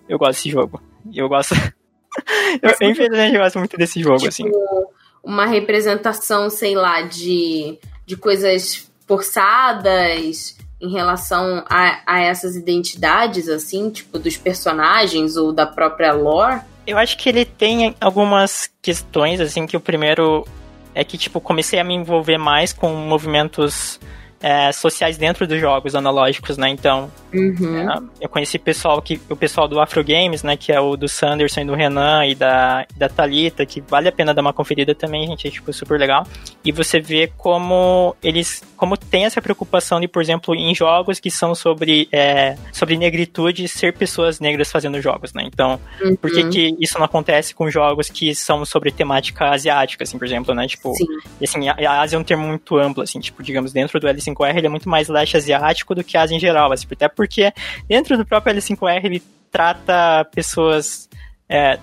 eu 0.10 0.18
gosto 0.18 0.32
desse 0.34 0.50
jogo. 0.50 0.82
E 1.10 1.18
eu 1.18 1.30
gosto. 1.30 1.56
eu, 2.62 2.90
infelizmente, 2.90 3.36
eu 3.36 3.42
gosto 3.42 3.58
muito 3.58 3.78
desse 3.78 4.02
jogo, 4.02 4.28
assim. 4.28 4.44
Tipo, 4.44 4.92
uma 5.24 5.46
representação, 5.46 6.50
sei 6.50 6.76
lá, 6.76 7.04
de, 7.04 7.80
de 8.06 8.18
coisas 8.18 8.87
forçadas 9.08 10.58
em 10.80 10.92
relação 10.92 11.64
a, 11.68 12.02
a 12.06 12.20
essas 12.22 12.56
identidades, 12.56 13.50
assim, 13.50 13.90
tipo, 13.90 14.20
dos 14.20 14.38
personagens 14.38 15.36
ou 15.36 15.52
da 15.52 15.66
própria 15.66 16.14
lore. 16.14 16.62
Eu 16.86 16.98
acho 16.98 17.18
que 17.18 17.28
ele 17.28 17.46
tem 17.46 17.96
algumas 18.00 18.70
questões, 18.82 19.42
assim, 19.42 19.66
que 19.66 19.76
o 19.76 19.82
primeiro 19.82 20.46
é 20.94 21.04
que, 21.04 21.18
tipo, 21.18 21.42
comecei 21.42 21.80
a 21.80 21.84
me 21.84 21.96
envolver 21.96 22.38
mais 22.38 22.74
com 22.74 22.94
movimentos 22.94 24.00
é, 24.42 24.72
sociais 24.72 25.18
dentro 25.18 25.48
dos 25.48 25.60
jogos 25.60 25.96
analógicos, 25.96 26.58
né? 26.58 26.70
Então, 26.70 27.10
Uhum. 27.34 27.90
é, 27.92 27.98
eu 28.22 28.30
conheci 28.30 28.58
pessoal 28.58 29.02
que, 29.02 29.20
o 29.30 29.36
pessoal 29.36 29.68
do 29.68 29.80
Afro 29.80 30.04
Games, 30.04 30.44
né? 30.44 30.56
Que 30.56 30.72
é 30.72 30.80
o 30.80 30.96
do 30.96 31.08
Sanderson 31.10 31.62
e 31.62 31.66
do 31.66 31.74
Renan 31.76 32.26
e 32.26 32.36
da, 32.36 32.86
da 32.96 33.10
Thalita, 33.10 33.66
que 33.66 33.82
vale 33.82 34.08
a 34.08 34.12
pena 34.12 34.34
dar 34.34 34.42
uma 34.42 34.54
conferida 34.54 34.94
também, 34.96 35.28
gente, 35.28 35.48
é, 35.48 35.52
tipo, 35.52 35.72
super 35.74 36.00
legal. 36.00 36.26
E 36.64 36.72
você 36.72 37.00
vê 37.00 37.32
como 37.38 38.16
eles, 38.24 38.64
como 38.76 38.96
tem 38.98 39.26
essa 39.26 39.42
preocupação 39.42 40.00
de, 40.00 40.08
por 40.08 40.22
exemplo, 40.22 40.56
em 40.56 40.74
jogos 40.74 41.20
que 41.20 41.30
são 41.32 41.54
sobre, 41.56 42.08
é, 42.12 42.56
sobre 42.72 42.96
negritude, 42.98 43.68
ser 43.68 43.94
pessoas 43.94 44.40
negras 44.40 44.72
fazendo 44.72 45.02
jogos, 45.02 45.34
né? 45.34 45.44
Então, 45.46 45.80
por 46.22 46.32
que, 46.32 46.44
Uhum. 46.44 46.50
que 46.50 46.76
isso 46.80 46.98
não 46.98 47.06
acontece 47.06 47.54
com 47.54 47.70
jogos 47.70 48.10
que 48.10 48.34
são 48.36 48.64
sobre 48.66 48.92
temática 48.92 49.50
asiática, 49.50 50.04
assim, 50.04 50.18
por 50.18 50.26
exemplo, 50.26 50.54
né? 50.54 50.68
Tipo, 50.68 50.94
Sim. 50.96 51.06
e, 51.42 51.44
assim, 51.44 51.68
a, 51.70 52.02
Ásia 52.02 52.16
é 52.16 52.20
um 52.20 52.24
termo 52.24 52.48
muito 52.48 52.78
amplo, 52.78 53.04
assim, 53.04 53.20
tipo, 53.20 53.42
digamos, 53.44 53.74
dentro 53.74 54.00
do 54.00 54.08
L5R 54.32 54.58
ele 54.58 54.68
é 54.68 54.70
muito 54.70 54.90
mais 54.90 55.08
leste 55.08 55.38
asiático 55.38 55.96
do 55.96 56.04
que 56.04 56.18
Ásia 56.18 56.36
em 56.36 56.40
geral, 56.40 56.72
assim, 56.72 56.88
até 56.92 57.08
porque 57.08 57.54
dentro 57.88 58.18
do 58.18 58.26
próprio 58.26 58.54
L5R 58.56 59.06
ele 59.06 59.24
trata 59.52 60.26
pessoas 60.34 61.10
é, 61.50 61.80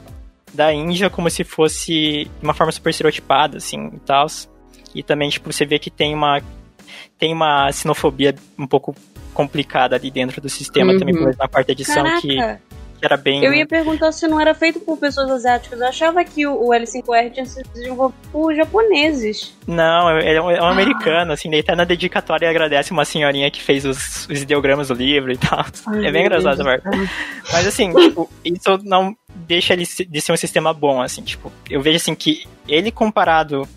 da 0.52 0.72
Índia 0.72 1.10
como 1.10 1.28
se 1.30 1.44
fosse 1.44 2.24
de 2.24 2.30
uma 2.42 2.54
forma 2.54 2.72
super 2.72 2.90
estereotipada, 2.90 3.56
assim, 3.58 3.90
e 3.94 4.00
tal. 4.00 4.26
E 4.94 5.02
também, 5.02 5.28
tipo, 5.28 5.52
você 5.52 5.64
vê 5.64 5.78
que 5.78 5.90
tem 5.90 6.14
uma 6.14 6.40
tem 7.18 7.32
uma 7.32 7.70
sinofobia 7.72 8.34
um 8.58 8.66
pouco 8.66 8.94
complicada 9.32 9.96
ali 9.96 10.10
dentro 10.10 10.40
do 10.40 10.48
sistema 10.48 10.92
Uhum. 10.92 10.98
também, 10.98 11.14
por 11.14 11.22
exemplo, 11.22 11.38
na 11.40 11.48
quarta 11.48 11.72
edição, 11.72 12.04
Caraca, 12.04 12.20
que 12.20 12.38
era 13.06 13.16
bem... 13.16 13.44
eu 13.44 13.52
ia 13.52 13.66
perguntar 13.66 14.12
se 14.12 14.26
não 14.26 14.40
era 14.40 14.54
feito 14.54 14.80
por 14.80 14.98
pessoas 14.98 15.30
asiáticas. 15.30 15.80
Eu 15.80 15.86
achava 15.86 16.24
que 16.24 16.46
o, 16.46 16.54
o 16.54 16.70
L5R 16.70 17.32
tinha 17.32 17.46
sido 17.46 17.68
desenvolvido 17.72 18.18
por 18.30 18.54
japoneses. 18.54 19.54
Não, 19.66 20.18
ele 20.18 20.36
é 20.36 20.42
um, 20.42 20.50
é 20.50 20.62
um 20.62 20.66
americano, 20.66 21.32
assim, 21.32 21.50
daí 21.50 21.62
tá 21.62 21.74
na 21.74 21.84
dedicatória 21.84 22.46
e 22.46 22.48
agradece 22.48 22.92
uma 22.92 23.04
senhorinha 23.04 23.50
que 23.50 23.62
fez 23.62 23.84
os, 23.84 24.28
os 24.28 24.42
ideogramas 24.42 24.88
do 24.88 24.94
livro 24.94 25.32
e 25.32 25.36
tal. 25.36 25.64
Ai, 25.86 26.06
é 26.06 26.12
bem 26.12 26.22
engraçado 26.22 26.62
parte. 26.64 26.84
Mas 27.52 27.66
assim, 27.66 27.92
tipo, 27.94 28.30
isso 28.44 28.78
não 28.82 29.16
deixa 29.34 29.72
ele 29.72 29.84
de 29.84 30.20
ser 30.20 30.32
um 30.32 30.36
sistema 30.36 30.72
bom, 30.72 31.02
assim, 31.02 31.22
tipo, 31.22 31.52
eu 31.68 31.80
vejo 31.80 31.96
assim 31.96 32.14
que 32.14 32.46
ele 32.68 32.90
comparado 32.90 33.68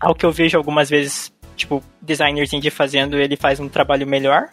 ao 0.00 0.14
que 0.14 0.24
eu 0.24 0.32
vejo 0.32 0.56
algumas 0.56 0.88
vezes, 0.88 1.32
tipo, 1.56 1.82
designers 2.00 2.52
indie 2.52 2.70
fazendo, 2.70 3.18
ele 3.18 3.36
faz 3.36 3.60
um 3.60 3.68
trabalho 3.68 4.06
melhor. 4.06 4.48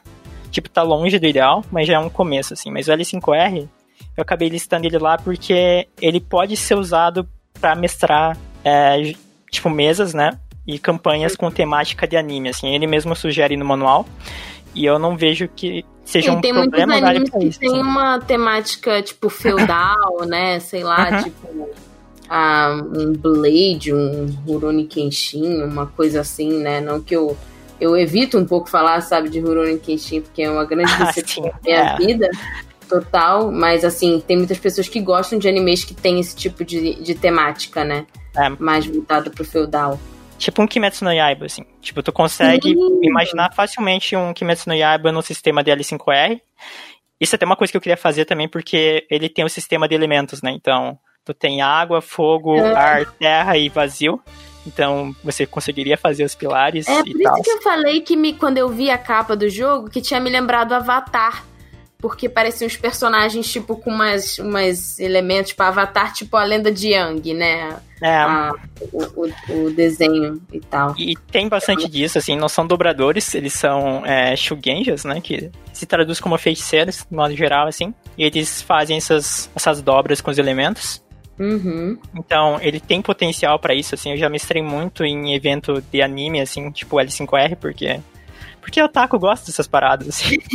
Tipo, 0.51 0.69
tá 0.69 0.83
longe 0.83 1.17
do 1.17 1.25
ideal, 1.25 1.65
mas 1.71 1.87
já 1.87 1.95
é 1.95 1.99
um 1.99 2.09
começo, 2.09 2.53
assim. 2.53 2.69
Mas 2.69 2.87
o 2.87 2.91
L5R, 2.91 3.67
eu 4.17 4.21
acabei 4.21 4.49
listando 4.49 4.85
ele 4.85 4.97
lá 4.97 5.17
porque 5.17 5.87
ele 6.01 6.19
pode 6.19 6.55
ser 6.57 6.75
usado 6.75 7.27
para 7.59 7.75
mestrar, 7.75 8.37
é, 8.63 9.13
tipo, 9.49 9.69
mesas, 9.69 10.13
né? 10.13 10.37
E 10.65 10.79
campanhas 10.79 11.35
com 11.35 11.49
temática 11.51 12.07
de 12.07 12.15
anime, 12.15 12.49
assim. 12.49 12.73
Ele 12.73 12.87
mesmo 12.87 13.15
sugere 13.15 13.55
no 13.57 13.65
manual. 13.65 14.05
E 14.75 14.85
eu 14.85 14.97
não 14.97 15.15
vejo 15.17 15.47
que 15.55 15.85
seja 16.03 16.31
E 16.31 16.35
um 16.35 16.41
tem 16.41 16.51
muitos 16.53 16.71
problema 16.71 16.97
ele 16.97 17.05
animes 17.05 17.29
que 17.29 17.45
isso. 17.45 17.59
tem 17.59 17.69
assim. 17.69 17.81
uma 17.81 18.19
temática, 18.19 19.01
tipo, 19.01 19.29
feudal, 19.29 20.25
né? 20.25 20.59
Sei 20.59 20.83
lá, 20.83 21.09
Uhum. 21.11 21.23
tipo... 21.23 21.69
ah, 22.29 22.75
um 22.95 23.13
Blade, 23.13 23.93
um 23.93 24.25
Rurouni 24.47 24.85
Kenshin, 24.85 25.61
uma 25.63 25.85
coisa 25.85 26.21
assim, 26.21 26.59
né? 26.61 26.81
Não 26.81 27.01
que 27.01 27.15
eu... 27.15 27.37
Eu 27.81 27.97
evito 27.97 28.37
um 28.37 28.45
pouco 28.45 28.69
falar, 28.69 29.01
sabe, 29.01 29.27
de 29.29 29.39
Rurouni 29.41 29.77
Kenshin, 29.77 30.21
porque 30.21 30.43
é 30.43 30.49
uma 30.49 30.63
grande 30.63 30.91
Ah, 30.97 31.05
decepção 31.05 31.43
sim, 31.43 31.49
da 31.49 31.57
minha 31.63 31.77
é. 31.77 31.97
vida. 31.97 32.29
Total, 32.99 33.51
mas 33.51 33.83
assim, 33.83 34.21
tem 34.27 34.37
muitas 34.37 34.57
pessoas 34.59 34.87
que 34.87 34.99
gostam 35.01 35.39
de 35.39 35.47
animes 35.47 35.83
que 35.83 35.93
tem 35.93 36.19
esse 36.19 36.35
tipo 36.35 36.63
de, 36.63 36.95
de 36.95 37.15
temática, 37.15 37.83
né? 37.83 38.05
É. 38.37 38.49
Mais 38.59 38.85
voltado 38.85 39.31
pro 39.31 39.43
feudal. 39.45 39.99
tipo 40.37 40.61
um 40.61 40.67
Kimetsu 40.67 41.03
no 41.05 41.11
Yaiba, 41.11 41.45
assim. 41.45 41.63
Tipo, 41.81 42.03
tu 42.03 42.11
consegue 42.11 42.69
Sim. 42.69 42.99
imaginar 43.03 43.53
facilmente 43.53 44.15
um 44.15 44.33
Kimetsu 44.33 44.69
no 44.69 44.75
Yaiba 44.75 45.11
no 45.11 45.21
sistema 45.21 45.63
DL5R. 45.63 46.39
Isso 47.19 47.35
é 47.35 47.37
até 47.37 47.45
uma 47.45 47.55
coisa 47.55 47.71
que 47.71 47.77
eu 47.77 47.81
queria 47.81 47.95
fazer 47.97 48.25
também, 48.25 48.47
porque 48.49 49.05
ele 49.09 49.29
tem 49.29 49.45
o 49.45 49.49
sistema 49.49 49.87
de 49.87 49.95
elementos, 49.95 50.41
né? 50.41 50.51
Então, 50.51 50.97
tu 51.23 51.33
tem 51.33 51.61
água, 51.61 52.01
fogo, 52.01 52.55
É. 52.57 52.73
ar, 52.75 53.05
terra 53.13 53.57
e 53.57 53.69
vazio. 53.69 54.19
Então, 54.67 55.15
você 55.23 55.45
conseguiria 55.45 55.97
fazer 55.97 56.23
os 56.23 56.35
pilares 56.35 56.87
É 56.87 57.03
por 57.03 57.21
tal. 57.21 57.33
isso 57.33 57.43
que 57.43 57.49
eu 57.51 57.61
falei 57.61 58.01
que 58.01 58.15
me, 58.15 58.33
quando 58.33 58.57
eu 58.57 58.69
vi 58.69 58.89
a 58.89 58.97
capa 58.97 59.35
do 59.35 59.49
jogo, 59.49 59.89
que 59.89 60.01
tinha 60.01 60.19
me 60.19 60.29
lembrado 60.29 60.73
Avatar. 60.73 61.43
Porque 62.03 62.27
pareciam 62.27 62.67
uns 62.67 62.75
personagens, 62.75 63.49
tipo, 63.49 63.77
com 63.77 63.89
umas, 63.89 64.37
umas 64.37 64.99
elementos, 64.99 65.51
tipo, 65.51 65.63
Avatar, 65.63 66.11
tipo 66.11 66.35
a 66.35 66.43
lenda 66.43 66.69
de 66.69 66.89
Yang, 66.89 67.33
né? 67.33 67.77
É, 68.01 68.13
A- 68.17 68.51
o, 68.91 69.03
o- 69.25 69.65
o 69.67 69.71
desenho 69.71 70.41
e 70.51 70.59
tal. 70.59 70.93
E 70.97 71.15
tem 71.31 71.47
bastante 71.47 71.87
disso, 71.87 72.17
assim, 72.17 72.35
não 72.35 72.49
são 72.49 72.67
dobradores, 72.67 73.33
eles 73.33 73.53
são 73.53 74.05
é, 74.05 74.35
shugenjas, 74.35 75.05
né, 75.05 75.21
que 75.21 75.49
se 75.71 75.85
traduz 75.85 76.19
como 76.19 76.37
feiticeiros, 76.37 77.05
de 77.09 77.15
modo 77.15 77.33
geral, 77.37 77.67
assim, 77.69 77.93
e 78.17 78.25
eles 78.25 78.61
fazem 78.61 78.97
essas, 78.97 79.49
essas 79.55 79.81
dobras 79.81 80.19
com 80.19 80.29
os 80.29 80.37
elementos. 80.37 81.01
Uhum. 81.39 81.97
Então, 82.13 82.59
ele 82.61 82.81
tem 82.81 83.01
potencial 83.01 83.57
pra 83.59 83.73
isso, 83.73 83.95
assim, 83.95 84.11
eu 84.11 84.17
já 84.17 84.27
mestrei 84.27 84.61
muito 84.61 85.05
em 85.05 85.33
evento 85.33 85.81
de 85.89 86.01
anime, 86.01 86.41
assim, 86.41 86.69
tipo 86.69 86.97
L5R, 86.97 87.55
porque... 87.55 88.01
Porque 88.63 88.81
o 88.81 88.87
Taco 88.87 89.19
gosta 89.19 89.45
dessas 89.45 89.67
paradas, 89.67 90.07
assim. 90.07 90.37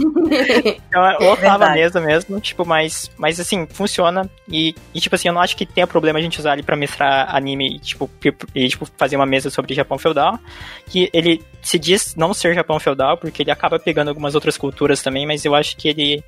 Então, 0.89 1.11
eu 1.21 1.37
tava 1.37 1.59
Verdade. 1.59 1.75
mesa 1.75 2.01
mesmo, 2.01 2.41
tipo, 2.41 2.65
mas, 2.67 3.11
mas 3.19 3.39
assim, 3.39 3.67
funciona. 3.71 4.29
E, 4.49 4.75
e, 4.95 5.01
tipo 5.01 5.15
assim, 5.15 5.29
eu 5.29 5.35
não 5.35 5.41
acho 5.41 5.57
que 5.57 5.67
tenha 5.67 5.87
problema 5.87 6.19
a 6.19 6.23
gente 6.23 6.39
usar 6.39 6.55
ele 6.55 6.63
pra 6.63 6.75
mestrar 6.77 7.35
anime 7.35 7.77
e, 7.77 7.79
tipo, 7.79 8.11
e, 8.55 8.69
tipo, 8.69 8.87
fazer 8.97 9.17
uma 9.17 9.27
mesa 9.27 9.51
sobre 9.51 9.75
Japão 9.75 9.99
feudal. 9.99 10.39
Que 10.87 11.11
ele 11.13 11.43
se 11.63 11.79
diz 11.79 12.15
não 12.17 12.33
ser 12.35 12.55
Japão 12.55 12.81
feudal, 12.81 13.17
porque 13.19 13.43
ele 13.43 13.51
acaba 13.51 13.79
pegando 13.79 14.09
algumas 14.09 14.35
outras 14.35 14.57
culturas 14.57 15.03
também, 15.03 15.27
mas 15.27 15.45
eu 15.45 15.55
acho 15.55 15.77
que 15.77 15.89
ele. 15.89 16.25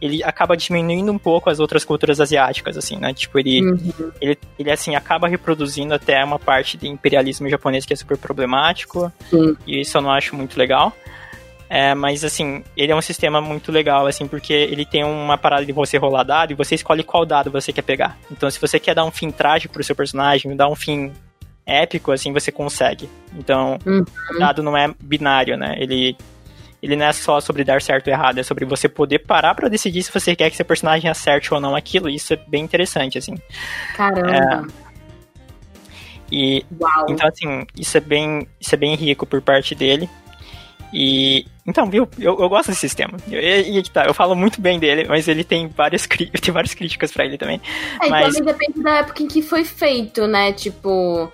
Ele 0.00 0.22
acaba 0.22 0.56
diminuindo 0.56 1.10
um 1.10 1.18
pouco 1.18 1.50
as 1.50 1.58
outras 1.58 1.84
culturas 1.84 2.20
asiáticas, 2.20 2.76
assim, 2.76 2.96
né? 2.96 3.12
Tipo, 3.12 3.36
ele, 3.40 3.60
Uhum. 3.62 4.12
ele, 4.20 4.38
ele 4.56 4.70
assim, 4.70 4.94
acaba 4.94 5.26
reproduzindo 5.26 5.92
até 5.92 6.22
uma 6.24 6.38
parte 6.38 6.76
de 6.76 6.86
imperialismo 6.86 7.48
japonês 7.48 7.84
que 7.84 7.92
é 7.92 7.96
super 7.96 8.16
problemático. 8.16 9.12
Sim. 9.28 9.56
E 9.66 9.80
isso 9.80 9.96
eu 9.98 10.02
não 10.02 10.10
acho 10.12 10.36
muito 10.36 10.56
legal. 10.56 10.92
É, 11.70 11.94
mas 11.94 12.24
assim, 12.24 12.64
ele 12.76 12.92
é 12.92 12.96
um 12.96 13.02
sistema 13.02 13.40
muito 13.40 13.70
legal, 13.70 14.06
assim, 14.06 14.26
porque 14.26 14.52
ele 14.52 14.86
tem 14.86 15.04
uma 15.04 15.36
parada 15.36 15.66
de 15.66 15.72
você 15.72 15.98
rolar 15.98 16.22
dado 16.22 16.50
e 16.52 16.54
você 16.54 16.74
escolhe 16.74 17.02
qual 17.02 17.26
dado 17.26 17.50
você 17.50 17.72
quer 17.72 17.82
pegar. 17.82 18.16
Então, 18.30 18.50
se 18.50 18.58
você 18.58 18.80
quer 18.80 18.94
dar 18.94 19.04
um 19.04 19.10
fim 19.10 19.30
trágico 19.30 19.74
pro 19.74 19.84
seu 19.84 19.94
personagem, 19.94 20.56
dar 20.56 20.68
um 20.68 20.74
fim 20.74 21.12
épico, 21.66 22.10
assim, 22.10 22.32
você 22.32 22.50
consegue. 22.50 23.08
Então, 23.36 23.78
Uhum. 23.84 24.02
o 24.34 24.38
dado 24.38 24.62
não 24.62 24.74
é 24.74 24.90
binário, 24.98 25.58
né? 25.58 25.74
Ele, 25.78 26.16
ele 26.82 26.96
não 26.96 27.04
é 27.04 27.12
só 27.12 27.38
sobre 27.38 27.62
dar 27.64 27.82
certo 27.82 28.06
ou 28.08 28.14
errado, 28.14 28.38
é 28.38 28.42
sobre 28.42 28.64
você 28.64 28.88
poder 28.88 29.18
parar 29.18 29.54
pra 29.54 29.68
decidir 29.68 30.02
se 30.02 30.10
você 30.10 30.34
quer 30.34 30.48
que 30.48 30.56
seu 30.56 30.64
personagem 30.64 31.10
acerte 31.10 31.52
ou 31.52 31.60
não 31.60 31.76
aquilo. 31.76 32.08
Isso 32.08 32.32
é 32.32 32.36
bem 32.48 32.64
interessante, 32.64 33.18
assim. 33.18 33.34
Caramba. 33.94 34.66
E 36.32 36.64
Uau. 36.80 37.06
Então, 37.10 37.28
assim, 37.28 37.66
isso 37.76 37.96
é 37.96 38.00
bem, 38.00 38.46
isso 38.58 38.74
é 38.74 38.78
bem 38.78 38.94
rico 38.94 39.26
por 39.26 39.42
parte 39.42 39.74
dele. 39.74 40.08
E. 40.92 41.46
Então, 41.68 41.84
viu? 41.90 42.08
Eu, 42.18 42.38
eu 42.40 42.48
gosto 42.48 42.68
desse 42.68 42.80
sistema. 42.80 43.18
E, 43.30 43.78
e 43.78 43.82
que 43.82 43.90
tá, 43.90 44.06
eu 44.06 44.14
falo 44.14 44.34
muito 44.34 44.58
bem 44.60 44.78
dele, 44.78 45.04
mas 45.06 45.28
ele 45.28 45.44
tem 45.44 45.68
várias, 45.68 46.06
tem 46.40 46.52
várias 46.52 46.72
críticas 46.72 47.12
pra 47.12 47.26
ele 47.26 47.36
também. 47.36 47.60
É, 48.02 48.06
e 48.06 48.10
mas- 48.10 48.34
também 48.34 48.52
depende 48.54 48.82
da 48.82 48.96
época 48.98 49.22
em 49.22 49.28
que 49.28 49.42
foi 49.42 49.64
feito, 49.64 50.26
né? 50.26 50.52
Tipo, 50.54 51.30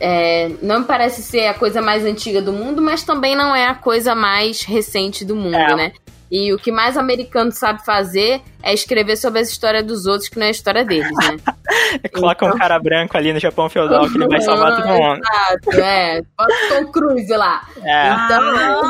é, 0.00 0.50
não 0.60 0.82
parece 0.82 1.22
ser 1.22 1.46
a 1.46 1.54
coisa 1.54 1.80
mais 1.80 2.04
antiga 2.04 2.42
do 2.42 2.52
mundo, 2.52 2.82
mas 2.82 3.04
também 3.04 3.36
não 3.36 3.54
é 3.54 3.66
a 3.66 3.74
coisa 3.74 4.14
mais 4.14 4.62
recente 4.62 5.24
do 5.24 5.36
mundo, 5.36 5.54
É. 5.54 5.76
né? 5.76 5.92
E 6.30 6.52
o 6.52 6.58
que 6.58 6.70
mais 6.70 6.96
americano 6.96 7.50
sabe 7.50 7.84
fazer 7.84 8.40
é 8.62 8.72
escrever 8.72 9.16
sobre 9.16 9.40
as 9.40 9.48
histórias 9.50 9.84
dos 9.84 10.06
outros, 10.06 10.28
que 10.28 10.38
não 10.38 10.44
é 10.44 10.48
a 10.48 10.52
história 10.52 10.84
deles, 10.84 11.10
né? 11.16 11.36
Coloca 12.14 12.46
um 12.46 12.56
cara 12.56 12.78
branco 12.78 13.16
ali 13.16 13.32
no 13.32 13.40
Japão 13.40 13.68
feudal 13.68 14.08
que 14.08 14.16
ele 14.16 14.28
vai 14.28 14.40
salvar 14.40 14.76
todo 14.76 14.86
mundo. 14.88 15.20
Exato, 15.20 15.80
é. 15.80 16.22
Bota 16.38 16.54
o 16.54 16.68
Tom 16.68 16.92
Cruise 16.92 17.36
lá. 17.36 17.62
É, 17.82 18.10
Então, 18.12 18.82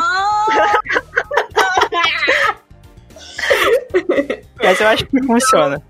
mas 4.62 4.80
eu 4.80 4.88
acho 4.88 5.06
que 5.06 5.22
funciona. 5.22 5.82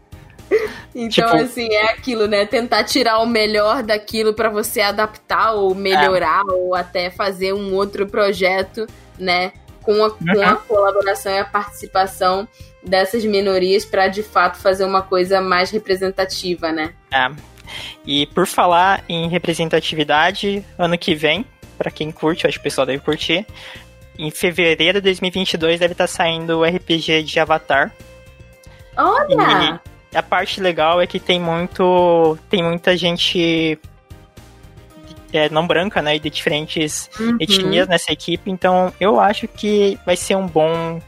Então, 0.94 1.08
Tipo- 1.08 1.36
assim, 1.44 1.72
é 1.72 1.92
aquilo, 1.92 2.26
né? 2.26 2.44
Tentar 2.44 2.84
tirar 2.84 3.18
o 3.20 3.26
melhor 3.26 3.82
daquilo 3.82 4.34
pra 4.34 4.48
você 4.48 4.80
adaptar 4.80 5.52
ou 5.52 5.74
melhorar 5.74 6.42
ou 6.46 6.74
até 6.74 7.10
fazer 7.10 7.52
um 7.52 7.72
outro 7.74 8.06
projeto, 8.06 8.86
né? 9.18 9.52
Com 9.82 10.04
a, 10.04 10.10
com 10.10 10.42
a 10.42 10.56
colaboração 10.56 11.32
e 11.32 11.38
a 11.38 11.44
participação 11.44 12.46
dessas 12.82 13.24
minorias 13.24 13.84
pra 13.84 14.08
de 14.08 14.22
fato 14.22 14.58
fazer 14.58 14.84
uma 14.84 15.02
coisa 15.02 15.40
mais 15.40 15.70
representativa, 15.70 16.70
né? 16.72 16.92
É. 17.12 17.30
E 18.04 18.26
por 18.26 18.46
falar 18.46 19.04
em 19.08 19.28
representatividade, 19.28 20.64
ano 20.78 20.98
que 20.98 21.14
vem, 21.14 21.44
pra 21.78 21.90
quem 21.90 22.10
curte, 22.10 22.44
eu 22.44 22.48
acho 22.48 22.58
que 22.58 22.62
o 22.62 22.64
pessoal 22.64 22.86
deve 22.86 23.02
curtir, 23.02 23.46
em 24.18 24.30
fevereiro 24.30 25.00
de 25.00 25.04
2022 25.04 25.80
deve 25.80 25.92
estar 25.92 26.06
saindo 26.06 26.58
o 26.58 26.64
RPG 26.64 27.22
de 27.22 27.40
Avatar. 27.40 27.92
Olha! 28.96 29.80
E 30.12 30.16
a 30.16 30.22
parte 30.22 30.60
legal 30.60 31.00
é 31.00 31.06
que 31.06 31.20
tem 31.20 31.40
muito. 31.40 32.36
Tem 32.50 32.62
muita 32.62 32.96
gente 32.96 33.78
é, 35.32 35.48
não 35.50 35.66
branca, 35.66 36.00
né? 36.02 36.16
E 36.16 36.18
de 36.20 36.30
diferentes 36.30 37.10
Uhum. 37.18 37.36
etnias 37.40 37.88
nessa 37.88 38.12
equipe. 38.12 38.50
Então 38.50 38.92
eu 39.00 39.20
acho 39.20 39.46
que 39.48 39.98
vai 40.04 40.16
ser 40.16 40.36
um 40.36 40.46
bom. 40.46 41.00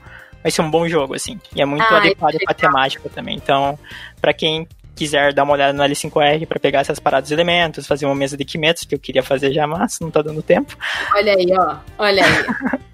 Vai 0.42 0.50
ser 0.50 0.62
um 0.62 0.70
bom 0.70 0.88
jogo, 0.88 1.14
assim. 1.14 1.40
E 1.54 1.62
é 1.62 1.64
muito 1.64 1.82
Ah, 1.84 1.98
adequado 1.98 2.36
pra 2.44 2.52
temática 2.54 3.08
também. 3.08 3.36
Então, 3.36 3.78
pra 4.20 4.32
quem 4.32 4.66
quiser 4.94 5.32
dar 5.32 5.44
uma 5.44 5.52
olhada 5.52 5.72
no 5.72 5.82
L5R 5.84 6.46
pra 6.46 6.58
pegar 6.58 6.80
essas 6.80 6.98
paradas 6.98 7.28
de 7.28 7.34
elementos, 7.34 7.86
fazer 7.86 8.06
uma 8.06 8.14
mesa 8.14 8.36
de 8.36 8.44
Kimetsu, 8.44 8.86
que 8.88 8.94
eu 8.94 8.98
queria 8.98 9.22
fazer 9.22 9.52
já, 9.52 9.66
mas 9.66 9.98
não 10.00 10.10
tá 10.10 10.20
dando 10.20 10.42
tempo. 10.42 10.76
Olha 11.14 11.32
aí, 11.34 11.46
ó. 11.56 11.76
Olha 11.98 12.24
aí. 12.24 12.80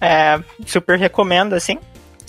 É, 0.00 0.38
super 0.66 0.96
recomendo, 0.98 1.54
assim. 1.54 1.78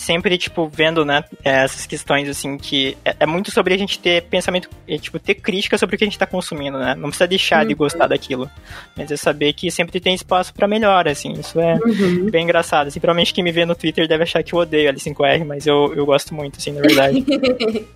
Sempre, 0.00 0.38
tipo, 0.38 0.66
vendo, 0.66 1.04
né, 1.04 1.22
essas 1.44 1.84
questões, 1.84 2.26
assim, 2.26 2.56
que 2.56 2.96
é, 3.04 3.14
é 3.20 3.26
muito 3.26 3.50
sobre 3.50 3.74
a 3.74 3.76
gente 3.76 3.98
ter 3.98 4.22
pensamento, 4.22 4.66
é, 4.88 4.96
tipo, 4.96 5.18
ter 5.18 5.34
crítica 5.34 5.76
sobre 5.76 5.94
o 5.94 5.98
que 5.98 6.04
a 6.04 6.06
gente 6.06 6.18
tá 6.18 6.26
consumindo, 6.26 6.78
né? 6.78 6.94
Não 6.94 7.10
precisa 7.10 7.28
deixar 7.28 7.66
de 7.66 7.74
Uhum. 7.74 7.78
gostar 7.80 8.06
daquilo. 8.06 8.50
Mas 8.96 9.10
é 9.10 9.16
saber 9.18 9.52
que 9.52 9.70
sempre 9.70 10.00
tem 10.00 10.14
espaço 10.14 10.54
pra 10.54 10.66
melhora, 10.66 11.10
assim. 11.10 11.32
Isso 11.34 11.60
é 11.60 11.74
Uhum. 11.84 12.30
bem 12.30 12.44
engraçado. 12.44 12.86
Assim, 12.86 12.98
provavelmente 12.98 13.34
quem 13.34 13.44
me 13.44 13.52
vê 13.52 13.66
no 13.66 13.74
Twitter 13.74 14.08
deve 14.08 14.22
achar 14.22 14.42
que 14.42 14.54
eu 14.54 14.60
odeio 14.60 14.90
L5R, 14.90 15.44
mas 15.44 15.66
eu, 15.66 15.92
eu 15.94 16.06
gosto 16.06 16.34
muito, 16.34 16.56
assim, 16.56 16.72
na 16.72 16.80
verdade. 16.80 17.22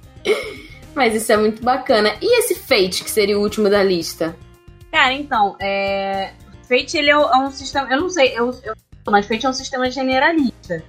Mas 0.95 1.15
isso 1.15 1.33
é 1.33 1.37
muito 1.37 1.63
bacana. 1.63 2.15
E 2.21 2.39
esse 2.39 2.55
Fate, 2.55 3.03
que 3.03 3.11
seria 3.11 3.37
o 3.39 3.43
último 3.43 3.69
da 3.69 3.83
lista? 3.83 4.37
Cara, 4.93 5.13
então, 5.13 5.57
é... 5.61 6.33
Fate, 6.69 6.97
ele 6.97 7.11
é 7.11 7.17
um- 7.19 7.23
é 7.35 7.37
um 7.39 7.51
sistema... 7.51 7.89
Eu 7.93 8.01
não 8.01 8.09
sei, 8.11 8.33
eu, 8.39 8.51
eu... 8.63 8.75
mas 9.11 9.27
Fate 9.27 9.45
é 9.45 9.49
um 9.49 9.53
sistema 9.53 9.91
generalista. 9.91 10.85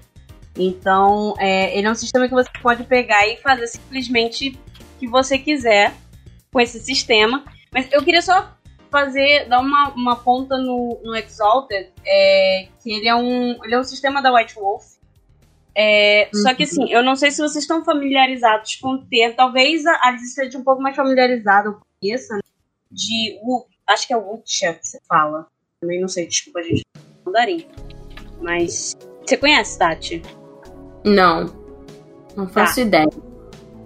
Então, 0.58 1.34
é, 1.38 1.78
ele 1.78 1.88
é 1.88 1.92
um 1.92 1.96
sistema 1.96 2.28
que 2.28 2.34
você 2.34 2.50
pode 2.62 2.84
pegar 2.84 3.28
e 3.28 3.38
fazer 3.38 3.68
simplesmente 3.68 4.58
o 4.96 5.00
que 5.00 5.08
você 5.08 5.38
quiser 5.38 5.94
com 6.52 6.60
esse 6.60 6.80
sistema. 6.80 7.44
Mas 7.72 7.92
eu 7.92 8.02
queria 8.04 8.22
só 8.22 8.56
fazer, 8.90 9.50
dar 9.50 9.60
uma, 9.60 9.90
uma 9.90 10.16
ponta 10.16 10.58
no, 10.58 11.02
no 11.04 11.16
Exalted, 11.16 11.90
é, 12.06 12.68
que 12.82 12.94
ele 12.94 13.08
é, 13.10 13.16
um, 13.16 13.62
ele 13.66 13.76
é 13.76 13.80
um 13.80 13.84
sistema 13.84 14.22
da 14.22 14.34
White 14.34 14.56
Wolf. 14.56 14.96
É, 15.78 16.30
Só 16.34 16.54
que 16.54 16.64
assim, 16.64 16.90
eu 16.90 17.04
não 17.04 17.18
sei 17.18 17.32
se 17.32 17.42
vocês 17.42 17.66
estão 17.66 17.84
familiarizados 17.84 18.78
com 18.78 18.94
o 18.94 19.06
termo. 19.06 19.36
Talvez 19.36 19.86
a 19.86 20.08
Alice 20.08 20.28
esteja 20.28 20.58
um 20.58 20.64
pouco 20.64 20.82
mais 20.82 20.96
familiarizada 20.96 21.74
com 21.74 21.82
isso, 22.02 22.34
né? 22.34 22.40
De. 22.90 23.38
Acho 23.86 24.08
que 24.08 24.14
é 24.14 24.18
Wuxia 24.18 24.74
que 24.74 24.88
você 24.88 25.02
fala. 25.06 25.48
Também 25.82 26.00
não 26.00 26.08
sei, 26.08 26.28
desculpa, 26.28 26.64
gente. 26.64 26.86
Mandarim. 27.26 27.68
Mas. 28.40 28.96
Você 29.26 29.36
conhece, 29.36 29.78
Tati? 29.78 30.22
Não. 31.06 31.46
Não 32.36 32.48
faço 32.48 32.82
ideia. 32.82 33.08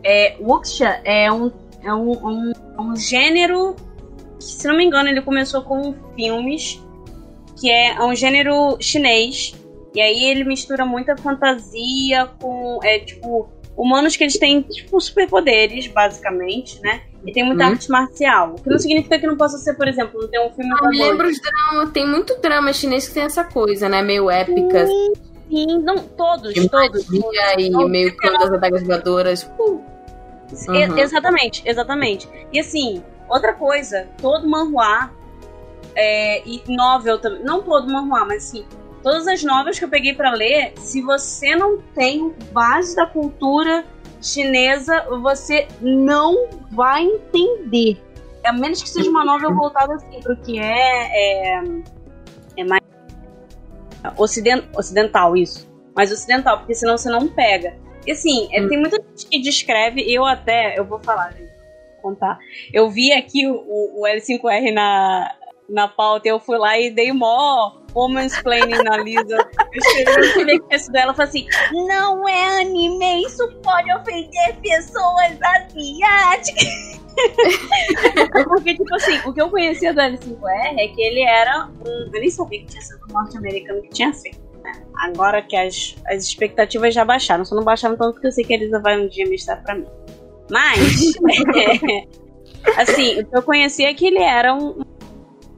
É, 0.04 0.36
Wuxia 0.40 1.02
é 1.04 1.32
um, 1.32 1.52
é 1.84 1.94
um, 1.94 2.12
um, 2.12 2.54
um 2.80 2.96
gênero. 2.96 3.76
que, 4.38 4.44
Se 4.46 4.68
não 4.68 4.76
me 4.78 4.86
engano, 4.86 5.10
ele 5.10 5.22
começou 5.22 5.62
com 5.62 5.94
filmes. 6.16 6.82
Que 7.60 7.70
é 7.70 8.02
um 8.02 8.16
gênero 8.16 8.78
chinês. 8.80 9.54
E 9.94 10.00
aí 10.02 10.26
ele 10.26 10.44
mistura 10.44 10.86
muita 10.86 11.16
fantasia 11.18 12.28
com. 12.42 12.80
É, 12.84 13.00
tipo. 13.00 13.50
Humanos 13.78 14.18
que 14.18 14.26
eles 14.26 14.38
têm, 14.38 14.62
tipo, 14.62 15.00
superpoderes, 15.00 15.88
basicamente, 15.88 16.82
né? 16.82 17.02
E 17.26 17.32
tem 17.32 17.46
muita 17.46 17.64
Hum. 17.64 17.70
arte 17.70 17.90
marcial. 17.90 18.56
O 18.60 18.62
que 18.62 18.70
não 18.70 18.78
significa 18.78 19.18
que 19.18 19.26
não 19.26 19.38
possa 19.38 19.58
ser, 19.58 19.74
por 19.76 19.88
exemplo, 19.88 20.28
ter 20.28 20.38
um 20.42 20.50
filme 20.52 20.70
Eu 20.70 20.78
como 20.80 20.90
me 20.90 20.98
lembro 20.98 21.30
os 21.30 21.40
dramas, 21.42 21.90
tem 21.92 22.06
muito 22.06 22.36
drama 22.42 22.74
chinês 22.74 23.08
que 23.08 23.14
tem 23.14 23.24
essa 23.24 23.46
coisa, 23.46 23.88
né? 23.88 24.02
Meio 24.02 24.30
épica, 24.30 24.86
Sim, 24.86 25.14
não, 25.50 25.98
todos, 25.98 26.54
de 26.54 26.70
todos. 26.70 27.08
e 27.58 27.70
meio 27.86 28.16
clã 28.18 28.34
das 28.34 28.52
adagas 28.52 28.84
voadoras. 28.84 29.44
Uh, 29.58 29.82
E- 30.74 30.86
Uhum. 30.86 30.98
exatamente, 30.98 31.62
exatamente. 31.66 32.28
E 32.52 32.60
assim, 32.60 33.04
outra 33.28 33.54
coisa, 33.54 34.08
todo 34.20 34.48
manhua 34.50 35.12
é, 35.96 36.42
e 36.48 36.62
novel 36.68 37.20
também. 37.20 37.44
Não 37.44 37.62
todo 37.62 37.92
manhua, 37.92 38.26
mas 38.26 38.48
assim, 38.48 38.66
todas 39.04 39.28
as 39.28 39.44
novelas 39.44 39.78
que 39.78 39.86
eu 39.86 39.90
peguei 39.90 40.14
para 40.14 40.32
ler, 40.34 40.74
se 40.78 41.02
você 41.02 41.56
não 41.56 41.78
tem 41.94 42.34
base 42.52 42.96
da 42.96 43.06
cultura 43.06 43.86
chinesa, 44.22 45.06
você 45.22 45.68
não 45.82 46.48
vai 46.72 47.04
entender. 47.04 48.02
A 48.46 48.52
menos 48.54 48.82
que 48.82 48.90
seja 48.90 49.10
uma 49.10 49.24
novela 49.26 49.54
voltada 49.54 49.94
assim, 49.96 50.20
pro 50.22 50.36
que 50.38 50.58
é, 50.60 51.58
é, 51.58 51.62
é 52.58 52.64
mais 52.64 52.82
ocident, 54.18 54.66
ocidental, 54.76 55.36
isso. 55.36 55.70
Mais 55.96 56.12
ocidental, 56.12 56.60
porque 56.60 56.76
senão 56.76 56.98
você 56.98 57.10
não 57.10 57.28
pega. 57.28 57.76
E 58.06 58.12
assim, 58.12 58.48
é, 58.52 58.66
tem 58.68 58.80
muita 58.80 58.98
gente 58.98 59.28
que 59.28 59.42
descreve, 59.42 60.02
eu 60.02 60.26
até, 60.26 60.80
eu 60.80 60.86
vou 60.86 61.00
falar, 61.00 61.32
gente, 61.32 61.52
vou 61.94 62.12
contar. 62.12 62.40
Eu 62.74 62.90
vi 62.90 63.12
aqui 63.12 63.46
o, 63.48 64.02
o 64.02 64.04
L5R 64.08 64.74
na, 64.74 65.36
na 65.70 65.88
pauta, 65.88 66.28
eu 66.28 66.40
fui 66.40 66.58
lá 66.58 66.78
e 66.80 66.92
dei 66.92 67.12
mó 67.12 67.80
woman's 67.94 68.40
planning 68.42 68.84
na 68.84 68.98
Lisa. 68.98 69.38
Eu 69.72 70.24
escrevi 70.24 70.58
no 70.58 70.68
texto 70.68 70.92
dela 70.92 71.12
e 71.12 71.16
falei 71.16 71.30
assim: 71.30 71.48
não 71.88 72.28
é 72.28 72.62
anime, 72.62 73.24
isso 73.26 73.48
pode 73.64 73.92
ofender 73.94 74.56
pessoas 74.62 75.38
asiáticas. 75.42 76.99
Porque, 78.48 78.76
tipo 78.76 78.96
assim, 78.96 79.20
o 79.26 79.34
que 79.34 79.42
eu 79.42 79.50
conhecia 79.50 79.94
do 79.94 80.00
L5R 80.00 80.76
é 80.78 80.88
que 80.88 81.02
ele 81.02 81.22
era 81.22 81.70
um. 81.86 82.10
Eu 82.14 82.20
nem 82.20 82.30
sabia 82.30 82.60
que 82.60 82.68
tinha 82.68 82.82
sido 82.82 83.00
um 83.10 83.14
norte-americano 83.14 83.82
que 83.82 83.90
tinha 83.90 84.14
feito. 84.14 84.40
Né? 84.64 84.72
Agora 84.98 85.42
que 85.42 85.56
as, 85.56 85.96
as 86.08 86.24
expectativas 86.24 86.94
já 86.94 87.06
baixaram, 87.06 87.46
só 87.46 87.56
não 87.56 87.64
baixaram 87.64 87.96
tanto 87.98 88.14
porque 88.14 88.28
eu 88.28 88.32
sei 88.32 88.44
que 88.44 88.54
a 88.54 88.58
Elisa 88.58 88.80
vai 88.80 89.00
um 89.00 89.08
dia 89.08 89.30
mostrar 89.30 89.58
pra 89.58 89.76
mim. 89.76 89.88
Mas, 90.50 91.14
é, 91.56 92.82
assim, 92.82 93.20
o 93.20 93.26
que 93.26 93.38
eu 93.38 93.44
conhecia 93.44 93.90
é 93.90 93.94
que 93.94 94.08
ele 94.08 94.20
era 94.20 94.54
um, 94.54 94.82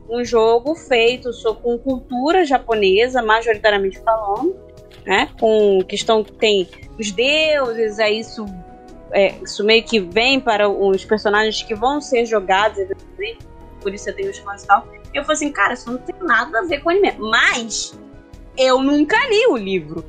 um 0.09 0.23
jogo 0.23 0.75
feito 0.75 1.29
com 1.61 1.77
cultura 1.77 2.45
japonesa, 2.45 3.21
majoritariamente 3.21 3.99
falando, 3.99 4.55
né? 5.05 5.29
Com 5.39 5.79
questão 5.87 6.23
que 6.23 6.33
tem 6.33 6.67
os 6.99 7.11
deuses, 7.11 7.97
aí 7.99 8.19
isso, 8.19 8.45
é, 9.11 9.35
isso 9.41 9.63
meio 9.63 9.83
que 9.83 9.99
vem 9.99 10.39
para 10.39 10.69
os 10.69 11.03
personagens 11.05 11.61
que 11.61 11.75
vão 11.75 11.99
ser 12.01 12.25
jogados, 12.25 12.77
por 13.81 13.93
isso 13.93 14.09
eu 14.09 14.15
tenho 14.15 14.29
os 14.29 14.37
fãs 14.39 14.63
e 14.63 14.67
tal. 14.67 14.87
Eu 15.13 15.23
falei 15.23 15.35
assim, 15.35 15.51
cara, 15.51 15.73
isso 15.73 15.91
não 15.91 15.97
tem 15.97 16.15
nada 16.21 16.59
a 16.59 16.63
ver 16.63 16.81
com 16.81 16.89
anime. 16.89 17.13
Mas 17.19 17.99
eu 18.57 18.81
nunca 18.81 19.17
li 19.27 19.45
o 19.47 19.57
livro. 19.57 20.05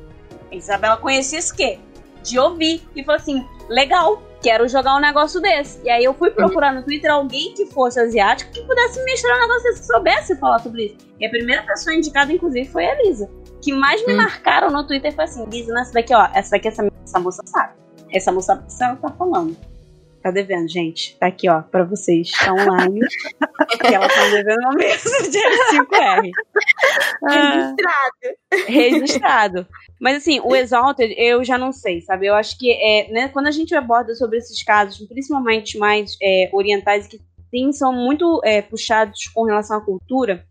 A 0.51 0.55
Isabela 0.55 0.97
conhecia 0.97 1.39
isso 1.39 1.55
quê? 1.55 1.79
De 2.21 2.39
ouvir. 2.39 2.81
E 2.95 3.03
falou 3.03 3.19
assim, 3.19 3.45
legal, 3.67 4.21
quero 4.41 4.67
jogar 4.67 4.95
um 4.95 5.01
negócio 5.01 5.41
desse. 5.41 5.83
E 5.83 5.89
aí 5.89 6.03
eu 6.03 6.13
fui 6.13 6.31
procurar 6.31 6.73
no 6.73 6.83
Twitter 6.83 7.11
alguém 7.11 7.53
que 7.53 7.65
fosse 7.65 7.99
asiático 7.99 8.51
que 8.51 8.61
pudesse 8.61 9.03
me 9.03 9.11
mostrar 9.11 9.35
um 9.35 9.41
negócio 9.41 9.63
desse, 9.63 9.81
que 9.81 9.87
soubesse 9.87 10.35
falar 10.37 10.59
sobre 10.59 10.85
isso. 10.85 10.97
E 11.19 11.25
a 11.25 11.29
primeira 11.29 11.63
pessoa 11.63 11.95
indicada, 11.95 12.31
inclusive, 12.31 12.69
foi 12.69 12.85
a 12.85 12.95
Lisa. 13.01 13.29
que 13.61 13.73
mais 13.73 14.05
me 14.05 14.13
hum. 14.13 14.17
marcaram 14.17 14.69
no 14.69 14.85
Twitter 14.85 15.13
foi 15.13 15.23
assim, 15.23 15.45
Lisa, 15.49 15.77
essa 15.79 15.93
daqui, 15.93 16.13
ó, 16.13 16.27
essa 16.33 16.51
daqui, 16.51 16.67
essa, 16.67 16.85
essa 17.03 17.19
moça 17.19 17.41
sabe. 17.45 17.82
Essa 18.13 18.31
moça 18.31 18.63
ela 18.79 18.95
tá 18.95 19.09
falando. 19.09 19.57
Tá 20.23 20.31
devendo, 20.31 20.69
gente. 20.69 21.17
Tá 21.19 21.27
aqui, 21.27 21.49
ó, 21.49 21.61
pra 21.61 21.83
vocês. 21.83 22.31
Tá 22.31 22.53
online. 22.53 23.01
que 23.81 23.93
ela 23.93 24.07
tá 24.07 24.29
devendo 24.29 24.59
uma 24.59 24.73
mesa 24.75 25.29
de 25.29 25.37
L5R. 25.37 26.31
Registrado. 27.27 28.67
Registrado. 28.67 29.67
Mas 29.99 30.17
assim, 30.17 30.39
o 30.41 30.55
Exalted, 30.55 31.13
eu 31.17 31.43
já 31.43 31.57
não 31.57 31.73
sei, 31.73 31.99
sabe? 31.99 32.27
Eu 32.27 32.35
acho 32.35 32.57
que 32.57 32.71
é, 32.71 33.11
né, 33.11 33.27
quando 33.27 33.47
a 33.47 33.51
gente 33.51 33.75
aborda 33.75 34.15
sobre 34.15 34.37
esses 34.37 34.63
casos, 34.63 35.05
principalmente 35.07 35.77
mais 35.77 36.15
é, 36.21 36.49
orientais, 36.53 37.05
que 37.05 37.19
sim, 37.49 37.73
são 37.73 37.91
muito 37.91 38.39
é, 38.45 38.61
puxados 38.61 39.27
com 39.27 39.43
relação 39.43 39.77
à 39.77 39.81
cultura, 39.81 40.45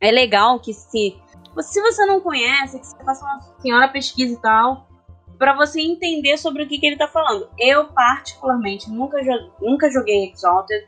é 0.00 0.10
legal 0.10 0.58
que 0.58 0.72
se, 0.72 1.14
se 1.60 1.80
você 1.82 2.06
não 2.06 2.20
conhece, 2.20 2.78
que 2.78 2.86
você 2.86 3.04
faça 3.04 3.24
uma 3.24 3.60
senhora 3.60 3.88
pesquisa 3.88 4.32
e 4.32 4.40
tal, 4.40 4.88
para 5.42 5.56
você 5.56 5.80
entender 5.80 6.36
sobre 6.36 6.62
o 6.62 6.68
que, 6.68 6.78
que 6.78 6.86
ele 6.86 6.96
tá 6.96 7.08
falando. 7.08 7.48
Eu, 7.58 7.86
particularmente, 7.86 8.88
nunca, 8.88 9.20
jo 9.24 9.32
nunca 9.60 9.90
joguei 9.90 10.30
Exalted, 10.30 10.84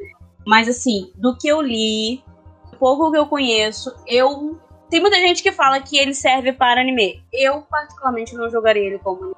mas 0.46 0.68
assim, 0.68 1.10
do 1.16 1.36
que 1.36 1.48
eu 1.48 1.60
li, 1.60 2.22
pouco 2.78 3.10
que 3.10 3.18
eu 3.18 3.26
conheço, 3.26 3.92
eu 4.06 4.56
tem 4.88 5.00
muita 5.00 5.16
gente 5.16 5.42
que 5.42 5.50
fala 5.50 5.80
que 5.80 5.98
ele 5.98 6.14
serve 6.14 6.52
para 6.52 6.82
anime. 6.82 7.20
Eu, 7.32 7.62
particularmente, 7.62 8.36
não 8.36 8.48
jogaria 8.48 8.84
ele 8.84 9.00
como 9.00 9.24
anime. 9.24 9.36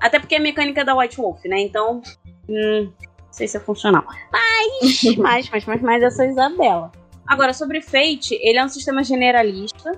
Até 0.00 0.18
porque 0.18 0.34
é 0.34 0.38
a 0.38 0.42
mecânica 0.42 0.84
da 0.84 0.96
White 0.96 1.18
Wolf, 1.18 1.44
né? 1.44 1.60
Então, 1.60 2.02
hum, 2.48 2.90
não 2.90 3.32
sei 3.32 3.46
se 3.46 3.56
é 3.56 3.60
funcional. 3.60 4.04
Mas, 4.32 5.04
mas, 5.16 5.48
mas, 5.48 5.64
mas, 5.64 5.80
mas 5.80 6.02
essa 6.02 6.24
é 6.24 6.28
Isabela. 6.28 6.90
Agora, 7.24 7.54
sobre 7.54 7.80
Fate, 7.80 8.36
ele 8.42 8.58
é 8.58 8.64
um 8.64 8.68
sistema 8.68 9.04
generalista. 9.04 9.92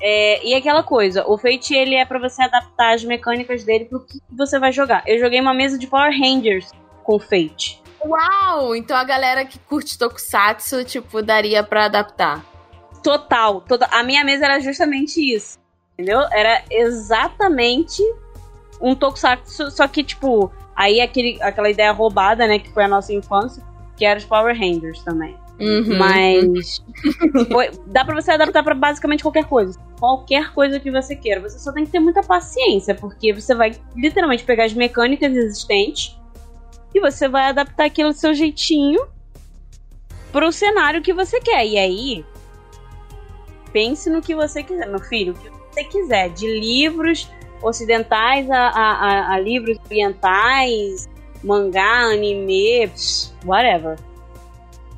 É, 0.00 0.46
e 0.46 0.54
aquela 0.54 0.82
coisa, 0.82 1.24
o 1.26 1.36
Fate 1.36 1.74
ele 1.74 1.94
é 1.94 2.04
para 2.04 2.18
você 2.18 2.42
adaptar 2.42 2.94
as 2.94 3.04
mecânicas 3.04 3.64
dele 3.64 3.84
pro 3.84 4.04
que 4.04 4.20
você 4.30 4.58
vai 4.58 4.72
jogar. 4.72 5.02
Eu 5.06 5.18
joguei 5.18 5.40
uma 5.40 5.52
mesa 5.52 5.78
de 5.78 5.86
Power 5.86 6.10
Rangers 6.10 6.70
com 7.02 7.18
Fate. 7.18 7.82
Uau! 8.04 8.74
Então 8.74 8.96
a 8.96 9.04
galera 9.04 9.44
que 9.44 9.58
curte 9.58 9.98
Tokusatsu, 9.98 10.84
tipo, 10.84 11.20
daria 11.20 11.62
para 11.62 11.84
adaptar. 11.84 12.44
Total. 13.02 13.60
Toda, 13.60 13.86
a 13.86 14.02
minha 14.02 14.24
mesa 14.24 14.46
era 14.46 14.60
justamente 14.60 15.20
isso. 15.20 15.58
Entendeu? 15.92 16.20
Era 16.32 16.62
exatamente 16.70 18.02
um 18.80 18.94
tokusatsu, 18.94 19.70
só 19.70 19.86
que, 19.86 20.02
tipo, 20.02 20.50
aí 20.74 20.98
aquele, 20.98 21.38
aquela 21.42 21.68
ideia 21.68 21.92
roubada, 21.92 22.46
né, 22.46 22.58
que 22.58 22.72
foi 22.72 22.84
a 22.84 22.88
nossa 22.88 23.12
infância, 23.12 23.62
que 23.96 24.06
era 24.06 24.18
os 24.18 24.24
Power 24.24 24.58
Rangers 24.58 25.02
também. 25.02 25.36
Uhum. 25.60 25.98
Mas 25.98 26.82
dá 27.86 28.04
pra 28.04 28.14
você 28.14 28.32
adaptar 28.32 28.62
para 28.62 28.74
basicamente 28.74 29.22
qualquer 29.22 29.44
coisa. 29.44 29.78
Qualquer 29.98 30.52
coisa 30.54 30.80
que 30.80 30.90
você 30.90 31.14
queira. 31.14 31.40
Você 31.40 31.58
só 31.58 31.70
tem 31.72 31.84
que 31.84 31.92
ter 31.92 32.00
muita 32.00 32.22
paciência, 32.22 32.94
porque 32.94 33.32
você 33.32 33.54
vai 33.54 33.72
literalmente 33.94 34.42
pegar 34.42 34.64
as 34.64 34.72
mecânicas 34.72 35.34
existentes 35.34 36.18
e 36.94 37.00
você 37.00 37.28
vai 37.28 37.44
adaptar 37.44 37.84
aquilo 37.84 38.10
do 38.10 38.16
seu 38.16 38.32
jeitinho 38.32 39.06
pro 40.32 40.50
cenário 40.50 41.02
que 41.02 41.12
você 41.12 41.38
quer. 41.40 41.66
E 41.66 41.78
aí, 41.78 42.24
pense 43.72 44.08
no 44.08 44.22
que 44.22 44.34
você 44.34 44.62
quiser, 44.62 44.88
meu 44.88 45.00
filho, 45.00 45.34
o 45.34 45.36
que 45.36 45.50
você 45.50 45.84
quiser, 45.84 46.30
de 46.30 46.46
livros 46.46 47.30
ocidentais 47.62 48.50
a, 48.50 48.68
a, 48.68 49.34
a 49.34 49.38
livros 49.38 49.76
orientais, 49.86 51.08
mangá, 51.44 52.12
anime, 52.12 52.90
whatever. 53.44 53.98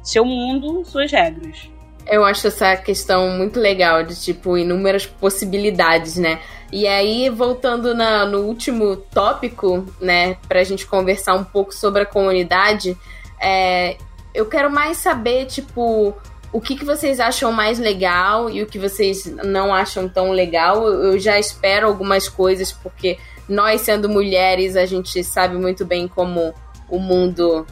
Seu 0.02 0.24
mundo, 0.24 0.84
suas 0.84 1.10
regras. 1.10 1.70
Eu 2.06 2.24
acho 2.24 2.48
essa 2.48 2.76
questão 2.76 3.28
muito 3.30 3.60
legal, 3.60 4.02
de 4.02 4.20
tipo, 4.20 4.58
inúmeras 4.58 5.06
possibilidades, 5.06 6.16
né? 6.16 6.40
E 6.72 6.86
aí, 6.86 7.28
voltando 7.28 7.94
na, 7.94 8.24
no 8.24 8.40
último 8.40 8.96
tópico, 8.96 9.86
né, 10.00 10.36
pra 10.48 10.64
gente 10.64 10.86
conversar 10.86 11.34
um 11.34 11.44
pouco 11.44 11.72
sobre 11.72 12.02
a 12.02 12.06
comunidade, 12.06 12.96
é, 13.40 13.96
eu 14.34 14.46
quero 14.46 14.70
mais 14.70 14.96
saber, 14.96 15.46
tipo, 15.46 16.14
o 16.52 16.60
que, 16.60 16.76
que 16.76 16.84
vocês 16.84 17.20
acham 17.20 17.52
mais 17.52 17.78
legal 17.78 18.50
e 18.50 18.62
o 18.62 18.66
que 18.66 18.78
vocês 18.78 19.26
não 19.44 19.74
acham 19.74 20.08
tão 20.08 20.30
legal. 20.32 20.86
Eu 20.86 21.18
já 21.18 21.38
espero 21.38 21.86
algumas 21.86 22.28
coisas, 22.28 22.72
porque 22.72 23.18
nós, 23.48 23.82
sendo 23.82 24.08
mulheres, 24.08 24.76
a 24.76 24.86
gente 24.86 25.22
sabe 25.24 25.56
muito 25.56 25.84
bem 25.84 26.06
como 26.06 26.54
o 26.88 26.98
mundo 26.98 27.66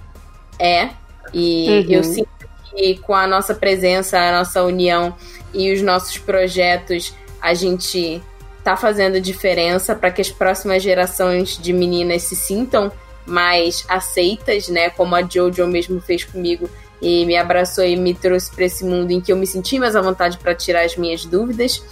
é. 0.59 0.91
E 1.33 1.69
uhum. 1.69 1.85
eu 1.89 2.05
sinto 2.05 2.29
que 2.71 2.99
com 2.99 3.15
a 3.15 3.27
nossa 3.27 3.55
presença, 3.55 4.19
a 4.19 4.39
nossa 4.39 4.63
união 4.63 5.15
e 5.53 5.73
os 5.73 5.83
nossos 5.83 6.19
projetos, 6.19 7.15
a 7.41 7.55
gente 7.55 8.23
tá 8.63 8.77
fazendo 8.77 9.21
diferença 9.21 9.95
para 9.95 10.11
que 10.11 10.21
as 10.21 10.31
próximas 10.31 10.83
gerações 10.83 11.59
de 11.59 11.73
meninas 11.73 12.23
se 12.23 12.37
sintam 12.37 12.93
mais 13.27 13.85
aceitas, 13.89 14.69
né? 14.69 14.91
Como 14.91 15.15
a 15.15 15.23
Jojo 15.23 15.67
mesmo 15.67 16.01
fez 16.01 16.25
comigo 16.25 16.69
e 17.01 17.25
me 17.25 17.37
abraçou 17.37 17.85
e 17.85 17.97
me 17.97 18.15
trouxe 18.15 18.51
para 18.55 18.65
esse 18.65 18.85
mundo 18.85 19.11
em 19.11 19.21
que 19.21 19.33
eu 19.33 19.37
me 19.37 19.47
senti 19.47 19.79
mais 19.79 19.97
à 19.97 20.03
vontade 20.03 20.37
para 20.39 20.55
tirar 20.55 20.85
as 20.85 20.97
minhas 20.97 21.25
dúvidas. 21.25 21.83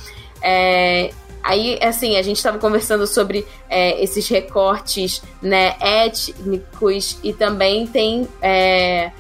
É, 0.43 1.11
aí, 1.43 1.79
assim, 1.83 2.17
a 2.17 2.23
gente 2.23 2.37
estava 2.37 2.59
conversando 2.59 3.07
sobre 3.07 3.47
é, 3.71 4.03
esses 4.03 4.29
recortes 4.29 5.23
né, 5.41 5.77
étnicos 5.81 7.19
e 7.23 7.33
também 7.33 7.87
tem, 7.87 8.29
é, 8.43 9.11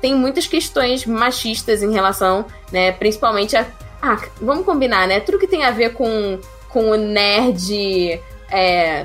tem 0.00 0.14
muitas 0.14 0.46
questões 0.46 1.04
machistas 1.06 1.82
em 1.82 1.92
relação, 1.92 2.46
né, 2.72 2.92
principalmente 2.92 3.56
a. 3.56 3.66
Ah, 4.02 4.18
vamos 4.40 4.64
combinar, 4.64 5.06
né? 5.06 5.20
Tudo 5.20 5.38
que 5.38 5.46
tem 5.46 5.62
a 5.62 5.70
ver 5.70 5.92
com, 5.92 6.38
com 6.70 6.90
o 6.90 6.96
nerd 6.96 8.18
é, 8.50 9.04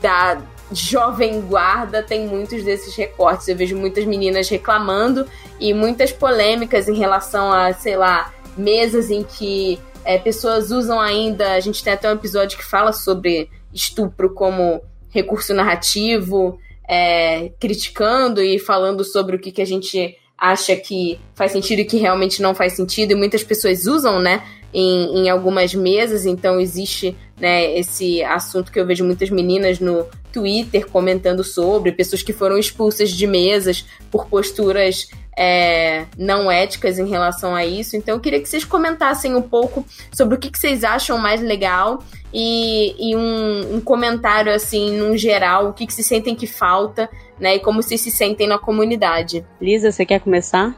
da, 0.00 0.40
jovem 0.72 1.40
guarda 1.40 2.02
tem 2.02 2.26
muitos 2.26 2.62
desses 2.62 2.94
recortes. 2.94 3.48
Eu 3.48 3.56
vejo 3.56 3.76
muitas 3.76 4.04
meninas 4.04 4.48
reclamando 4.48 5.26
e 5.58 5.74
muitas 5.74 6.12
polêmicas 6.12 6.88
em 6.88 6.96
relação 6.96 7.52
a, 7.52 7.72
sei 7.72 7.96
lá, 7.96 8.32
mesas 8.56 9.10
em 9.10 9.22
que 9.22 9.80
é, 10.04 10.18
pessoas 10.18 10.70
usam 10.70 11.00
ainda. 11.00 11.52
A 11.52 11.60
gente 11.60 11.82
tem 11.82 11.92
até 11.92 12.08
um 12.08 12.14
episódio 12.14 12.56
que 12.56 12.64
fala 12.64 12.92
sobre 12.92 13.50
estupro 13.72 14.32
como 14.32 14.82
recurso 15.10 15.52
narrativo, 15.52 16.58
é, 16.88 17.50
criticando 17.60 18.42
e 18.42 18.58
falando 18.58 19.04
sobre 19.04 19.36
o 19.36 19.38
que, 19.38 19.52
que 19.52 19.62
a 19.62 19.66
gente 19.66 20.16
acha 20.40 20.74
que 20.74 21.20
faz 21.34 21.52
sentido 21.52 21.80
e 21.80 21.84
que 21.84 21.98
realmente 21.98 22.40
não 22.40 22.54
faz 22.54 22.72
sentido, 22.72 23.12
e 23.12 23.14
muitas 23.14 23.44
pessoas 23.44 23.86
usam, 23.86 24.18
né, 24.18 24.42
em, 24.72 25.24
em 25.24 25.30
algumas 25.30 25.74
mesas, 25.74 26.26
então 26.26 26.60
existe 26.60 27.16
né, 27.38 27.76
esse 27.78 28.22
assunto 28.22 28.70
que 28.70 28.78
eu 28.78 28.86
vejo 28.86 29.04
muitas 29.04 29.30
meninas 29.30 29.80
no 29.80 30.06
Twitter 30.32 30.86
comentando 30.86 31.42
sobre, 31.42 31.92
pessoas 31.92 32.22
que 32.22 32.32
foram 32.32 32.58
expulsas 32.58 33.10
de 33.10 33.26
mesas 33.26 33.84
por 34.10 34.26
posturas 34.26 35.08
é, 35.36 36.04
não 36.18 36.50
éticas 36.50 36.98
em 36.98 37.08
relação 37.08 37.54
a 37.54 37.64
isso. 37.64 37.96
Então 37.96 38.16
eu 38.16 38.20
queria 38.20 38.40
que 38.40 38.48
vocês 38.48 38.64
comentassem 38.64 39.34
um 39.34 39.42
pouco 39.42 39.84
sobre 40.12 40.36
o 40.36 40.38
que, 40.38 40.50
que 40.50 40.58
vocês 40.58 40.84
acham 40.84 41.16
mais 41.18 41.40
legal 41.40 42.02
e, 42.32 43.10
e 43.10 43.16
um, 43.16 43.76
um, 43.76 43.80
comentário 43.80 44.52
assim, 44.52 44.96
num 44.98 45.16
geral, 45.16 45.68
o 45.68 45.72
que, 45.72 45.86
que 45.86 45.94
se 45.94 46.04
sentem 46.04 46.34
que 46.34 46.46
falta, 46.46 47.08
né? 47.38 47.56
E 47.56 47.58
como 47.58 47.82
vocês 47.82 48.00
se 48.00 48.10
sentem 48.10 48.46
na 48.46 48.58
comunidade. 48.58 49.44
Lisa, 49.60 49.90
você 49.90 50.04
quer 50.04 50.20
começar? 50.20 50.68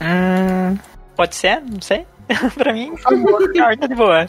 Hum, 0.00 0.78
pode 1.16 1.34
ser, 1.34 1.60
não 1.60 1.80
sei. 1.80 2.06
pra 2.54 2.72
mim, 2.72 2.94
por 2.96 3.52
tá 3.78 3.86
de 3.86 3.94
boa. 3.94 4.28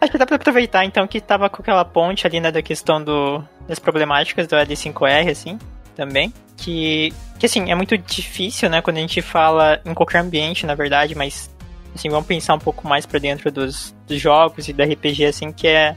Acho 0.00 0.12
que 0.12 0.18
dá 0.18 0.26
pra 0.26 0.36
aproveitar, 0.36 0.84
então, 0.84 1.06
que 1.06 1.20
tava 1.20 1.48
com 1.48 1.62
aquela 1.62 1.84
ponte 1.84 2.26
ali, 2.26 2.40
né, 2.40 2.50
da 2.50 2.62
questão 2.62 3.02
do, 3.02 3.42
das 3.66 3.78
problemáticas 3.78 4.46
do 4.46 4.56
L5R, 4.56 5.30
assim, 5.30 5.58
também. 5.94 6.32
Que, 6.56 7.12
que, 7.38 7.46
assim, 7.46 7.70
é 7.70 7.74
muito 7.74 7.96
difícil, 7.96 8.68
né, 8.70 8.80
quando 8.80 8.96
a 8.96 9.00
gente 9.00 9.20
fala 9.20 9.80
em 9.84 9.94
qualquer 9.94 10.18
ambiente, 10.20 10.66
na 10.66 10.74
verdade, 10.74 11.14
mas, 11.14 11.50
assim, 11.94 12.08
vamos 12.08 12.26
pensar 12.26 12.54
um 12.54 12.58
pouco 12.58 12.88
mais 12.88 13.06
pra 13.06 13.18
dentro 13.18 13.50
dos, 13.50 13.94
dos 14.06 14.20
jogos 14.20 14.68
e 14.68 14.72
do 14.72 14.82
RPG, 14.82 15.26
assim, 15.26 15.52
que 15.52 15.66
é, 15.68 15.94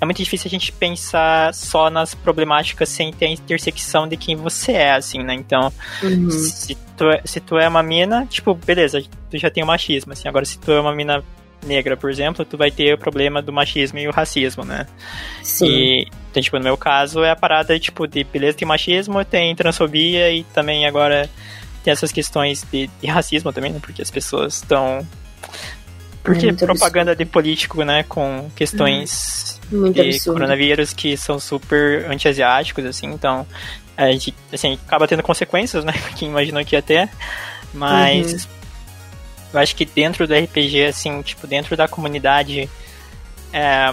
é 0.00 0.04
muito 0.04 0.16
difícil 0.16 0.48
a 0.48 0.50
gente 0.50 0.72
pensar 0.72 1.52
só 1.52 1.90
nas 1.90 2.14
problemáticas 2.14 2.88
sem 2.88 3.12
ter 3.12 3.26
a 3.26 3.30
intersecção 3.30 4.08
de 4.08 4.16
quem 4.16 4.34
você 4.34 4.72
é, 4.72 4.94
assim, 4.94 5.22
né? 5.22 5.34
Então, 5.34 5.70
uhum. 6.02 6.30
se, 6.30 6.74
tu 6.96 7.10
é, 7.10 7.20
se 7.24 7.38
tu 7.38 7.58
é 7.58 7.68
uma 7.68 7.82
mina, 7.82 8.26
tipo, 8.26 8.54
beleza, 8.54 9.02
tu 9.30 9.36
já 9.36 9.50
tem 9.50 9.62
o 9.62 9.66
machismo, 9.66 10.12
assim. 10.12 10.26
Agora, 10.26 10.46
se 10.46 10.58
tu 10.58 10.72
é 10.72 10.80
uma 10.80 10.94
mina 10.94 11.22
negra, 11.66 11.98
por 11.98 12.10
exemplo, 12.10 12.46
tu 12.46 12.56
vai 12.56 12.70
ter 12.70 12.94
o 12.94 12.98
problema 12.98 13.42
do 13.42 13.52
machismo 13.52 13.98
e 13.98 14.08
o 14.08 14.10
racismo, 14.10 14.64
né? 14.64 14.86
Sim. 15.42 15.66
E, 15.66 16.08
então, 16.30 16.42
tipo, 16.42 16.56
no 16.56 16.64
meu 16.64 16.78
caso, 16.78 17.22
é 17.22 17.30
a 17.30 17.36
parada, 17.36 17.78
tipo, 17.78 18.06
de 18.06 18.24
beleza 18.24 18.56
tem 18.56 18.66
machismo, 18.66 19.22
tem 19.22 19.54
transfobia 19.54 20.32
e 20.32 20.44
também 20.44 20.86
agora 20.86 21.28
tem 21.84 21.92
essas 21.92 22.10
questões 22.10 22.64
de, 22.72 22.88
de 23.02 23.06
racismo 23.06 23.52
também, 23.52 23.72
né? 23.72 23.78
Porque 23.80 24.00
as 24.00 24.10
pessoas 24.10 24.54
estão... 24.54 25.06
Porque 26.22 26.48
é 26.48 26.52
propaganda 26.52 27.12
absurdo. 27.12 27.24
de 27.24 27.24
político, 27.24 27.82
né? 27.82 28.02
Com 28.02 28.50
questões 28.54 29.60
hum, 29.72 29.90
de 29.90 30.00
absurdo. 30.00 30.38
coronavírus 30.38 30.92
que 30.92 31.16
são 31.16 31.40
super 31.40 32.04
anti-asiáticos, 32.10 32.84
assim, 32.84 33.06
então 33.06 33.46
a 33.96 34.10
gente, 34.12 34.34
assim, 34.52 34.78
acaba 34.86 35.08
tendo 35.08 35.22
consequências, 35.22 35.84
né? 35.84 35.92
Quem 36.16 36.28
imaginou 36.28 36.64
que 36.64 36.76
ia 36.76 36.82
ter, 36.82 37.08
mas... 37.72 38.44
Uhum 38.44 38.60
eu 39.52 39.58
acho 39.58 39.74
que 39.74 39.84
dentro 39.84 40.26
do 40.26 40.34
RPG, 40.34 40.86
assim, 40.86 41.20
tipo, 41.22 41.46
dentro 41.46 41.76
da 41.76 41.88
comunidade, 41.88 42.70
é, 43.52 43.92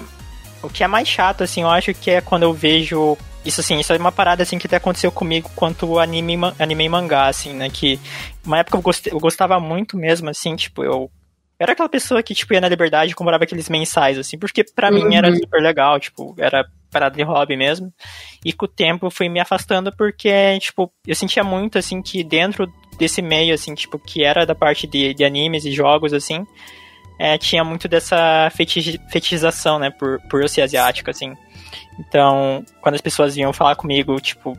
o 0.62 0.70
que 0.70 0.84
é 0.84 0.88
mais 0.88 1.08
chato, 1.08 1.44
assim, 1.44 1.62
eu 1.62 1.70
acho 1.70 1.94
que 1.94 2.12
é 2.12 2.22
quando 2.22 2.44
eu 2.44 2.54
vejo. 2.54 3.18
Isso, 3.44 3.62
assim, 3.62 3.80
isso 3.80 3.94
é 3.94 3.98
uma 3.98 4.12
parada, 4.12 4.44
assim, 4.44 4.58
que 4.58 4.68
até 4.68 4.76
aconteceu 4.76 5.12
comigo 5.12 5.50
quanto 5.56 6.00
anime, 6.00 6.36
anime 6.60 6.84
e 6.84 6.90
mangá, 6.90 7.28
assim, 7.28 7.54
né? 7.54 7.70
Que 7.70 8.00
uma 8.46 8.60
época 8.60 8.78
eu, 8.78 8.82
gostei, 8.82 9.14
eu 9.14 9.20
gostava 9.20 9.60
muito 9.60 9.98
mesmo, 9.98 10.30
assim, 10.30 10.56
tipo, 10.56 10.84
eu. 10.84 11.10
Era 11.60 11.72
aquela 11.72 11.90
pessoa 11.90 12.22
que, 12.22 12.36
tipo, 12.36 12.54
ia 12.54 12.62
na 12.62 12.70
liberdade 12.70 13.12
e 13.12 13.16
comprava 13.16 13.44
aqueles 13.44 13.68
mensais, 13.68 14.18
assim, 14.18 14.38
porque 14.38 14.64
para 14.64 14.92
uhum. 14.92 15.08
mim 15.08 15.16
era 15.16 15.30
uhum. 15.30 15.36
super 15.36 15.62
legal, 15.62 16.00
tipo, 16.00 16.36
era 16.38 16.66
parada 16.92 17.16
de 17.16 17.24
hobby 17.24 17.58
mesmo. 17.58 17.92
E 18.46 18.54
com 18.54 18.66
o 18.66 18.70
tempo 18.70 19.08
eu 19.08 19.12
fui 19.12 19.28
me 19.28 19.40
afastando 19.40 19.92
porque, 19.96 20.60
tipo, 20.60 20.92
eu 21.06 21.16
sentia 21.16 21.44
muito, 21.44 21.78
assim, 21.78 22.02
que 22.02 22.24
dentro 22.24 22.72
desse 22.98 23.22
meio, 23.22 23.54
assim, 23.54 23.74
tipo, 23.74 23.98
que 23.98 24.24
era 24.24 24.46
da 24.46 24.56
parte 24.56 24.86
de, 24.86 25.14
de 25.14 25.24
animes 25.24 25.66
e 25.66 25.72
jogos, 25.72 26.14
assim, 26.14 26.46
é, 27.20 27.38
tinha 27.38 27.64
muito 27.64 27.88
dessa 27.88 28.50
fetich, 28.52 29.00
fetichização, 29.10 29.80
né, 29.80 29.90
por, 29.90 30.20
por 30.30 30.42
eu 30.42 30.48
ser 30.48 30.62
asiático, 30.62 31.10
assim. 31.10 31.34
Então, 32.00 32.64
quando 32.82 32.96
as 32.96 33.02
pessoas 33.02 33.36
vinham 33.36 33.52
falar 33.52 33.76
comigo, 33.76 34.20
tipo, 34.22 34.58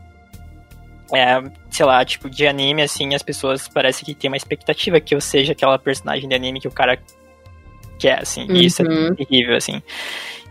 é, 1.15 1.43
sei 1.71 1.87
lá, 1.87 2.05
tipo, 2.05 2.29
de 2.29 2.47
anime, 2.47 2.83
assim, 2.83 3.15
as 3.15 3.23
pessoas 3.23 3.69
parece 3.69 4.05
que 4.05 4.15
tem 4.15 4.31
uma 4.31 4.37
expectativa 4.37 5.01
que 5.01 5.15
eu 5.15 5.21
seja 5.21 5.53
aquela 5.53 5.79
personagem 5.79 6.29
de 6.29 6.35
anime 6.35 6.61
que 6.61 6.69
o 6.69 6.73
cara 6.73 6.99
quer, 7.99 8.23
assim, 8.23 8.43
uhum. 8.49 8.57
e 8.57 8.67
isso 8.67 8.83
é 8.83 8.85
uhum. 8.85 9.15
terrível, 9.15 9.57
assim. 9.57 9.83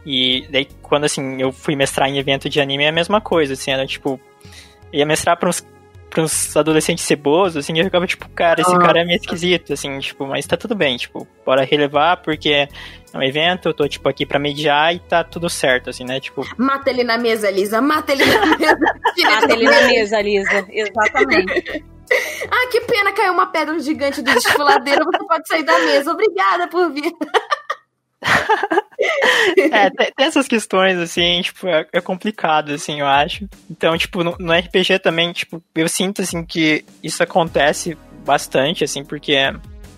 E 0.06 0.48
daí, 0.50 0.68
quando, 0.82 1.04
assim, 1.04 1.42
eu 1.42 1.52
fui 1.52 1.76
mestrar 1.76 2.10
em 2.10 2.18
evento 2.18 2.50
de 2.50 2.60
anime, 2.60 2.86
é 2.86 2.90
a 2.90 2.94
mesma 2.94 3.22
coisa, 3.22 3.54
assim, 3.54 3.72
era, 3.72 3.86
tipo, 3.86 4.20
ia 4.92 5.06
mestrar 5.06 5.38
pra 5.38 5.50
uns 5.50 5.66
pra 6.10 6.24
uns 6.24 6.56
adolescentes 6.56 7.04
cebosos, 7.04 7.58
assim, 7.58 7.78
eu 7.78 7.84
ficava 7.84 8.08
tipo, 8.08 8.30
cara, 8.30 8.62
esse 8.62 8.74
ah. 8.74 8.80
cara 8.80 9.02
é 9.02 9.06
meio 9.06 9.20
esquisito, 9.20 9.74
assim, 9.74 10.00
tipo, 10.00 10.26
mas 10.26 10.46
tá 10.46 10.56
tudo 10.56 10.74
bem, 10.74 10.96
tipo, 10.96 11.28
bora 11.46 11.66
relevar, 11.66 12.18
porque 12.18 12.68
é 13.14 13.18
um 13.18 13.24
evento, 13.24 13.70
eu 13.70 13.74
tô, 13.74 13.88
tipo, 13.88 14.08
aqui 14.10 14.26
pra 14.26 14.40
mediar 14.40 14.94
e 14.94 15.00
tá 15.00 15.24
tudo 15.24 15.50
certo, 15.50 15.90
assim, 15.90 16.04
né, 16.04 16.20
tipo... 16.20 16.46
Mata 16.58 16.90
ele 16.90 17.04
na 17.04 17.18
mesa, 17.18 17.50
Lisa, 17.50 17.82
mata 17.82 18.12
ele 18.12 18.26
na 18.26 18.46
mesa. 18.46 18.78
mata 19.24 19.54
ele 19.54 19.64
na 19.64 19.82
mesa, 19.84 20.22
Lisa, 20.22 20.66
exatamente. 20.70 21.86
ah, 22.52 22.68
que 22.72 22.82
pena, 22.82 23.14
caiu 23.14 23.34
uma 23.34 23.48
pedra 23.48 23.80
gigante 23.80 24.22
do 24.22 24.34
desfiladeiro, 24.34 25.06
você 25.06 25.26
pode 25.26 25.48
sair 25.48 25.64
da 25.64 25.80
mesa, 25.80 26.12
obrigada 26.12 26.68
por 26.68 26.92
vir. 26.92 27.14
é, 29.72 29.90
tem, 29.90 30.12
tem, 30.16 30.26
essas 30.26 30.48
questões, 30.48 30.98
assim, 30.98 31.42
tipo, 31.42 31.68
é, 31.68 31.88
é, 31.94 32.02
complicado, 32.02 32.72
assim, 32.72 33.00
eu 33.00 33.08
acho. 33.08 33.48
Então, 33.70 33.98
tipo, 33.98 34.24
no, 34.24 34.36
no, 34.40 34.54
RPG 34.54 35.00
também, 35.00 35.32
tipo, 35.32 35.64
eu 35.76 35.88
sinto, 35.88 36.22
assim, 36.22 36.44
que 36.44 36.84
isso 37.02 37.22
acontece 37.24 37.98
bastante, 38.26 38.84
assim, 38.84 39.06
porque 39.06 39.36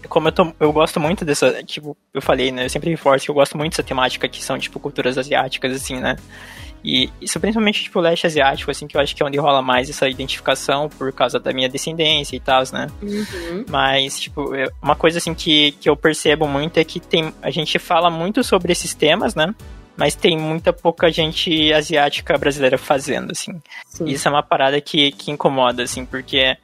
como 0.10 0.28
eu, 0.28 0.32
tô, 0.32 0.54
eu 0.60 0.74
gosto 0.74 1.00
muito 1.00 1.24
dessa, 1.24 1.64
tipo, 1.64 1.96
eu 2.14 2.22
falei, 2.22 2.52
né, 2.52 2.66
eu 2.66 2.70
sempre 2.70 2.90
reforço 2.90 3.26
que 3.26 3.32
eu 3.32 3.36
gosto 3.36 3.58
muito 3.58 3.72
dessa 3.74 3.84
temática 3.84 4.28
que 4.28 4.44
são, 4.44 4.58
tipo, 4.58 4.80
culturas 4.80 5.18
asiáticas, 5.18 5.76
assim, 5.76 6.00
né, 6.00 6.18
e 6.84 7.10
isso 7.22 7.40
principalmente, 7.40 7.84
tipo, 7.84 8.00
o 8.00 8.02
leste 8.02 8.26
asiático, 8.26 8.72
assim, 8.72 8.88
que 8.88 8.96
eu 8.96 9.02
acho 9.02 9.16
que 9.16 9.22
é 9.22 9.26
onde 9.26 9.38
rola 9.38 9.62
mais 9.62 9.90
essa 9.90 10.08
identificação 10.08 10.88
por 10.90 11.12
causa 11.12 11.40
da 11.40 11.52
minha 11.52 11.68
descendência 11.68 12.36
e 12.36 12.40
tal, 12.40 12.64
né? 12.72 12.88
Uhum. 13.02 13.66
Mas, 13.70 14.20
tipo, 14.20 14.52
uma 14.82 14.96
coisa, 14.96 15.18
assim, 15.18 15.34
que, 15.34 15.74
que 15.74 15.90
eu 15.90 15.96
percebo 15.96 16.48
muito 16.48 16.78
é 16.78 16.84
que 16.84 17.00
tem, 17.00 17.34
a 17.42 17.50
gente 17.50 17.78
fala 17.78 18.10
muito 18.10 18.44
sobre 18.44 18.72
esses 18.72 18.94
temas, 18.94 19.36
né? 19.36 19.54
Mas 19.98 20.16
tem 20.16 20.38
muita 20.38 20.72
pouca 20.72 21.12
gente 21.12 21.74
asiática 21.74 22.38
brasileira 22.38 22.78
fazendo, 22.78 23.32
assim. 23.32 23.62
Sim. 23.86 24.06
Isso 24.06 24.28
é 24.30 24.32
uma 24.32 24.44
parada 24.44 24.80
que, 24.80 25.12
que 25.12 25.32
incomoda, 25.32 25.84
assim, 25.84 26.06
porque 26.06 26.56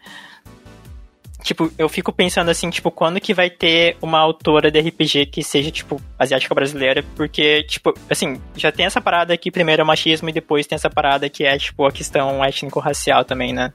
tipo, 1.45 1.71
eu 1.77 1.87
fico 1.87 2.11
pensando 2.11 2.49
assim, 2.49 2.71
tipo, 2.71 2.89
quando 2.89 3.21
que 3.21 3.33
vai 3.33 3.51
ter 3.51 3.95
uma 4.01 4.17
autora 4.17 4.71
de 4.71 4.79
RPG 4.79 5.27
que 5.27 5.43
seja, 5.43 5.69
tipo, 5.69 6.01
asiática 6.17 6.55
brasileira? 6.55 7.05
Porque, 7.15 7.61
tipo, 7.63 7.93
assim, 8.09 8.41
já 8.55 8.71
tem 8.71 8.87
essa 8.87 8.99
parada 8.99 9.37
que 9.37 9.51
primeiro 9.51 9.83
é 9.83 9.85
machismo 9.85 10.27
e 10.27 10.33
depois 10.33 10.65
tem 10.65 10.75
essa 10.75 10.89
parada 10.89 11.29
que 11.29 11.43
é, 11.43 11.55
tipo, 11.57 11.85
a 11.85 11.91
questão 11.91 12.43
étnico-racial 12.43 13.23
também, 13.23 13.53
né? 13.53 13.71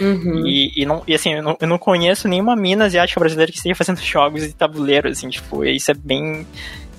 Uhum. 0.00 0.46
E, 0.46 0.72
e, 0.74 0.86
não, 0.86 1.02
e 1.06 1.14
assim, 1.14 1.34
eu 1.34 1.42
não, 1.42 1.56
eu 1.60 1.68
não 1.68 1.76
conheço 1.76 2.26
nenhuma 2.26 2.56
mina 2.56 2.86
asiática 2.86 3.20
brasileira 3.20 3.52
que 3.52 3.58
esteja 3.58 3.74
fazendo 3.74 4.00
jogos 4.02 4.42
de 4.42 4.54
tabuleiro, 4.54 5.10
assim, 5.10 5.28
tipo, 5.28 5.62
isso 5.62 5.90
é 5.90 5.94
bem. 5.94 6.46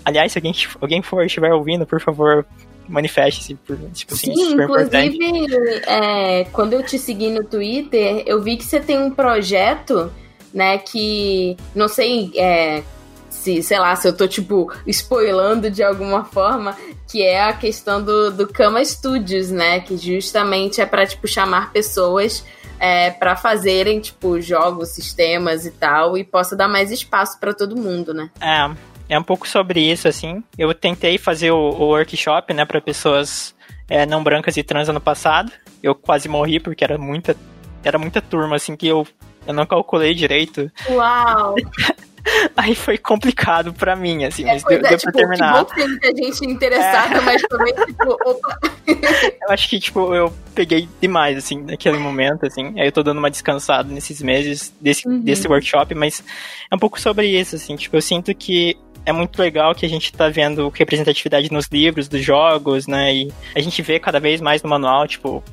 Aliás, 0.05 0.31
se 0.31 0.37
alguém, 0.37 0.53
alguém 0.79 1.01
for 1.01 1.25
estiver 1.25 1.51
ouvindo, 1.51 1.85
por 1.85 1.99
favor, 1.99 2.45
manifeste-se. 2.87 3.57
Tipo 3.93 4.13
assim, 4.13 4.33
Sim, 4.35 4.53
inclusive, 4.53 5.81
é, 5.87 6.45
quando 6.51 6.73
eu 6.73 6.83
te 6.83 6.97
segui 6.97 7.29
no 7.29 7.43
Twitter, 7.43 8.23
eu 8.25 8.41
vi 8.41 8.57
que 8.57 8.65
você 8.65 8.79
tem 8.79 8.99
um 8.99 9.11
projeto, 9.11 10.11
né, 10.53 10.77
que 10.77 11.55
não 11.73 11.87
sei 11.87 12.31
é, 12.35 12.83
se, 13.29 13.63
sei 13.63 13.79
lá, 13.79 13.95
se 13.95 14.07
eu 14.07 14.13
tô, 14.13 14.27
tipo, 14.27 14.71
spoilando 14.85 15.71
de 15.71 15.81
alguma 15.81 16.25
forma, 16.25 16.77
que 17.09 17.23
é 17.23 17.43
a 17.43 17.53
questão 17.53 18.03
do, 18.03 18.31
do 18.31 18.47
Kama 18.47 18.83
Studios, 18.83 19.49
né, 19.49 19.79
que 19.79 19.97
justamente 19.97 20.81
é 20.81 20.85
para 20.85 21.05
tipo, 21.05 21.27
chamar 21.27 21.71
pessoas 21.71 22.45
é, 22.79 23.11
para 23.11 23.35
fazerem, 23.35 23.99
tipo, 23.99 24.41
jogos, 24.41 24.89
sistemas 24.89 25.65
e 25.65 25.71
tal, 25.71 26.17
e 26.17 26.23
possa 26.23 26.55
dar 26.55 26.67
mais 26.67 26.91
espaço 26.91 27.39
para 27.39 27.53
todo 27.53 27.75
mundo, 27.75 28.13
né? 28.13 28.29
É, 28.41 28.75
é 29.11 29.19
um 29.19 29.23
pouco 29.23 29.45
sobre 29.45 29.81
isso, 29.81 30.07
assim. 30.07 30.41
Eu 30.57 30.73
tentei 30.73 31.17
fazer 31.17 31.51
o, 31.51 31.57
o 31.57 31.87
workshop, 31.87 32.53
né, 32.53 32.63
para 32.63 32.79
pessoas 32.79 33.53
é, 33.89 34.05
não 34.05 34.23
brancas 34.23 34.55
e 34.55 34.63
trans 34.63 34.87
ano 34.87 35.01
passado. 35.01 35.51
Eu 35.83 35.93
quase 35.93 36.29
morri 36.29 36.61
porque 36.61 36.81
era 36.81 36.97
muita, 36.97 37.35
era 37.83 37.99
muita 37.99 38.21
turma, 38.21 38.55
assim, 38.55 38.73
que 38.73 38.87
eu, 38.87 39.05
eu 39.45 39.53
não 39.53 39.65
calculei 39.65 40.13
direito. 40.13 40.71
Uau! 40.89 41.55
Aí 42.55 42.73
foi 42.73 42.97
complicado 42.97 43.73
pra 43.73 43.97
mim, 43.97 44.23
assim, 44.23 44.43
é, 44.43 44.53
mas 44.53 44.63
deu, 44.63 44.77
é, 44.77 44.81
deu 44.81 44.97
tipo, 44.97 45.11
pra 45.11 45.21
terminar. 45.21 45.53
Que 45.53 45.59
bom 45.59 45.75
que 45.75 45.87
muita 45.87 46.15
gente 46.15 46.45
interessada, 46.45 47.17
é. 47.17 47.21
mas 47.21 47.41
também, 47.41 47.73
tipo, 47.73 48.17
opa. 48.25 48.59
eu 48.87 49.49
acho 49.49 49.67
que, 49.67 49.79
tipo, 49.79 50.15
eu 50.15 50.31
peguei 50.55 50.87
demais, 51.01 51.37
assim, 51.37 51.61
naquele 51.63 51.97
momento, 51.97 52.45
assim. 52.45 52.79
Aí 52.79 52.87
eu 52.87 52.91
tô 52.93 53.03
dando 53.03 53.17
uma 53.17 53.31
descansada 53.31 53.91
nesses 53.91 54.21
meses 54.21 54.73
desse, 54.79 55.05
uhum. 55.05 55.19
desse 55.19 55.47
workshop, 55.49 55.93
mas 55.95 56.23
é 56.71 56.75
um 56.75 56.79
pouco 56.79 57.01
sobre 57.01 57.27
isso, 57.27 57.57
assim. 57.57 57.75
Tipo, 57.75 57.97
eu 57.97 58.01
sinto 58.01 58.33
que 58.33 58.77
é 59.05 59.11
muito 59.11 59.41
legal 59.41 59.73
que 59.73 59.85
a 59.85 59.89
gente 59.89 60.11
tá 60.13 60.29
vendo 60.29 60.69
representatividade 60.69 61.51
nos 61.51 61.67
livros, 61.67 62.07
dos 62.07 62.23
jogos, 62.23 62.87
né? 62.87 63.13
E 63.13 63.33
a 63.55 63.59
gente 63.59 63.81
vê 63.81 63.99
cada 63.99 64.19
vez 64.19 64.39
mais 64.41 64.61
no 64.61 64.69
manual, 64.69 65.07
tipo, 65.07 65.43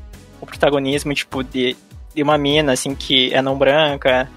o 0.40 0.46
protagonismo, 0.46 1.14
tipo, 1.14 1.42
de, 1.42 1.76
de 2.14 2.22
uma 2.22 2.36
mina, 2.36 2.72
assim, 2.72 2.94
que 2.94 3.32
é 3.32 3.40
não 3.40 3.56
branca, 3.56 4.28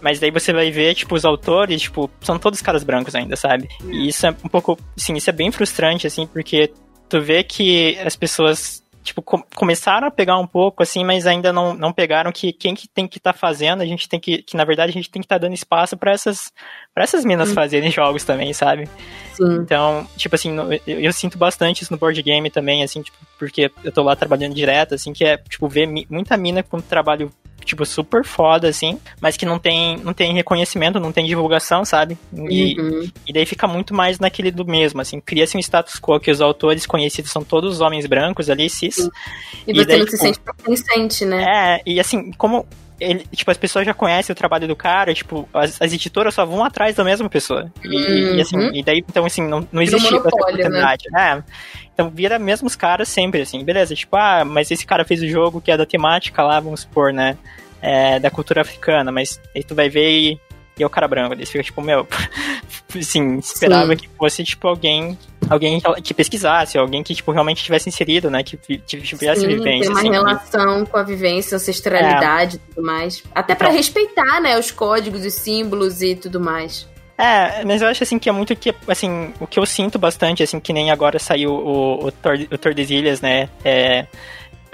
Mas 0.00 0.20
daí 0.20 0.30
você 0.30 0.52
vai 0.52 0.70
ver, 0.70 0.94
tipo, 0.94 1.14
os 1.14 1.24
autores, 1.24 1.82
tipo, 1.82 2.10
são 2.20 2.38
todos 2.38 2.62
caras 2.62 2.84
brancos 2.84 3.14
ainda, 3.14 3.34
sabe? 3.34 3.68
E 3.84 4.08
isso 4.08 4.26
é 4.26 4.30
um 4.30 4.48
pouco, 4.48 4.78
assim, 4.96 5.14
isso 5.14 5.30
é 5.30 5.32
bem 5.32 5.50
frustrante, 5.50 6.06
assim, 6.06 6.26
porque 6.26 6.72
tu 7.08 7.20
vê 7.20 7.42
que 7.42 7.98
as 7.98 8.14
pessoas 8.14 8.82
tipo, 9.06 9.22
com, 9.22 9.42
começaram 9.54 10.08
a 10.08 10.10
pegar 10.10 10.36
um 10.36 10.46
pouco, 10.46 10.82
assim, 10.82 11.04
mas 11.04 11.26
ainda 11.26 11.52
não, 11.52 11.72
não 11.72 11.92
pegaram 11.92 12.32
que 12.32 12.52
quem 12.52 12.74
que 12.74 12.88
tem 12.88 13.06
que 13.06 13.18
estar 13.18 13.32
tá 13.32 13.38
fazendo, 13.38 13.80
a 13.80 13.86
gente 13.86 14.08
tem 14.08 14.18
que, 14.18 14.42
que, 14.42 14.56
na 14.56 14.64
verdade, 14.64 14.90
a 14.90 14.92
gente 14.92 15.08
tem 15.08 15.22
que 15.22 15.26
estar 15.26 15.36
tá 15.36 15.46
dando 15.46 15.54
espaço 15.54 15.96
para 15.96 16.10
essas, 16.12 16.52
pra 16.92 17.04
essas 17.04 17.24
minas 17.24 17.52
fazerem 17.52 17.90
jogos 17.90 18.24
também, 18.24 18.52
sabe? 18.52 18.88
Sim. 19.32 19.54
Então, 19.60 20.06
tipo 20.16 20.34
assim, 20.34 20.54
eu, 20.86 21.00
eu, 21.00 21.12
sinto 21.12 21.38
bastante 21.38 21.82
isso 21.82 21.92
no 21.92 21.98
board 21.98 22.20
game 22.22 22.50
também, 22.50 22.82
assim, 22.82 23.00
tipo, 23.00 23.16
porque 23.38 23.70
eu 23.84 23.92
tô 23.92 24.02
lá 24.02 24.16
trabalhando 24.16 24.54
direto, 24.54 24.94
assim, 24.94 25.12
que 25.12 25.24
é, 25.24 25.36
tipo, 25.36 25.68
ver 25.68 25.86
muita 26.10 26.36
mina 26.36 26.62
com 26.62 26.80
trabalho 26.80 27.30
tipo, 27.66 27.84
super 27.84 28.24
foda, 28.24 28.68
assim, 28.68 28.98
mas 29.20 29.36
que 29.36 29.44
não 29.44 29.58
tem, 29.58 29.98
não 29.98 30.14
tem 30.14 30.32
reconhecimento, 30.32 31.00
não 31.00 31.12
tem 31.12 31.26
divulgação, 31.26 31.84
sabe? 31.84 32.16
E, 32.32 32.80
uhum. 32.80 33.10
e 33.26 33.32
daí 33.32 33.44
fica 33.44 33.66
muito 33.66 33.92
mais 33.92 34.18
naquele 34.18 34.50
do 34.50 34.64
mesmo, 34.64 35.00
assim, 35.00 35.20
cria-se 35.20 35.56
um 35.56 35.60
status 35.60 36.00
quo 36.00 36.18
que 36.18 36.30
os 36.30 36.40
autores 36.40 36.86
conhecidos 36.86 37.30
são 37.30 37.44
todos 37.44 37.80
homens 37.80 38.06
brancos 38.06 38.48
ali, 38.48 38.70
cis. 38.70 38.98
E, 39.66 39.72
e 39.72 39.74
você 39.74 39.84
daí, 39.84 39.98
não 39.98 40.06
se 40.06 40.12
tipo, 40.12 40.22
sente 40.22 40.40
pertencente, 40.40 41.24
né? 41.24 41.44
É, 41.44 41.82
e 41.84 42.00
assim, 42.00 42.30
como 42.32 42.66
ele, 42.98 43.26
tipo, 43.34 43.50
as 43.50 43.56
pessoas 43.56 43.84
já 43.84 43.92
conhecem 43.92 44.32
o 44.32 44.36
trabalho 44.36 44.66
do 44.66 44.74
cara, 44.74 45.12
tipo, 45.12 45.48
as, 45.52 45.80
as 45.80 45.92
editoras 45.92 46.34
só 46.34 46.44
vão 46.44 46.64
atrás 46.64 46.96
da 46.96 47.04
mesma 47.04 47.28
pessoa. 47.28 47.70
E, 47.84 47.88
uhum. 47.88 48.36
e 48.36 48.40
assim, 48.40 48.70
e 48.72 48.82
daí, 48.82 49.04
então, 49.06 49.24
assim, 49.24 49.46
não, 49.46 49.66
não 49.70 49.82
existe 49.82 50.06
essa 50.06 50.14
né? 50.14 50.20
oportunidade. 50.20 51.04
Né? 51.10 51.42
É. 51.44 51.86
Então 51.92 52.10
vira 52.10 52.38
mesmos 52.38 52.76
caras 52.76 53.08
sempre, 53.08 53.42
assim, 53.42 53.64
beleza, 53.64 53.94
tipo, 53.94 54.16
ah, 54.16 54.44
mas 54.44 54.70
esse 54.70 54.86
cara 54.86 55.04
fez 55.04 55.22
o 55.22 55.28
jogo 55.28 55.60
que 55.60 55.70
é 55.70 55.76
da 55.76 55.86
temática 55.86 56.42
lá, 56.42 56.60
vamos 56.60 56.80
supor, 56.80 57.12
né? 57.12 57.36
É, 57.80 58.18
da 58.18 58.30
cultura 58.30 58.62
africana, 58.62 59.12
mas 59.12 59.40
aí 59.54 59.62
tu 59.62 59.74
vai 59.74 59.88
ver 59.88 60.10
e, 60.10 60.40
e 60.78 60.82
é 60.82 60.86
o 60.86 60.90
cara 60.90 61.08
branco. 61.08 61.34
Eles 61.34 61.48
ficam 61.48 61.62
tipo, 61.62 61.80
meu, 61.82 62.06
assim, 62.94 63.38
esperava 63.38 63.92
Sim. 63.92 63.96
que 63.96 64.08
fosse, 64.08 64.44
tipo, 64.44 64.68
alguém 64.68 65.18
alguém 65.48 65.80
que 66.02 66.12
pesquisasse, 66.12 66.76
alguém 66.76 67.02
que, 67.02 67.14
tipo, 67.14 67.30
realmente 67.30 67.62
tivesse 67.62 67.88
inserido, 67.88 68.28
né, 68.28 68.42
que 68.42 68.56
tivesse 68.56 69.42
Sim, 69.42 69.46
vivência. 69.46 69.80
Tem 69.80 69.88
uma 69.90 70.00
assim, 70.00 70.10
relação 70.10 70.86
com 70.86 70.96
a 70.96 71.02
vivência, 71.02 71.56
ancestralidade 71.56 72.56
é. 72.56 72.58
e 72.58 72.74
tudo 72.74 72.84
mais. 72.84 73.22
Até 73.34 73.54
para 73.54 73.68
então, 73.68 73.76
respeitar, 73.76 74.40
né, 74.40 74.58
os 74.58 74.70
códigos, 74.70 75.24
os 75.24 75.34
símbolos 75.34 76.02
e 76.02 76.16
tudo 76.16 76.40
mais. 76.40 76.88
É, 77.18 77.64
mas 77.64 77.80
eu 77.80 77.88
acho 77.88 78.02
assim 78.02 78.18
que 78.18 78.28
é 78.28 78.32
muito 78.32 78.54
que, 78.54 78.74
assim, 78.88 79.32
o 79.40 79.46
que 79.46 79.58
eu 79.58 79.64
sinto 79.64 79.98
bastante, 79.98 80.42
assim, 80.42 80.60
que 80.60 80.72
nem 80.72 80.90
agora 80.90 81.18
saiu 81.18 81.50
o, 81.52 82.06
o, 82.06 82.12
Tor, 82.12 82.38
o 82.50 82.58
Tordesilhas, 82.58 83.20
né? 83.20 83.48
É, 83.64 84.06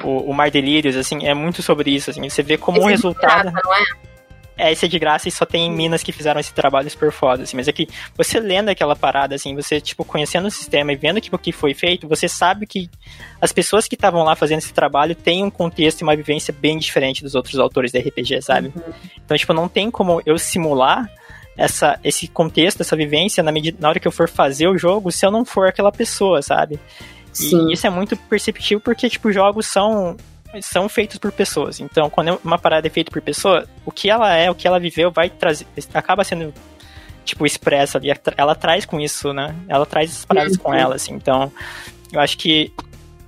o, 0.03 0.31
o 0.31 0.35
Mar 0.35 0.51
Delírios, 0.51 0.97
assim, 0.97 1.25
é 1.25 1.35
muito 1.35 1.63
sobre 1.63 1.91
isso, 1.91 2.11
assim. 2.11 2.29
Você 2.29 2.43
vê 2.43 2.57
como 2.57 2.79
esse 2.79 2.87
o 2.87 2.89
resultado. 2.89 3.53
Graça, 3.53 3.61
não 3.65 3.75
é? 3.75 4.12
É, 4.57 4.71
esse 4.71 4.85
é 4.85 4.89
de 4.89 4.99
graça 4.99 5.29
e 5.29 5.33
só 5.33 5.47
tem 5.47 5.71
minas 5.71 6.03
que 6.03 6.13
fizeram 6.13 6.39
esse 6.39 6.53
trabalho 6.53 6.89
super 6.91 7.11
foda, 7.11 7.43
assim. 7.43 7.57
Mas 7.57 7.69
é 7.69 7.73
que 7.73 7.89
você 8.17 8.39
lendo 8.39 8.69
aquela 8.69 8.95
parada, 8.95 9.35
assim, 9.35 9.55
você, 9.55 9.81
tipo, 9.81 10.05
conhecendo 10.05 10.47
o 10.47 10.51
sistema 10.51 10.93
e 10.93 10.97
vendo 10.97 11.21
que, 11.21 11.35
o 11.35 11.39
que 11.39 11.53
foi 11.53 11.75
feito, 11.75 12.07
você 12.07 12.29
sabe 12.29 12.67
que 12.67 12.91
as 13.41 13.53
pessoas 13.53 13.89
que 13.89 13.95
estavam 13.95 14.23
lá 14.23 14.37
fazendo 14.37 14.59
esse 14.59 14.73
trabalho 14.73 15.15
têm 15.15 15.43
um 15.43 15.51
contexto 15.51 16.01
e 16.01 16.05
uma 16.05 16.15
vivência 16.15 16.55
bem 16.57 16.79
diferente 16.79 17.23
dos 17.23 17.35
outros 17.35 17.59
autores 17.59 17.93
da 17.93 17.99
RPG, 17.99 18.43
sabe? 18.43 18.73
Uhum. 18.75 18.93
Então, 19.25 19.37
tipo, 19.37 19.53
não 19.55 19.69
tem 19.69 19.91
como 19.91 20.21
eu 20.27 20.39
simular 20.39 21.11
essa, 21.57 21.99
esse 22.05 22.29
contexto, 22.29 22.81
essa 22.81 22.97
vivência 22.97 23.43
na, 23.43 23.53
medida, 23.53 23.79
na 23.81 23.89
hora 23.89 24.01
que 24.01 24.09
eu 24.09 24.13
for 24.13 24.29
fazer 24.29 24.69
o 24.69 24.77
jogo, 24.77 25.11
se 25.11 25.25
eu 25.25 25.31
não 25.31 25.45
for 25.45 25.67
aquela 25.67 25.93
pessoa, 25.93 26.43
sabe? 26.43 26.79
Sim. 27.33 27.71
E 27.71 27.73
isso 27.73 27.87
é 27.87 27.91
muito 27.91 28.17
perceptível 28.17 28.81
porque, 28.81 29.09
tipo, 29.09 29.33
jogos 29.33 29.67
são 29.67 30.17
são 30.61 30.89
feitos 30.89 31.19
por 31.19 31.33
pessoas. 31.33 31.81
Então, 31.81 32.11
quando 32.11 32.39
uma 32.45 32.59
parada 32.59 32.87
é 32.87 32.91
feita 32.91 33.11
por 33.11 33.23
pessoa, 33.23 33.67
o 33.85 33.91
que 33.91 34.11
ela 34.11 34.35
é, 34.35 34.51
o 34.51 34.55
que 34.55 34.67
ela 34.67 34.79
viveu, 34.79 35.11
vai 35.11 35.31
trazer. 35.31 35.67
acaba 35.95 36.25
sendo, 36.25 36.53
tipo, 37.25 37.47
expressa 37.47 37.99
ali. 37.99 38.13
Ela 38.37 38.55
traz 38.55 38.85
com 38.85 39.01
isso, 39.01 39.33
né? 39.33 39.55
Ela 39.69 39.87
traz 39.87 40.11
essas 40.11 40.25
paradas 40.25 40.57
com 40.57 40.75
ela, 40.75 40.97
assim. 40.97 41.15
Então, 41.15 41.53
eu 42.13 42.21
acho 42.21 42.37
que 42.37 42.73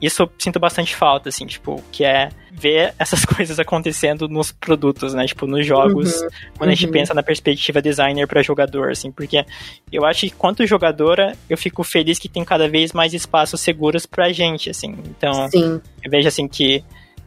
isso 0.00 0.22
eu 0.22 0.30
sinto 0.38 0.60
bastante 0.60 0.94
falta, 0.94 1.30
assim, 1.30 1.46
tipo, 1.46 1.82
que 1.90 2.04
é 2.04 2.28
ver 2.52 2.94
essas 2.98 3.24
coisas 3.26 3.58
acontecendo 3.58 4.28
nos 4.28 4.52
produtos, 4.52 5.14
né? 5.14 5.26
Tipo, 5.26 5.46
nos 5.46 5.66
jogos, 5.66 6.20
uhum, 6.20 6.28
quando 6.58 6.70
a 6.70 6.74
gente 6.74 6.86
uhum. 6.86 6.92
pensa 6.92 7.14
na 7.14 7.22
perspectiva 7.22 7.80
designer 7.80 8.26
para 8.26 8.42
jogador, 8.42 8.90
assim, 8.90 9.10
porque 9.10 9.44
eu 9.90 10.04
acho 10.04 10.26
que 10.26 10.30
quanto 10.30 10.66
jogadora, 10.66 11.36
eu 11.48 11.56
fico 11.56 11.82
feliz 11.82 12.18
que 12.18 12.28
tem 12.28 12.44
cada 12.44 12.68
vez 12.68 12.92
mais 12.92 13.14
espaços 13.14 13.60
seguros 13.60 14.06
pra 14.06 14.32
gente, 14.32 14.70
assim. 14.70 14.96
Então, 15.08 15.48
Sim. 15.48 15.80
eu 16.02 16.10
vejo 16.10 16.28
assim 16.28 16.46
que, 16.46 16.84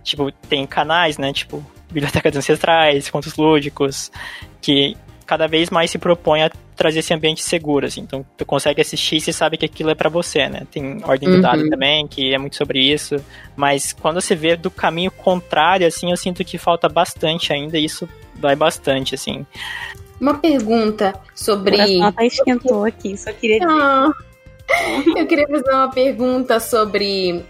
tipo, 0.07 0.31
tem 0.31 0.65
canais, 0.65 1.17
né? 1.17 1.33
Tipo, 1.33 1.63
Biblioteca 1.91 2.29
dos 2.29 2.39
Ancestrais, 2.39 3.09
Contos 3.09 3.35
Lúdicos, 3.35 4.11
que 4.61 4.95
cada 5.25 5.47
vez 5.47 5.69
mais 5.69 5.91
se 5.91 5.97
propõe 5.97 6.43
a 6.43 6.51
trazer 6.75 6.99
esse 6.99 7.13
ambiente 7.13 7.43
seguro, 7.43 7.85
assim. 7.85 8.01
Então, 8.01 8.25
tu 8.37 8.45
consegue 8.45 8.79
assistir 8.79 9.17
e 9.17 9.21
você 9.21 9.33
sabe 9.33 9.57
que 9.57 9.65
aquilo 9.65 9.89
é 9.89 9.95
para 9.95 10.09
você, 10.09 10.47
né? 10.47 10.65
Tem 10.71 11.03
ordem 11.03 11.29
do 11.29 11.41
dado 11.41 11.61
uhum. 11.61 11.69
também, 11.69 12.07
que 12.07 12.33
é 12.33 12.37
muito 12.37 12.55
sobre 12.55 12.79
isso. 12.79 13.17
Mas 13.55 13.93
quando 13.93 14.21
você 14.21 14.35
vê 14.35 14.55
do 14.55 14.71
caminho 14.71 15.11
contrário, 15.11 15.85
assim, 15.85 16.11
eu 16.11 16.17
sinto 16.17 16.45
que 16.45 16.57
falta 16.57 16.87
bastante 16.87 17.51
ainda, 17.51 17.77
e 17.77 17.85
isso 17.85 18.07
vai 18.35 18.55
bastante, 18.55 19.15
assim. 19.15 19.45
Uma 20.21 20.35
pergunta 20.35 21.13
sobre. 21.35 21.97
Ela 21.97 22.11
tá 22.11 22.25
esquentou 22.25 22.85
aqui, 22.85 23.17
só 23.17 23.31
queria 23.33 23.59
dizer. 23.59 23.71
Ah, 23.71 24.09
eu 25.17 25.27
queria 25.27 25.47
fazer 25.47 25.71
uma 25.71 25.89
pergunta 25.91 26.59
sobre. 26.59 27.43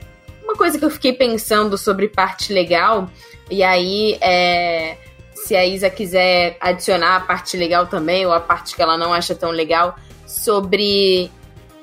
Uma 0.47 0.55
coisa 0.55 0.79
que 0.79 0.85
eu 0.85 0.89
fiquei 0.89 1.11
pensando 1.11 1.77
sobre 1.77 2.07
parte 2.07 2.53
legal, 2.53 3.09
e 3.51 3.61
aí 3.61 4.17
é 4.21 4.97
se 5.33 5.53
a 5.57 5.65
Isa 5.65 5.89
quiser 5.89 6.55
adicionar 6.61 7.17
a 7.17 7.19
parte 7.19 7.57
legal 7.57 7.85
também, 7.87 8.25
ou 8.25 8.31
a 8.31 8.39
parte 8.39 8.73
que 8.73 8.81
ela 8.81 8.97
não 8.97 9.13
acha 9.13 9.35
tão 9.35 9.51
legal, 9.51 9.97
sobre. 10.25 11.29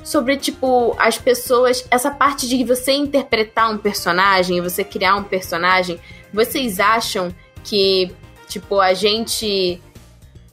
Sobre, 0.03 0.39
tipo, 0.39 0.97
as 0.99 1.19
pessoas. 1.19 1.87
Essa 1.91 2.11
parte 2.11 2.49
de 2.49 2.65
você 2.65 2.93
interpretar 2.93 3.71
um 3.71 3.77
personagem, 3.77 4.63
você 4.63 4.83
criar 4.83 5.17
um 5.17 5.25
personagem, 5.25 6.01
vocês 6.33 6.81
acham 6.81 7.35
que, 7.63 8.11
tipo, 8.49 8.81
a 8.81 8.95
gente 8.95 9.79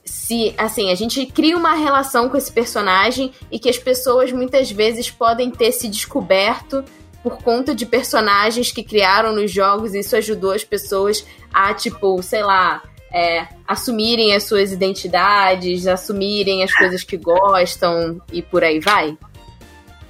se 0.04 0.54
assim, 0.58 0.90
a 0.90 0.94
gente 0.94 1.24
cria 1.26 1.56
uma 1.56 1.74
relação 1.74 2.28
com 2.28 2.36
esse 2.36 2.52
personagem 2.52 3.32
e 3.50 3.58
que 3.58 3.68
as 3.68 3.78
pessoas 3.78 4.32
muitas 4.32 4.70
vezes 4.70 5.10
podem 5.10 5.50
ter 5.50 5.72
se 5.72 5.88
descoberto 5.88 6.84
por 7.22 7.38
conta 7.42 7.74
de 7.74 7.86
personagens 7.86 8.72
que 8.72 8.82
criaram 8.82 9.32
nos 9.34 9.50
jogos 9.50 9.94
e 9.94 10.00
isso 10.00 10.16
ajudou 10.16 10.52
as 10.52 10.64
pessoas 10.64 11.26
a 11.52 11.72
tipo, 11.72 12.22
sei 12.22 12.42
lá, 12.42 12.82
é, 13.12 13.46
assumirem 13.66 14.34
as 14.34 14.44
suas 14.44 14.72
identidades, 14.72 15.86
assumirem 15.86 16.64
as 16.64 16.72
coisas 16.72 17.04
que 17.04 17.16
gostam 17.16 18.20
e 18.32 18.42
por 18.42 18.64
aí 18.64 18.80
vai? 18.80 19.16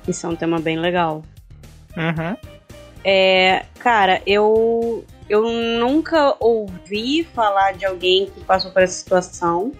Isso 0.07 0.27
é 0.27 0.29
um 0.29 0.37
tema 0.37 0.59
bem 0.59 0.79
legal. 0.79 1.23
Uhum. 1.97 2.37
É, 3.05 3.67
cara, 3.79 4.23
eu 4.27 5.05
eu 5.29 5.43
nunca 5.51 6.37
ouvi 6.41 7.25
falar 7.25 7.73
de 7.73 7.85
alguém 7.85 8.27
que 8.27 8.41
passou 8.45 8.71
por 8.71 8.83
essa 8.83 8.95
situação. 8.95 9.73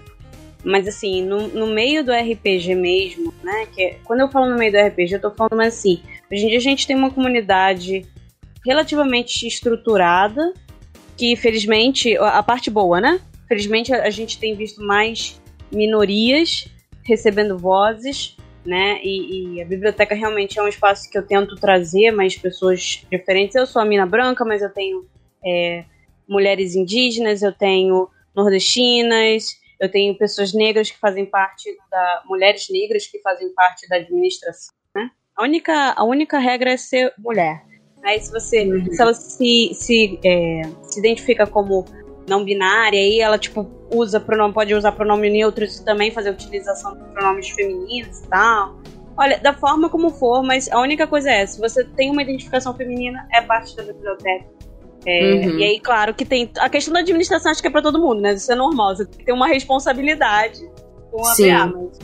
Mas 0.65 0.87
assim, 0.87 1.25
no, 1.25 1.49
no 1.49 1.67
meio 1.67 2.05
do 2.05 2.13
RPG 2.13 2.75
mesmo, 2.75 3.35
né? 3.43 3.67
Que 3.75 3.83
é, 3.83 3.99
quando 4.05 4.21
eu 4.21 4.29
falo 4.29 4.49
no 4.49 4.57
meio 4.57 4.73
do 4.73 4.79
RPG, 4.79 5.15
eu 5.15 5.21
tô 5.21 5.31
falando 5.31 5.61
assim. 5.61 6.01
Hoje 6.33 6.47
em 6.47 6.49
dia 6.49 6.57
a 6.57 6.63
gente 6.63 6.87
tem 6.87 6.97
uma 6.97 7.11
comunidade 7.11 8.07
relativamente 8.65 9.47
estruturada 9.47 10.55
que 11.15 11.37
felizmente, 11.37 12.17
a 12.17 12.43
parte 12.43 12.71
boa, 12.71 13.03
né? 13.03 13.21
Felizmente 13.47 13.93
a 13.93 14.09
gente 14.09 14.39
tem 14.39 14.57
visto 14.57 14.83
mais 14.83 15.39
minorias 15.71 16.67
recebendo 17.05 17.59
vozes, 17.59 18.35
né? 18.65 18.99
E, 19.03 19.57
e, 19.57 19.63
a 19.63 19.67
biblioteca 19.67 20.15
realmente 20.15 20.59
é 20.59 20.63
um 20.63 20.69
espaço 20.69 21.11
que 21.11 21.19
eu 21.19 21.27
tento 21.27 21.55
trazer 21.57 22.11
mais 22.13 22.35
pessoas 22.35 23.05
diferentes. 23.11 23.55
Eu 23.55 23.67
sou 23.67 23.83
a 23.83 23.85
mina 23.85 24.07
branca, 24.07 24.43
mas 24.43 24.63
eu 24.63 24.73
tenho 24.73 25.07
é, 25.45 25.85
mulheres 26.27 26.75
indígenas, 26.75 27.43
eu 27.43 27.53
tenho 27.53 28.09
nordestinas, 28.35 29.55
eu 29.79 29.91
tenho 29.91 30.17
pessoas 30.17 30.55
negras 30.55 30.91
que 30.91 30.99
fazem 30.99 31.27
parte 31.27 31.69
da 31.91 32.23
mulheres 32.25 32.69
negras 32.71 33.07
que 33.07 33.19
fazem 33.19 33.53
parte 33.53 33.87
da 33.87 33.97
administração. 33.97 34.75
A 35.37 35.43
única 35.43 35.95
a 35.97 36.05
única 36.05 36.39
regra 36.39 36.73
é 36.73 36.77
ser 36.77 37.13
mulher. 37.19 37.63
Aí 38.05 38.21
se 38.21 38.31
você. 38.31 38.65
Uhum. 38.65 38.93
Se 38.93 39.01
ela 39.01 39.15
se, 39.15 39.71
se, 39.75 40.21
é, 40.25 40.63
se 40.83 40.99
identifica 40.99 41.47
como 41.47 41.85
não 42.29 42.45
binária, 42.45 42.99
aí 42.99 43.21
ela, 43.21 43.39
tipo, 43.39 43.69
usa 43.93 44.21
pronome, 44.21 44.55
pode 44.55 44.75
usar 44.75 44.93
pronome 44.93 45.31
neutro 45.31 45.65
e 45.65 45.85
também 45.85 46.11
fazer 46.11 46.31
utilização 46.31 46.97
de 46.97 47.05
pronomes 47.13 47.49
femininos 47.51 48.21
e 48.21 48.29
tal. 48.29 48.77
Olha, 49.17 49.39
da 49.39 49.53
forma 49.53 49.89
como 49.89 50.11
for, 50.11 50.43
mas 50.43 50.71
a 50.71 50.81
única 50.81 51.07
coisa 51.07 51.31
é, 51.31 51.45
se 51.45 51.61
você 51.61 51.85
tem 51.85 52.11
uma 52.11 52.23
identificação 52.23 52.75
feminina, 52.75 53.27
é 53.33 53.43
parte 53.43 53.77
da 53.77 53.83
biblioteca. 53.83 54.47
É, 55.05 55.33
uhum. 55.33 55.59
E 55.59 55.65
aí, 55.65 55.81
claro 55.81 56.15
que 56.15 56.25
tem. 56.25 56.51
A 56.59 56.69
questão 56.69 56.95
da 56.95 57.01
administração 57.01 57.51
acho 57.51 57.61
que 57.61 57.69
é 57.69 57.71
pra 57.71 57.83
todo 57.83 58.01
mundo, 58.01 58.21
né? 58.21 58.35
Isso 58.35 58.51
é 58.51 58.55
normal. 58.55 58.97
Você 58.97 59.05
tem 59.05 59.19
que 59.19 59.25
ter 59.27 59.33
uma 59.33 59.49
responsabilidade 59.49 60.61
com 61.11 61.21
a 61.27 61.35
Sim. 61.35 61.51
BA, 61.51 61.67
mas, 61.67 61.99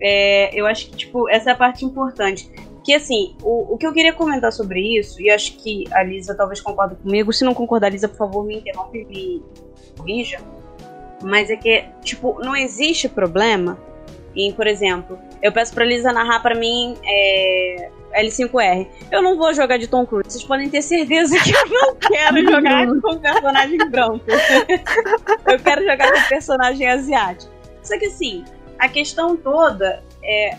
é, 0.00 0.58
eu 0.58 0.66
acho 0.66 0.86
que, 0.86 0.96
tipo, 0.96 1.28
essa 1.28 1.50
é 1.50 1.52
a 1.52 1.56
parte 1.56 1.84
importante. 1.84 2.50
Que 2.82 2.94
assim, 2.94 3.36
o, 3.42 3.74
o 3.74 3.78
que 3.78 3.86
eu 3.86 3.92
queria 3.92 4.12
comentar 4.12 4.52
sobre 4.52 4.98
isso, 4.98 5.20
e 5.20 5.30
acho 5.30 5.56
que 5.58 5.84
a 5.92 6.02
Lisa 6.02 6.34
talvez 6.34 6.60
concorde 6.60 6.96
comigo, 6.96 7.32
se 7.32 7.44
não 7.44 7.52
concordar, 7.52 7.90
Lisa, 7.90 8.08
por 8.08 8.16
favor, 8.16 8.44
me 8.44 8.56
interrompe 8.56 8.98
e 8.98 9.04
me 9.04 9.42
corrija. 9.96 10.38
Mas 11.22 11.50
é 11.50 11.56
que, 11.56 11.84
tipo, 12.02 12.40
não 12.42 12.56
existe 12.56 13.08
problema 13.08 13.78
em, 14.34 14.52
por 14.52 14.66
exemplo, 14.66 15.18
eu 15.42 15.52
peço 15.52 15.74
pra 15.74 15.84
Lisa 15.84 16.12
narrar 16.12 16.40
pra 16.40 16.54
mim 16.54 16.96
é, 17.04 17.90
L5R. 18.22 18.86
Eu 19.10 19.22
não 19.22 19.36
vou 19.36 19.52
jogar 19.52 19.76
de 19.76 19.86
Tom 19.86 20.06
Cruise. 20.06 20.30
Vocês 20.30 20.44
podem 20.44 20.68
ter 20.68 20.82
certeza 20.82 21.36
que 21.38 21.50
eu 21.50 21.68
não 21.68 21.94
quero 21.96 22.42
jogar 22.48 22.86
com 22.86 23.18
personagem 23.18 23.90
branco. 23.90 24.24
eu 25.46 25.58
quero 25.58 25.82
jogar 25.82 26.12
com 26.12 26.28
personagem 26.28 26.88
asiático. 26.88 27.52
Só 27.82 27.98
que 27.98 28.06
assim, 28.06 28.44
a 28.80 28.88
questão 28.88 29.36
toda 29.36 30.02
é. 30.24 30.56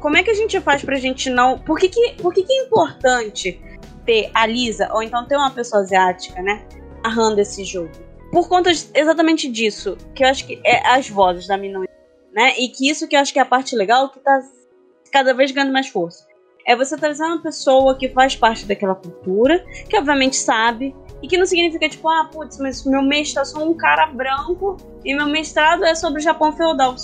Como 0.00 0.16
é 0.16 0.22
que 0.22 0.30
a 0.30 0.34
gente 0.34 0.58
faz 0.60 0.82
pra 0.82 0.96
gente 0.96 1.28
não. 1.28 1.58
Por 1.58 1.78
que, 1.78 1.88
que, 1.88 2.12
por 2.22 2.32
que, 2.32 2.44
que 2.44 2.52
é 2.52 2.62
importante 2.64 3.60
ter 4.06 4.30
a 4.32 4.46
Lisa, 4.46 4.88
ou 4.92 5.02
então 5.02 5.26
ter 5.26 5.36
uma 5.36 5.50
pessoa 5.50 5.82
asiática, 5.82 6.40
né? 6.40 6.64
Narrando 7.02 7.40
esse 7.40 7.64
jogo? 7.64 7.90
Por 8.30 8.48
conta 8.48 8.70
exatamente 8.70 9.50
disso, 9.50 9.96
que 10.14 10.22
eu 10.22 10.28
acho 10.28 10.46
que 10.46 10.60
é 10.64 10.86
as 10.88 11.08
vozes 11.08 11.48
da 11.48 11.56
minoria, 11.56 11.90
né? 12.32 12.54
E 12.56 12.68
que 12.68 12.88
isso 12.88 13.08
que 13.08 13.16
eu 13.16 13.20
acho 13.20 13.32
que 13.32 13.38
é 13.38 13.42
a 13.42 13.46
parte 13.46 13.74
legal 13.74 14.10
que 14.10 14.20
tá 14.20 14.40
cada 15.10 15.34
vez 15.34 15.50
ganhando 15.50 15.72
mais 15.72 15.88
força. 15.88 16.26
É 16.64 16.76
você 16.76 16.96
trazer 16.96 17.24
uma 17.24 17.42
pessoa 17.42 17.96
que 17.96 18.08
faz 18.10 18.36
parte 18.36 18.66
daquela 18.66 18.94
cultura, 18.94 19.64
que 19.88 19.96
obviamente 19.96 20.36
sabe, 20.36 20.94
e 21.22 21.28
que 21.28 21.36
não 21.36 21.46
significa 21.46 21.88
tipo, 21.88 22.08
ah, 22.08 22.28
putz, 22.32 22.58
mas 22.58 22.84
meu 22.84 23.02
mestrado 23.02 23.46
é 23.46 23.48
só 23.48 23.64
um 23.64 23.74
cara 23.74 24.06
branco 24.06 24.76
e 25.04 25.14
meu 25.14 25.26
mestrado 25.26 25.84
é 25.84 25.94
sobre 25.94 26.20
o 26.20 26.22
Japão 26.22 26.52
feudal. 26.52 26.94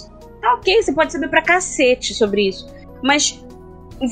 Tá 0.41 0.55
ok, 0.55 0.82
você 0.82 0.93
pode 0.93 1.12
saber 1.12 1.28
pra 1.28 1.43
cacete 1.43 2.15
sobre 2.15 2.49
isso. 2.49 2.73
Mas 3.03 3.45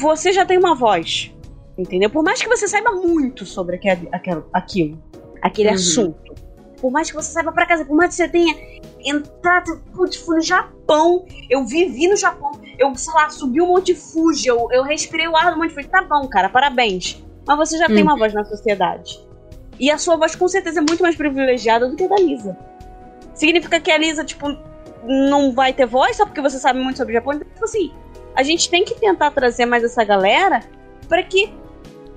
você 0.00 0.32
já 0.32 0.44
tem 0.44 0.58
uma 0.58 0.74
voz. 0.74 1.32
Entendeu? 1.76 2.10
Por 2.10 2.22
mais 2.22 2.40
que 2.40 2.48
você 2.48 2.68
saiba 2.68 2.92
muito 2.92 3.46
sobre 3.46 3.76
aquele, 3.76 4.08
aquele, 4.12 4.42
aquilo, 4.52 5.02
aquele 5.40 5.68
uhum. 5.68 5.74
assunto. 5.74 6.34
Por 6.80 6.90
mais 6.90 7.10
que 7.10 7.16
você 7.16 7.32
saiba 7.32 7.52
pra 7.52 7.64
casa, 7.64 7.84
por 7.84 7.96
mais 7.96 8.10
que 8.10 8.16
você 8.16 8.28
tenha 8.28 8.54
entrado, 9.04 9.80
putz, 9.94 10.16
fui 10.16 10.36
no 10.36 10.42
Japão, 10.42 11.24
eu 11.48 11.64
vivi 11.64 12.08
no 12.08 12.16
Japão, 12.16 12.52
eu, 12.78 12.94
sei 12.94 13.14
lá, 13.14 13.30
subi 13.30 13.60
o 13.60 13.66
Monte 13.66 13.94
Fuji, 13.94 14.48
eu, 14.48 14.68
eu 14.70 14.82
respirei 14.82 15.28
o 15.28 15.36
ar 15.36 15.52
do 15.52 15.58
Monte 15.58 15.74
Fuji. 15.74 15.88
Tá 15.88 16.02
bom, 16.02 16.26
cara, 16.28 16.48
parabéns. 16.48 17.22
Mas 17.46 17.56
você 17.56 17.78
já 17.78 17.88
uhum. 17.88 17.94
tem 17.94 18.02
uma 18.02 18.16
voz 18.16 18.34
na 18.34 18.44
sociedade. 18.44 19.20
E 19.82 19.90
a 19.90 19.98
sua 19.98 20.14
voz 20.14 20.36
com 20.36 20.46
certeza 20.46 20.78
é 20.78 20.80
muito 20.80 21.02
mais 21.02 21.16
privilegiada 21.16 21.88
do 21.88 21.96
que 21.96 22.04
a 22.04 22.06
da 22.06 22.14
Lisa. 22.14 22.56
Significa 23.34 23.80
que 23.80 23.90
a 23.90 23.98
Lisa, 23.98 24.24
tipo, 24.24 24.56
não 25.02 25.50
vai 25.50 25.72
ter 25.72 25.86
voz 25.86 26.18
só 26.18 26.24
porque 26.24 26.40
você 26.40 26.56
sabe 26.60 26.78
muito 26.78 26.98
sobre 26.98 27.12
o 27.12 27.16
Japão. 27.16 27.32
Então, 27.32 27.48
tipo 27.48 27.64
assim, 27.64 27.92
a 28.36 28.44
gente 28.44 28.70
tem 28.70 28.84
que 28.84 28.94
tentar 28.94 29.32
trazer 29.32 29.66
mais 29.66 29.82
essa 29.82 30.04
galera 30.04 30.62
para 31.08 31.20
que 31.24 31.52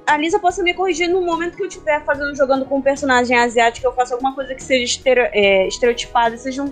a 0.05 0.15
Lisa 0.15 0.37
possa 0.37 0.61
me 0.61 0.75
corrigir 0.75 1.09
no 1.09 1.23
momento 1.23 1.57
que 1.57 1.63
eu 1.63 1.67
estiver 1.67 2.05
fazendo, 2.05 2.35
jogando 2.35 2.65
com 2.65 2.77
um 2.77 2.81
personagem 2.83 3.35
asiático, 3.35 3.87
eu 3.87 3.93
faça 3.93 4.13
alguma 4.13 4.35
coisa 4.35 4.53
que 4.53 4.63
seja 4.63 4.83
estereo, 4.83 5.27
é, 5.33 5.67
estereotipada, 5.67 6.37
seja 6.37 6.61
um, 6.61 6.71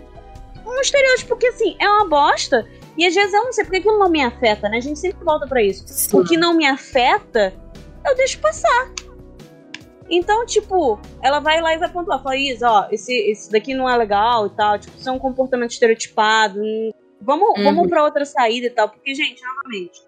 um 0.63 0.79
estereótipo, 0.79 1.29
porque 1.29 1.47
assim, 1.47 1.75
é 1.79 1.89
uma 1.89 2.07
bosta. 2.07 2.67
E 2.95 3.07
às 3.07 3.15
vezes 3.15 3.33
eu 3.33 3.43
não 3.43 3.51
sei 3.51 3.63
porque 3.63 3.77
aquilo 3.77 3.97
não 3.97 4.11
me 4.11 4.23
afeta, 4.23 4.69
né? 4.69 4.77
A 4.77 4.81
gente 4.81 4.99
sempre 4.99 5.25
volta 5.25 5.47
para 5.47 5.63
isso. 5.63 5.85
Sim. 5.87 6.19
O 6.19 6.23
que 6.23 6.37
não 6.37 6.53
me 6.53 6.67
afeta, 6.67 7.51
eu 8.05 8.15
deixo 8.15 8.37
passar. 8.37 8.91
Então, 10.09 10.45
tipo, 10.45 10.99
ela 11.21 11.39
vai 11.39 11.61
lá 11.61 11.73
e 11.73 11.77
vai 11.77 11.89
pontuar. 11.89 12.21
Fala, 12.21 12.37
Isa, 12.37 12.69
ó, 12.69 12.87
esse, 12.91 13.13
esse 13.13 13.51
daqui 13.51 13.73
não 13.73 13.89
é 13.89 13.95
legal 13.95 14.47
e 14.47 14.49
tal. 14.51 14.77
Tipo, 14.77 14.97
isso 14.97 15.09
é 15.09 15.11
um 15.11 15.19
comportamento 15.19 15.71
estereotipado. 15.71 16.59
Vamos, 17.21 17.57
uhum. 17.57 17.63
vamos 17.63 17.89
pra 17.89 18.03
outra 18.03 18.25
saída 18.25 18.67
e 18.67 18.69
tal. 18.69 18.89
Porque, 18.89 19.15
gente, 19.15 19.41
novamente, 19.41 20.01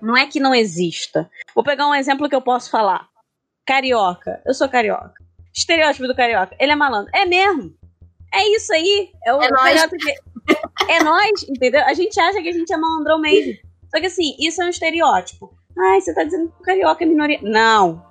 não 0.00 0.16
é 0.16 0.26
que 0.26 0.40
não 0.40 0.54
exista. 0.54 1.28
Vou 1.54 1.64
pegar 1.64 1.88
um 1.88 1.94
exemplo 1.94 2.28
que 2.28 2.34
eu 2.34 2.42
posso 2.42 2.70
falar. 2.70 3.08
Carioca. 3.66 4.40
Eu 4.46 4.54
sou 4.54 4.68
carioca. 4.68 5.14
Estereótipo 5.54 6.06
do 6.06 6.14
carioca. 6.14 6.54
Ele 6.60 6.72
é 6.72 6.76
malandro. 6.76 7.10
É 7.14 7.24
mesmo. 7.24 7.74
É 8.32 8.46
isso 8.54 8.72
aí. 8.72 9.10
É, 9.24 9.34
o 9.34 9.42
é 9.42 9.50
nós. 9.50 9.86
Que... 9.86 10.92
é 10.92 11.02
nós, 11.02 11.42
entendeu? 11.48 11.82
A 11.84 11.94
gente 11.94 12.18
acha 12.20 12.40
que 12.40 12.48
a 12.48 12.52
gente 12.52 12.72
é 12.72 12.76
malandrão 12.76 13.18
mesmo. 13.18 13.54
Só 13.90 14.00
que 14.00 14.06
assim, 14.06 14.36
isso 14.38 14.62
é 14.62 14.66
um 14.66 14.68
estereótipo. 14.68 15.52
Ai, 15.78 16.00
você 16.00 16.14
tá 16.14 16.24
dizendo 16.24 16.48
que 16.48 16.60
o 16.60 16.62
carioca 16.62 17.04
é 17.04 17.06
minoria. 17.06 17.40
Não. 17.42 18.05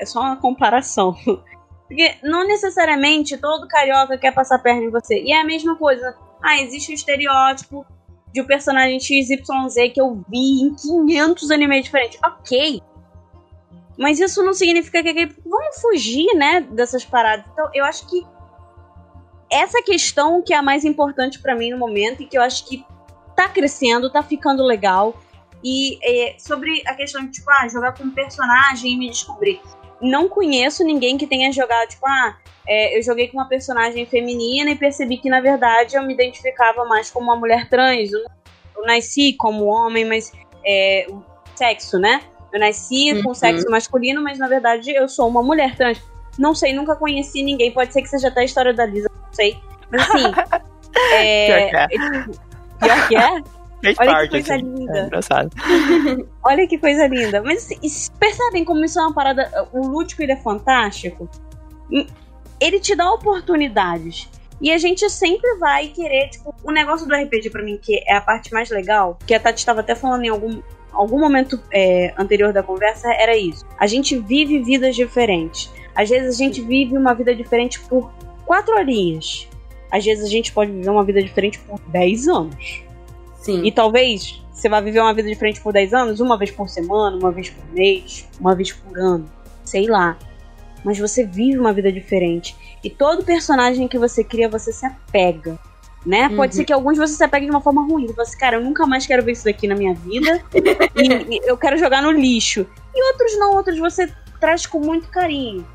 É 0.00 0.06
só 0.06 0.20
uma 0.20 0.36
comparação. 0.36 1.16
Porque 1.86 2.16
não 2.22 2.46
necessariamente 2.46 3.38
todo 3.38 3.66
carioca 3.66 4.18
quer 4.18 4.32
passar 4.32 4.58
perna 4.58 4.84
em 4.84 4.90
você. 4.90 5.22
E 5.22 5.32
é 5.32 5.40
a 5.40 5.44
mesma 5.44 5.74
coisa. 5.76 6.14
Ah, 6.42 6.60
existe 6.60 6.92
um 6.92 6.94
estereótipo 6.94 7.84
de 8.32 8.42
um 8.42 8.44
personagem 8.44 9.00
XYZ 9.00 9.92
que 9.92 10.00
eu 10.00 10.22
vi 10.28 10.62
em 10.62 10.74
500 10.74 11.50
animes 11.50 11.84
diferentes. 11.84 12.18
Ok. 12.22 12.82
Mas 13.98 14.20
isso 14.20 14.44
não 14.44 14.52
significa 14.52 15.02
que. 15.02 15.34
Vamos 15.44 15.80
fugir, 15.80 16.32
né? 16.36 16.60
Dessas 16.60 17.04
paradas. 17.04 17.46
Então, 17.52 17.68
eu 17.74 17.84
acho 17.84 18.06
que. 18.08 18.24
Essa 19.50 19.82
questão 19.82 20.42
que 20.42 20.52
é 20.52 20.58
a 20.58 20.62
mais 20.62 20.84
importante 20.84 21.40
para 21.40 21.56
mim 21.56 21.70
no 21.70 21.78
momento 21.78 22.22
e 22.22 22.26
que 22.26 22.36
eu 22.36 22.42
acho 22.42 22.66
que 22.66 22.84
tá 23.34 23.48
crescendo, 23.48 24.12
tá 24.12 24.22
ficando 24.22 24.62
legal. 24.62 25.16
E 25.64 25.98
é, 26.02 26.36
sobre 26.38 26.82
a 26.86 26.94
questão 26.94 27.24
de, 27.24 27.32
tipo, 27.32 27.50
ah, 27.50 27.66
jogar 27.66 27.92
com 27.96 28.04
um 28.04 28.10
personagem 28.10 28.92
e 28.92 28.96
me 28.96 29.08
descobrir. 29.08 29.60
Não 30.00 30.28
conheço 30.28 30.84
ninguém 30.84 31.18
que 31.18 31.26
tenha 31.26 31.52
jogado, 31.52 31.88
tipo, 31.88 32.06
ah, 32.06 32.36
é, 32.66 32.98
eu 32.98 33.02
joguei 33.02 33.28
com 33.28 33.38
uma 33.38 33.48
personagem 33.48 34.04
feminina 34.06 34.70
e 34.70 34.76
percebi 34.76 35.16
que, 35.16 35.28
na 35.28 35.40
verdade, 35.40 35.96
eu 35.96 36.02
me 36.02 36.14
identificava 36.14 36.84
mais 36.84 37.10
como 37.10 37.26
uma 37.26 37.36
mulher 37.36 37.68
trans. 37.68 38.12
Eu, 38.12 38.20
eu 38.76 38.86
nasci 38.86 39.32
como 39.32 39.64
homem, 39.64 40.04
mas 40.04 40.32
é, 40.64 41.06
sexo, 41.54 41.98
né? 41.98 42.20
Eu 42.52 42.60
nasci 42.60 43.12
uhum. 43.12 43.22
com 43.22 43.34
sexo 43.34 43.70
masculino, 43.70 44.22
mas 44.22 44.38
na 44.38 44.48
verdade 44.48 44.90
eu 44.90 45.08
sou 45.08 45.28
uma 45.28 45.42
mulher 45.42 45.76
trans. 45.76 46.00
Não 46.38 46.54
sei, 46.54 46.72
nunca 46.72 46.94
conheci 46.96 47.42
ninguém. 47.42 47.72
Pode 47.72 47.92
ser 47.92 48.02
que 48.02 48.08
seja 48.08 48.28
até 48.28 48.40
a 48.40 48.44
história 48.44 48.72
da 48.72 48.86
Lisa, 48.86 49.10
não 49.10 49.32
sei. 49.32 49.58
Mas 49.90 50.02
assim. 50.02 50.32
é, 51.14 51.68
pior 51.68 51.88
que 51.88 51.96
é. 51.96 52.24
Pior 52.78 53.08
que 53.08 53.16
é? 53.16 53.57
Fez 53.80 53.96
Olha 53.98 54.10
parte, 54.10 54.30
que 54.30 54.30
coisa 54.30 54.54
assim. 54.54 54.64
linda. 54.64 54.98
É 54.98 55.06
engraçado. 55.06 55.50
Olha 56.44 56.66
que 56.66 56.78
coisa 56.78 57.06
linda. 57.06 57.42
Mas 57.42 57.64
assim, 57.64 58.10
percebem 58.18 58.64
como 58.64 58.84
isso 58.84 58.98
é 58.98 59.02
uma 59.02 59.14
parada. 59.14 59.68
O 59.72 59.86
Lúdico 59.86 60.22
ele 60.22 60.32
é 60.32 60.36
fantástico? 60.36 61.28
ele 62.60 62.80
te 62.80 62.94
dá 62.94 63.10
oportunidades. 63.12 64.28
E 64.60 64.72
a 64.72 64.78
gente 64.78 65.08
sempre 65.08 65.56
vai 65.58 65.88
querer, 65.88 66.30
tipo, 66.30 66.52
o 66.64 66.72
negócio 66.72 67.06
do 67.06 67.14
RPG 67.14 67.50
para 67.50 67.62
mim, 67.62 67.78
que 67.80 68.02
é 68.06 68.16
a 68.16 68.20
parte 68.20 68.52
mais 68.52 68.68
legal, 68.70 69.16
que 69.24 69.32
a 69.32 69.38
Tati 69.38 69.60
estava 69.60 69.80
até 69.80 69.94
falando 69.94 70.24
em 70.24 70.28
algum, 70.28 70.60
algum 70.92 71.20
momento 71.20 71.62
é, 71.72 72.12
anterior 72.18 72.52
da 72.52 72.62
conversa, 72.62 73.08
era 73.12 73.36
isso. 73.36 73.64
A 73.78 73.86
gente 73.86 74.18
vive 74.18 74.60
vidas 74.62 74.96
diferentes. 74.96 75.72
Às 75.94 76.08
vezes 76.08 76.34
a 76.34 76.38
gente 76.38 76.60
vive 76.60 76.96
uma 76.96 77.14
vida 77.14 77.34
diferente 77.34 77.78
por 77.80 78.10
quatro 78.44 78.74
horinhas. 78.74 79.48
Às 79.92 80.04
vezes 80.04 80.24
a 80.24 80.28
gente 80.28 80.52
pode 80.52 80.72
viver 80.72 80.90
uma 80.90 81.04
vida 81.04 81.22
diferente 81.22 81.58
por 81.60 81.78
dez 81.88 82.26
anos. 82.26 82.82
Sim. 83.38 83.64
E 83.64 83.72
talvez 83.72 84.42
você 84.52 84.68
vá 84.68 84.80
viver 84.80 85.00
uma 85.00 85.14
vida 85.14 85.28
diferente 85.28 85.60
por 85.60 85.72
dez 85.72 85.94
anos, 85.94 86.20
uma 86.20 86.36
vez 86.36 86.50
por 86.50 86.68
semana, 86.68 87.16
uma 87.16 87.30
vez 87.30 87.50
por 87.50 87.64
mês, 87.72 88.28
uma 88.40 88.54
vez 88.54 88.72
por 88.72 88.98
ano. 88.98 89.26
Sei 89.64 89.86
lá 89.86 90.16
mas 90.84 90.98
você 90.98 91.24
vive 91.24 91.58
uma 91.58 91.72
vida 91.72 91.90
diferente. 91.90 92.56
E 92.82 92.90
todo 92.90 93.24
personagem 93.24 93.88
que 93.88 93.98
você 93.98 94.22
cria, 94.22 94.48
você 94.48 94.72
se 94.72 94.86
apega. 94.86 95.58
Né? 96.06 96.28
Uhum. 96.28 96.36
Pode 96.36 96.54
ser 96.54 96.64
que 96.64 96.72
alguns 96.72 96.96
você 96.96 97.14
se 97.14 97.24
apegue 97.24 97.46
de 97.46 97.50
uma 97.50 97.60
forma 97.60 97.82
ruim. 97.82 98.06
Você 98.06 98.14
fala 98.14 98.28
assim, 98.28 98.38
cara, 98.38 98.56
eu 98.56 98.64
nunca 98.64 98.86
mais 98.86 99.06
quero 99.06 99.22
ver 99.22 99.32
isso 99.32 99.44
daqui 99.44 99.66
na 99.66 99.74
minha 99.74 99.94
vida. 99.94 100.42
e, 100.96 101.36
e 101.36 101.40
eu 101.44 101.56
quero 101.56 101.76
jogar 101.76 102.02
no 102.02 102.10
lixo. 102.10 102.66
E 102.94 103.02
outros 103.12 103.38
não, 103.38 103.54
outros 103.54 103.78
você 103.78 104.10
traz 104.40 104.64
com 104.64 104.80
muito 104.80 105.08
carinho. 105.08 105.66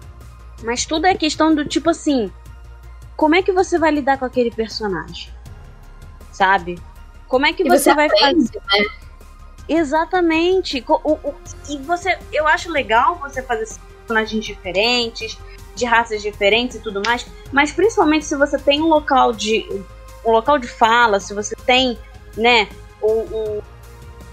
Mas 0.63 0.85
tudo 0.85 1.05
é 1.05 1.13
questão 1.13 1.53
do 1.53 1.65
tipo 1.65 1.89
assim: 1.89 2.31
como 3.17 3.35
é 3.35 3.43
que 3.43 3.51
você 3.51 3.77
vai 3.77 3.91
lidar 3.91 4.17
com 4.17 4.25
aquele 4.25 4.49
personagem? 4.49 5.29
Sabe? 6.31 6.79
Como 7.33 7.47
é 7.47 7.51
que 7.51 7.63
você, 7.63 7.79
você, 7.79 7.95
vai 7.95 8.05
aprende, 8.05 8.45
fazer? 8.45 8.83
Né? 8.83 8.89
Exatamente. 9.67 10.85
O, 10.87 11.13
o, 11.13 11.33
e 11.67 11.77
você, 11.79 12.15
eu 12.31 12.47
acho 12.47 12.69
legal 12.69 13.15
você 13.15 13.41
fazer 13.41 13.67
personagens 13.97 14.45
diferentes, 14.45 15.35
de 15.73 15.83
raças 15.83 16.21
diferentes 16.21 16.77
e 16.77 16.79
tudo 16.79 17.01
mais, 17.03 17.25
mas 17.51 17.71
principalmente 17.71 18.25
se 18.25 18.35
você 18.35 18.59
tem 18.59 18.83
um 18.83 18.85
local 18.85 19.33
de 19.33 19.67
um 20.23 20.29
local 20.29 20.59
de 20.59 20.67
fala, 20.67 21.19
se 21.19 21.33
você 21.33 21.55
tem, 21.65 21.97
né, 22.37 22.69
um, 23.01 23.21
um, 23.21 23.61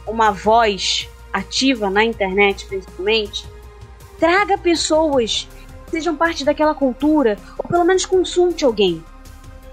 uma 0.06 0.30
voz 0.30 1.08
ativa 1.32 1.88
na 1.88 2.04
internet, 2.04 2.66
principalmente, 2.66 3.48
traga 4.18 4.58
pessoas 4.58 5.48
que 5.86 5.92
sejam 5.92 6.14
parte 6.14 6.44
daquela 6.44 6.74
cultura, 6.74 7.38
ou 7.56 7.66
pelo 7.66 7.82
menos 7.82 8.04
consulte 8.04 8.62
alguém. 8.62 9.02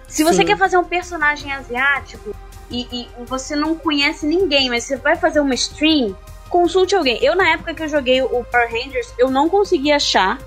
Se 0.08 0.24
você 0.24 0.38
Sim. 0.38 0.46
quer 0.46 0.58
fazer 0.58 0.78
um 0.78 0.86
personagem 0.86 1.52
asiático 1.52 2.34
e, 2.70 2.88
e, 2.92 3.08
você 3.26 3.56
não 3.56 3.76
conhece 3.76 4.26
ninguém, 4.26 4.70
mas 4.70 4.84
você 4.84 4.98
vai 4.98 5.16
fazer 5.16 5.40
uma 5.40 5.54
stream, 5.54 6.16
consulte 6.50 6.96
alguém. 6.96 7.18
Eu, 7.24 7.36
na 7.36 7.50
época 7.50 7.74
que 7.74 7.84
eu 7.84 7.88
joguei 7.88 8.22
o 8.22 8.44
Power 8.44 8.70
Rangers, 8.72 9.14
eu 9.18 9.30
não 9.30 9.50
consegui 9.50 9.92
achar. 9.92 10.38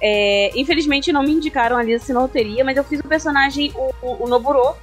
É, 0.00 0.50
infelizmente 0.54 1.10
não 1.10 1.22
me 1.22 1.32
indicaram 1.32 1.78
ali 1.78 1.94
assim 1.94 2.12
na 2.12 2.20
loteria, 2.20 2.62
mas 2.62 2.76
eu 2.76 2.84
fiz 2.84 3.00
o 3.00 3.08
personagem, 3.08 3.72
o, 3.74 3.94
o, 4.02 4.24
o 4.24 4.28
Noburo. 4.28 4.76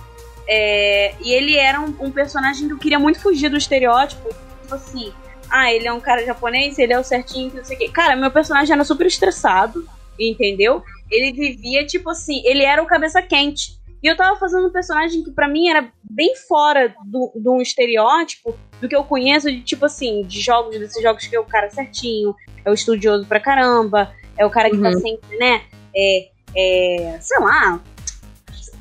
É, 0.47 1.13
e 1.21 1.31
ele 1.31 1.55
era 1.55 1.79
um, 1.79 1.95
um, 1.99 2.11
personagem 2.11 2.67
que 2.67 2.73
eu 2.73 2.77
queria 2.77 2.99
muito 2.99 3.19
fugir 3.19 3.49
do 3.49 3.57
estereótipo. 3.57 4.29
Tipo 4.61 4.75
assim, 4.75 5.13
ah, 5.49 5.71
ele 5.71 5.87
é 5.87 5.93
um 5.93 5.99
cara 5.99 6.25
japonês, 6.25 6.77
ele 6.79 6.93
é 6.93 6.99
o 6.99 7.03
certinho, 7.03 7.51
não 7.53 7.63
sei 7.63 7.75
o 7.75 7.79
quê. 7.79 7.89
Cara, 7.89 8.15
meu 8.15 8.31
personagem 8.31 8.73
era 8.73 8.83
super 8.83 9.07
estressado, 9.07 9.87
entendeu? 10.19 10.83
Ele 11.09 11.31
vivia, 11.31 11.85
tipo 11.85 12.09
assim, 12.09 12.41
ele 12.45 12.63
era 12.63 12.81
o 12.81 12.87
cabeça 12.87 13.21
quente. 13.21 13.77
E 14.03 14.07
eu 14.07 14.17
tava 14.17 14.37
fazendo 14.37 14.67
um 14.67 14.71
personagem 14.71 15.23
que 15.23 15.31
para 15.31 15.47
mim 15.47 15.69
era 15.69 15.89
bem 16.03 16.35
fora 16.35 16.93
do, 17.05 17.31
de 17.33 17.47
um 17.47 17.61
estereótipo 17.61 18.53
do 18.81 18.89
que 18.89 18.95
eu 18.95 19.03
conheço 19.05 19.49
de 19.49 19.61
tipo 19.61 19.85
assim, 19.85 20.23
de 20.23 20.41
jogos, 20.41 20.77
desses 20.77 21.01
jogos 21.01 21.25
que 21.25 21.33
é 21.33 21.39
o 21.39 21.45
cara 21.45 21.69
certinho, 21.69 22.35
é 22.65 22.69
o 22.69 22.73
estudioso 22.73 23.25
pra 23.25 23.39
caramba, 23.39 24.11
é 24.37 24.45
o 24.45 24.49
cara 24.49 24.69
que 24.69 24.77
tá 24.77 24.89
uhum. 24.89 24.93
tá 24.93 24.99
sempre, 24.99 25.37
né? 25.37 25.63
É, 25.95 26.29
é, 26.53 27.17
sei 27.21 27.39
lá, 27.39 27.79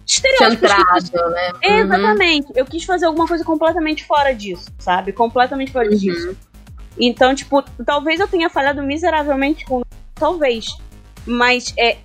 estereótipos. 0.05 0.71
Centrado, 0.71 1.31
né? 1.31 1.53
Uhum. 1.53 1.77
Exatamente. 1.85 2.53
Eu 2.57 2.65
quis 2.67 2.85
fazer 2.85 3.07
alguma 3.07 3.29
coisa 3.29 3.45
completamente 3.45 4.05
fora 4.05 4.35
disso, 4.35 4.71
sabe? 4.79 5.13
Completamente 5.13 5.71
fora 5.71 5.89
uhum. 5.89 5.97
disso. 5.97 6.37
Então, 6.99 7.33
tipo, 7.33 7.63
talvez 7.87 8.19
eu 8.19 8.27
tenha 8.29 8.51
falhado 8.51 8.83
miseravelmente 8.83 9.65
com. 9.65 9.83
Talvez. 10.15 10.67
Mas 11.25 11.73
é, 11.79 11.99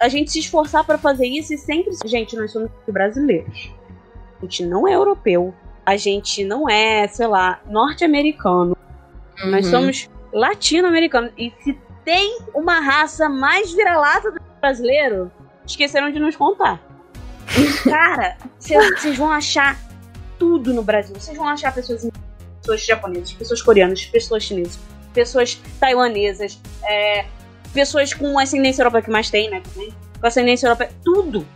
a 0.00 0.08
gente 0.08 0.32
se 0.32 0.38
esforçar 0.38 0.82
para 0.84 0.96
fazer 0.96 1.26
isso 1.26 1.52
e 1.52 1.58
sempre. 1.58 1.94
Gente, 2.06 2.34
nós 2.34 2.50
somos 2.50 2.70
brasileiros. 2.88 3.70
A 4.38 4.42
gente 4.42 4.64
não 4.64 4.88
é 4.88 4.94
europeu. 4.94 5.54
A 5.84 5.96
gente 5.96 6.42
não 6.42 6.68
é, 6.68 7.06
sei 7.06 7.26
lá, 7.26 7.60
norte-americano. 7.66 8.76
Uhum. 9.42 9.50
Nós 9.50 9.66
somos 9.66 10.08
latino-americanos. 10.32 11.32
E 11.36 11.52
se 11.62 11.78
tem 12.04 12.38
uma 12.54 12.80
raça 12.80 13.28
mais 13.28 13.72
vira-lata 13.72 14.30
do 14.30 14.40
brasileiro, 14.60 15.30
esqueceram 15.66 16.10
de 16.10 16.18
nos 16.18 16.34
contar. 16.34 16.80
Cara, 17.84 18.36
vocês 18.58 19.16
vão 19.18 19.30
achar 19.30 19.78
tudo 20.38 20.72
no 20.72 20.82
Brasil. 20.82 21.14
Vocês 21.18 21.36
vão 21.36 21.46
achar 21.46 21.74
pessoas, 21.74 22.08
pessoas 22.60 22.86
japonesas, 22.86 23.32
pessoas 23.32 23.60
coreanas, 23.60 24.06
pessoas 24.06 24.44
chinesas, 24.44 24.78
pessoas 25.12 25.60
taiwanesas, 25.78 26.58
é, 26.84 27.26
pessoas 27.72 28.12
com 28.12 28.38
ascendência 28.38 28.82
europeia 28.82 29.02
que 29.02 29.10
mais 29.10 29.30
tem, 29.30 29.50
né? 29.50 29.62
Com 30.20 30.26
ascendência 30.26 30.66
europeia. 30.66 30.90
Tudo. 31.04 31.46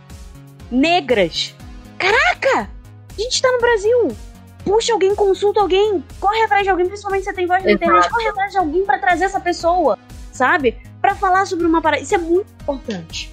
Negras. 0.71 1.53
Caraca! 1.97 2.69
A 3.17 3.21
gente 3.21 3.41
tá 3.41 3.51
no 3.51 3.59
Brasil. 3.59 4.15
Puxa 4.63 4.93
alguém, 4.93 5.13
consulta 5.13 5.59
alguém, 5.59 6.03
corre 6.19 6.41
atrás 6.41 6.63
de 6.63 6.69
alguém, 6.69 6.87
principalmente 6.87 7.23
se 7.23 7.29
você 7.29 7.35
tem 7.35 7.45
voz 7.45 7.63
na 7.63 7.71
internet, 7.71 8.09
corre 8.09 8.27
atrás 8.27 8.51
de 8.51 8.57
alguém 8.57 8.83
para 8.83 8.97
trazer 8.97 9.25
essa 9.25 9.39
pessoa, 9.39 9.97
sabe? 10.31 10.75
Para 10.99 11.13
falar 11.13 11.45
sobre 11.45 11.67
uma 11.67 11.81
parada. 11.83 12.01
Isso 12.01 12.15
é 12.15 12.17
muito 12.17 12.47
importante. 12.61 13.31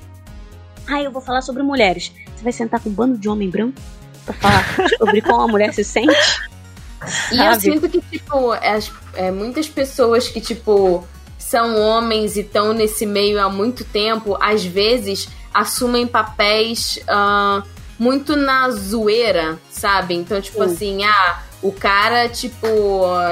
Ah, 0.86 1.00
eu 1.00 1.10
vou 1.10 1.22
falar 1.22 1.40
sobre 1.40 1.62
mulheres. 1.62 2.12
Você 2.36 2.44
vai 2.44 2.52
sentar 2.52 2.80
com 2.80 2.90
um 2.90 2.92
bando 2.92 3.16
de 3.16 3.28
homem 3.30 3.48
branco 3.48 3.80
pra 4.26 4.34
falar 4.34 4.64
sobre 4.98 5.22
como 5.22 5.40
a 5.40 5.48
mulher 5.48 5.72
se 5.72 5.82
sente? 5.84 6.12
E 7.32 7.38
eu 7.38 7.58
sinto 7.58 7.88
que, 7.88 8.00
tipo, 8.00 8.52
as, 8.52 8.92
é, 9.14 9.30
muitas 9.30 9.68
pessoas 9.68 10.28
que, 10.28 10.40
tipo, 10.40 11.06
são 11.52 11.78
homens 11.78 12.38
e 12.38 12.40
estão 12.40 12.72
nesse 12.72 13.04
meio 13.04 13.38
há 13.38 13.46
muito 13.46 13.84
tempo, 13.84 14.38
às 14.40 14.64
vezes 14.64 15.28
assumem 15.52 16.06
papéis 16.06 16.98
uh, 17.02 17.62
muito 17.98 18.34
na 18.34 18.70
zoeira, 18.70 19.58
sabe? 19.70 20.14
Então, 20.14 20.40
tipo 20.40 20.62
assim, 20.62 21.04
ah, 21.04 21.42
o 21.60 21.70
cara, 21.70 22.26
tipo, 22.26 22.66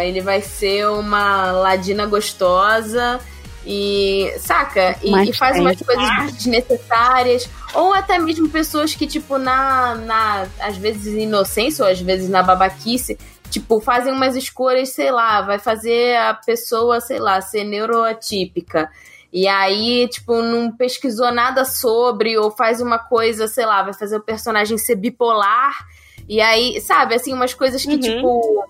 ele 0.02 0.20
vai 0.20 0.42
ser 0.42 0.86
uma 0.90 1.51
ladina 1.51 2.05
gostosa 2.05 3.18
e, 3.64 4.30
saca? 4.38 4.98
E, 5.02 5.30
e 5.30 5.32
faz 5.32 5.59
umas 5.59 5.80
coisas 5.80 6.32
desnecessárias. 6.34 7.48
Ou 7.72 7.94
até 7.94 8.18
mesmo 8.18 8.51
pessoas 8.51 8.94
que, 8.94 9.06
tipo, 9.06 9.38
na, 9.38 9.94
na. 9.94 10.47
Às 10.60 10.76
vezes 10.76 11.06
inocência, 11.06 11.86
ou 11.86 11.90
às 11.90 12.01
vezes 12.01 12.28
na 12.28 12.42
babaquice, 12.42 13.16
tipo, 13.51 13.81
fazem 13.81 14.12
umas 14.12 14.36
escolhas, 14.36 14.90
sei 14.90 15.10
lá, 15.10 15.43
vai 15.43 15.59
fazer 15.59 16.16
a 16.16 16.35
pessoa, 16.35 17.01
sei 17.01 17.18
lá, 17.18 17.40
ser 17.40 17.64
neuroatípica. 17.64 18.90
E 19.32 19.47
aí, 19.47 20.09
tipo, 20.09 20.43
não 20.43 20.72
pesquisou 20.72 21.32
nada 21.32 21.64
sobre, 21.64 22.36
ou 22.39 22.51
faz 22.51 22.81
uma 22.81 22.98
coisa, 22.98 23.47
sei 23.47 23.66
lá, 23.66 23.82
vai 23.82 23.93
fazer 23.93 24.16
o 24.16 24.22
personagem 24.22 24.78
ser 24.78 24.97
bipolar. 24.97 25.86
E 26.28 26.40
aí, 26.40 26.81
sabe, 26.81 27.14
assim, 27.14 27.32
umas 27.32 27.55
coisas 27.55 27.82
que, 27.82 27.94
uhum. 27.94 28.01
tipo. 28.01 28.64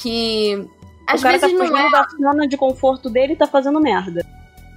Que 0.00 0.68
às 1.06 1.20
o 1.20 1.22
cara 1.22 1.38
vezes 1.38 1.56
tá 1.56 1.64
não 1.64 1.76
é 1.76 1.90
da 1.90 2.08
zona 2.20 2.48
de 2.48 2.56
conforto 2.56 3.08
dele 3.08 3.34
e 3.34 3.36
tá 3.36 3.46
fazendo 3.46 3.80
merda. 3.80 4.26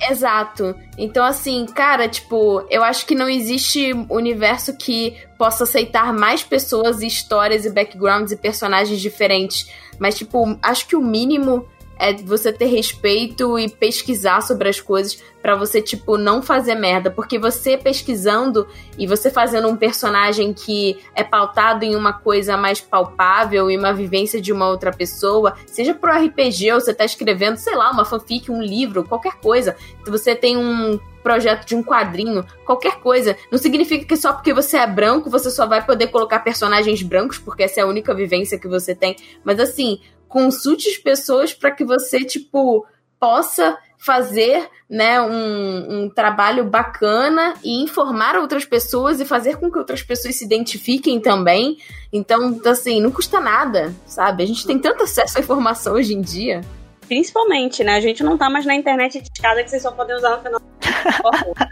Exato. 0.02 0.76
Então, 0.98 1.26
assim, 1.26 1.66
cara, 1.66 2.08
tipo, 2.08 2.66
eu 2.70 2.84
acho 2.84 3.06
que 3.06 3.16
não 3.16 3.30
existe 3.30 3.94
universo 4.10 4.76
que 4.76 5.18
possa 5.38 5.64
aceitar 5.64 6.14
mais 6.14 6.44
pessoas 6.44 7.02
e 7.02 7.08
histórias 7.08 7.66
e 7.66 7.72
backgrounds 7.72 8.32
e 8.32 8.38
personagens 8.38 9.00
diferentes. 9.00 9.70
Mas, 9.98 10.18
tipo, 10.18 10.58
acho 10.62 10.88
que 10.88 10.96
o 10.96 11.02
mínimo 11.02 11.66
é 11.98 12.14
você 12.14 12.52
ter 12.52 12.66
respeito 12.66 13.58
e 13.58 13.70
pesquisar 13.70 14.42
sobre 14.42 14.70
as 14.70 14.80
coisas 14.80 15.22
para 15.42 15.56
você, 15.56 15.82
tipo, 15.82 16.18
não 16.18 16.42
fazer 16.42 16.76
merda. 16.76 17.12
Porque 17.12 17.38
você 17.38 17.78
pesquisando 17.78 18.68
e 18.98 19.06
você 19.06 19.30
fazendo 19.30 19.68
um 19.68 19.76
personagem 19.76 20.54
que 20.54 20.98
é 21.14 21.24
pautado 21.24 21.86
em 21.86 21.96
uma 21.96 22.14
coisa 22.14 22.58
mais 22.58 22.82
palpável 22.82 23.70
e 23.70 23.78
uma 23.78 23.94
vivência 23.94 24.42
de 24.42 24.52
uma 24.52 24.68
outra 24.68 24.92
pessoa, 24.92 25.56
seja 25.68 25.94
pro 25.94 26.12
RPG 26.12 26.72
ou 26.74 26.82
você 26.82 26.94
tá 26.94 27.06
escrevendo, 27.06 27.58
sei 27.58 27.76
lá, 27.76 27.92
uma 27.92 28.06
fanfic, 28.06 28.52
um 28.52 28.62
livro, 28.62 29.04
qualquer 29.04 29.36
coisa. 29.36 29.76
Você 30.06 30.36
tem 30.36 30.58
um 30.58 31.00
projeto 31.26 31.66
de 31.66 31.76
um 31.76 31.82
quadrinho, 31.82 32.46
qualquer 32.64 33.00
coisa. 33.00 33.36
Não 33.52 33.58
significa 33.58 34.06
que 34.06 34.16
só 34.16 34.32
porque 34.32 34.54
você 34.54 34.78
é 34.78 34.86
branco 34.86 35.28
você 35.28 35.50
só 35.50 35.66
vai 35.66 35.84
poder 35.84 36.08
colocar 36.08 36.40
personagens 36.40 37.02
brancos, 37.02 37.40
porque 37.40 37.64
essa 37.64 37.80
é 37.80 37.84
a 37.84 37.88
única 37.88 38.14
vivência 38.14 38.60
que 38.60 38.68
você 38.68 38.94
tem. 38.94 39.16
Mas 39.44 39.60
assim, 39.60 40.00
consulte 40.36 40.90
as 40.90 40.98
pessoas 40.98 41.54
para 41.54 41.72
que 41.72 41.86
você, 41.86 42.26
tipo, 42.26 42.86
possa 43.18 43.78
fazer 43.98 44.70
né, 44.90 45.22
um, 45.22 46.04
um, 46.04 46.10
trabalho 46.10 46.66
bacana 46.66 47.54
e 47.64 47.82
informar 47.82 48.36
outras 48.36 48.66
pessoas 48.66 49.22
e 49.22 49.26
fazer 49.26 49.56
com 49.56 49.72
que 49.72 49.78
outras 49.78 50.04
pessoas 50.04 50.36
se 50.36 50.44
identifiquem 50.44 51.22
também. 51.22 51.78
Então, 52.12 52.60
assim, 52.66 53.00
não 53.00 53.12
custa 53.12 53.40
nada, 53.40 53.96
sabe? 54.06 54.44
A 54.44 54.46
gente 54.46 54.68
tem 54.68 54.78
tanto 54.78 55.04
acesso 55.06 55.38
à 55.38 55.42
informação 55.42 55.94
hoje 55.94 56.14
em 56.14 56.20
dia. 56.20 56.60
Principalmente, 57.08 57.82
né? 57.82 57.96
A 57.96 58.02
gente 58.02 58.22
não 58.22 58.38
tá 58.38 58.50
mais 58.50 58.66
na 58.66 58.76
internet 58.76 59.22
de 59.22 59.30
escada 59.34 59.64
que 59.64 59.70
vocês 59.70 59.82
só 59.82 59.92
podem 59.92 60.18
usar 60.18 60.36
no 60.36 60.44
final. 60.44 60.62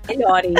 Melhorem. 0.07 0.53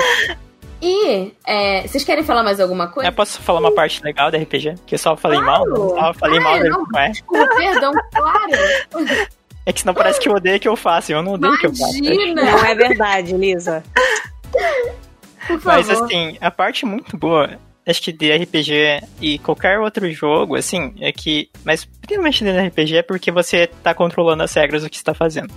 E 0.83 1.33
é, 1.47 1.87
vocês 1.87 2.03
querem 2.03 2.25
falar 2.25 2.43
mais 2.43 2.59
alguma 2.59 2.87
coisa? 2.87 3.07
Eu 3.07 3.13
posso 3.13 3.41
falar 3.41 3.61
uma 3.61 3.71
parte 3.73 4.03
legal 4.03 4.29
da 4.29 4.37
RPG? 4.37 4.75
Que 4.85 4.95
eu 4.95 4.99
só 4.99 5.15
falei 5.15 5.39
claro. 5.39 5.69
mal? 5.69 5.89
Só 5.89 6.13
falei 6.15 6.41
mal 6.41 6.59
da 6.59 6.69
não, 6.69 6.85
é. 6.97 7.09
Desculpa, 7.09 7.55
perdão, 7.55 7.93
claro. 8.13 9.29
É 9.65 9.71
que 9.71 9.79
senão 9.79 9.93
parece 9.93 10.19
que 10.19 10.27
eu 10.27 10.33
odeio 10.33 10.57
o 10.57 10.59
que 10.59 10.67
eu 10.67 10.75
faço. 10.75 11.13
Eu 11.13 11.23
não 11.23 11.33
odeio 11.33 11.53
o 11.53 11.57
que 11.57 11.67
eu 11.67 11.73
faço. 11.73 11.97
Não 12.01 12.65
é 12.65 12.75
verdade, 12.75 13.31
Lisa. 13.31 13.81
Mas 15.63 15.89
assim, 15.89 16.37
a 16.41 16.51
parte 16.51 16.85
muito 16.85 17.15
boa, 17.15 17.57
acho 17.87 18.01
que 18.01 18.11
de 18.11 18.35
RPG 18.35 19.03
e 19.21 19.39
qualquer 19.39 19.79
outro 19.79 20.11
jogo, 20.11 20.57
assim, 20.57 20.93
é 20.99 21.13
que. 21.13 21.49
Mas 21.63 21.85
principalmente 21.85 22.43
de 22.43 22.51
RPG 22.51 22.97
é 22.97 23.03
porque 23.03 23.31
você 23.31 23.67
tá 23.67 23.93
controlando 23.93 24.43
as 24.43 24.53
regras 24.53 24.83
do 24.83 24.89
que 24.89 24.97
você 24.97 25.03
tá 25.03 25.13
fazendo. 25.13 25.53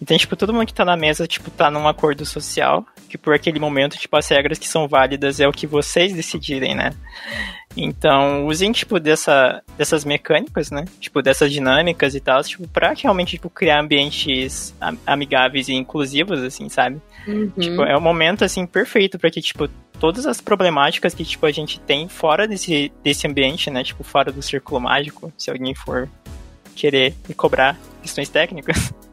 Então, 0.00 0.16
tipo, 0.16 0.36
todo 0.36 0.52
mundo 0.52 0.66
que 0.66 0.74
tá 0.74 0.84
na 0.84 0.96
mesa, 0.96 1.26
tipo, 1.26 1.50
tá 1.50 1.70
num 1.70 1.88
acordo 1.88 2.24
social, 2.24 2.84
que 3.08 3.16
por 3.16 3.34
aquele 3.34 3.58
momento, 3.58 3.96
tipo, 3.96 4.16
as 4.16 4.28
regras 4.28 4.58
que 4.58 4.68
são 4.68 4.86
válidas 4.86 5.40
é 5.40 5.48
o 5.48 5.52
que 5.52 5.66
vocês 5.66 6.12
decidirem, 6.12 6.74
né? 6.74 6.92
Então, 7.76 8.46
usem, 8.46 8.72
tipo, 8.72 8.98
dessa, 8.98 9.62
dessas 9.76 10.04
mecânicas, 10.04 10.70
né? 10.70 10.84
Tipo, 10.98 11.20
dessas 11.20 11.52
dinâmicas 11.52 12.14
e 12.14 12.20
tal, 12.20 12.42
tipo, 12.42 12.66
pra 12.68 12.94
realmente, 12.94 13.32
tipo, 13.32 13.50
criar 13.50 13.80
ambientes 13.80 14.74
amigáveis 15.06 15.68
e 15.68 15.74
inclusivos, 15.74 16.40
assim, 16.42 16.68
sabe? 16.68 17.00
Uhum. 17.26 17.50
Tipo, 17.58 17.82
é 17.82 17.96
o 17.96 18.00
momento, 18.00 18.44
assim, 18.44 18.66
perfeito 18.66 19.18
para 19.18 19.30
que, 19.30 19.42
tipo, 19.42 19.68
todas 19.98 20.26
as 20.26 20.40
problemáticas 20.40 21.14
que, 21.14 21.24
tipo, 21.24 21.44
a 21.44 21.52
gente 21.52 21.80
tem 21.80 22.08
fora 22.08 22.48
desse, 22.48 22.92
desse 23.02 23.26
ambiente, 23.26 23.70
né? 23.70 23.84
Tipo, 23.84 24.02
fora 24.02 24.32
do 24.32 24.42
círculo 24.42 24.80
mágico, 24.80 25.32
se 25.36 25.50
alguém 25.50 25.74
for 25.74 26.08
querer 26.74 27.14
me 27.28 27.34
cobrar 27.34 27.76
questões 28.02 28.28
técnicas. 28.28 28.92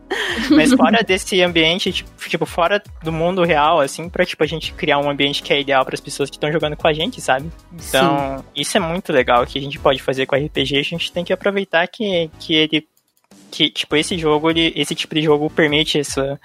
Mas 0.50 0.74
fora 0.74 1.04
desse 1.04 1.42
ambiente, 1.42 1.92
tipo, 1.92 2.30
tipo, 2.30 2.46
fora 2.46 2.82
do 3.04 3.12
mundo 3.12 3.44
real, 3.44 3.80
assim, 3.80 4.10
pra, 4.10 4.26
tipo, 4.26 4.44
a 4.44 4.48
gente 4.48 4.74
criar 4.74 5.00
um 5.00 5.10
ambiente 5.10 5.44
que 5.44 5.54
é 5.54 5.60
ideal 5.60 5.86
para 5.86 5.94
as 5.96 6.02
pessoas 6.02 6.30
que 6.30 6.38
estão 6.38 6.52
jogando 6.52 6.76
com 6.76 6.88
a 6.88 6.94
gente, 6.94 7.22
sabe? 7.22 7.50
Então, 7.74 8.40
Sim. 8.40 8.44
isso 8.56 8.78
é 8.78 8.80
muito 8.80 9.12
legal 9.12 9.46
que 9.46 9.58
a 9.58 9.62
gente 9.62 9.80
pode 9.80 10.02
fazer 10.02 10.26
com 10.26 10.36
RPG, 10.36 10.78
a 10.78 10.84
gente 10.84 11.12
tem 11.12 11.24
que 11.24 11.34
aproveitar 11.34 11.88
que, 11.88 12.30
que 12.40 12.56
ele 12.56 12.88
que, 13.52 13.70
tipo, 13.70 13.96
esse 13.96 14.18
jogo, 14.18 14.50
ele, 14.50 14.74
esse 14.76 14.96
tipo 14.96 15.14
de 15.14 15.22
jogo 15.22 15.48
permite 15.48 16.00
essa, 16.00 16.40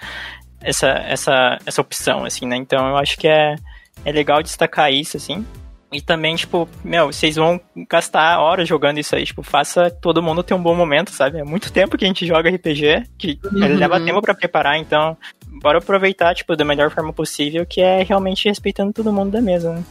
essa, 0.60 0.88
essa, 0.88 1.58
essa 1.64 1.80
opção, 1.80 2.24
assim, 2.24 2.46
né? 2.46 2.56
Então 2.56 2.86
eu 2.86 2.96
acho 2.96 3.16
que 3.16 3.26
é, 3.26 3.56
é 4.04 4.12
legal 4.12 4.42
destacar 4.42 4.92
isso, 4.92 5.16
assim. 5.16 5.46
E 5.90 6.02
também, 6.02 6.36
tipo, 6.36 6.68
meu, 6.84 7.06
vocês 7.06 7.36
vão 7.36 7.58
gastar 7.88 8.38
horas 8.40 8.68
jogando 8.68 8.98
isso 8.98 9.16
aí, 9.16 9.24
tipo, 9.24 9.42
faça 9.42 9.90
todo 9.90 10.22
mundo 10.22 10.42
ter 10.42 10.52
um 10.52 10.62
bom 10.62 10.74
momento, 10.74 11.10
sabe? 11.10 11.38
É 11.38 11.44
muito 11.44 11.72
tempo 11.72 11.96
que 11.96 12.04
a 12.04 12.08
gente 12.08 12.26
joga 12.26 12.50
RPG, 12.50 13.04
que 13.16 13.38
uhum. 13.42 13.76
leva 13.76 13.98
tempo 13.98 14.20
para 14.20 14.34
preparar, 14.34 14.78
então 14.78 15.16
bora 15.62 15.78
aproveitar, 15.78 16.34
tipo, 16.34 16.54
da 16.54 16.64
melhor 16.64 16.90
forma 16.90 17.12
possível, 17.12 17.64
que 17.64 17.80
é 17.80 18.02
realmente 18.02 18.48
respeitando 18.48 18.92
todo 18.92 19.12
mundo 19.12 19.30
da 19.30 19.40
mesa, 19.40 19.72
né? 19.72 19.82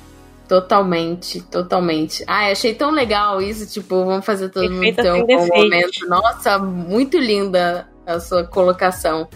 Totalmente, 0.47 1.41
totalmente. 1.41 2.23
Ah, 2.27 2.51
achei 2.51 2.73
tão 2.73 2.91
legal 2.91 3.41
isso, 3.41 3.67
tipo, 3.67 4.05
vamos 4.05 4.25
fazer 4.25 4.49
todo 4.49 4.71
mundo 4.71 4.95
ter 4.95 5.11
um 5.11 5.25
bom 5.25 5.47
momento. 5.47 6.07
Nossa, 6.07 6.57
muito 6.59 7.17
linda 7.17 7.87
a 8.05 8.19
sua 8.19 8.45
colocação. 8.45 9.27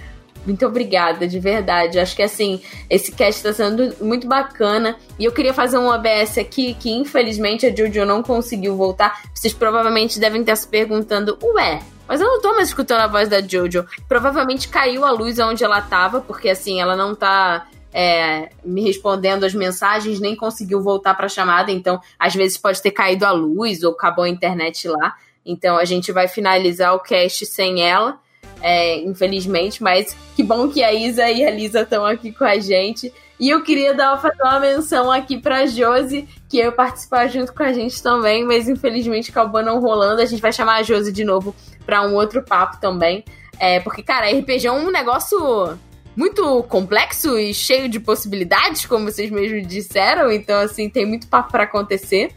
Muito 0.46 0.66
obrigada, 0.66 1.28
de 1.28 1.40
verdade. 1.40 2.00
Acho 2.00 2.16
que 2.16 2.24
assim, 2.24 2.62
esse 2.90 3.12
cast 3.12 3.44
tá 3.44 3.54
sendo 3.54 3.94
muito 4.04 4.28
bacana. 4.28 4.98
E 5.20 5.26
eu 5.26 5.32
queria 5.32 5.54
fazer 5.54 5.78
um 5.78 5.88
OBS 5.88 6.38
aqui, 6.38 6.74
que 6.74 6.92
infelizmente 6.92 7.66
a 7.66 7.76
Jojo 7.76 8.06
não 8.06 8.24
conseguiu 8.24 8.76
voltar. 8.76 9.22
Vocês 9.34 9.54
provavelmente 9.54 10.20
devem 10.20 10.42
estar 10.42 10.56
se 10.56 10.68
perguntando, 10.68 11.38
ué, 11.44 11.82
mas 12.08 12.20
eu 12.20 12.28
não 12.28 12.42
tô 12.42 12.54
mais 12.56 12.70
escutando 12.70 13.02
a 13.02 13.08
voz 13.08 13.30
da 13.30 13.42
Jojo. 13.42 13.86
Provavelmente 14.08 14.68
caiu 14.68 15.06
a 15.06 15.12
luz 15.12 15.38
onde 15.40 15.64
ela 15.64 15.82
tava, 15.82 16.22
porque 16.22 16.50
assim, 16.50 16.82
ela 16.82 16.96
não 16.96 17.16
tá. 17.16 17.68
É, 17.94 18.50
me 18.64 18.82
respondendo 18.84 19.44
as 19.44 19.54
mensagens, 19.54 20.22
nem 20.22 20.34
conseguiu 20.34 20.82
voltar 20.82 21.14
para 21.14 21.26
a 21.26 21.30
chamada, 21.30 21.74
então 21.74 22.00
às 22.18 22.34
vezes 22.34 22.58
pode 22.58 22.82
ter 22.82 22.92
caído 22.92 23.26
a 23.26 23.32
luz 23.32 23.84
ou 23.84 23.92
acabou 23.92 24.24
a 24.24 24.30
internet 24.30 24.88
lá. 24.88 25.14
Então 25.46 25.78
a 25.78 25.84
gente 25.84 26.10
vai 26.10 26.26
finalizar 26.30 26.96
o 26.96 27.00
cast 27.00 27.46
sem 27.46 27.82
ela 27.82 28.18
é, 28.62 28.98
infelizmente, 29.00 29.82
mas 29.82 30.16
que 30.36 30.44
bom 30.44 30.68
que 30.70 30.84
a 30.84 30.94
Isa 30.94 31.30
e 31.30 31.44
a 31.44 31.52
Lisa 31.52 31.82
estão 31.82 32.06
aqui 32.06 32.32
com 32.32 32.44
a 32.44 32.60
gente. 32.60 33.12
E 33.40 33.50
eu 33.50 33.64
queria 33.64 33.94
dar 33.94 34.22
fazer 34.22 34.42
uma 34.44 34.60
menção 34.60 35.12
aqui 35.12 35.40
pra 35.40 35.66
Josi, 35.66 36.28
que 36.48 36.58
ia 36.58 36.72
participar 36.72 37.28
junto 37.28 37.54
com 37.54 37.64
a 37.64 37.74
gente 37.74 38.02
também, 38.02 38.46
mas 38.46 38.70
infelizmente 38.70 39.32
acabou 39.32 39.64
não 39.64 39.80
rolando. 39.80 40.22
A 40.22 40.26
gente 40.26 40.42
vai 40.42 40.54
chamar 40.54 40.76
a 40.76 40.84
Josi 40.84 41.12
de 41.12 41.24
novo 41.24 41.56
para 41.86 42.08
um 42.08 42.14
outro 42.14 42.44
papo 42.44 42.80
também. 42.80 43.26
É, 43.60 43.80
porque, 43.80 44.04
cara, 44.04 44.30
RPG 44.30 44.68
é 44.68 44.72
um 44.72 44.92
negócio 44.92 45.78
muito 46.16 46.64
complexo 46.64 47.38
e 47.38 47.54
cheio 47.54 47.90
de 47.90 48.00
possibilidades, 48.00 48.86
como 48.86 49.06
vocês 49.12 49.32
mesmos 49.32 49.68
disseram. 49.68 50.32
Então, 50.32 50.60
assim, 50.60 50.88
tem 50.88 51.06
muito 51.06 51.28
papo 51.28 51.52
para 51.52 51.64
acontecer. 51.64 52.32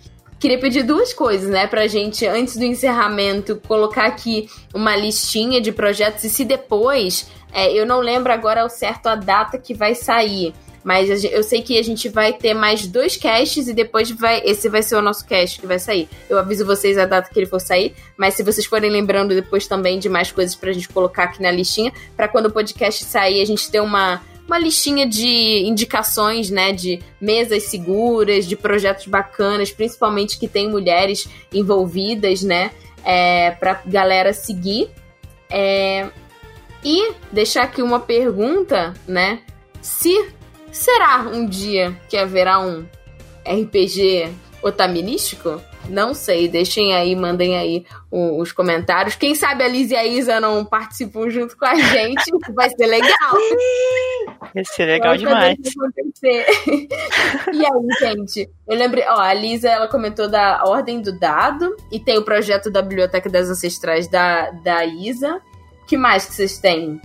Queria 0.44 0.58
pedir 0.58 0.82
duas 0.82 1.14
coisas, 1.14 1.48
né, 1.48 1.66
pra 1.66 1.86
gente, 1.86 2.26
antes 2.26 2.58
do 2.58 2.64
encerramento, 2.64 3.58
colocar 3.66 4.04
aqui 4.04 4.46
uma 4.74 4.94
listinha 4.94 5.58
de 5.58 5.72
projetos 5.72 6.22
e 6.22 6.28
se 6.28 6.44
depois, 6.44 7.26
é, 7.50 7.72
eu 7.72 7.86
não 7.86 8.00
lembro 8.00 8.30
agora 8.30 8.60
ao 8.60 8.68
certo 8.68 9.06
a 9.06 9.14
data 9.14 9.56
que 9.56 9.72
vai 9.72 9.94
sair, 9.94 10.52
mas 10.84 11.24
eu 11.24 11.42
sei 11.42 11.62
que 11.62 11.78
a 11.78 11.82
gente 11.82 12.10
vai 12.10 12.34
ter 12.34 12.52
mais 12.52 12.86
dois 12.86 13.16
casts 13.16 13.68
e 13.68 13.72
depois 13.72 14.10
vai. 14.10 14.42
Esse 14.44 14.68
vai 14.68 14.82
ser 14.82 14.96
o 14.96 15.00
nosso 15.00 15.24
cast 15.26 15.58
que 15.58 15.66
vai 15.66 15.78
sair. 15.78 16.10
Eu 16.28 16.38
aviso 16.38 16.66
vocês 16.66 16.98
a 16.98 17.06
data 17.06 17.30
que 17.32 17.38
ele 17.38 17.46
for 17.46 17.58
sair, 17.58 17.94
mas 18.14 18.34
se 18.34 18.42
vocês 18.42 18.66
forem 18.66 18.90
lembrando 18.90 19.34
depois 19.34 19.66
também 19.66 19.98
de 19.98 20.10
mais 20.10 20.30
coisas 20.30 20.54
pra 20.54 20.74
gente 20.74 20.90
colocar 20.90 21.24
aqui 21.24 21.40
na 21.40 21.50
listinha, 21.50 21.90
para 22.14 22.28
quando 22.28 22.46
o 22.46 22.52
podcast 22.52 23.02
sair 23.02 23.40
a 23.40 23.46
gente 23.46 23.70
ter 23.70 23.80
uma 23.80 24.20
uma 24.46 24.58
listinha 24.58 25.06
de 25.06 25.62
indicações, 25.64 26.50
né, 26.50 26.72
de 26.72 27.00
mesas 27.20 27.64
seguras, 27.64 28.46
de 28.46 28.56
projetos 28.56 29.06
bacanas, 29.06 29.70
principalmente 29.70 30.38
que 30.38 30.46
tem 30.46 30.68
mulheres 30.68 31.28
envolvidas, 31.52 32.42
né, 32.42 32.70
é, 33.04 33.52
para 33.52 33.82
galera 33.86 34.32
seguir. 34.32 34.90
É, 35.50 36.08
e 36.84 37.12
deixar 37.32 37.62
aqui 37.62 37.80
uma 37.80 38.00
pergunta, 38.00 38.92
né, 39.08 39.40
se 39.80 40.28
será 40.70 41.20
um 41.20 41.46
dia 41.46 41.98
que 42.08 42.16
haverá 42.16 42.60
um 42.60 42.84
RPG 43.46 44.30
otaminístico? 44.62 45.60
Não 45.89 46.15
sei, 46.15 46.48
deixem 46.48 46.94
aí, 46.94 47.15
mandem 47.15 47.56
aí 47.56 47.85
os 48.11 48.52
comentários. 48.52 49.16
Quem 49.16 49.35
sabe 49.35 49.65
a 49.65 49.69
Liz 49.69 49.90
e 49.90 49.97
a 49.97 50.05
Isa 50.05 50.40
não 50.40 50.65
participam 50.65 51.28
junto 51.31 51.56
com 51.56 51.65
a 51.65 51.74
gente, 51.74 52.31
vai 52.55 52.70
ser 52.70 52.86
legal. 52.86 53.32
Vai 54.55 54.65
ser 54.65 54.86
legal 54.86 55.16
demais. 55.16 55.56
e 57.52 57.66
aí, 57.66 57.98
gente, 58.01 58.51
eu 58.66 58.77
lembrei, 58.77 59.05
ó, 59.09 59.20
a 59.20 59.35
Lisa, 59.35 59.69
ela 59.69 59.89
comentou 59.89 60.28
da 60.28 60.62
Ordem 60.65 61.01
do 61.02 61.19
Dado, 61.19 61.77
e 61.90 61.98
tem 61.98 62.19
o 62.19 62.24
projeto 62.24 62.70
da 62.70 62.81
Biblioteca 62.82 63.28
das 63.28 63.48
Ancestrais 63.48 64.09
da, 64.09 64.51
da 64.51 64.85
Isa. 64.85 65.40
que 65.86 65.97
mais 65.97 66.24
que 66.24 66.35
vocês 66.35 66.59
têm? 66.59 67.01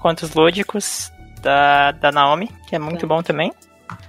Contos 0.00 0.34
Lúdicos, 0.34 1.10
da, 1.42 1.92
da 1.92 2.12
Naomi, 2.12 2.50
que 2.68 2.76
é 2.76 2.78
muito 2.78 3.04
é. 3.04 3.08
bom 3.08 3.22
também. 3.22 3.52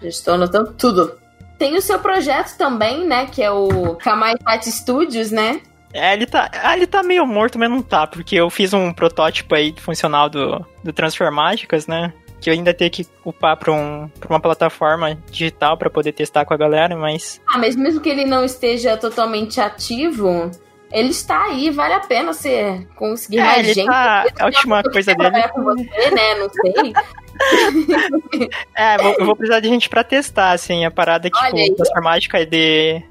Já 0.02 0.08
estou 0.08 0.34
anotando 0.36 0.74
tudo. 0.74 1.21
Tem 1.62 1.78
o 1.78 1.82
seu 1.82 2.00
projeto 2.00 2.58
também, 2.58 3.06
né? 3.06 3.28
Que 3.28 3.44
é 3.44 3.52
o 3.52 3.94
Kamai 3.98 4.36
Tati 4.36 4.72
Studios, 4.72 5.30
né? 5.30 5.62
É, 5.94 6.12
ele 6.12 6.26
tá, 6.26 6.50
ah, 6.52 6.76
ele 6.76 6.88
tá 6.88 7.04
meio 7.04 7.24
morto, 7.24 7.60
mas 7.60 7.70
não 7.70 7.84
tá, 7.84 8.08
porque 8.08 8.36
eu 8.36 8.50
fiz 8.50 8.74
um 8.74 8.92
protótipo 8.92 9.54
aí 9.54 9.72
funcional 9.78 10.28
do, 10.28 10.66
do 10.84 10.92
Transformágicas, 10.92 11.86
né? 11.86 12.14
Que 12.40 12.50
eu 12.50 12.56
ainda 12.56 12.74
tenho 12.74 12.90
que 12.90 13.06
upar 13.24 13.56
pra, 13.58 13.72
um, 13.72 14.10
pra 14.20 14.28
uma 14.28 14.40
plataforma 14.40 15.16
digital 15.30 15.78
para 15.78 15.88
poder 15.88 16.14
testar 16.14 16.46
com 16.46 16.54
a 16.56 16.58
galera, 16.58 16.98
mas. 16.98 17.40
Ah, 17.48 17.60
mas 17.60 17.76
mesmo 17.76 18.02
que 18.02 18.10
ele 18.10 18.26
não 18.26 18.44
esteja 18.44 18.98
totalmente 18.98 19.62
ativo, 19.62 20.50
ele 20.92 21.10
está 21.10 21.46
aí, 21.46 21.70
vale 21.70 21.94
a 21.94 22.00
pena 22.02 22.34
você 22.34 22.86
conseguir 22.96 23.40
é, 23.40 23.44
mais 23.44 23.68
gente. 23.68 23.86
Tá, 23.86 24.26
a 24.40 24.46
última 24.46 24.84
coisa 24.84 25.16
dele. 25.16 25.48
Com 25.50 25.64
você, 25.64 26.12
né? 26.12 26.36
Não 26.36 26.50
sei. 26.50 26.94
é, 28.76 28.96
eu 29.20 29.26
vou 29.26 29.36
precisar 29.36 29.60
de 29.60 29.70
gente 29.70 29.90
pra 29.90 30.04
testar, 30.04 30.52
assim, 30.52 30.86
a 30.86 30.92
parada, 30.92 31.30
tipo, 31.30 31.76
transformática 31.76 32.40
é 32.40 32.46
de. 32.46 33.02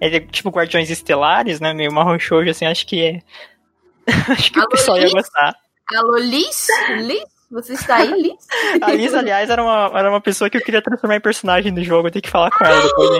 É 0.00 0.08
de, 0.08 0.20
tipo, 0.20 0.50
Guardiões 0.50 0.90
Estelares, 0.90 1.60
né? 1.60 1.72
Meio 1.74 1.92
marrom 1.92 2.18
shoujo, 2.18 2.50
assim, 2.50 2.66
acho 2.66 2.86
que. 2.86 3.02
É, 3.02 3.22
acho 4.32 4.52
que 4.52 4.58
Alô, 4.58 4.66
o 4.66 4.70
pessoal 4.70 4.96
Liz? 4.96 5.12
ia 5.12 5.20
gostar. 5.20 5.54
Alô, 5.94 6.16
Liz? 6.18 6.66
Liz? 6.98 7.37
Você 7.50 7.72
está 7.72 7.96
aí, 7.96 8.10
Liz? 8.10 8.46
A 8.82 8.92
Liz, 8.92 9.14
aliás, 9.14 9.48
era 9.48 9.62
uma, 9.62 9.98
era 9.98 10.10
uma 10.10 10.20
pessoa 10.20 10.50
que 10.50 10.58
eu 10.58 10.60
queria 10.60 10.82
transformar 10.82 11.16
em 11.16 11.20
personagem 11.20 11.72
do 11.72 11.82
jogo. 11.82 12.08
Eu 12.08 12.12
tenho 12.12 12.22
que 12.22 12.30
falar 12.30 12.50
com 12.50 12.64
ela 12.64 12.82
depois. 12.82 13.10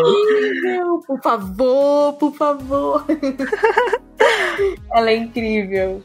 Não, 0.63 1.01
por 1.01 1.21
favor, 1.23 2.13
por 2.15 2.35
favor. 2.35 3.07
ela 4.93 5.11
é 5.11 5.17
incrível. 5.17 6.03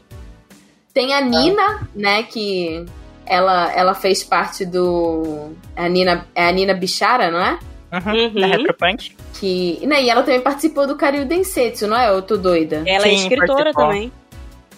Tem 0.94 1.12
a 1.12 1.20
Nina, 1.20 1.86
né, 1.94 2.22
que 2.22 2.86
ela, 3.26 3.70
ela 3.72 3.94
fez 3.94 4.24
parte 4.24 4.64
do. 4.64 5.50
A 5.76 5.88
Nina, 5.88 6.26
é 6.34 6.48
a 6.48 6.52
Nina 6.52 6.72
Bichara, 6.72 7.30
não 7.30 7.40
é? 7.40 7.58
Uhum, 7.92 8.24
uhum. 8.26 8.40
Da 8.40 8.46
Retropunk. 8.46 9.16
Que, 9.34 9.86
né, 9.86 10.02
e 10.02 10.08
ela 10.08 10.22
também 10.22 10.40
participou 10.40 10.86
do 10.86 10.96
Karyu 10.96 11.26
Densetsu, 11.26 11.86
não 11.86 11.96
é? 11.96 12.08
Eu 12.08 12.22
tô 12.22 12.36
doida. 12.38 12.82
Ela 12.86 13.06
é 13.06 13.10
Sim, 13.10 13.10
é 13.10 13.14
escritora 13.14 13.56
participou. 13.56 13.84
também. 13.84 14.12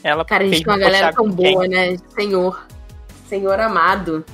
Ela 0.02 0.24
Cara, 0.24 0.44
a 0.44 0.46
gente 0.48 0.64
tem 0.64 0.72
uma 0.72 0.78
galera 0.78 1.12
tão 1.12 1.28
boa, 1.28 1.66
né? 1.68 1.96
Senhor. 2.14 2.66
Senhor 3.28 3.58
amado. 3.60 4.24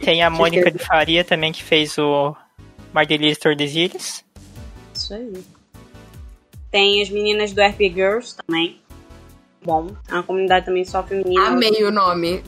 Tem 0.00 0.22
a 0.22 0.28
Mônica 0.30 0.70
de 0.70 0.78
Faria 0.78 1.24
também, 1.24 1.52
que 1.52 1.62
fez 1.62 1.96
o 1.98 2.34
Mardelise 2.92 3.38
Tordesilhas. 3.38 4.24
Isso 4.94 5.14
aí. 5.14 5.32
Tem 6.70 7.02
as 7.02 7.10
meninas 7.10 7.52
do 7.52 7.62
RP 7.62 7.92
Girls 7.94 8.36
também 8.36 8.82
bom. 9.64 9.88
É 10.08 10.14
uma 10.14 10.22
comunidade 10.22 10.66
também 10.66 10.84
só 10.84 11.02
feminina. 11.02 11.48
Amei 11.48 11.82
o 11.84 11.90
nome. 11.90 12.42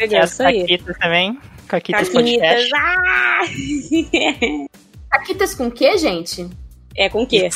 É 0.00 0.24
isso 0.24 0.42
aí. 0.42 0.60
Caquitas 0.60 0.98
também. 0.98 1.38
Caquitas, 1.66 2.08
Caquitas 2.08 2.10
Podcast. 2.10 2.70
Ah! 2.74 3.40
Caquitas 5.18 5.54
com 5.54 5.70
quê, 5.70 5.98
gente? 5.98 6.48
É 6.96 7.08
com 7.08 7.26
quê? 7.26 7.48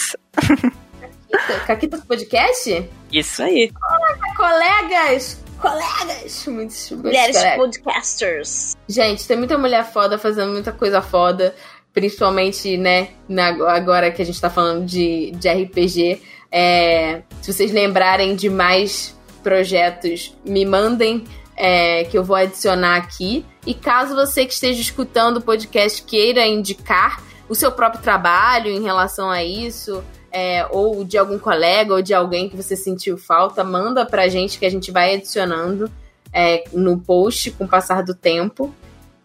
Caquitas 1.66 2.04
Podcast? 2.04 2.90
Isso 3.10 3.42
aí. 3.42 3.72
Olá, 3.80 4.34
colegas! 4.36 5.41
Colegas! 5.62 6.46
Muitos, 6.46 6.90
Mulheres 6.90 7.36
colegas. 7.36 7.56
podcasters. 7.56 8.76
Gente, 8.86 9.26
tem 9.26 9.36
muita 9.36 9.56
mulher 9.56 9.90
foda 9.90 10.18
fazendo 10.18 10.52
muita 10.52 10.72
coisa 10.72 11.00
foda. 11.00 11.54
Principalmente, 11.94 12.76
né, 12.76 13.08
na, 13.28 13.48
agora 13.72 14.10
que 14.10 14.20
a 14.22 14.24
gente 14.24 14.40
tá 14.40 14.50
falando 14.50 14.84
de, 14.84 15.30
de 15.32 15.48
RPG 15.48 16.20
é, 16.52 17.22
se 17.40 17.50
vocês 17.50 17.72
lembrarem 17.72 18.36
de 18.36 18.50
mais 18.50 19.18
projetos, 19.42 20.36
me 20.44 20.66
mandem 20.66 21.24
é, 21.56 22.04
que 22.04 22.16
eu 22.16 22.22
vou 22.22 22.36
adicionar 22.36 22.96
aqui. 22.96 23.44
E 23.66 23.72
caso 23.72 24.14
você 24.14 24.44
que 24.44 24.52
esteja 24.52 24.80
escutando 24.80 25.38
o 25.38 25.40
podcast 25.40 26.02
queira 26.02 26.46
indicar 26.46 27.22
o 27.48 27.54
seu 27.54 27.72
próprio 27.72 28.02
trabalho 28.02 28.70
em 28.70 28.82
relação 28.82 29.30
a 29.30 29.42
isso, 29.42 30.04
é, 30.32 30.66
ou 30.70 31.04
de 31.04 31.18
algum 31.18 31.38
colega 31.38 31.94
ou 31.94 32.02
de 32.02 32.14
alguém 32.14 32.48
que 32.48 32.56
você 32.56 32.74
sentiu 32.74 33.18
falta, 33.18 33.62
manda 33.62 34.06
pra 34.06 34.28
gente 34.28 34.58
que 34.58 34.66
a 34.66 34.70
gente 34.70 34.90
vai 34.90 35.14
adicionando 35.14 35.90
é, 36.32 36.64
no 36.72 36.98
post 36.98 37.50
com 37.52 37.64
o 37.64 37.68
passar 37.68 38.02
do 38.02 38.14
tempo. 38.14 38.74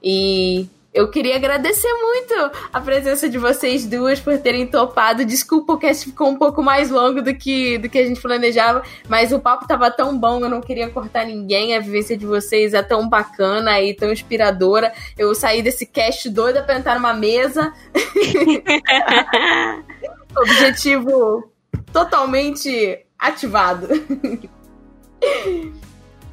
E 0.03 0.67
eu 0.93 1.09
queria 1.09 1.35
agradecer 1.35 1.91
muito 2.01 2.33
a 2.73 2.81
presença 2.81 3.29
de 3.29 3.37
vocês 3.37 3.85
duas 3.85 4.19
por 4.19 4.37
terem 4.39 4.65
topado. 4.65 5.23
Desculpa, 5.23 5.73
o 5.73 5.77
cast 5.77 6.05
ficou 6.05 6.27
um 6.27 6.35
pouco 6.35 6.63
mais 6.63 6.89
longo 6.89 7.21
do 7.21 7.35
que, 7.35 7.77
do 7.77 7.87
que 7.87 7.99
a 7.99 8.05
gente 8.05 8.19
planejava, 8.19 8.81
mas 9.07 9.31
o 9.31 9.39
papo 9.39 9.67
tava 9.67 9.91
tão 9.91 10.17
bom, 10.17 10.39
eu 10.39 10.49
não 10.49 10.59
queria 10.59 10.89
cortar 10.89 11.25
ninguém. 11.25 11.75
A 11.75 11.79
vivência 11.79 12.17
de 12.17 12.25
vocês 12.25 12.73
é 12.73 12.81
tão 12.81 13.07
bacana 13.07 13.79
e 13.79 13.93
tão 13.93 14.11
inspiradora. 14.11 14.91
Eu 15.17 15.35
saí 15.35 15.61
desse 15.61 15.85
cast 15.85 16.27
doida 16.29 16.63
pra 16.63 16.77
entrar 16.77 16.95
numa 16.95 17.13
mesa. 17.13 17.71
Objetivo 20.41 21.51
totalmente 21.91 23.05
ativado. 23.17 23.87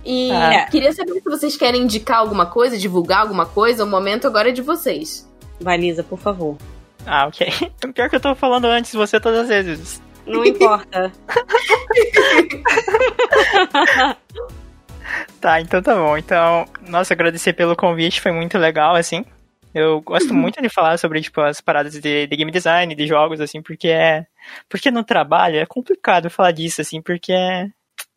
E 0.05 0.31
ah. 0.31 0.67
queria 0.71 0.93
saber 0.93 1.15
se 1.15 1.23
vocês 1.23 1.57
querem 1.57 1.83
indicar 1.83 2.19
alguma 2.19 2.47
coisa, 2.47 2.77
divulgar 2.77 3.21
alguma 3.21 3.47
coisa. 3.47 3.85
O 3.85 3.87
momento 3.87 4.27
agora 4.27 4.51
é 4.51 4.53
de 4.53 4.61
vocês. 4.61 5.29
Vai, 5.59 5.79
Lisa, 5.79 6.03
por 6.03 6.19
favor. 6.19 6.59
Ah, 7.07 7.27
ok. 7.27 7.47
Pior 7.95 8.11
que 8.11 8.17
eu 8.17 8.21
tô 8.21 8.35
falando 8.35 8.67
antes 8.67 8.93
de 8.93 8.99
você 8.99 9.19
todas 9.19 9.51
as 9.51 9.65
vezes. 9.65 10.03
Não 10.27 10.45
importa. 10.45 11.11
Tá, 15.41 15.61
então 15.61 15.83
tá 15.83 15.95
bom. 15.95 16.17
Então, 16.17 16.65
nossa, 16.89 17.13
agradecer 17.13 17.53
pelo 17.53 17.77
convite, 17.77 18.21
foi 18.21 18.33
muito 18.33 18.57
legal, 18.57 18.97
assim. 18.97 19.25
Eu 19.75 20.01
gosto 20.01 20.33
muito 20.33 20.63
de 20.63 20.69
falar 20.69 20.97
sobre, 20.99 21.21
tipo, 21.21 21.41
as 21.41 21.61
paradas 21.61 21.95
de, 21.95 22.27
de, 22.27 22.37
game 22.37 22.51
design, 22.51 22.95
de 22.95 23.07
jogos, 23.07 23.41
assim, 23.41 23.61
porque 23.61 23.89
é... 23.89 24.25
Porque 24.69 24.91
no 24.91 25.03
trabalho 25.03 25.57
é 25.57 25.67
complicado 25.67 26.31
falar 26.31 26.53
disso, 26.53 26.81
assim, 26.81 27.03
porque 27.03 27.33
é... 27.33 27.69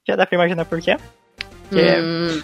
Já 0.08 0.16
dá 0.16 0.26
pra 0.26 0.36
imaginar 0.36 0.66
por 0.66 0.80
quê. 0.80 0.96
Porque 1.68 2.00
hum. 2.00 2.44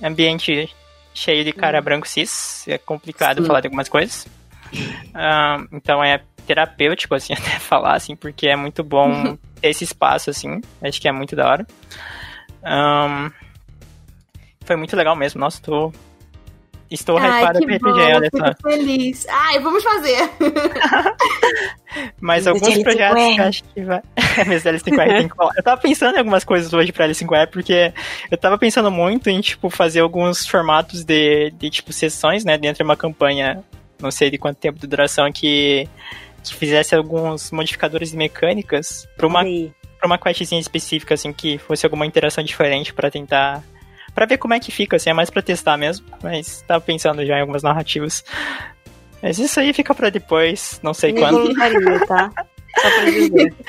é 0.00 0.06
ambiente 0.06 0.74
cheio 1.14 1.44
de 1.44 1.52
cara 1.52 1.78
hum. 1.78 1.82
branco 1.82 2.08
cis, 2.08 2.66
é 2.66 2.76
complicado 2.76 3.40
Sim. 3.40 3.46
falar 3.46 3.60
de 3.60 3.68
algumas 3.68 3.88
coisas. 3.88 4.26
Um, 4.74 5.76
então 5.76 6.02
é 6.02 6.20
terapêutico, 6.46 7.14
assim, 7.14 7.32
até 7.38 7.58
falar, 7.58 7.94
assim, 7.94 8.16
porque 8.16 8.48
é 8.48 8.56
muito 8.56 8.82
bom 8.82 9.36
ter 9.60 9.68
esse 9.68 9.84
espaço, 9.84 10.30
assim. 10.30 10.60
Acho 10.82 11.00
que 11.00 11.08
é 11.08 11.12
muito 11.12 11.36
da 11.36 11.48
hora. 11.48 11.66
Um, 12.64 13.30
foi 14.64 14.76
muito 14.76 14.96
legal 14.96 15.14
mesmo. 15.14 15.40
Nossa, 15.40 15.62
tô. 15.62 15.92
Estou 16.90 17.18
hypada 17.18 17.60
pro 17.60 17.74
RPG, 17.74 18.00
olha 18.14 18.30
só. 18.36 18.70
feliz. 18.70 19.26
Ai, 19.28 19.58
vamos 19.58 19.82
fazer. 19.82 20.30
Mas 22.20 22.46
alguns 22.46 22.78
projetos 22.78 23.22
que 23.22 23.40
eu 23.40 23.44
acho 23.44 23.64
que 23.64 23.82
vai. 23.82 24.02
Mesmo 24.46 24.70
L5R 24.70 25.18
tem 25.18 25.28
que 25.28 25.36
falar. 25.36 25.52
Eu 25.56 25.62
tava 25.62 25.80
pensando 25.80 26.14
em 26.14 26.18
algumas 26.18 26.44
coisas 26.44 26.72
hoje 26.72 26.92
pra 26.92 27.08
L5R, 27.08 27.48
porque 27.48 27.92
eu 28.30 28.36
tava 28.36 28.58
pensando 28.58 28.90
muito 28.90 29.28
em, 29.30 29.40
tipo, 29.40 29.70
fazer 29.70 30.00
alguns 30.00 30.46
formatos 30.46 31.04
de, 31.04 31.50
de 31.52 31.70
tipo, 31.70 31.92
sessões, 31.92 32.44
né, 32.44 32.58
dentro 32.58 32.78
de 32.78 32.82
uma 32.82 32.96
campanha, 32.96 33.64
não 34.00 34.10
sei 34.10 34.30
de 34.30 34.38
quanto 34.38 34.58
tempo 34.58 34.78
de 34.78 34.86
duração, 34.86 35.30
que, 35.32 35.88
que 36.42 36.54
fizesse 36.54 36.94
alguns 36.94 37.50
modificadores 37.50 38.10
de 38.10 38.16
mecânicas 38.16 39.08
pra 39.16 39.26
uma, 39.26 39.42
pra 39.42 40.06
uma 40.06 40.18
questzinha 40.18 40.60
específica, 40.60 41.14
assim, 41.14 41.32
que 41.32 41.58
fosse 41.58 41.86
alguma 41.86 42.06
interação 42.06 42.44
diferente 42.44 42.92
para 42.92 43.10
tentar 43.10 43.62
para 44.14 44.26
ver 44.26 44.38
como 44.38 44.54
é 44.54 44.60
que 44.60 44.70
fica, 44.70 44.96
assim, 44.96 45.10
é 45.10 45.12
mais 45.12 45.30
para 45.30 45.42
testar 45.42 45.76
mesmo, 45.76 46.06
mas 46.22 46.62
tava 46.62 46.80
pensando 46.80 47.24
já 47.26 47.36
em 47.36 47.40
algumas 47.40 47.62
narrativas. 47.62 48.24
Mas 49.22 49.38
isso 49.38 49.58
aí 49.58 49.72
fica 49.72 49.94
para 49.94 50.10
depois, 50.10 50.78
não 50.82 50.94
sei 50.94 51.12
quando. 51.12 51.52
tá? 52.06 52.30
Só 52.80 52.90
pra 52.90 53.04
dizer. 53.04 53.54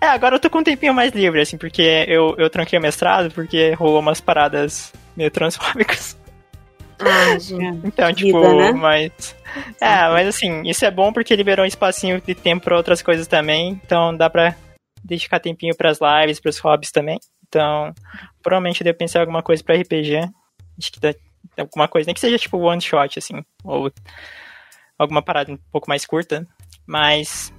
É, 0.00 0.06
agora 0.06 0.36
eu 0.36 0.40
tô 0.40 0.48
com 0.48 0.60
um 0.60 0.64
tempinho 0.64 0.94
mais 0.94 1.12
livre, 1.12 1.40
assim, 1.40 1.58
porque 1.58 2.06
eu, 2.08 2.34
eu 2.38 2.48
tranquei 2.48 2.78
o 2.78 2.82
mestrado, 2.82 3.30
porque 3.34 3.72
rolou 3.72 4.00
umas 4.00 4.20
paradas 4.20 4.92
meio 5.14 5.30
transfóbicas. 5.30 6.16
Ah, 7.00 7.38
gente. 7.38 7.86
Então, 7.86 8.12
tipo, 8.12 8.40
Vida, 8.40 8.54
né? 8.54 8.72
mas. 8.72 9.36
É, 9.80 10.08
mas 10.08 10.28
assim, 10.28 10.62
isso 10.64 10.84
é 10.84 10.90
bom 10.90 11.12
porque 11.12 11.34
liberou 11.34 11.64
um 11.64 11.68
espacinho 11.68 12.20
de 12.20 12.34
tempo 12.34 12.64
pra 12.64 12.76
outras 12.76 13.02
coisas 13.02 13.26
também. 13.26 13.80
Então 13.84 14.16
dá 14.16 14.30
pra 14.30 14.54
dedicar 15.02 15.40
tempinho 15.40 15.76
pras 15.76 15.98
lives, 16.00 16.40
pros 16.40 16.58
hobbies 16.58 16.90
também. 16.90 17.18
Então, 17.48 17.92
provavelmente 18.42 18.80
eu 18.80 18.84
devo 18.84 18.98
pensar 18.98 19.18
em 19.18 19.22
alguma 19.22 19.42
coisa 19.42 19.62
para 19.62 19.76
RPG. 19.76 20.18
Acho 20.78 20.92
que 20.92 21.00
dá 21.00 21.14
alguma 21.58 21.88
coisa, 21.88 22.06
nem 22.06 22.14
que 22.14 22.20
seja 22.20 22.38
tipo 22.38 22.58
one 22.58 22.80
shot, 22.80 23.18
assim, 23.18 23.44
ou 23.64 23.92
alguma 24.98 25.22
parada 25.22 25.52
um 25.52 25.58
pouco 25.70 25.88
mais 25.88 26.06
curta. 26.06 26.46
Mas 26.86 27.52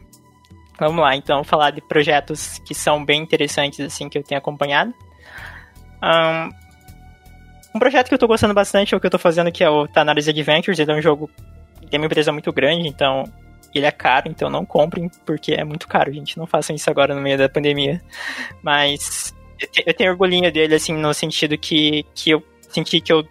vamos 0.79 1.01
lá, 1.01 1.15
então, 1.15 1.43
falar 1.43 1.71
de 1.71 1.81
projetos 1.81 2.59
que 2.59 2.73
são 2.73 3.03
bem 3.03 3.21
interessantes, 3.21 3.79
assim, 3.79 4.09
que 4.09 4.17
eu 4.17 4.23
tenho 4.23 4.39
acompanhado. 4.39 4.93
Um, 6.03 6.49
um 7.75 7.79
projeto 7.79 8.07
que 8.07 8.13
eu 8.13 8.19
tô 8.19 8.27
gostando 8.27 8.53
bastante 8.53 8.93
é 8.93 8.97
o 8.97 8.99
que 8.99 9.05
eu 9.05 9.11
tô 9.11 9.19
fazendo, 9.19 9.51
que 9.51 9.63
é 9.63 9.69
o 9.69 9.87
Tanaris 9.87 10.27
Adventures. 10.27 10.79
Ele 10.79 10.91
é 10.91 10.95
um 10.95 11.01
jogo 11.01 11.29
tem 11.91 11.99
uma 11.99 12.05
empresa 12.05 12.31
muito 12.31 12.51
grande, 12.53 12.87
então 12.87 13.25
ele 13.75 13.85
é 13.85 13.91
caro, 13.91 14.29
então 14.29 14.49
não 14.49 14.65
comprem, 14.65 15.11
porque 15.25 15.53
é 15.53 15.63
muito 15.63 15.87
caro, 15.87 16.11
gente. 16.11 16.37
Não 16.37 16.47
façam 16.47 16.75
isso 16.75 16.89
agora 16.89 17.13
no 17.13 17.21
meio 17.21 17.37
da 17.37 17.49
pandemia. 17.49 18.01
Mas 18.63 19.35
eu 19.85 19.93
tenho 19.93 20.11
orgulhinho 20.11 20.51
dele, 20.51 20.75
assim, 20.75 20.93
no 20.93 21.13
sentido 21.13 21.57
que, 21.57 22.05
que 22.13 22.31
eu 22.31 22.43
senti 22.69 23.01
que 23.01 23.11
eu 23.11 23.23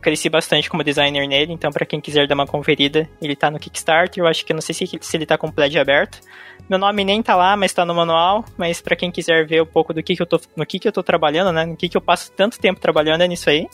cresci 0.00 0.28
bastante 0.30 0.70
como 0.70 0.82
designer 0.82 1.28
nele, 1.28 1.52
então 1.52 1.70
para 1.70 1.84
quem 1.84 2.00
quiser 2.00 2.26
dar 2.26 2.34
uma 2.34 2.46
conferida, 2.46 3.08
ele 3.20 3.36
tá 3.36 3.50
no 3.50 3.58
Kickstarter, 3.58 4.22
eu 4.22 4.26
acho 4.26 4.44
que 4.44 4.52
eu 4.52 4.54
não 4.54 4.62
sei 4.62 4.74
se, 4.74 4.98
se 5.00 5.16
ele 5.16 5.26
tá 5.26 5.36
com 5.36 5.50
pledge 5.50 5.78
aberto. 5.78 6.20
Meu 6.68 6.78
nome 6.78 7.04
nem 7.04 7.22
tá 7.22 7.36
lá, 7.36 7.56
mas 7.56 7.72
tá 7.72 7.84
no 7.84 7.94
manual, 7.94 8.44
mas 8.56 8.80
para 8.80 8.96
quem 8.96 9.10
quiser 9.10 9.46
ver 9.46 9.62
um 9.62 9.66
pouco 9.66 9.92
do 9.92 10.02
que, 10.02 10.16
que 10.16 10.22
eu 10.22 10.26
tô, 10.26 10.40
no 10.56 10.64
que, 10.64 10.78
que 10.78 10.88
eu 10.88 10.92
tô 10.92 11.02
trabalhando, 11.02 11.52
né, 11.52 11.66
no 11.66 11.76
que, 11.76 11.88
que 11.88 11.96
eu 11.96 12.00
passo 12.00 12.32
tanto 12.32 12.58
tempo 12.58 12.80
trabalhando 12.80 13.22
é 13.22 13.28
nisso 13.28 13.50
aí, 13.50 13.68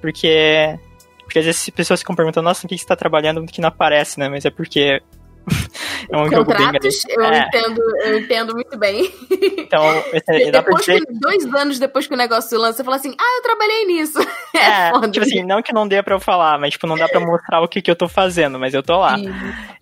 porque 0.00 0.78
porque 1.28 1.40
às 1.40 1.44
vezes 1.44 1.62
as 1.62 1.70
pessoas 1.70 2.00
ficam 2.00 2.16
perguntando, 2.16 2.46
nossa, 2.46 2.64
no 2.64 2.68
que, 2.70 2.74
que 2.74 2.80
você 2.80 2.86
tá 2.86 2.96
trabalhando 2.96 3.44
que 3.44 3.60
não 3.60 3.68
aparece, 3.68 4.18
né? 4.18 4.30
Mas 4.30 4.46
é 4.46 4.50
porque 4.50 5.02
é 6.10 6.16
um 6.16 6.28
Contratos, 6.30 7.04
eu, 7.08 7.22
é. 7.22 7.46
entendo, 7.46 7.82
eu 8.04 8.18
entendo 8.18 8.54
muito 8.54 8.78
bem. 8.78 9.10
Então, 9.58 9.82
depois 10.52 10.84
que, 10.84 11.00
dois 11.20 11.54
anos 11.54 11.78
depois 11.78 12.06
que 12.06 12.14
o 12.14 12.16
negócio 12.16 12.58
lança, 12.58 12.78
você 12.78 12.84
fala 12.84 12.96
assim, 12.96 13.14
ah, 13.18 13.36
eu 13.38 13.42
trabalhei 13.42 13.86
nisso. 13.86 14.18
É, 14.58 14.88
é 14.88 15.10
tipo 15.10 15.24
assim, 15.24 15.44
não 15.44 15.62
que 15.62 15.72
não 15.72 15.86
dê 15.86 16.02
pra 16.02 16.14
eu 16.14 16.20
falar, 16.20 16.58
mas 16.58 16.72
tipo, 16.72 16.86
não 16.86 16.96
dá 16.96 17.06
pra 17.06 17.20
mostrar 17.20 17.60
o 17.60 17.68
que, 17.68 17.80
que 17.80 17.90
eu 17.90 17.94
tô 17.94 18.08
fazendo, 18.08 18.58
mas 18.58 18.74
eu 18.74 18.82
tô 18.82 18.98
lá. 18.98 19.16
Sim. 19.16 19.32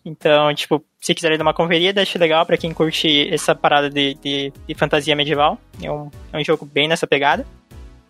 Então, 0.05 0.55
tipo, 0.55 0.85
se 1.01 1.15
quiserem 1.15 1.39
dar 1.39 1.45
uma 1.45 1.55
conferida, 1.55 2.03
acho 2.03 2.19
legal 2.19 2.45
pra 2.45 2.57
quem 2.59 2.73
curte 2.73 3.33
essa 3.33 3.55
parada 3.55 3.89
de, 3.89 4.15
de, 4.15 4.53
de 4.67 4.75
fantasia 4.75 5.17
medieval. 5.17 5.59
É 5.83 5.91
um, 5.91 6.11
é 6.33 6.39
um 6.39 6.45
jogo 6.45 6.67
bem 6.67 6.89
nessa 6.89 7.07
pegada. 7.07 7.47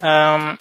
Um, 0.03 0.57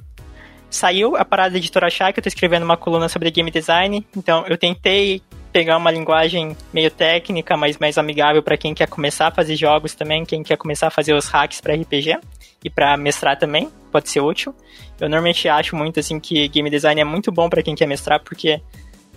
saiu 0.69 1.15
a 1.15 1.26
parada 1.26 1.51
da 1.51 1.57
editora 1.57 1.89
Chá, 1.89 2.11
que 2.11 2.19
eu 2.19 2.23
tô 2.23 2.27
escrevendo 2.27 2.63
uma 2.63 2.77
coluna 2.77 3.09
sobre 3.09 3.31
game 3.31 3.49
design, 3.49 4.05
então 4.15 4.45
eu 4.47 4.57
tentei 4.57 5.22
pegar 5.56 5.77
uma 5.77 5.90
linguagem 5.90 6.53
meio 6.73 6.91
técnica, 6.91 7.56
mas 7.56 7.77
mais 7.77 7.98
amigável 7.98 8.44
para 8.44 8.57
quem 8.57 8.73
quer 8.73 8.90
começar 8.90 9.27
a 9.27 9.32
fazer 9.32 9.56
jogos 9.56 9.95
também, 9.95 10.26
quem 10.26 10.44
quer 10.44 10.57
começar 10.57 10.88
a 10.88 10.91
fazer 10.91 11.14
os 11.14 11.30
hacks 11.30 11.61
para 11.61 11.73
RPG 11.73 12.19
e 12.61 12.69
para 12.69 12.98
mestrar 12.98 13.40
também, 13.40 13.72
pode 13.90 14.10
ser 14.10 14.19
útil. 14.19 14.53
Eu 14.99 15.07
normalmente 15.07 15.48
acho 15.48 15.73
muito 15.73 15.98
assim 15.98 16.19
que 16.19 16.45
game 16.49 16.69
design 16.69 16.99
é 16.99 17.06
muito 17.06 17.32
bom 17.32 17.48
para 17.48 17.64
quem 17.64 17.73
quer 17.73 17.86
mestrar, 17.86 18.22
porque 18.22 18.61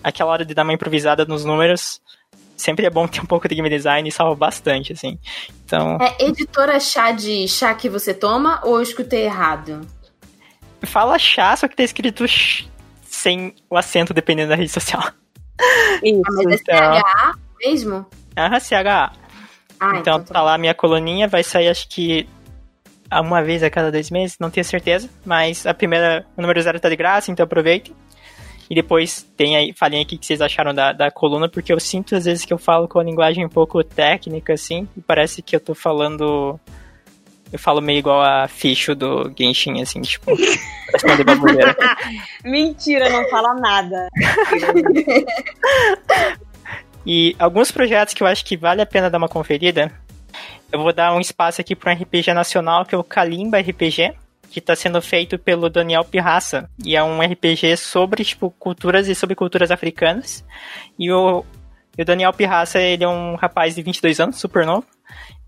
aquela 0.00 0.30
hora 0.30 0.44
de 0.44 0.54
dar 0.54 0.62
uma 0.62 0.72
improvisada 0.72 1.24
nos 1.24 1.44
números 1.44 2.00
sempre 2.56 2.86
é 2.86 2.90
bom 2.90 3.08
ter 3.08 3.20
um 3.20 3.26
pouco 3.26 3.48
de 3.48 3.56
game 3.56 3.68
design 3.68 4.08
e 4.08 4.12
salva 4.12 4.36
bastante, 4.36 4.92
assim. 4.92 5.18
Então. 5.64 5.98
É 6.00 6.24
editora 6.24 6.78
chá 6.78 7.10
de 7.10 7.48
chá 7.48 7.74
que 7.74 7.88
você 7.88 8.14
toma 8.14 8.60
ou 8.62 8.76
eu 8.76 8.82
escutei 8.82 9.24
errado? 9.24 9.80
Fala 10.84 11.18
chá, 11.18 11.56
só 11.56 11.66
que 11.66 11.74
tá 11.74 11.82
escrito 11.82 12.24
sem 13.02 13.56
o 13.68 13.76
acento 13.76 14.14
dependendo 14.14 14.50
da 14.50 14.54
rede 14.54 14.70
social. 14.70 15.02
Isso, 16.02 16.22
ah, 16.26 16.32
mas 16.32 16.46
é 16.46 16.54
então... 16.54 17.00
CHA 17.00 17.34
mesmo? 17.60 18.06
Aham, 18.36 18.60
CHA. 18.60 19.12
Ah, 19.80 19.96
então, 19.96 20.16
então 20.16 20.24
tá 20.24 20.42
lá 20.42 20.54
a 20.54 20.58
minha 20.58 20.74
coluninha, 20.74 21.28
vai 21.28 21.42
sair 21.42 21.68
acho 21.68 21.88
que 21.88 22.28
uma 23.10 23.42
vez 23.42 23.62
a 23.62 23.70
cada 23.70 23.90
dois 23.90 24.10
meses, 24.10 24.36
não 24.38 24.50
tenho 24.50 24.64
certeza, 24.64 25.08
mas 25.24 25.66
a 25.66 25.72
primeira, 25.72 26.26
o 26.36 26.40
número 26.42 26.60
zero 26.60 26.78
tá 26.78 26.88
de 26.88 26.96
graça, 26.96 27.30
então 27.30 27.44
aproveitem. 27.44 27.94
E 28.70 28.74
depois 28.74 29.22
tem 29.34 29.56
aí, 29.56 29.72
falem 29.72 30.00
aí 30.00 30.04
o 30.04 30.06
que 30.06 30.18
vocês 30.20 30.42
acharam 30.42 30.74
da, 30.74 30.92
da 30.92 31.10
coluna, 31.10 31.48
porque 31.48 31.72
eu 31.72 31.80
sinto 31.80 32.14
às 32.14 32.26
vezes 32.26 32.44
que 32.44 32.52
eu 32.52 32.58
falo 32.58 32.86
com 32.86 32.98
a 32.98 33.04
linguagem 33.04 33.44
um 33.44 33.48
pouco 33.48 33.82
técnica, 33.82 34.52
assim, 34.52 34.86
e 34.94 35.00
parece 35.00 35.40
que 35.40 35.56
eu 35.56 35.60
tô 35.60 35.74
falando 35.74 36.60
eu 37.52 37.58
falo 37.58 37.80
meio 37.80 37.98
igual 37.98 38.22
a 38.22 38.46
Ficho 38.46 38.94
do 38.94 39.32
Genshin, 39.36 39.80
assim, 39.80 40.02
tipo, 40.02 40.32
Mentira, 42.44 43.08
não 43.08 43.28
fala 43.28 43.54
nada. 43.54 44.08
e 47.06 47.34
alguns 47.38 47.70
projetos 47.70 48.14
que 48.14 48.22
eu 48.22 48.26
acho 48.26 48.44
que 48.44 48.56
vale 48.56 48.82
a 48.82 48.86
pena 48.86 49.10
dar 49.10 49.18
uma 49.18 49.28
conferida, 49.28 49.92
eu 50.70 50.82
vou 50.82 50.92
dar 50.92 51.14
um 51.14 51.20
espaço 51.20 51.60
aqui 51.60 51.74
para 51.74 51.92
um 51.92 51.96
RPG 51.96 52.32
nacional, 52.34 52.84
que 52.84 52.94
é 52.94 52.98
o 52.98 53.04
Kalimba 53.04 53.58
RPG, 53.58 54.12
que 54.50 54.58
está 54.58 54.76
sendo 54.76 55.00
feito 55.00 55.38
pelo 55.38 55.70
Daniel 55.70 56.04
Pirraça. 56.04 56.68
E 56.84 56.96
é 56.96 57.02
um 57.02 57.20
RPG 57.20 57.76
sobre, 57.76 58.24
tipo, 58.24 58.50
culturas 58.50 59.08
e 59.08 59.14
subculturas 59.14 59.70
africanas. 59.70 60.44
E 60.98 61.10
o, 61.10 61.44
e 61.96 62.02
o 62.02 62.04
Daniel 62.04 62.32
Pirraça, 62.32 62.78
ele 62.78 63.04
é 63.04 63.08
um 63.08 63.34
rapaz 63.34 63.74
de 63.74 63.82
22 63.82 64.20
anos, 64.20 64.36
super 64.36 64.66
novo. 64.66 64.86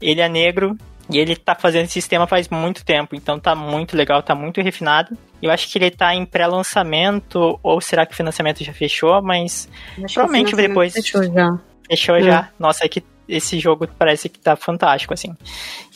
Ele 0.00 0.20
é 0.20 0.28
negro 0.28 0.76
e 1.10 1.18
ele 1.18 1.36
tá 1.36 1.54
fazendo 1.54 1.84
esse 1.84 1.94
sistema 1.94 2.26
faz 2.26 2.48
muito 2.48 2.84
tempo, 2.84 3.14
então 3.14 3.38
tá 3.38 3.54
muito 3.54 3.96
legal, 3.96 4.22
tá 4.22 4.34
muito 4.34 4.60
refinado. 4.60 5.16
Eu 5.42 5.50
acho 5.50 5.70
que 5.70 5.78
ele 5.78 5.90
tá 5.90 6.14
em 6.14 6.24
pré-lançamento, 6.24 7.58
ou 7.62 7.80
será 7.80 8.06
que 8.06 8.12
o 8.12 8.16
financiamento 8.16 8.62
já 8.62 8.72
fechou, 8.72 9.22
mas 9.22 9.68
acho 10.04 10.14
provavelmente 10.14 10.54
depois. 10.54 10.92
Fechou 10.92 11.22
já. 11.24 11.58
Fechou 11.88 12.16
hum. 12.16 12.22
já. 12.22 12.48
Nossa, 12.58 12.84
é 12.84 12.88
que 12.88 13.02
esse 13.28 13.58
jogo 13.58 13.86
parece 13.98 14.28
que 14.28 14.38
tá 14.38 14.56
fantástico, 14.56 15.14
assim. 15.14 15.34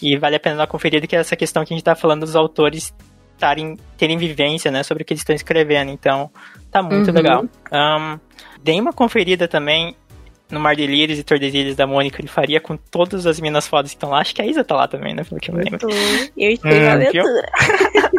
E 0.01 0.17
vale 0.17 0.37
a 0.37 0.41
pena 0.41 0.57
dar 0.57 0.63
uma 0.63 0.67
conferida, 0.69 1.07
que 1.07 1.17
é 1.17 1.21
essa 1.21 1.37
questão 1.37 1.65
que 1.65 1.75
a 1.75 1.77
gente 1.77 1.85
tá 1.85 1.95
falando 1.95 2.21
dos 2.21 2.37
autores 2.37 2.95
tarem, 3.39 3.77
terem 3.97 4.17
vivência, 4.17 4.71
né, 4.71 4.83
sobre 4.83 5.03
o 5.03 5.07
que 5.07 5.13
eles 5.13 5.21
estão 5.21 5.35
escrevendo. 5.35 5.91
Então, 5.91 6.31
tá 6.71 6.83
muito 6.83 7.09
uhum. 7.09 7.15
legal. 7.15 7.45
Um, 7.73 8.19
dei 8.63 8.81
uma 8.81 8.93
conferida 8.93 9.49
também 9.49 9.97
no 10.51 10.61
Mar 10.61 10.77
de 10.77 10.87
Lírios 10.87 11.19
e 11.19 11.25
Tordesilhas 11.25 11.75
da 11.75 11.87
Mônica 11.87 12.23
de 12.23 12.29
Faria 12.29 12.61
com 12.61 12.77
todas 12.77 13.27
as 13.27 13.41
minas 13.41 13.67
fodas 13.67 13.91
que 13.91 13.97
estão 13.97 14.11
lá. 14.11 14.21
Acho 14.21 14.35
que 14.35 14.43
a 14.43 14.47
Isa 14.47 14.63
tá 14.63 14.75
lá 14.75 14.87
também, 14.87 15.15
né? 15.15 15.25
Pelo 15.25 15.41
que 15.41 15.51
eu 15.51 15.55
lembro. 15.55 15.89
Eu 16.37 16.51
estou 16.51 16.71
hum, 16.71 16.81
na 16.81 16.93
aventura. 16.93 17.51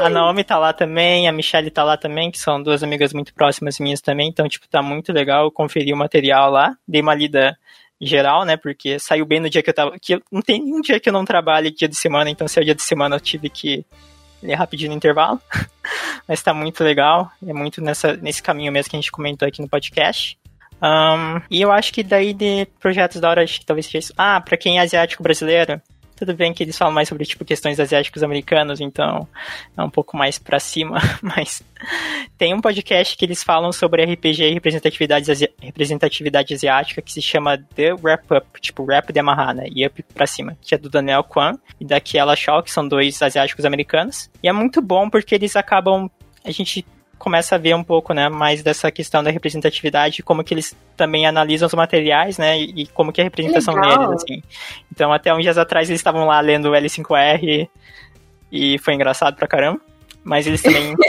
a 0.00 0.08
Naomi 0.08 0.44
tá 0.44 0.58
lá 0.58 0.72
também, 0.72 1.26
a 1.26 1.32
Michelle 1.32 1.70
tá 1.70 1.82
lá 1.82 1.96
também, 1.96 2.30
que 2.30 2.38
são 2.38 2.62
duas 2.62 2.82
amigas 2.82 3.12
muito 3.12 3.34
próximas 3.34 3.78
minhas 3.78 4.00
também. 4.00 4.28
Então, 4.28 4.48
tipo, 4.48 4.68
tá 4.68 4.82
muito 4.82 5.12
legal. 5.12 5.44
Eu 5.44 5.50
conferi 5.50 5.92
o 5.92 5.96
material 5.96 6.50
lá, 6.50 6.76
dei 6.86 7.00
uma 7.00 7.14
lida 7.14 7.56
geral, 8.00 8.44
né? 8.44 8.56
Porque 8.56 8.98
saiu 8.98 9.24
bem 9.24 9.40
no 9.40 9.48
dia 9.48 9.62
que 9.62 9.70
eu 9.70 9.74
tava. 9.74 9.96
Que 10.00 10.14
eu, 10.14 10.22
não 10.30 10.42
tem 10.42 10.62
nenhum 10.62 10.80
dia 10.80 11.00
que 11.00 11.08
eu 11.08 11.12
não 11.12 11.24
trabalhe 11.24 11.70
dia 11.70 11.88
de 11.88 11.96
semana, 11.96 12.30
então 12.30 12.46
se 12.46 12.58
é 12.58 12.62
o 12.62 12.64
dia 12.64 12.74
de 12.74 12.82
semana 12.82 13.16
eu 13.16 13.20
tive 13.20 13.48
que 13.48 13.84
ler 14.44 14.54
rapidinho 14.54 14.90
no 14.90 14.96
intervalo. 14.96 15.40
Mas 16.28 16.42
tá 16.42 16.54
muito 16.54 16.82
legal. 16.84 17.30
É 17.46 17.52
muito 17.52 17.80
nessa, 17.80 18.16
nesse 18.16 18.42
caminho 18.42 18.72
mesmo 18.72 18.90
que 18.90 18.96
a 18.96 19.00
gente 19.00 19.12
comentou 19.12 19.46
aqui 19.46 19.60
no 19.60 19.68
podcast. 19.68 20.38
Um, 20.82 21.40
e 21.50 21.62
eu 21.62 21.72
acho 21.72 21.92
que 21.92 22.02
daí 22.02 22.34
de 22.34 22.66
projetos 22.80 23.20
da 23.20 23.30
hora, 23.30 23.42
acho 23.42 23.60
que 23.60 23.66
talvez 23.66 23.86
seja 23.86 23.98
isso. 23.98 24.14
Ah, 24.16 24.40
pra 24.40 24.56
quem 24.56 24.78
é 24.78 24.82
asiático 24.82 25.22
brasileiro, 25.22 25.80
tudo 26.24 26.36
bem 26.36 26.54
que 26.54 26.62
eles 26.62 26.76
falam 26.76 26.94
mais 26.94 27.08
sobre, 27.08 27.26
tipo, 27.26 27.44
questões 27.44 27.78
asiáticos 27.78 28.22
americanos, 28.22 28.80
então 28.80 29.28
é 29.76 29.82
um 29.82 29.90
pouco 29.90 30.16
mais 30.16 30.38
pra 30.38 30.58
cima, 30.58 30.98
mas 31.20 31.62
tem 32.38 32.54
um 32.54 32.60
podcast 32.60 33.16
que 33.16 33.24
eles 33.24 33.42
falam 33.42 33.70
sobre 33.72 34.04
RPG 34.04 34.42
e 34.42 34.54
representatividade, 34.54 35.30
asi 35.30 35.50
representatividade 35.60 36.54
asiática 36.54 37.02
que 37.02 37.12
se 37.12 37.20
chama 37.20 37.58
The 37.58 37.92
Wrap 37.94 38.24
Up, 38.32 38.60
tipo, 38.60 38.84
rap 38.84 39.12
de 39.12 39.20
amarrar, 39.20 39.54
né, 39.54 39.66
e 39.70 39.86
up 39.86 40.02
pra 40.14 40.26
cima, 40.26 40.56
que 40.62 40.74
é 40.74 40.78
do 40.78 40.88
Daniel 40.88 41.22
Kwan 41.22 41.58
e 41.78 41.84
da 41.84 42.00
Kiela 42.00 42.34
Shaw, 42.34 42.62
que 42.62 42.72
são 42.72 42.88
dois 42.88 43.20
asiáticos 43.20 43.64
americanos, 43.64 44.30
e 44.42 44.48
é 44.48 44.52
muito 44.52 44.80
bom 44.80 45.10
porque 45.10 45.34
eles 45.34 45.54
acabam 45.56 46.10
a 46.44 46.50
gente 46.50 46.84
começa 47.18 47.54
a 47.54 47.58
ver 47.58 47.74
um 47.74 47.82
pouco, 47.82 48.12
né, 48.12 48.28
mais 48.28 48.62
dessa 48.62 48.90
questão 48.90 49.22
da 49.22 49.30
representatividade, 49.30 50.22
como 50.22 50.44
que 50.44 50.54
eles 50.54 50.76
também 50.96 51.26
analisam 51.26 51.66
os 51.66 51.74
materiais, 51.74 52.38
né, 52.38 52.58
e, 52.58 52.86
como 52.88 53.12
que 53.12 53.20
é 53.20 53.24
a 53.24 53.26
representação 53.26 53.74
Legal. 53.74 54.08
deles, 54.08 54.22
assim. 54.22 54.42
Então, 54.92 55.12
até 55.12 55.34
uns 55.34 55.42
dias 55.42 55.58
atrás 55.58 55.88
eles 55.88 56.00
estavam 56.00 56.26
lá 56.26 56.40
lendo 56.40 56.70
o 56.70 56.72
L5R 56.72 57.68
e 58.52 58.78
foi 58.78 58.94
engraçado 58.94 59.36
pra 59.36 59.48
caramba, 59.48 59.80
mas 60.22 60.46
eles 60.46 60.62
também... 60.62 60.94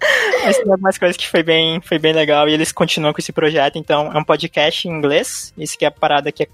Mas 0.44 0.56
tem 0.56 0.72
algumas 0.72 0.96
coisas 0.96 1.16
que 1.16 1.28
foi 1.28 1.42
bem, 1.42 1.80
foi 1.82 1.98
bem 1.98 2.14
legal 2.14 2.48
e 2.48 2.54
eles 2.54 2.72
continuam 2.72 3.12
com 3.12 3.20
esse 3.20 3.32
projeto, 3.32 3.76
então 3.76 4.10
é 4.10 4.18
um 4.18 4.24
podcast 4.24 4.88
em 4.88 4.90
inglês, 4.90 5.52
isso 5.58 5.76
que 5.76 5.84
é 5.84 5.88
a 5.88 5.90
parada 5.90 6.32
que 6.32 6.44
é 6.44 6.48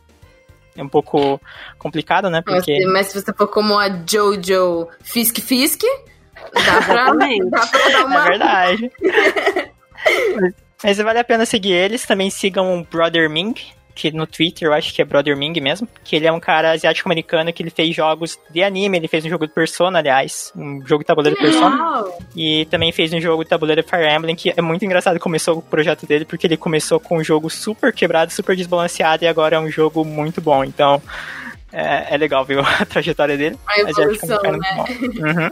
é 0.76 0.82
um 0.82 0.88
pouco 0.88 1.40
complicado, 1.78 2.28
né? 2.28 2.42
Porque... 2.42 2.84
Mas 2.86 3.06
se 3.06 3.20
você 3.20 3.32
for 3.32 3.48
como 3.48 3.78
a 3.78 3.88
Jojo 3.88 4.88
Fisk 5.02 5.40
Fisk, 5.40 5.82
Dá 6.52 6.82
pra, 6.82 7.12
dá 7.12 7.66
pra 7.66 7.88
dar 7.88 8.04
uma... 8.06 8.20
É 8.20 8.28
verdade. 8.28 8.92
mas, 10.82 10.98
vale 10.98 11.18
a 11.18 11.24
pena 11.24 11.46
seguir 11.46 11.72
eles. 11.72 12.04
Também 12.06 12.30
sigam 12.30 12.78
o 12.78 12.84
Brother 12.84 13.28
Ming, 13.28 13.54
que 13.94 14.10
no 14.12 14.26
Twitter 14.26 14.68
eu 14.68 14.74
acho 14.74 14.92
que 14.94 15.00
é 15.00 15.04
Brother 15.04 15.36
Ming 15.36 15.58
mesmo. 15.60 15.88
Que 16.04 16.16
ele 16.16 16.26
é 16.26 16.32
um 16.32 16.38
cara 16.38 16.72
asiático-americano 16.72 17.52
que 17.52 17.62
ele 17.62 17.70
fez 17.70 17.94
jogos 17.94 18.38
de 18.50 18.62
anime. 18.62 18.98
Ele 18.98 19.08
fez 19.08 19.24
um 19.24 19.28
jogo 19.28 19.46
de 19.46 19.52
Persona, 19.52 19.98
aliás. 19.98 20.52
Um 20.54 20.86
jogo 20.86 21.02
de 21.02 21.06
tabuleiro 21.06 21.36
de 21.36 21.42
Persona. 21.42 22.04
E 22.34 22.66
também 22.66 22.92
fez 22.92 23.12
um 23.12 23.20
jogo 23.20 23.42
de 23.42 23.50
tabuleiro 23.50 23.82
de 23.82 23.88
Fire 23.88 24.06
Emblem, 24.06 24.36
que 24.36 24.52
é 24.56 24.62
muito 24.62 24.84
engraçado. 24.84 25.18
Começou 25.18 25.58
o 25.58 25.62
projeto 25.62 26.06
dele 26.06 26.24
porque 26.24 26.46
ele 26.46 26.56
começou 26.56 27.00
com 27.00 27.18
um 27.18 27.24
jogo 27.24 27.48
super 27.48 27.92
quebrado, 27.92 28.32
super 28.32 28.54
desbalanceado. 28.54 29.24
E 29.24 29.28
agora 29.28 29.56
é 29.56 29.58
um 29.58 29.70
jogo 29.70 30.04
muito 30.04 30.40
bom. 30.40 30.62
Então... 30.62 31.02
É, 31.72 32.14
é 32.14 32.16
legal 32.16 32.42
ver 32.44 32.58
a 32.64 32.86
trajetória 32.86 33.36
dele. 33.36 33.58
A 33.66 33.80
evolução, 33.80 34.40
né? 34.42 34.84
Uhum. 35.00 35.50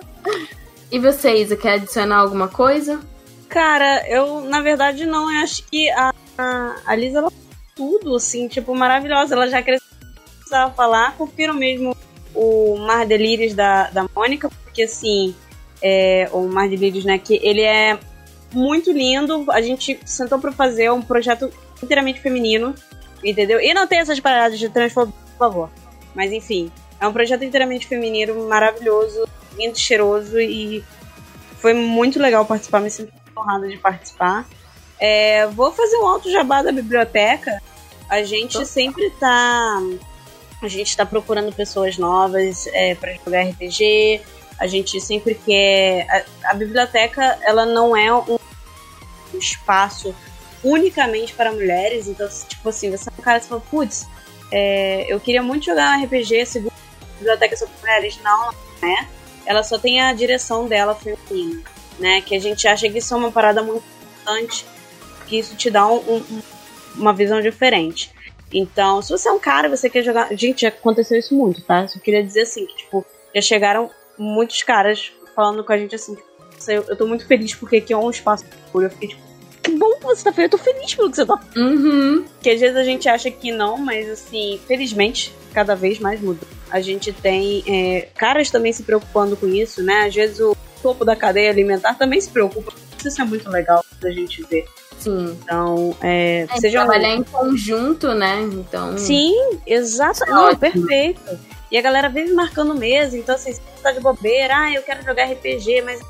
E 0.95 0.99
você, 1.01 1.35
Isa, 1.35 1.57
quer 1.57 1.73
adicionar 1.73 2.19
alguma 2.19 2.47
coisa? 2.47 3.01
Cara, 3.49 4.09
eu, 4.09 4.43
na 4.43 4.61
verdade, 4.61 5.05
não. 5.05 5.29
Eu 5.29 5.43
acho 5.43 5.65
que 5.65 5.91
a, 5.91 6.15
a, 6.87 6.95
Lisa, 6.95 7.19
ela 7.19 7.33
tudo, 7.75 8.15
assim, 8.15 8.47
tipo, 8.47 8.73
maravilhosa. 8.77 9.35
Ela 9.35 9.49
já 9.49 9.61
cresceu, 9.61 9.89
precisava 10.37 10.73
falar. 10.73 11.17
Confiro 11.17 11.53
mesmo 11.53 11.97
o 12.33 12.77
Mar 12.79 13.05
Delírios 13.07 13.55
da, 13.55 13.91
da 13.91 14.07
Mônica, 14.15 14.49
porque, 14.63 14.85
assim, 14.85 15.35
é, 15.83 16.29
o 16.33 16.43
Mar 16.43 16.69
Delírios, 16.69 17.05
né, 17.05 17.19
que 17.19 17.41
ele 17.43 17.63
é 17.63 17.99
muito 18.53 18.93
lindo. 18.93 19.51
A 19.51 19.61
gente 19.61 19.99
sentou 20.07 20.39
pra 20.39 20.53
fazer 20.53 20.93
um 20.93 21.03
projeto 21.03 21.51
inteiramente 21.83 22.21
feminino, 22.21 22.73
entendeu? 23.25 23.59
E 23.59 23.75
não 23.75 23.89
tem 23.89 23.99
essas 23.99 24.21
paradas 24.21 24.61
de 24.61 24.69
transfobia, 24.69 25.13
por 25.33 25.39
favor. 25.39 25.71
Mas, 26.15 26.31
enfim, 26.31 26.71
é 27.01 27.09
um 27.09 27.13
projeto 27.13 27.43
inteiramente 27.43 27.85
feminino, 27.85 28.49
maravilhoso 28.49 29.25
lindo, 29.57 29.79
cheiroso 29.79 30.41
e 30.41 30.85
foi 31.59 31.73
muito 31.73 32.19
legal 32.19 32.45
participar, 32.45 32.81
me 32.81 32.91
sinto 32.91 33.13
honrada 33.37 33.69
de 33.69 33.79
participar. 33.79 34.47
É, 34.99 35.47
vou 35.49 35.73
fazer 35.73 35.97
um 35.97 36.07
alto 36.07 36.31
jabá 36.31 36.63
da 36.63 36.73
biblioteca. 36.73 37.61
A 38.09 38.23
gente 38.23 38.65
sempre 38.67 39.11
tá. 39.19 39.81
A 40.63 40.69
gente 40.69 40.97
tá 40.97 41.05
procurando 41.05 41.53
pessoas 41.53 41.99
novas 41.99 42.67
é, 42.69 42.95
para 42.95 43.15
jogar 43.15 43.43
RPG. 43.43 44.21
A 44.59 44.67
gente 44.67 45.01
sempre 45.01 45.35
quer. 45.35 46.07
A, 46.09 46.51
a, 46.51 46.55
biblioteca, 46.55 47.39
ela 47.43 47.67
não 47.67 47.97
é 47.97 48.13
um 48.15 48.39
espaço 49.35 50.15
unicamente 50.63 51.35
para 51.35 51.53
mulheres. 51.53 52.09
Então, 52.09 52.29
tipo 52.49 52.69
assim, 52.69 52.91
você 52.91 53.09
é 53.09 53.13
um 53.19 53.23
cara 53.23 53.41
que 53.41 53.47
fala, 53.47 53.61
putz, 53.61 54.07
é, 54.51 55.07
eu 55.09 55.19
queria 55.19 55.43
muito 55.43 55.67
jogar 55.67 55.99
um 55.99 56.05
RPG, 56.05 56.47
segundo 56.47 56.73
a 56.73 57.19
biblioteca 57.19 57.57
sobre 57.57 57.75
mulheres. 57.81 58.19
Não, 58.23 58.51
né? 58.81 59.09
Ela 59.47 59.63
só 59.63 59.79
tem 59.79 60.01
a 60.01 60.13
direção 60.13 60.67
dela 60.67 60.95
feminina, 60.95 61.63
né? 61.99 62.21
Que 62.21 62.35
a 62.35 62.41
gente 62.41 62.67
acha 62.67 62.89
que 62.89 62.99
isso 62.99 63.15
é 63.15 63.17
uma 63.17 63.33
parada 63.33 63.63
muito 63.63 63.85
importante, 64.13 64.65
que 65.27 65.39
isso 65.39 65.55
te 65.57 65.71
dá 65.71 65.87
um, 65.87 65.99
um, 65.99 66.43
uma 66.97 67.13
visão 67.13 67.41
diferente. 67.41 68.13
Então, 68.53 69.03
se 69.03 69.11
você 69.11 69.29
é 69.29 69.33
um 69.33 69.39
cara 69.39 69.69
você 69.69 69.91
quer 69.91 70.03
jogar. 70.03 70.29
Gente, 70.37 70.63
já 70.63 70.69
aconteceu 70.69 71.19
isso 71.19 71.35
muito, 71.35 71.63
tá? 71.63 71.87
Só 71.89 71.99
queria 71.99 72.23
dizer 72.23 72.43
assim, 72.43 72.67
que, 72.67 72.77
tipo, 72.77 73.05
já 73.35 73.41
chegaram 73.41 73.91
muitos 74.17 74.63
caras 74.63 75.13
falando 75.35 75.65
com 75.65 75.73
a 75.73 75.79
gente 75.79 75.95
assim, 75.95 76.15
tipo, 76.15 76.29
eu, 76.69 76.85
eu 76.89 76.97
tô 76.97 77.07
muito 77.07 77.27
feliz 77.27 77.55
porque 77.55 77.77
aqui 77.77 77.93
é 77.93 77.97
um 77.97 78.11
espaço 78.11 78.45
puro. 78.71 78.87
Eu 78.87 78.91
fiquei 78.91 79.09
tipo, 79.09 79.23
que 79.63 79.73
bom 79.73 79.97
que 79.97 80.05
você 80.05 80.25
tá 80.25 80.33
feliz, 80.33 80.53
eu 80.53 80.59
tô 80.59 80.65
feliz 80.65 80.95
pelo 80.95 81.11
que 81.11 81.17
você 81.17 81.27
tá. 81.27 81.41
Uhum. 81.57 82.25
Que 82.41 82.51
às 82.51 82.61
vezes 82.61 82.77
a 82.77 82.85
gente 82.85 83.09
acha 83.09 83.31
que 83.31 83.51
não, 83.51 83.77
mas 83.77 84.09
assim, 84.09 84.61
felizmente, 84.67 85.35
cada 85.53 85.75
vez 85.75 85.99
mais 85.99 86.21
muda. 86.21 86.47
A 86.71 86.81
gente 86.81 87.13
tem 87.13 87.63
é, 87.67 88.09
caras 88.17 88.51
também 88.51 88.73
se 88.73 88.83
preocupando 88.83 89.37
com 89.37 89.47
isso, 89.47 89.83
né? 89.83 90.07
Às 90.07 90.15
vezes 90.15 90.41
o 90.41 90.57
topo 90.83 91.05
da 91.05 91.17
cadeia 91.17 91.51
alimentar 91.51 91.95
também 91.95 92.21
se 92.21 92.31
preocupa. 92.31 92.73
Isso 93.05 93.21
é 93.21 93.25
muito 93.25 93.49
legal 93.51 93.85
da 94.01 94.11
gente 94.11 94.43
ver. 94.45 94.65
Sim. 94.99 95.39
Então, 95.43 95.95
é, 96.01 96.47
é 96.51 96.57
seja 96.59 96.81
trabalhar 96.81 97.11
um... 97.11 97.21
em 97.21 97.23
conjunto, 97.23 98.15
né? 98.15 98.41
Então. 98.41 98.97
Sim, 98.97 99.35
exato. 99.67 100.25
É 100.25 100.31
Não, 100.31 100.57
perfeito. 100.57 101.39
E 101.71 101.77
a 101.77 101.83
galera 101.83 102.09
vive 102.09 102.33
marcando 102.33 102.75
mesa, 102.75 103.17
então 103.17 103.35
assim, 103.35 103.53
você 103.53 103.61
tá 103.83 103.91
de 103.93 104.01
bobeira, 104.01 104.55
ah, 104.57 104.73
eu 104.73 104.83
quero 104.83 105.05
jogar 105.05 105.25
RPG, 105.25 105.83
mas 105.83 106.01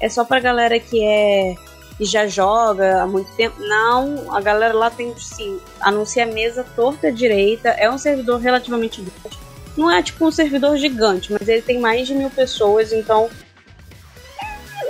é 0.00 0.08
só 0.08 0.24
pra 0.24 0.40
galera 0.40 0.78
que 0.78 1.02
é 1.02 1.54
e 1.98 2.04
já 2.04 2.26
joga 2.26 3.02
há 3.02 3.06
muito 3.06 3.30
tempo. 3.32 3.56
Não, 3.60 4.34
a 4.34 4.40
galera 4.40 4.74
lá 4.74 4.90
tem 4.90 5.14
sim, 5.16 5.60
anuncia 5.80 6.24
a 6.24 6.26
mesa 6.26 6.64
torta 6.74 7.12
direita, 7.12 7.68
é 7.70 7.88
um 7.90 7.98
servidor 7.98 8.40
relativamente 8.40 9.00
grande. 9.00 9.38
Não 9.76 9.90
é 9.90 10.02
tipo 10.02 10.26
um 10.26 10.30
servidor 10.30 10.76
gigante, 10.76 11.32
mas 11.32 11.48
ele 11.48 11.62
tem 11.62 11.78
mais 11.78 12.06
de 12.06 12.14
mil 12.14 12.30
pessoas, 12.30 12.92
então 12.92 13.28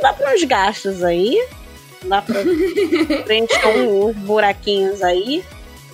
dá 0.03 0.13
para 0.13 0.35
uns 0.35 0.45
gastos 0.45 1.03
aí, 1.03 1.43
dá 2.05 2.21
pra 2.21 2.41
preencher 3.25 3.67
uns 3.67 4.15
buraquinhos 4.17 5.03
aí. 5.03 5.45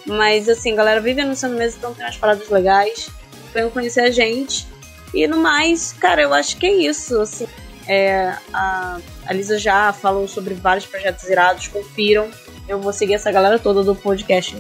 Mas 0.07 0.49
assim, 0.49 0.73
a 0.73 0.77
galera 0.77 1.01
vive 1.01 1.21
anunciando 1.21 1.57
mesa, 1.57 1.77
então 1.79 1.95
tem 1.95 2.05
umas 2.05 2.17
paradas 2.17 2.49
legais. 2.49 3.09
Venham 3.55 3.71
conhecer 3.71 4.01
a 4.01 4.11
gente. 4.11 4.67
E 5.15 5.27
no 5.27 5.37
mais, 5.37 5.93
cara, 5.93 6.23
eu 6.23 6.35
acho 6.35 6.57
que 6.57 6.67
é 6.67 6.73
isso. 6.73 7.21
Assim, 7.21 7.47
é, 7.87 8.35
a, 8.53 8.99
a 9.27 9.33
Lisa 9.33 9.59
já 9.59 9.93
falou 9.93 10.27
sobre 10.27 10.55
vários 10.55 10.87
projetos 10.87 11.29
irados, 11.29 11.69
confiram. 11.69 12.29
Eu 12.69 12.81
vou 12.81 12.93
seguir 12.93 13.15
essa 13.15 13.31
galera 13.31 13.59
toda 13.59 13.83
do 13.83 13.95
podcast. 13.95 14.57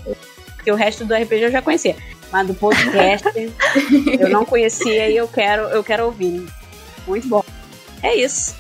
Porque 0.57 0.71
o 0.71 0.75
resto 0.75 1.05
do 1.05 1.15
RPG 1.15 1.45
eu 1.45 1.51
já 1.51 1.63
conhecia. 1.63 1.97
Mas 2.33 2.47
do 2.47 2.55
podcast 2.55 3.29
eu 4.21 4.29
não 4.29 4.45
conhecia 4.45 5.09
e 5.09 5.17
eu 5.17 5.27
quero, 5.27 5.63
eu 5.65 5.83
quero 5.83 6.07
ouvir. 6.07 6.47
Muito 7.07 7.27
bom. 7.27 7.45
É 8.03 8.15
isso. 8.15 8.55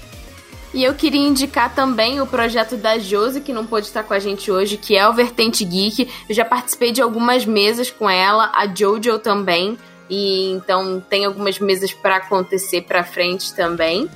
E 0.72 0.84
eu 0.84 0.94
queria 0.94 1.20
indicar 1.20 1.74
também 1.74 2.20
o 2.20 2.26
projeto 2.26 2.76
da 2.76 2.96
Josi, 2.98 3.40
que 3.40 3.52
não 3.52 3.66
pôde 3.66 3.86
estar 3.86 4.04
com 4.04 4.14
a 4.14 4.18
gente 4.20 4.50
hoje, 4.52 4.76
que 4.76 4.96
é 4.96 5.08
o 5.08 5.12
Vertente 5.12 5.64
Geek. 5.64 6.08
Eu 6.28 6.34
já 6.34 6.44
participei 6.44 6.92
de 6.92 7.02
algumas 7.02 7.44
mesas 7.44 7.90
com 7.90 8.08
ela, 8.08 8.52
a 8.54 8.66
Jojo 8.72 9.18
também. 9.18 9.76
E 10.08 10.50
então 10.52 11.02
tem 11.08 11.24
algumas 11.24 11.58
mesas 11.58 11.92
para 11.92 12.16
acontecer 12.16 12.82
para 12.82 13.02
frente 13.02 13.52
também. 13.54 14.08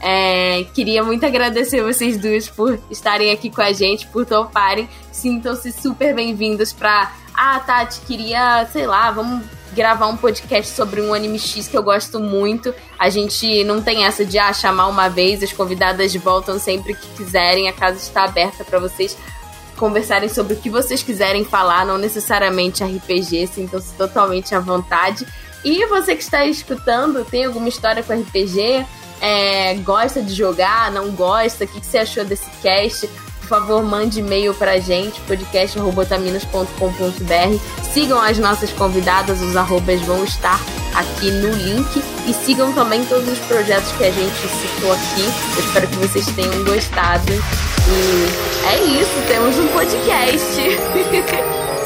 É, 0.00 0.64
queria 0.74 1.04
muito 1.04 1.26
agradecer 1.26 1.82
vocês 1.82 2.16
duas 2.16 2.48
por 2.48 2.80
estarem 2.90 3.30
aqui 3.30 3.50
com 3.50 3.60
a 3.60 3.72
gente, 3.72 4.06
por 4.06 4.24
toparem. 4.24 4.88
Sintam-se 5.12 5.72
super 5.72 6.14
bem-vindos 6.14 6.72
pra. 6.72 7.12
Ah, 7.34 7.60
Tati, 7.60 8.00
queria, 8.00 8.66
sei 8.72 8.86
lá, 8.86 9.10
vamos 9.10 9.44
gravar 9.72 10.06
um 10.08 10.16
podcast 10.16 10.74
sobre 10.74 11.00
um 11.00 11.14
anime 11.14 11.38
X 11.38 11.68
que 11.68 11.76
eu 11.76 11.82
gosto 11.82 12.18
muito. 12.18 12.74
A 12.98 13.10
gente 13.10 13.62
não 13.64 13.82
tem 13.82 14.04
essa 14.04 14.24
de 14.24 14.38
ah, 14.38 14.52
chamar 14.52 14.86
uma 14.88 15.08
vez, 15.08 15.42
as 15.42 15.52
convidadas 15.52 16.14
voltam 16.16 16.58
sempre 16.58 16.94
que 16.94 17.06
quiserem, 17.16 17.68
a 17.68 17.72
casa 17.72 17.98
está 17.98 18.24
aberta 18.24 18.64
para 18.64 18.78
vocês 18.78 19.16
conversarem 19.76 20.28
sobre 20.28 20.54
o 20.54 20.56
que 20.56 20.68
vocês 20.68 21.02
quiserem 21.02 21.44
falar, 21.44 21.86
não 21.86 21.96
necessariamente 21.96 22.84
RPG, 22.84 23.46
sintam-se 23.46 23.94
totalmente 23.94 24.54
à 24.54 24.60
vontade. 24.60 25.26
E 25.64 25.86
você 25.86 26.14
que 26.14 26.22
está 26.22 26.44
escutando, 26.44 27.24
tem 27.24 27.44
alguma 27.44 27.68
história 27.68 28.02
com 28.02 28.12
RPG? 28.12 28.84
É, 29.20 29.74
gosta 29.74 30.22
de 30.22 30.34
jogar, 30.34 30.90
não 30.90 31.10
gosta? 31.10 31.64
O 31.64 31.68
que, 31.68 31.80
que 31.80 31.86
você 31.86 31.98
achou 31.98 32.24
desse 32.24 32.48
cast? 32.62 33.06
Por 33.40 33.48
favor, 33.48 33.82
mande 33.82 34.20
e-mail 34.20 34.54
pra 34.54 34.78
gente, 34.78 35.20
podcast.botaminas.com.br. 35.22 37.92
Sigam 37.92 38.20
as 38.20 38.38
nossas 38.38 38.70
convidadas, 38.72 39.42
os 39.42 39.56
arrobas 39.56 40.00
vão 40.02 40.22
estar 40.24 40.60
aqui 40.94 41.32
no 41.32 41.50
link. 41.50 42.00
E 42.26 42.32
sigam 42.32 42.72
também 42.72 43.04
todos 43.06 43.28
os 43.28 43.40
projetos 43.40 43.90
que 43.92 44.04
a 44.04 44.12
gente 44.12 44.36
citou 44.36 44.92
aqui. 44.92 45.24
Eu 45.56 45.64
espero 45.64 45.88
que 45.88 45.96
vocês 45.96 46.26
tenham 46.26 46.62
gostado. 46.64 47.32
E 47.32 48.28
é 48.68 48.84
isso, 49.00 49.20
temos 49.26 49.58
um 49.58 49.66
podcast. 49.68 50.44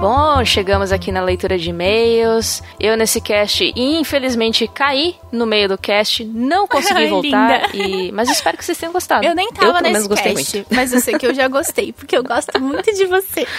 Bom, 0.00 0.42
chegamos 0.46 0.92
aqui 0.92 1.12
na 1.12 1.20
leitura 1.20 1.58
de 1.58 1.68
e-mails. 1.68 2.62
Eu 2.80 2.96
nesse 2.96 3.20
cast, 3.20 3.70
infelizmente, 3.76 4.66
caí 4.66 5.14
no 5.30 5.44
meio 5.44 5.68
do 5.68 5.76
cast, 5.76 6.24
não 6.24 6.66
consegui 6.66 7.06
voltar. 7.10 7.74
E... 7.74 8.10
Mas 8.10 8.30
espero 8.30 8.56
que 8.56 8.64
vocês 8.64 8.78
tenham 8.78 8.94
gostado. 8.94 9.26
Eu 9.26 9.34
nem 9.34 9.52
tava 9.52 9.78
eu, 9.78 9.82
nesse 9.82 10.08
cast, 10.08 10.56
muito. 10.56 10.74
mas 10.74 10.94
eu 10.94 11.00
sei 11.00 11.18
que 11.18 11.26
eu 11.26 11.34
já 11.34 11.46
gostei, 11.48 11.92
porque 11.92 12.16
eu 12.16 12.24
gosto 12.24 12.58
muito 12.58 12.90
de 12.94 13.04
você. 13.04 13.46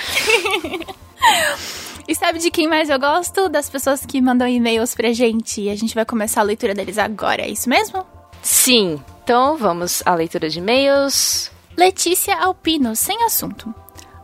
E 2.07 2.15
sabe 2.15 2.39
de 2.39 2.49
quem 2.49 2.67
mais 2.67 2.89
eu 2.89 2.99
gosto? 2.99 3.47
Das 3.47 3.69
pessoas 3.69 4.05
que 4.05 4.19
mandam 4.19 4.47
e-mails 4.47 4.93
pra 4.95 5.13
gente. 5.13 5.61
E 5.61 5.69
a 5.69 5.75
gente 5.77 5.95
vai 5.95 6.03
começar 6.03 6.41
a 6.41 6.43
leitura 6.43 6.73
deles 6.73 6.97
agora, 6.97 7.43
é 7.43 7.49
isso 7.49 7.69
mesmo? 7.69 8.03
Sim. 8.41 8.99
Então 9.23 9.55
vamos 9.55 10.01
à 10.03 10.13
leitura 10.15 10.49
de 10.49 10.57
e-mails. 10.57 11.51
Letícia 11.77 12.35
Alpino, 12.35 12.95
sem 12.95 13.23
assunto. 13.23 13.73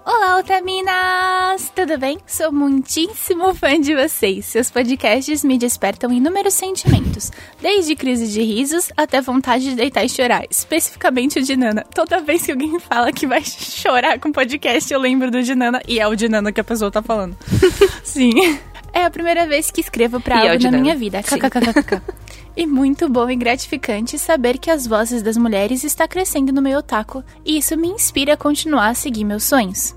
Olá, 0.10 0.38
Ultraminas! 0.38 1.70
Tudo 1.76 1.98
bem? 1.98 2.18
Sou 2.26 2.50
muitíssimo 2.50 3.54
fã 3.54 3.78
de 3.78 3.94
vocês. 3.94 4.46
Seus 4.46 4.72
podcasts 4.72 5.44
me 5.44 5.58
despertam 5.58 6.14
inúmeros 6.14 6.54
sentimentos, 6.54 7.30
desde 7.62 7.94
crise 7.94 8.32
de 8.32 8.42
risos 8.42 8.90
até 8.96 9.20
vontade 9.20 9.66
de 9.66 9.76
deitar 9.76 10.06
e 10.06 10.10
chorar, 10.10 10.46
especificamente 10.50 11.40
o 11.40 11.44
de 11.44 11.58
Nana. 11.58 11.84
Toda 11.94 12.22
vez 12.22 12.46
que 12.46 12.54
alguém 12.54 12.80
fala 12.80 13.12
que 13.12 13.28
vai 13.28 13.44
chorar 13.44 14.18
com 14.18 14.32
podcast, 14.32 14.94
eu 14.94 14.98
lembro 14.98 15.30
do 15.30 15.44
de 15.44 15.54
Nana, 15.54 15.82
e 15.86 16.00
é 16.00 16.08
o 16.08 16.16
de 16.16 16.30
Nana 16.30 16.54
que 16.54 16.62
a 16.62 16.64
pessoa 16.64 16.90
tá 16.90 17.02
falando. 17.02 17.36
Sim. 18.02 18.32
É 18.94 19.04
a 19.04 19.12
primeira 19.12 19.46
vez 19.46 19.70
que 19.72 19.82
escrevo 19.82 20.22
pra 20.22 20.42
E 20.42 20.48
é 20.48 20.52
algo 20.52 20.72
na 20.72 20.78
minha 20.78 20.96
vida. 20.96 21.22
KKKKK. 21.22 22.02
E 22.58 22.66
muito 22.66 23.08
bom 23.08 23.30
e 23.30 23.36
gratificante 23.36 24.18
saber 24.18 24.58
que 24.58 24.72
as 24.72 24.88
vozes 24.88 25.22
das 25.22 25.38
mulheres 25.38 25.84
está 25.84 26.08
crescendo 26.08 26.52
no 26.52 26.60
meu 26.60 26.80
otaku, 26.80 27.24
e 27.46 27.60
isso 27.60 27.78
me 27.78 27.88
inspira 27.88 28.34
a 28.34 28.38
continuar 28.38 28.88
a 28.88 28.94
seguir 28.96 29.24
meus 29.26 29.44
sonhos. 29.44 29.96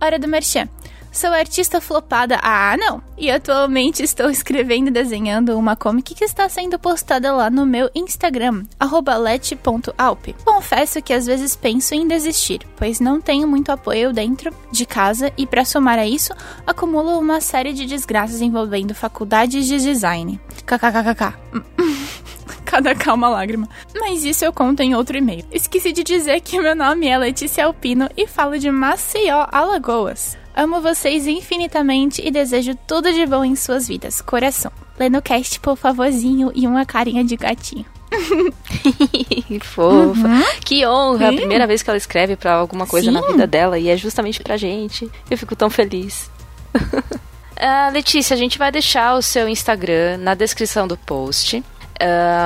Hora 0.00 0.18
do 0.18 0.28
merchan. 0.28 0.68
Sou 1.12 1.30
artista 1.30 1.80
flopada 1.80 2.38
ah 2.40 2.76
não, 2.76 3.02
e 3.18 3.30
atualmente 3.30 4.00
estou 4.00 4.30
escrevendo 4.30 4.88
e 4.88 4.92
desenhando 4.92 5.58
uma 5.58 5.74
comic 5.74 6.14
que 6.14 6.24
está 6.24 6.48
sendo 6.48 6.78
postada 6.78 7.32
lá 7.32 7.50
no 7.50 7.66
meu 7.66 7.90
Instagram, 7.96 8.64
let.alp. 8.80 10.28
Confesso 10.44 11.02
que 11.02 11.12
às 11.12 11.26
vezes 11.26 11.56
penso 11.56 11.94
em 11.94 12.06
desistir, 12.06 12.60
pois 12.76 13.00
não 13.00 13.20
tenho 13.20 13.48
muito 13.48 13.72
apoio 13.72 14.12
dentro 14.12 14.54
de 14.70 14.86
casa 14.86 15.32
e 15.36 15.46
para 15.46 15.64
somar 15.64 15.98
a 15.98 16.06
isso, 16.06 16.32
acumulo 16.64 17.18
uma 17.18 17.40
série 17.40 17.72
de 17.72 17.86
desgraças 17.86 18.40
envolvendo 18.40 18.94
faculdades 18.94 19.66
de 19.66 19.80
design. 19.80 20.40
KKKKK. 20.64 21.99
Cada 22.70 22.94
calma 22.94 23.28
lágrima. 23.28 23.68
Mas 23.98 24.22
isso 24.24 24.44
eu 24.44 24.52
conto 24.52 24.80
em 24.80 24.94
outro 24.94 25.18
e-mail. 25.18 25.44
Esqueci 25.50 25.92
de 25.92 26.04
dizer 26.04 26.40
que 26.40 26.60
meu 26.60 26.76
nome 26.76 27.08
é 27.08 27.18
Letícia 27.18 27.64
Alpino 27.64 28.08
e 28.16 28.28
falo 28.28 28.56
de 28.60 28.70
Maceió, 28.70 29.44
Alagoas. 29.50 30.38
Amo 30.54 30.80
vocês 30.80 31.26
infinitamente 31.26 32.22
e 32.24 32.30
desejo 32.30 32.76
tudo 32.86 33.12
de 33.12 33.26
bom 33.26 33.44
em 33.44 33.56
suas 33.56 33.88
vidas. 33.88 34.20
Coração. 34.20 34.70
Lê 34.96 35.08
no 35.08 35.20
cast, 35.20 35.58
por 35.58 35.74
favorzinho, 35.76 36.52
e 36.54 36.64
uma 36.64 36.86
carinha 36.86 37.24
de 37.24 37.34
gatinho. 37.36 37.86
Que 39.48 39.58
fofa. 39.66 40.28
Que 40.64 40.86
honra. 40.86 41.26
A 41.26 41.30
Sim. 41.30 41.36
primeira 41.38 41.66
vez 41.66 41.82
que 41.82 41.90
ela 41.90 41.96
escreve 41.96 42.36
pra 42.36 42.52
alguma 42.52 42.86
coisa 42.86 43.10
Sim. 43.10 43.18
na 43.18 43.26
vida 43.26 43.48
dela 43.48 43.80
e 43.80 43.88
é 43.88 43.96
justamente 43.96 44.40
pra 44.40 44.56
gente. 44.56 45.10
Eu 45.28 45.36
fico 45.36 45.56
tão 45.56 45.68
feliz. 45.68 46.30
Ah, 47.62 47.90
Letícia, 47.92 48.32
a 48.32 48.38
gente 48.38 48.56
vai 48.56 48.72
deixar 48.72 49.14
o 49.14 49.20
seu 49.20 49.46
Instagram 49.46 50.16
na 50.16 50.32
descrição 50.32 50.88
do 50.88 50.96
post. 50.96 51.62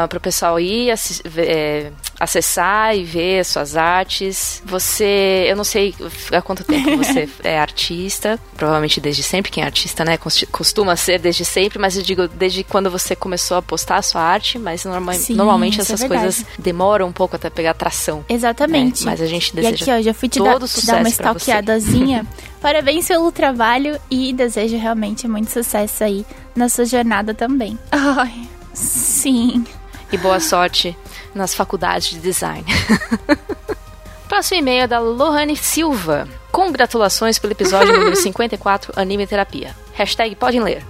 Para 0.08 0.16
o 0.16 0.20
pessoal 0.20 0.58
ir 0.58 0.90
é, 1.36 1.90
acessar 2.18 2.96
e 2.96 3.04
ver 3.04 3.40
as 3.40 3.46
suas 3.48 3.76
artes. 3.76 4.62
Você, 4.66 5.46
eu 5.48 5.56
não 5.56 5.64
sei 5.64 5.94
há 6.32 6.42
quanto 6.42 6.64
tempo 6.64 6.96
você 6.98 7.28
é 7.42 7.58
artista, 7.58 8.38
provavelmente 8.56 9.00
desde 9.00 9.22
sempre, 9.22 9.50
quem 9.50 9.62
é 9.62 9.66
artista, 9.66 10.04
né, 10.04 10.16
cos- 10.16 10.44
costuma 10.50 10.96
ser 10.96 11.18
desde 11.18 11.44
sempre, 11.44 11.78
mas 11.78 11.96
eu 11.96 12.02
digo 12.02 12.26
desde 12.28 12.64
quando 12.64 12.90
você 12.90 13.14
começou 13.16 13.56
a 13.56 13.62
postar 13.62 13.96
a 13.96 14.02
sua 14.02 14.20
arte, 14.22 14.58
mas 14.58 14.84
norma- 14.84 15.14
Sim, 15.14 15.34
normalmente 15.34 15.78
é 15.78 15.82
essas 15.82 16.00
verdade. 16.00 16.22
coisas 16.22 16.44
demoram 16.58 17.06
um 17.08 17.12
pouco 17.12 17.36
até 17.36 17.48
pegar 17.50 17.74
tração. 17.74 18.24
Exatamente. 18.28 19.04
né? 19.04 19.10
Mas 19.12 19.20
a 19.20 19.26
gente 19.26 19.50
E 19.50 19.56
deseja 19.56 19.84
aqui, 19.84 20.00
ó, 20.00 20.02
já 20.02 20.14
fui 20.14 20.28
te, 20.28 20.38
dar, 20.40 20.52
todo 20.54 20.68
te 20.68 20.84
dar 20.86 20.94
uma 20.96 21.04
sucesso 21.10 21.22
stalkeadazinha. 21.22 22.26
Parabéns 22.60 23.06
pelo 23.08 23.30
trabalho 23.30 24.00
e 24.10 24.32
desejo 24.32 24.78
realmente 24.78 25.28
muito 25.28 25.50
sucesso 25.50 26.02
aí 26.02 26.24
na 26.56 26.68
sua 26.68 26.86
jornada 26.86 27.34
também. 27.34 27.78
Ai, 27.92 28.48
sim. 28.74 29.64
E 30.12 30.18
boa 30.18 30.38
sorte 30.40 30.96
nas 31.34 31.54
faculdades 31.54 32.10
de 32.10 32.18
design. 32.18 32.64
Próximo 34.28 34.60
e-mail 34.60 34.82
é 34.82 34.86
da 34.86 34.98
Lohane 35.00 35.56
Silva. 35.56 36.28
Congratulações 36.52 37.38
pelo 37.38 37.52
episódio 37.52 37.92
número 37.98 38.14
54, 38.16 38.92
Anime 38.96 39.26
Terapia. 39.26 39.74
Hashtag 39.94 40.34
podem 40.36 40.60
ler. 40.60 40.84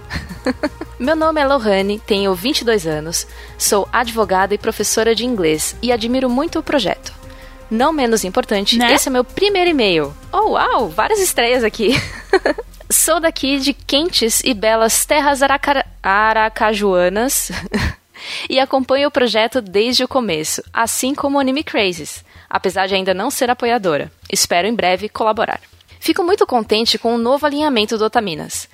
Meu 0.99 1.15
nome 1.15 1.41
é 1.41 1.45
Lohane, 1.45 1.99
tenho 1.99 2.33
22 2.33 2.85
anos, 2.87 3.27
sou 3.57 3.87
advogada 3.91 4.53
e 4.53 4.57
professora 4.57 5.13
de 5.13 5.25
inglês 5.25 5.75
e 5.81 5.91
admiro 5.91 6.29
muito 6.29 6.59
o 6.59 6.63
projeto. 6.63 7.13
Não 7.69 7.91
menos 7.91 8.23
importante, 8.23 8.77
Né? 8.77 8.93
esse 8.93 9.09
é 9.09 9.11
meu 9.11 9.23
primeiro 9.23 9.71
e-mail. 9.71 10.13
Oh, 10.31 10.51
uau, 10.51 10.87
várias 10.87 11.19
estreias 11.19 11.63
aqui. 11.63 11.99
Sou 12.89 13.19
daqui 13.19 13.59
de 13.59 13.73
quentes 13.73 14.41
e 14.43 14.53
belas 14.53 15.05
terras 15.05 15.41
araca- 15.41 15.85
aracajuanas 16.03 17.51
e 18.49 18.59
acompanho 18.59 19.07
o 19.07 19.11
projeto 19.11 19.61
desde 19.61 20.03
o 20.03 20.07
começo, 20.07 20.63
assim 20.71 21.15
como 21.15 21.37
o 21.37 21.39
Anime 21.39 21.63
Crazes, 21.63 22.23
apesar 22.49 22.87
de 22.87 22.95
ainda 22.95 23.13
não 23.13 23.31
ser 23.31 23.49
apoiadora. 23.49 24.11
Espero 24.31 24.67
em 24.67 24.75
breve 24.75 25.09
colaborar. 25.09 25.59
Fico 25.99 26.23
muito 26.23 26.45
contente 26.45 26.99
com 26.99 27.15
o 27.15 27.17
novo 27.17 27.45
alinhamento 27.45 27.97
do 27.97 28.05
Otaminas. 28.05 28.69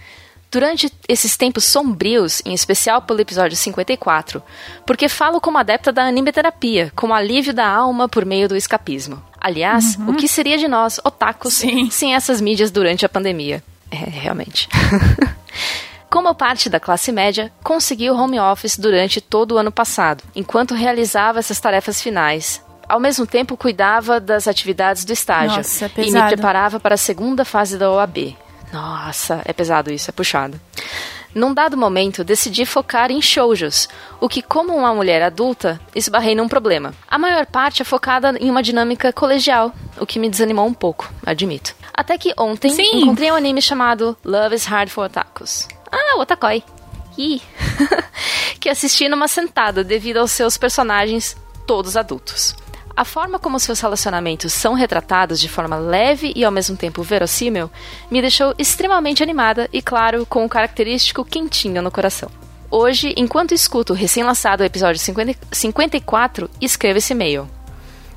Durante 0.52 0.92
esses 1.08 1.38
tempos 1.38 1.64
sombrios, 1.64 2.42
em 2.46 2.54
especial 2.54 3.02
pelo 3.04 3.22
episódio 3.22 3.56
54, 3.56 4.44
porque 4.86 5.08
falo 5.08 5.40
como 5.40 5.58
adepta 5.58 5.94
da 5.94 6.04
anime 6.04 6.34
terapia, 6.34 6.92
como 6.94 7.14
alívio 7.14 7.54
da 7.54 7.66
alma 7.66 8.10
por 8.10 8.26
meio 8.26 8.50
do 8.50 8.58
escapismo. 8.58 9.24
Aliás, 9.40 9.98
o 10.06 10.14
que 10.14 10.28
seria 10.28 10.58
de 10.58 10.68
nós, 10.68 11.00
otakus, 11.06 11.54
Sim. 11.54 11.90
sem 11.90 12.14
essas 12.14 12.42
mídias 12.42 12.70
durante 12.70 13.06
a 13.06 13.10
pandemia? 13.10 13.64
É, 13.92 14.10
realmente. 14.10 14.70
Como 16.10 16.34
parte 16.36 16.70
da 16.70 16.80
classe 16.80 17.12
média, 17.12 17.52
consegui 17.64 18.10
o 18.10 18.16
home 18.16 18.40
office 18.40 18.78
durante 18.78 19.22
todo 19.22 19.54
o 19.54 19.58
ano 19.58 19.72
passado, 19.72 20.24
enquanto 20.36 20.74
realizava 20.74 21.40
essas 21.40 21.60
tarefas 21.60 22.02
finais. 22.02 22.62
Ao 22.88 23.00
mesmo 23.00 23.26
tempo, 23.26 23.56
cuidava 23.56 24.20
das 24.20 24.48
atividades 24.48 25.06
do 25.06 25.14
estágio 25.14 25.58
Nossa, 25.58 25.86
é 25.86 26.04
e 26.04 26.12
me 26.12 26.22
preparava 26.24 26.80
para 26.80 26.96
a 26.96 26.98
segunda 26.98 27.46
fase 27.46 27.78
da 27.78 27.90
OAB. 27.90 28.36
Nossa, 28.74 29.42
é 29.46 29.54
pesado 29.54 29.92
isso, 29.92 30.10
é 30.10 30.12
puxado. 30.12 30.60
Num 31.34 31.54
dado 31.54 31.78
momento, 31.78 32.24
decidi 32.24 32.66
focar 32.66 33.10
em 33.12 33.22
shoujos, 33.22 33.88
o 34.20 34.28
que, 34.28 34.42
como 34.42 34.76
uma 34.76 34.94
mulher 34.94 35.22
adulta, 35.22 35.80
esbarrei 35.96 36.36
num 36.36 36.48
problema. 36.48 36.94
A 37.08 37.18
maior 37.18 37.46
parte 37.46 37.82
é 37.82 37.86
focada 37.86 38.36
em 38.40 38.50
uma 38.50 38.62
dinâmica 38.62 39.14
colegial, 39.14 39.74
o 40.00 40.06
que 40.06 40.20
me 40.20 40.30
desanimou 40.30 40.66
um 40.66 40.74
pouco, 40.74 41.10
admito. 41.26 41.74
Até 41.94 42.18
que 42.18 42.34
ontem 42.38 42.72
Sim. 42.72 43.02
encontrei 43.02 43.32
um 43.32 43.36
anime 43.36 43.62
chamado 43.62 44.18
Love 44.26 44.56
is 44.56 44.66
Hard 44.66 44.90
for 44.90 45.06
Otakus. 45.06 45.68
Ah, 45.92 46.20
Otakoi. 46.20 46.64
Ih. 47.18 47.42
que 48.60 48.70
assisti 48.70 49.08
numa 49.08 49.28
sentada 49.28 49.84
devido 49.84 50.18
aos 50.18 50.32
seus 50.32 50.58
personagens 50.58 51.36
todos 51.66 51.96
adultos. 51.96 52.56
A 52.96 53.06
forma 53.06 53.40
como 53.40 53.60
seus 53.60 53.80
relacionamentos 53.80 54.52
são 54.52 54.74
retratados 54.74 55.40
de 55.40 55.48
forma 55.48 55.78
leve 55.78 56.34
e 56.36 56.44
ao 56.44 56.52
mesmo 56.52 56.76
tempo 56.76 57.04
verossímil 57.04 57.72
me 58.10 58.22
deixou 58.22 58.54
extremamente 58.58 59.24
animada 59.24 59.70
e, 59.72 59.82
claro, 59.82 60.26
com 60.26 60.44
um 60.44 60.50
característico 60.50 61.24
quentinho 61.24 61.82
no 61.82 61.92
coração. 61.92 62.30
Hoje, 62.70 63.14
enquanto 63.18 63.54
escuto 63.54 63.94
o 63.94 63.96
recém-lançado 63.96 64.64
episódio 64.64 65.00
50 65.00 65.38
54, 65.52 66.50
escrevo 66.62 67.00
esse 67.00 67.14
e-mail. 67.14 67.50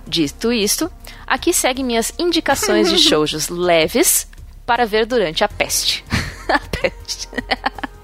Dito 0.07 0.53
isto, 0.53 0.91
aqui 1.27 1.53
seguem 1.53 1.85
minhas 1.85 2.13
indicações 2.19 2.91
de 2.91 2.99
shoujos 3.03 3.49
leves 3.49 4.29
para 4.67 4.87
ver 4.87 5.07
durante 5.07 5.43
a 5.43 5.49
peste. 5.49 6.05
a 6.49 6.59
peste. 6.59 7.29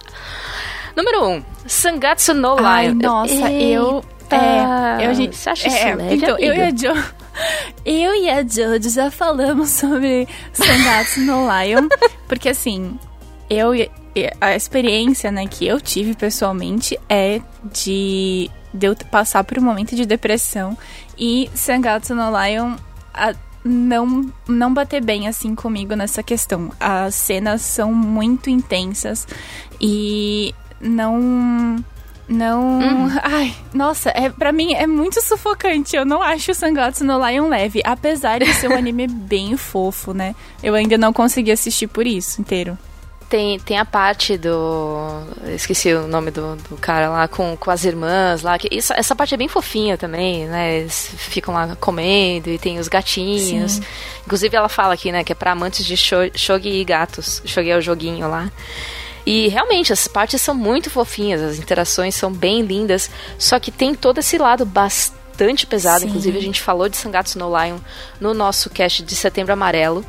Número 0.96 1.24
1. 1.24 1.34
Um, 1.34 1.44
Sangatsu 1.66 2.34
no 2.34 2.56
Lion. 2.56 2.66
Ai, 2.66 2.92
nossa, 2.94 3.52
eu 3.52 4.04
É, 4.36 5.06
eu, 5.06 5.14
gente, 5.14 5.36
você 5.36 5.50
acha 5.50 5.66
é, 5.68 5.70
isso 5.70 5.96
leve, 5.98 6.14
Então, 6.16 6.38
eu 6.38 6.54
e 6.54 6.62
amiga? 6.62 6.88
a 6.88 6.94
Jo... 6.94 7.04
Eu 7.86 8.14
e 8.14 8.28
a 8.28 8.42
Jojo 8.46 8.90
já 8.90 9.10
falamos 9.10 9.70
sobre 9.70 10.28
Sangatsu 10.52 11.20
no 11.20 11.46
Lion, 11.48 11.88
porque 12.28 12.50
assim, 12.50 12.98
eu 13.48 13.70
a 14.40 14.54
experiência, 14.54 15.30
né, 15.32 15.46
que 15.46 15.66
eu 15.66 15.80
tive 15.80 16.14
pessoalmente 16.14 16.98
é 17.08 17.40
de, 17.72 18.50
de 18.74 18.86
eu 18.86 18.94
passar 19.10 19.42
por 19.44 19.56
um 19.58 19.62
momento 19.62 19.94
de 19.96 20.04
depressão 20.04 20.76
e 21.16 21.48
Sangatsu 21.54 22.14
no 22.14 22.30
Lion 22.30 22.74
a- 23.14 23.34
não 23.64 24.30
não 24.46 24.74
bater 24.74 25.02
bem 25.02 25.26
assim 25.28 25.54
comigo 25.54 25.94
nessa 25.94 26.22
questão. 26.22 26.70
As 26.78 27.14
cenas 27.14 27.62
são 27.62 27.94
muito 27.94 28.50
intensas 28.50 29.26
e 29.80 30.54
não 30.80 31.76
não. 32.30 32.80
Ai, 33.22 33.54
nossa, 33.74 34.10
é, 34.10 34.30
pra 34.30 34.52
mim 34.52 34.72
é 34.74 34.86
muito 34.86 35.20
sufocante. 35.20 35.96
Eu 35.96 36.06
não 36.06 36.22
acho 36.22 36.52
o 36.52 36.54
Sangatsu 36.54 37.04
no 37.04 37.18
Lion 37.26 37.48
leve. 37.48 37.82
Apesar 37.84 38.38
de 38.40 38.52
ser 38.54 38.70
um 38.70 38.76
anime 38.76 39.06
bem 39.10 39.56
fofo, 39.56 40.14
né? 40.14 40.34
Eu 40.62 40.74
ainda 40.74 40.96
não 40.96 41.12
consegui 41.12 41.50
assistir 41.52 41.86
por 41.88 42.06
isso 42.06 42.40
inteiro. 42.40 42.78
Tem, 43.28 43.60
tem 43.60 43.78
a 43.78 43.84
parte 43.84 44.36
do. 44.36 45.22
Esqueci 45.54 45.92
o 45.94 46.08
nome 46.08 46.32
do, 46.32 46.56
do 46.68 46.76
cara 46.76 47.08
lá 47.08 47.28
com, 47.28 47.56
com 47.56 47.70
as 47.70 47.84
irmãs 47.84 48.42
lá. 48.42 48.58
Que 48.58 48.66
isso, 48.72 48.92
essa 48.92 49.14
parte 49.14 49.32
é 49.34 49.36
bem 49.36 49.46
fofinha 49.46 49.96
também, 49.96 50.46
né? 50.48 50.78
Eles 50.80 51.12
ficam 51.16 51.54
lá 51.54 51.76
comendo 51.78 52.50
e 52.50 52.58
tem 52.58 52.80
os 52.80 52.88
gatinhos. 52.88 53.72
Sim. 53.74 53.82
Inclusive 54.26 54.56
ela 54.56 54.68
fala 54.68 54.94
aqui, 54.94 55.12
né, 55.12 55.22
que 55.22 55.30
é 55.30 55.34
pra 55.36 55.52
amantes 55.52 55.84
de 55.86 55.96
sho- 55.96 56.30
shogi 56.34 56.80
e 56.80 56.84
gatos. 56.84 57.40
Shogi 57.44 57.70
é 57.70 57.76
o 57.76 57.80
joguinho 57.80 58.28
lá. 58.28 58.50
E 59.26 59.48
realmente, 59.48 59.92
as 59.92 60.08
partes 60.08 60.40
são 60.40 60.54
muito 60.54 60.88
fofinhas, 60.90 61.40
as 61.42 61.58
interações 61.58 62.14
são 62.14 62.32
bem 62.32 62.62
lindas, 62.62 63.10
só 63.38 63.58
que 63.60 63.70
tem 63.70 63.94
todo 63.94 64.18
esse 64.18 64.38
lado 64.38 64.64
bastante 64.64 65.66
pesado. 65.66 66.00
Sim. 66.00 66.08
Inclusive, 66.08 66.38
a 66.38 66.42
gente 66.42 66.60
falou 66.60 66.88
de 66.88 66.96
Sangatsu 66.96 67.38
no 67.38 67.48
Lion 67.56 67.78
no 68.20 68.32
nosso 68.34 68.68
cast 68.70 69.02
de 69.02 69.14
Setembro 69.14 69.52
Amarelo, 69.52 70.04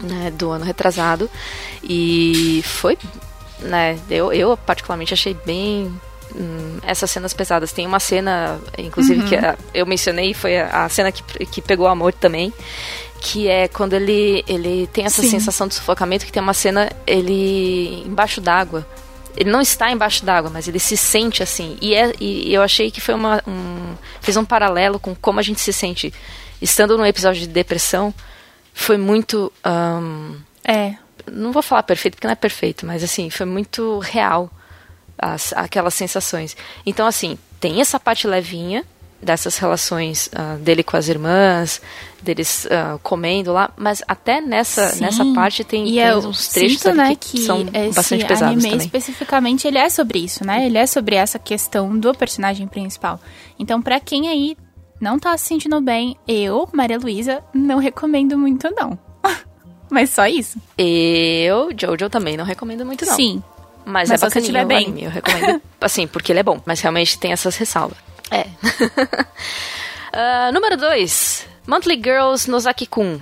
né, 0.00 0.30
do 0.30 0.50
ano 0.50 0.64
retrasado. 0.64 1.30
E 1.82 2.62
foi, 2.64 2.96
né, 3.60 3.98
eu, 4.10 4.32
eu 4.32 4.56
particularmente 4.56 5.12
achei 5.14 5.34
bem 5.44 5.92
hum, 6.34 6.78
essas 6.82 7.10
cenas 7.10 7.32
pesadas. 7.34 7.72
Tem 7.72 7.86
uma 7.86 8.00
cena, 8.00 8.58
inclusive, 8.76 9.24
que 9.28 9.36
a- 9.36 9.56
eu 9.74 9.86
mencionei, 9.86 10.34
foi 10.34 10.58
a, 10.58 10.84
a 10.84 10.88
cena 10.88 11.10
que, 11.12 11.22
que 11.46 11.60
pegou 11.62 11.86
o 11.86 11.90
amor 11.90 12.12
também. 12.12 12.52
Que 13.20 13.48
é 13.48 13.66
quando 13.68 13.94
ele, 13.94 14.44
ele 14.46 14.86
tem 14.92 15.04
essa 15.04 15.22
Sim. 15.22 15.30
sensação 15.30 15.66
de 15.66 15.74
sufocamento, 15.74 16.24
que 16.24 16.32
tem 16.32 16.42
uma 16.42 16.54
cena, 16.54 16.90
ele 17.06 18.02
embaixo 18.06 18.40
d'água. 18.40 18.86
Ele 19.36 19.50
não 19.50 19.60
está 19.60 19.90
embaixo 19.90 20.24
d'água, 20.24 20.50
mas 20.50 20.66
ele 20.66 20.78
se 20.78 20.96
sente 20.96 21.42
assim. 21.42 21.76
E, 21.80 21.94
é, 21.94 22.12
e 22.20 22.52
eu 22.52 22.62
achei 22.62 22.90
que 22.90 23.00
foi 23.00 23.14
uma. 23.14 23.42
Um, 23.46 23.94
fez 24.20 24.36
um 24.36 24.44
paralelo 24.44 24.98
com 24.98 25.14
como 25.14 25.38
a 25.38 25.42
gente 25.42 25.60
se 25.60 25.72
sente 25.72 26.12
estando 26.60 26.96
num 26.98 27.06
episódio 27.06 27.40
de 27.40 27.48
depressão. 27.48 28.12
Foi 28.72 28.96
muito. 28.96 29.52
ahn, 29.64 30.34
É. 30.64 30.94
não 31.30 31.52
vou 31.52 31.62
falar 31.62 31.82
perfeito 31.82 32.14
porque 32.14 32.26
não 32.26 32.32
é 32.32 32.36
perfeito, 32.36 32.86
mas 32.86 33.02
assim, 33.04 33.30
foi 33.30 33.46
muito 33.46 33.98
real 34.00 34.50
as, 35.18 35.52
aquelas 35.54 35.94
sensações. 35.94 36.56
Então, 36.86 37.06
assim, 37.06 37.36
tem 37.60 37.80
essa 37.80 37.98
parte 37.98 38.26
levinha 38.26 38.84
dessas 39.20 39.58
relações 39.58 40.30
ah, 40.34 40.56
dele 40.60 40.82
com 40.82 40.96
as 40.96 41.08
irmãs, 41.08 41.82
deles 42.22 42.66
ah, 42.70 42.98
comendo 43.02 43.52
lá, 43.52 43.70
mas 43.76 44.02
até 44.06 44.40
nessa, 44.40 44.88
Sim. 44.88 45.00
nessa 45.02 45.24
parte 45.34 45.64
tem, 45.64 45.88
e 45.88 45.94
tem 45.94 45.98
eu 45.98 46.18
uns 46.18 46.48
trechos 46.48 46.80
sinto, 46.80 46.94
né, 46.94 47.16
que, 47.16 47.38
que 47.38 47.40
são 47.40 47.64
bastante 47.94 48.24
pesados 48.24 48.52
anime 48.52 48.70
também. 48.70 48.86
especificamente 48.86 49.66
ele 49.66 49.78
é 49.78 49.88
sobre 49.88 50.20
isso, 50.20 50.44
né? 50.44 50.66
Ele 50.66 50.78
é 50.78 50.86
sobre 50.86 51.16
essa 51.16 51.38
questão 51.38 51.98
do 51.98 52.14
personagem 52.14 52.66
principal. 52.66 53.20
Então, 53.58 53.82
pra 53.82 53.98
quem 53.98 54.28
aí 54.28 54.56
não 55.00 55.18
tá 55.18 55.36
se 55.36 55.46
sentindo 55.46 55.80
bem, 55.80 56.16
eu, 56.26 56.68
Maria 56.72 56.98
Luísa, 56.98 57.42
não 57.54 57.78
recomendo 57.78 58.36
muito 58.38 58.68
não. 58.74 58.98
Mas 59.90 60.10
só 60.10 60.26
isso. 60.26 60.58
Eu, 60.76 61.70
Jojo, 61.76 62.10
também 62.10 62.36
não 62.36 62.44
recomendo 62.44 62.84
muito, 62.84 63.06
não. 63.06 63.14
Sim. 63.14 63.42
Mas, 63.84 64.10
Mas 64.10 64.10
é 64.10 64.16
só 64.18 64.28
se 64.28 64.40
bacaninho 64.40 64.52
tiver 64.52 64.64
bem. 64.66 64.86
anime, 64.86 65.04
eu 65.04 65.10
recomendo. 65.10 65.62
assim, 65.80 66.06
porque 66.06 66.30
ele 66.30 66.40
é 66.40 66.42
bom, 66.42 66.60
mas 66.66 66.80
realmente 66.80 67.18
tem 67.18 67.32
essas 67.32 67.56
ressalvas. 67.56 67.96
É. 68.30 68.46
Ah, 70.10 70.50
número 70.52 70.76
2. 70.76 71.46
Monthly 71.66 71.96
Girls 72.02 72.50
Nozaki-kun. 72.50 73.20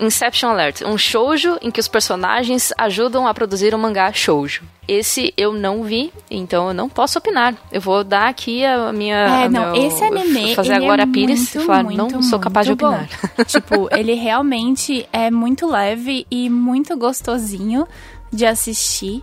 Inception 0.00 0.48
Alert. 0.50 0.82
Um 0.82 0.96
shoujo 0.98 1.56
em 1.60 1.70
que 1.70 1.80
os 1.80 1.86
personagens 1.88 2.72
ajudam 2.78 3.26
a 3.26 3.34
produzir 3.34 3.74
um 3.74 3.78
mangá 3.78 4.12
shoujo. 4.12 4.62
Esse 4.86 5.32
eu 5.36 5.52
não 5.52 5.82
vi, 5.82 6.12
então 6.30 6.68
eu 6.68 6.74
não 6.74 6.88
posso 6.88 7.18
opinar. 7.18 7.54
Eu 7.70 7.80
vou 7.80 8.02
dar 8.04 8.28
aqui 8.28 8.64
a 8.64 8.92
minha... 8.92 9.16
É, 9.16 9.44
a 9.44 9.48
não, 9.48 9.72
meu- 9.72 9.86
esse 9.86 10.02
anime. 10.02 10.54
Fazer 10.56 10.74
agora 10.74 11.02
é 11.02 11.04
a 11.04 11.06
Pires 11.06 11.38
muito, 11.40 11.58
e 11.58 11.66
falar, 11.66 11.84
muito, 11.84 12.12
não 12.12 12.22
sou 12.22 12.38
capaz 12.38 12.66
de 12.66 12.72
muito 12.72 12.86
opinar. 12.86 13.08
tipo, 13.46 13.88
ele 13.94 14.14
realmente 14.14 15.08
é 15.12 15.30
muito 15.30 15.66
leve 15.66 16.26
e 16.30 16.48
muito 16.50 16.96
gostosinho 16.96 17.86
de 18.32 18.46
assistir. 18.46 19.22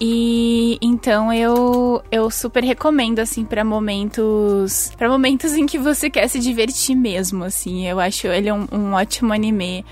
E 0.00 0.78
então 0.80 1.30
eu 1.30 2.02
eu 2.10 2.30
super 2.30 2.64
recomendo 2.64 3.18
assim 3.18 3.44
para 3.44 3.62
momentos 3.62 4.90
para 4.96 5.10
momentos 5.10 5.52
em 5.52 5.66
que 5.66 5.78
você 5.78 6.08
quer 6.08 6.26
se 6.28 6.38
divertir 6.38 6.96
mesmo, 6.96 7.44
assim. 7.44 7.86
Eu 7.86 8.00
acho 8.00 8.26
ele 8.28 8.50
um, 8.50 8.66
um 8.72 8.92
ótimo 8.94 9.32
anime 9.32 9.84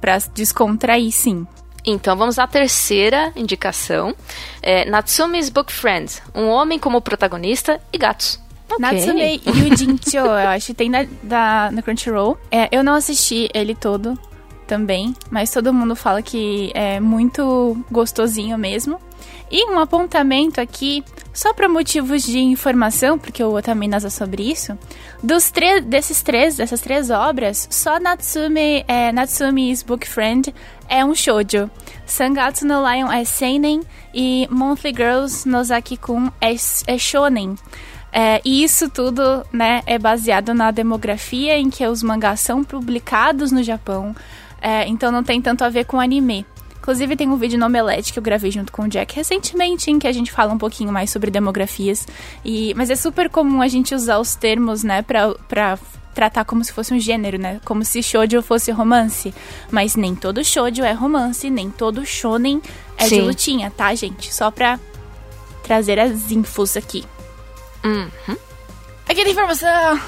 pra 0.00 0.18
descontrair, 0.32 1.10
sim. 1.10 1.44
Então 1.84 2.16
vamos 2.16 2.38
à 2.38 2.46
terceira 2.46 3.32
indicação. 3.34 4.14
É 4.62 4.84
Natsume's 4.84 5.48
Book 5.48 5.72
Friend. 5.72 6.12
Um 6.34 6.46
homem 6.46 6.78
como 6.78 7.00
protagonista 7.00 7.80
e 7.92 7.98
gatos. 7.98 8.40
Ok. 8.70 8.78
Natsume 8.78 9.40
Yujincho, 9.46 10.18
eu 10.18 10.48
acho 10.48 10.66
que 10.66 10.74
tem 10.74 10.90
na, 10.90 11.06
da, 11.22 11.70
na 11.72 11.82
Crunchyroll. 11.82 12.38
É, 12.50 12.68
eu 12.70 12.84
não 12.84 12.94
assisti 12.94 13.48
ele 13.54 13.74
todo 13.74 14.18
também, 14.66 15.14
mas 15.30 15.50
todo 15.50 15.72
mundo 15.72 15.96
fala 15.96 16.20
que 16.20 16.70
é 16.74 17.00
muito 17.00 17.76
gostosinho 17.90 18.58
mesmo. 18.58 19.00
E 19.50 19.70
um 19.70 19.78
apontamento 19.78 20.60
aqui, 20.60 21.02
só 21.32 21.54
para 21.54 21.68
motivos 21.68 22.22
de 22.22 22.38
informação, 22.38 23.18
porque 23.18 23.42
o 23.42 23.54
Otaminas 23.54 24.04
é 24.04 24.10
sobre 24.10 24.42
isso. 24.42 24.78
Dos 25.22 25.50
três, 25.50 25.84
desses 25.84 26.22
três, 26.22 26.56
dessas 26.56 26.80
três 26.80 27.10
obras, 27.10 27.66
só 27.70 27.98
Natsume, 27.98 28.84
é, 28.86 29.10
Natsume's 29.10 29.82
Book 29.82 30.06
Friend 30.06 30.54
é 30.88 31.04
um 31.04 31.14
shoujo. 31.14 31.70
Sangatsu 32.04 32.66
no 32.66 32.86
Lion 32.86 33.10
é 33.10 33.24
seinen 33.24 33.82
e 34.12 34.46
Monthly 34.50 34.94
Girls 34.94 35.48
Nozaki-kun 35.48 36.30
é, 36.40 36.54
é 36.86 36.98
shonen. 36.98 37.56
É, 38.12 38.40
e 38.44 38.62
isso 38.62 38.88
tudo 38.88 39.44
né, 39.52 39.82
é 39.86 39.98
baseado 39.98 40.54
na 40.54 40.70
demografia 40.70 41.58
em 41.58 41.68
que 41.68 41.86
os 41.86 42.02
mangás 42.02 42.40
são 42.40 42.64
publicados 42.64 43.52
no 43.52 43.62
Japão. 43.62 44.14
É, 44.60 44.86
então 44.88 45.12
não 45.12 45.22
tem 45.22 45.40
tanto 45.40 45.62
a 45.62 45.68
ver 45.68 45.84
com 45.84 46.00
anime. 46.00 46.44
Inclusive 46.88 47.16
tem 47.16 47.28
um 47.28 47.36
vídeo 47.36 47.58
no 47.58 47.66
Omelete 47.66 48.14
que 48.14 48.18
eu 48.18 48.22
gravei 48.22 48.50
junto 48.50 48.72
com 48.72 48.84
o 48.84 48.88
Jack 48.88 49.14
recentemente, 49.14 49.90
em 49.90 49.98
que 49.98 50.06
a 50.06 50.12
gente 50.12 50.32
fala 50.32 50.54
um 50.54 50.56
pouquinho 50.56 50.90
mais 50.90 51.10
sobre 51.10 51.30
demografias. 51.30 52.08
E, 52.42 52.72
mas 52.72 52.88
é 52.88 52.96
super 52.96 53.28
comum 53.28 53.60
a 53.60 53.68
gente 53.68 53.94
usar 53.94 54.16
os 54.16 54.34
termos, 54.34 54.82
né, 54.82 55.02
pra, 55.02 55.34
pra 55.46 55.78
tratar 56.14 56.46
como 56.46 56.64
se 56.64 56.72
fosse 56.72 56.94
um 56.94 56.98
gênero, 56.98 57.38
né? 57.38 57.60
Como 57.62 57.84
se 57.84 58.02
shoujo 58.02 58.40
fosse 58.40 58.70
romance. 58.70 59.34
Mas 59.70 59.96
nem 59.96 60.14
todo 60.14 60.42
shoujo 60.42 60.82
é 60.82 60.92
romance, 60.92 61.50
nem 61.50 61.70
todo 61.70 62.06
shonen 62.06 62.62
é 62.96 63.04
de 63.04 63.10
Sim. 63.10 63.20
lutinha, 63.20 63.70
tá, 63.70 63.94
gente? 63.94 64.34
Só 64.34 64.50
pra 64.50 64.80
trazer 65.62 65.98
as 65.98 66.30
infos 66.30 66.74
aqui. 66.74 67.04
Uhum. 67.84 68.36
Aqui 69.06 69.24
tem 69.24 69.32
informação! 69.32 70.00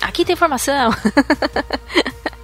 Aqui 0.00 0.24
tem 0.24 0.32
informação. 0.32 0.90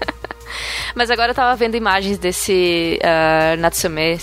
Mas 0.95 1.11
agora 1.11 1.31
eu 1.31 1.35
tava 1.35 1.55
vendo 1.57 1.77
imagens 1.77 2.19
desse 2.19 2.99
uh, 3.03 3.57
Natsume 3.61 4.21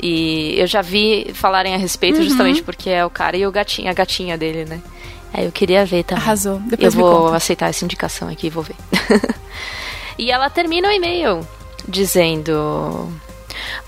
e 0.00 0.54
eu 0.58 0.66
já 0.66 0.80
vi 0.82 1.30
falarem 1.34 1.74
a 1.74 1.78
respeito 1.78 2.22
justamente 2.22 2.62
porque 2.62 2.90
é 2.90 3.04
o 3.04 3.10
cara 3.10 3.36
e 3.36 3.46
o 3.46 3.50
gatinho, 3.52 3.90
a 3.90 3.92
gatinha 3.92 4.36
dele, 4.38 4.64
né? 4.64 4.80
Aí 5.32 5.44
eu 5.44 5.52
queria 5.52 5.84
ver 5.84 6.04
também. 6.04 6.22
Arrasou. 6.24 6.54
Eu 6.54 6.60
Depois 6.70 6.94
me 6.94 7.02
vou 7.02 7.22
conta. 7.24 7.36
aceitar 7.36 7.68
essa 7.68 7.84
indicação 7.84 8.28
aqui 8.28 8.46
e 8.46 8.50
vou 8.50 8.62
ver. 8.62 8.76
e 10.18 10.30
ela 10.30 10.48
termina 10.50 10.88
o 10.88 10.92
e-mail 10.92 11.46
dizendo: 11.86 13.12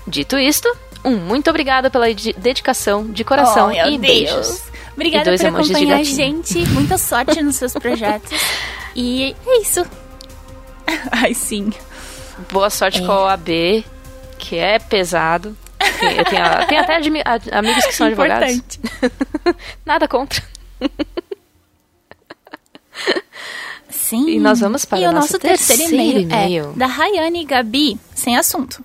Dito 0.07 0.37
isto, 0.37 0.71
um 1.03 1.15
muito 1.17 1.49
obrigada 1.49 1.89
pela 1.89 2.13
de- 2.13 2.33
dedicação 2.33 3.07
de 3.07 3.23
coração 3.23 3.69
Oh, 3.69 3.87
e 3.89 3.97
beijos. 3.97 4.63
Obrigada 4.93 5.33
E 5.33 5.37
por 5.37 5.45
acompanhar 5.47 5.99
a 5.99 6.03
gente. 6.03 6.59
Muita 6.69 6.97
sorte 6.97 7.41
nos 7.41 7.55
seus 7.55 7.73
projetos. 7.73 8.31
E 8.93 9.33
é 9.47 9.61
isso. 9.61 9.85
Ai, 11.13 11.33
sim. 11.33 11.71
Boa 12.51 12.69
sorte 12.69 13.01
É. 13.01 13.05
com 13.05 13.11
a 13.11 13.23
OAB, 13.25 13.83
que 14.37 14.55
é 14.57 14.79
pesado. 14.79 15.55
Tem- 15.99 16.17
Eu 16.17 16.25
tenho, 16.25 16.67
tenho 16.67 16.81
até 16.81 16.95
admi- 16.95 17.21
a- 17.25 17.57
amigos 17.59 17.85
que 17.85 17.93
são 17.95 18.07
advogados. 18.07 18.49
Importante. 18.51 18.79
Nada 19.85 20.07
contra. 20.07 20.41
Sim. 23.89 24.29
E 24.29 24.39
nós 24.39 24.59
vamos 24.59 24.85
para 24.85 24.99
e 24.99 25.01
o 25.07 25.11
nosso 25.11 25.33
nosso 25.33 25.39
terceiro 25.39 25.81
terceiro 25.83 26.03
e-mail, 26.03 26.19
e-mail. 26.21 26.71
é 26.75 26.79
da 26.79 26.85
Rayane 26.85 27.45
Gabi, 27.45 27.97
sem 28.13 28.37
assunto. 28.37 28.83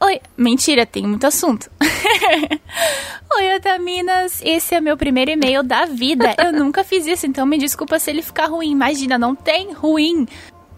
Oi, 0.00 0.20
mentira, 0.36 0.84
tem 0.84 1.06
muito 1.06 1.26
assunto. 1.26 1.70
Oi, 3.36 3.56
Otaminas, 3.56 4.40
esse 4.44 4.74
é 4.74 4.80
meu 4.80 4.96
primeiro 4.96 5.30
e-mail 5.30 5.62
da 5.62 5.86
vida. 5.86 6.34
Eu 6.38 6.52
nunca 6.52 6.84
fiz 6.84 7.06
isso, 7.06 7.26
então 7.26 7.46
me 7.46 7.56
desculpa 7.58 7.98
se 7.98 8.10
ele 8.10 8.22
ficar 8.22 8.46
ruim. 8.46 8.70
Imagina, 8.70 9.16
não 9.16 9.34
tem 9.34 9.72
ruim. 9.72 10.26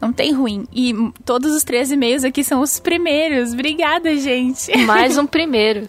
Não 0.00 0.12
tem 0.12 0.32
ruim. 0.32 0.66
E 0.72 0.94
todos 1.24 1.54
os 1.54 1.64
três 1.64 1.90
e-mails 1.90 2.24
aqui 2.24 2.44
são 2.44 2.60
os 2.60 2.78
primeiros. 2.78 3.52
Obrigada, 3.52 4.14
gente. 4.16 4.76
Mais 4.84 5.16
um 5.16 5.26
primeiro. 5.26 5.88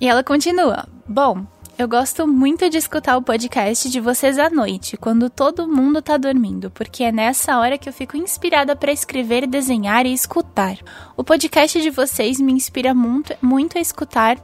E 0.00 0.08
ela 0.08 0.22
continua. 0.22 0.88
Bom, 1.06 1.44
eu 1.78 1.88
gosto 1.88 2.28
muito 2.28 2.68
de 2.68 2.76
escutar 2.78 3.16
o 3.16 3.22
podcast 3.22 3.90
de 3.90 3.98
vocês 3.98 4.38
à 4.38 4.50
noite, 4.50 4.96
quando 4.96 5.30
todo 5.30 5.66
mundo 5.66 6.02
tá 6.02 6.16
dormindo, 6.16 6.70
porque 6.70 7.02
é 7.02 7.10
nessa 7.10 7.58
hora 7.58 7.78
que 7.78 7.88
eu 7.88 7.92
fico 7.92 8.16
inspirada 8.16 8.76
para 8.76 8.92
escrever, 8.92 9.46
desenhar 9.46 10.06
e 10.06 10.12
escutar. 10.12 10.76
O 11.16 11.24
podcast 11.24 11.80
de 11.80 11.90
vocês 11.90 12.40
me 12.40 12.52
inspira 12.52 12.94
muito, 12.94 13.34
muito 13.42 13.78
a 13.78 13.80
escutar 13.80 14.36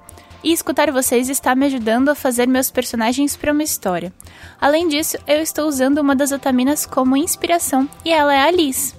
e 0.42 0.52
escutar 0.52 0.90
vocês 0.90 1.28
está 1.28 1.54
me 1.54 1.66
ajudando 1.66 2.08
a 2.08 2.14
fazer 2.14 2.46
meus 2.46 2.70
personagens 2.70 3.36
para 3.36 3.52
uma 3.52 3.62
história. 3.62 4.12
Além 4.60 4.88
disso, 4.88 5.16
eu 5.26 5.42
estou 5.42 5.66
usando 5.68 5.98
uma 5.98 6.14
das 6.14 6.32
otaminas 6.32 6.86
como 6.86 7.16
inspiração 7.16 7.88
e 8.04 8.10
ela 8.10 8.34
é 8.34 8.42
a 8.42 8.50
Liz. 8.50 8.96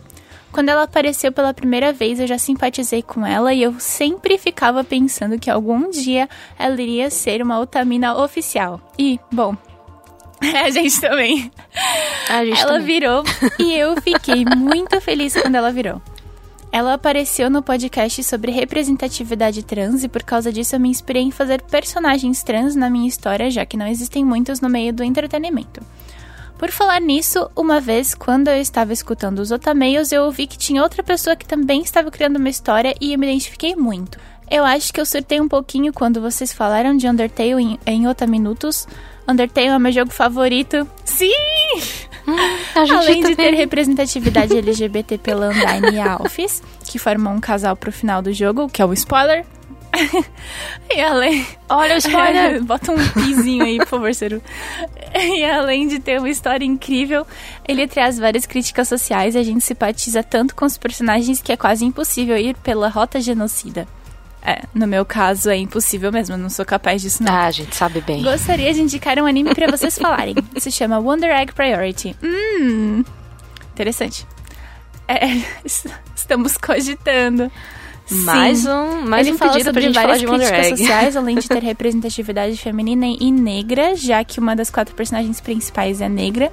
Quando 0.52 0.70
ela 0.70 0.84
apareceu 0.84 1.32
pela 1.32 1.53
primeira 1.53 1.94
vez, 1.94 2.20
eu 2.20 2.26
já 2.26 2.38
simpatizei 2.38 3.03
com 3.03 3.26
ela 3.26 3.53
e 3.53 3.61
eu 3.61 3.80
sempre 3.80 4.38
ficava 4.38 4.84
pensando 4.84 5.38
que 5.38 5.49
algum 5.49 5.90
dia 5.90 6.28
ela 6.57 6.82
iria 6.82 7.10
ser 7.10 7.41
uma 7.41 7.60
otamina 7.60 8.18
oficial. 8.18 8.82
E, 8.98 9.20
bom, 9.32 9.56
a 10.41 10.70
gente 10.72 10.99
também. 10.99 11.52
A 12.30 12.44
gente 12.44 12.60
ela 12.60 12.74
também. 12.74 12.86
virou 12.88 13.24
e 13.60 13.74
eu 13.74 14.02
fiquei 14.02 14.44
muito 14.45 14.99
feliz 14.99 15.34
quando 15.40 15.56
ela 15.56 15.72
virou. 15.72 16.02
Ela 16.71 16.93
apareceu 16.93 17.49
no 17.49 17.63
podcast 17.63 18.23
sobre 18.23 18.51
representatividade 18.51 19.63
trans 19.63 20.03
e 20.03 20.07
por 20.07 20.21
causa 20.21 20.53
disso 20.53 20.75
eu 20.75 20.79
me 20.79 20.89
inspirei 20.89 21.23
em 21.23 21.31
fazer 21.31 21.61
personagens 21.63 22.43
trans 22.43 22.75
na 22.75 22.89
minha 22.89 23.07
história, 23.07 23.49
já 23.49 23.65
que 23.65 23.75
não 23.75 23.87
existem 23.87 24.23
muitos 24.23 24.61
no 24.61 24.69
meio 24.69 24.93
do 24.93 25.03
entretenimento. 25.03 25.81
Por 26.59 26.71
falar 26.71 26.99
nisso, 26.99 27.49
uma 27.55 27.79
vez, 27.79 28.13
quando 28.13 28.49
eu 28.49 28.61
estava 28.61 28.93
escutando 28.93 29.39
os 29.39 29.49
Otameios, 29.49 30.11
eu 30.11 30.23
ouvi 30.25 30.45
que 30.45 30.57
tinha 30.57 30.83
outra 30.83 31.01
pessoa 31.01 31.35
que 31.35 31.47
também 31.47 31.81
estava 31.81 32.11
criando 32.11 32.35
uma 32.35 32.49
história 32.49 32.93
e 32.99 33.13
eu 33.13 33.19
me 33.19 33.27
identifiquei 33.27 33.75
muito. 33.75 34.19
Eu 34.51 34.65
acho 34.65 34.93
que 34.93 34.99
eu 34.99 35.05
surtei 35.05 35.39
um 35.39 35.47
pouquinho 35.47 35.93
quando 35.93 36.19
vocês 36.19 36.51
falaram 36.51 36.97
de 36.97 37.07
Undertale 37.07 37.63
em, 37.63 37.79
em 37.85 38.07
Otaminutos. 38.07 38.87
Undertale 39.27 39.67
é 39.67 39.79
meu 39.79 39.91
jogo 39.91 40.11
favorito. 40.11 40.87
Sim! 41.05 41.31
Além 42.76 43.23
de 43.23 43.35
ter 43.35 43.53
representatividade 43.53 44.56
LGBT 44.57 45.18
pela 45.18 45.49
Undyne 45.49 45.95
e 45.95 45.99
Alphys, 45.99 46.61
que 46.85 46.99
formam 46.99 47.35
um 47.35 47.39
casal 47.39 47.76
pro 47.76 47.91
final 47.91 48.22
do 48.22 48.34
jogo, 48.34 48.69
que 48.69 48.81
é 48.81 48.85
o 48.85 48.93
spoiler. 48.93 49.45
e 50.95 51.01
além. 51.01 51.45
Olha 51.68 51.95
o 51.95 51.97
spoiler! 51.97 52.64
Bota 52.64 52.91
um 52.91 53.10
pizinho 53.10 53.65
aí, 53.65 53.77
por 53.80 53.88
favor, 53.88 54.14
Ceru. 54.14 54.41
E 55.15 55.43
além 55.43 55.88
de 55.88 55.99
ter 55.99 56.19
uma 56.19 56.30
história 56.30 56.64
incrível, 56.64 57.26
ele 57.68 57.88
traz 57.88 58.19
várias 58.19 58.45
críticas 58.45 58.88
sociais 58.88 59.34
e 59.34 59.39
a 59.39 59.43
gente 59.43 59.64
simpatiza 59.64 60.22
tanto 60.22 60.56
com 60.56 60.65
os 60.65 60.77
personagens 60.77 61.41
que 61.41 61.51
é 61.51 61.57
quase 61.57 61.84
impossível 61.84 62.38
ir 62.38 62.56
pela 62.57 62.89
rota 62.89 63.19
genocida. 63.19 63.88
É, 64.41 64.64
no 64.74 64.88
meu 64.88 65.06
caso 65.06 65.49
é 65.49 65.57
impossível 65.57 66.11
mesmo, 66.11 66.36
eu 66.36 66.40
não 66.40 66.49
sou 66.49 66.66
capaz 66.66 67.02
disso 67.02 67.22
não. 67.24 67.34
Ah, 67.34 67.45
a 67.45 67.52
gente 67.52 67.76
sabe 67.76 68.02
bem. 68.02 68.24
Gostaria 68.24 68.74
de 68.74 68.82
indicar 68.82 69.20
um 69.20 69.26
anime 69.26 69.53
pra 69.53 69.70
vocês 69.70 69.98
falarem. 69.99 70.36
Se 70.57 70.72
chama 70.72 70.98
Wonder 70.99 71.30
Egg 71.30 71.52
Priority. 71.53 72.16
Hum, 72.24 73.03
interessante. 73.74 74.26
É, 75.07 75.26
estamos 76.16 76.57
cogitando. 76.57 77.52
Mais 78.11 78.65
um, 78.65 79.02
mais 79.02 79.27
Ele 79.27 79.36
um 79.36 79.38
fala 79.38 79.52
pedido 79.52 79.68
sobre 79.68 79.90
várias 79.91 80.23
críticas 80.23 80.68
sociais, 80.69 81.15
além 81.15 81.38
de 81.38 81.48
ter 81.48 81.61
representatividade 81.64 82.57
feminina 82.57 83.06
e 83.06 83.31
negra, 83.31 83.95
já 83.95 84.23
que 84.23 84.40
uma 84.40 84.56
das 84.56 84.69
quatro 84.69 84.95
personagens 84.95 85.40
principais 85.40 86.02
é 86.02 86.10
negra. 86.10 86.52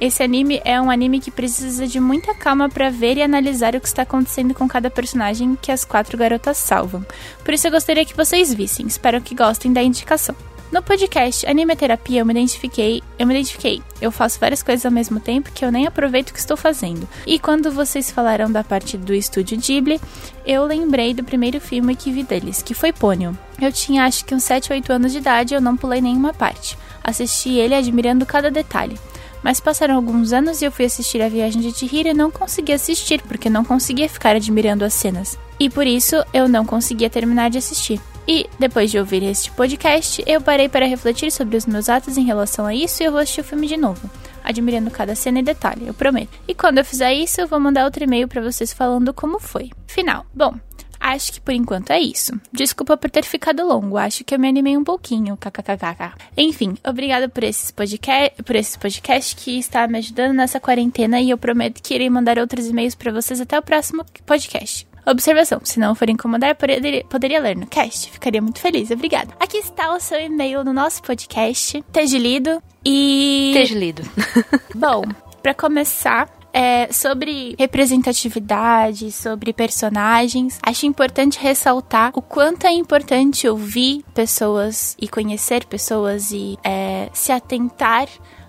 Esse 0.00 0.22
anime 0.22 0.60
é 0.64 0.80
um 0.80 0.90
anime 0.90 1.20
que 1.20 1.30
precisa 1.30 1.86
de 1.86 1.98
muita 1.98 2.34
calma 2.34 2.68
pra 2.68 2.90
ver 2.90 3.16
e 3.16 3.22
analisar 3.22 3.74
o 3.74 3.80
que 3.80 3.88
está 3.88 4.02
acontecendo 4.02 4.54
com 4.54 4.68
cada 4.68 4.90
personagem 4.90 5.58
que 5.60 5.72
as 5.72 5.84
quatro 5.84 6.16
garotas 6.16 6.58
salvam. 6.58 7.04
Por 7.44 7.54
isso 7.54 7.66
eu 7.66 7.70
gostaria 7.70 8.04
que 8.04 8.16
vocês 8.16 8.52
vissem. 8.52 8.86
Espero 8.86 9.20
que 9.20 9.34
gostem 9.34 9.72
da 9.72 9.82
indicação. 9.82 10.36
No 10.70 10.82
podcast 10.82 11.46
Anime 11.46 11.76
Terapia 11.76 12.20
eu 12.20 12.26
me 12.26 12.32
identifiquei, 12.32 13.00
eu 13.16 13.26
me 13.26 13.34
identifiquei. 13.34 13.80
Eu 14.00 14.10
faço 14.10 14.40
várias 14.40 14.64
coisas 14.64 14.84
ao 14.84 14.90
mesmo 14.90 15.20
tempo 15.20 15.52
que 15.52 15.64
eu 15.64 15.70
nem 15.70 15.86
aproveito 15.86 16.30
o 16.30 16.32
que 16.32 16.40
estou 16.40 16.56
fazendo. 16.56 17.08
E 17.24 17.38
quando 17.38 17.70
vocês 17.70 18.10
falaram 18.10 18.50
da 18.50 18.64
parte 18.64 18.98
do 18.98 19.14
estúdio 19.14 19.56
Ghibli, 19.58 20.00
eu 20.46 20.64
lembrei 20.64 21.12
do 21.12 21.24
primeiro 21.24 21.60
filme 21.60 21.96
que 21.96 22.12
vi 22.12 22.22
deles, 22.22 22.62
que 22.62 22.72
foi 22.72 22.92
Ponyo. 22.92 23.36
Eu 23.60 23.72
tinha 23.72 24.04
acho 24.04 24.24
que 24.24 24.34
uns 24.34 24.44
7 24.44 24.72
ou 24.72 24.76
8 24.76 24.92
anos 24.92 25.12
de 25.12 25.18
idade 25.18 25.52
e 25.52 25.56
eu 25.56 25.60
não 25.60 25.76
pulei 25.76 26.00
nenhuma 26.00 26.32
parte. 26.32 26.78
Assisti 27.02 27.50
ele 27.50 27.74
admirando 27.74 28.24
cada 28.24 28.50
detalhe. 28.50 28.98
Mas 29.42 29.60
passaram 29.60 29.94
alguns 29.96 30.32
anos 30.32 30.60
e 30.60 30.64
eu 30.64 30.72
fui 30.72 30.84
assistir 30.84 31.20
A 31.22 31.28
Viagem 31.28 31.60
de 31.60 31.72
Chihiro 31.72 32.08
e 32.08 32.14
não 32.14 32.30
consegui 32.30 32.72
assistir, 32.72 33.20
porque 33.22 33.50
não 33.50 33.64
conseguia 33.64 34.08
ficar 34.08 34.34
admirando 34.34 34.84
as 34.84 34.94
cenas. 34.94 35.38
E 35.58 35.68
por 35.70 35.86
isso 35.86 36.16
eu 36.32 36.48
não 36.48 36.64
conseguia 36.64 37.10
terminar 37.10 37.50
de 37.50 37.58
assistir. 37.58 38.00
E, 38.28 38.46
depois 38.58 38.90
de 38.90 38.98
ouvir 38.98 39.22
este 39.22 39.52
podcast, 39.52 40.22
eu 40.26 40.40
parei 40.40 40.68
para 40.68 40.86
refletir 40.86 41.30
sobre 41.30 41.56
os 41.56 41.64
meus 41.64 41.88
atos 41.88 42.16
em 42.16 42.24
relação 42.24 42.66
a 42.66 42.74
isso 42.74 43.02
e 43.02 43.06
eu 43.06 43.12
vou 43.12 43.20
assistir 43.20 43.42
o 43.42 43.44
filme 43.44 43.68
de 43.68 43.76
novo, 43.76 44.10
admirando 44.46 44.90
cada 44.90 45.14
cena 45.14 45.40
e 45.40 45.42
detalhe, 45.42 45.86
eu 45.86 45.92
prometo. 45.92 46.38
E 46.46 46.54
quando 46.54 46.78
eu 46.78 46.84
fizer 46.84 47.12
isso, 47.12 47.40
eu 47.40 47.48
vou 47.48 47.60
mandar 47.60 47.84
outro 47.84 48.04
e-mail 48.04 48.28
para 48.28 48.40
vocês 48.40 48.72
falando 48.72 49.12
como 49.12 49.40
foi. 49.40 49.70
Final. 49.86 50.24
Bom, 50.32 50.54
Acho 50.98 51.34
que 51.34 51.40
por 51.40 51.52
enquanto 51.52 51.90
é 51.90 52.00
isso. 52.00 52.32
Desculpa 52.52 52.96
por 52.96 53.10
ter 53.10 53.22
ficado 53.22 53.66
longo, 53.66 53.96
acho 53.96 54.24
que 54.24 54.34
eu 54.34 54.38
me 54.38 54.48
animei 54.48 54.76
um 54.76 54.82
pouquinho, 54.82 55.36
kkkk. 55.36 56.14
Enfim, 56.36 56.74
obrigada 56.84 57.28
por 57.28 57.44
esses 57.44 57.70
podcast, 57.70 58.42
por 58.42 58.56
esses 58.56 58.76
podcast 58.76 59.36
que 59.36 59.58
está 59.58 59.86
me 59.86 59.98
ajudando 59.98 60.34
nessa 60.34 60.58
quarentena 60.58 61.20
e 61.20 61.30
eu 61.30 61.38
prometo 61.38 61.82
que 61.82 61.94
irei 61.94 62.08
mandar 62.08 62.38
outros 62.38 62.66
e-mails 62.66 62.94
para 62.94 63.12
vocês 63.12 63.40
até 63.40 63.58
o 63.58 63.62
próximo 63.62 64.04
podcast. 64.24 64.86
Observação: 65.06 65.60
se 65.62 65.78
não 65.78 65.94
for 65.94 66.10
incomodar, 66.10 66.54
poderia, 66.56 67.04
poderia 67.04 67.40
ler 67.40 67.56
no 67.56 67.66
cast. 67.66 68.10
Ficaria 68.10 68.42
muito 68.42 68.60
feliz, 68.60 68.90
obrigada. 68.90 69.32
Aqui 69.38 69.58
está 69.58 69.94
o 69.94 70.00
seu 70.00 70.20
e-mail 70.20 70.64
no 70.64 70.72
nosso 70.72 71.02
podcast. 71.02 71.78
Esteja 71.78 72.18
lido. 72.18 72.62
E. 72.84 73.52
Esteja 73.54 73.78
lido. 73.78 74.02
Bom, 74.74 75.04
para 75.42 75.54
começar, 75.54 76.28
é, 76.56 76.90
sobre 76.90 77.54
representatividade, 77.58 79.12
sobre 79.12 79.52
personagens, 79.52 80.58
acho 80.62 80.86
importante 80.86 81.38
ressaltar 81.38 82.12
o 82.14 82.22
quanto 82.22 82.66
é 82.66 82.72
importante 82.72 83.46
ouvir 83.46 84.02
pessoas 84.14 84.96
e 84.98 85.06
conhecer 85.06 85.66
pessoas 85.66 86.30
e 86.32 86.58
é, 86.64 87.10
se 87.12 87.30
atentar 87.30 88.08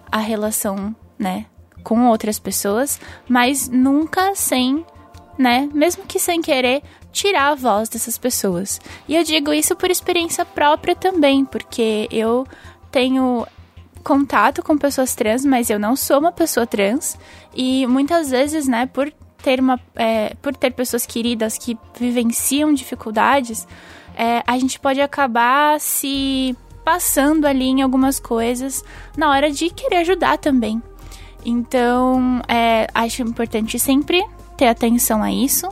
à 0.10 0.20
relação, 0.20 0.96
né, 1.20 1.48
com 1.84 2.08
outras 2.08 2.40
pessoas, 2.40 2.98
mas 3.28 3.68
nunca 3.68 4.34
sem, 4.36 4.86
né, 5.38 5.70
mesmo 5.74 6.06
que 6.06 6.20
sem 6.20 6.42
querer, 6.42 6.82
tirar 7.12 7.50
a 7.50 7.56
voz 7.56 7.90
dessas 7.90 8.18
pessoas. 8.18 8.80
E 9.08 9.16
eu 9.16 9.24
digo 9.24 9.54
isso 9.54 9.76
por 9.76 9.90
experiência 9.90 10.46
própria 10.46 10.96
também, 10.96 11.46
porque 11.46 12.08
eu 12.12 12.46
tenho 12.92 13.46
contato 14.04 14.64
com 14.64 14.78
pessoas 14.78 15.16
trans, 15.16 15.44
mas 15.44 15.70
eu 15.70 15.80
não 15.80 15.96
sou 15.96 16.20
uma 16.20 16.32
pessoa 16.32 16.66
trans. 16.66 17.18
E 17.56 17.86
muitas 17.88 18.30
vezes, 18.30 18.68
né, 18.68 18.86
por 18.86 19.12
ter, 19.44 19.60
uma, 19.60 19.80
é, 19.96 20.34
por 20.42 20.56
ter 20.56 20.72
pessoas 20.72 21.06
queridas 21.06 21.58
que 21.58 21.78
vivenciam 22.00 22.74
dificuldades, 22.74 23.68
é, 24.16 24.44
a 24.48 24.58
gente 24.58 24.80
pode 24.80 25.02
acabar 25.02 25.80
se 25.80 26.56
passando 26.84 27.46
ali 27.46 27.66
em 27.66 27.82
algumas 27.82 28.20
coisas 28.20 28.84
na 29.18 29.30
hora 29.30 29.52
de 29.52 29.70
querer 29.70 29.98
ajudar 29.98 30.38
também. 30.38 30.82
Então, 31.46 32.42
é, 32.48 32.88
acho 32.94 33.22
importante 33.22 33.78
sempre 33.78 34.26
ter 34.58 34.68
atenção 34.68 35.24
a 35.24 35.32
isso, 35.32 35.70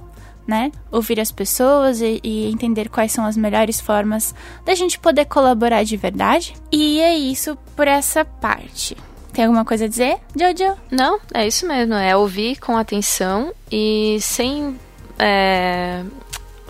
né? 0.48 0.72
Ouvir 0.92 1.20
as 1.20 1.32
pessoas 1.32 2.02
e, 2.02 2.20
e, 2.24 2.52
entender 2.52 2.88
quais 2.88 3.12
são 3.12 3.26
as 3.26 3.36
melhores 3.36 3.82
formas 3.82 4.34
da 4.64 4.76
gente 4.76 5.00
poder 5.00 5.26
colaborar 5.26 5.84
de 5.84 5.98
verdade. 5.98 6.54
E 6.72 7.02
é 7.02 7.18
isso 7.18 7.58
por 7.76 7.88
essa 7.88 8.24
parte. 8.24 8.96
Tem 9.34 9.44
alguma 9.44 9.66
coisa 9.66 9.86
a 9.86 9.88
dizer, 9.88 10.18
Jojo? 10.40 10.78
Não, 10.90 11.20
é 11.34 11.46
isso 11.46 11.68
mesmo. 11.68 11.96
É 11.96 12.16
ouvir 12.16 12.58
com 12.58 12.78
atenção 12.78 13.52
e 13.72 14.18
sem. 14.22 14.80
É, 15.20 16.04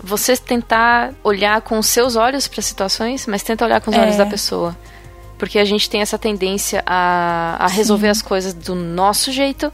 você 0.02 0.36
tentar 0.36 1.12
olhar 1.22 1.60
com 1.60 1.78
os 1.78 1.86
seus 1.86 2.16
olhos 2.16 2.46
para 2.48 2.62
situações, 2.62 3.26
mas 3.26 3.42
tenta 3.42 3.64
olhar 3.64 3.80
com 3.80 3.90
os 3.90 3.96
É. 3.96 4.00
olhos 4.00 4.16
da 4.16 4.26
pessoa. 4.26 4.76
Porque 5.38 5.58
a 5.58 5.64
gente 5.64 5.90
tem 5.90 6.00
essa 6.00 6.16
tendência 6.18 6.82
a, 6.86 7.56
a 7.60 7.66
resolver 7.66 8.08
as 8.08 8.22
coisas 8.22 8.54
do 8.54 8.74
nosso 8.74 9.30
jeito, 9.30 9.70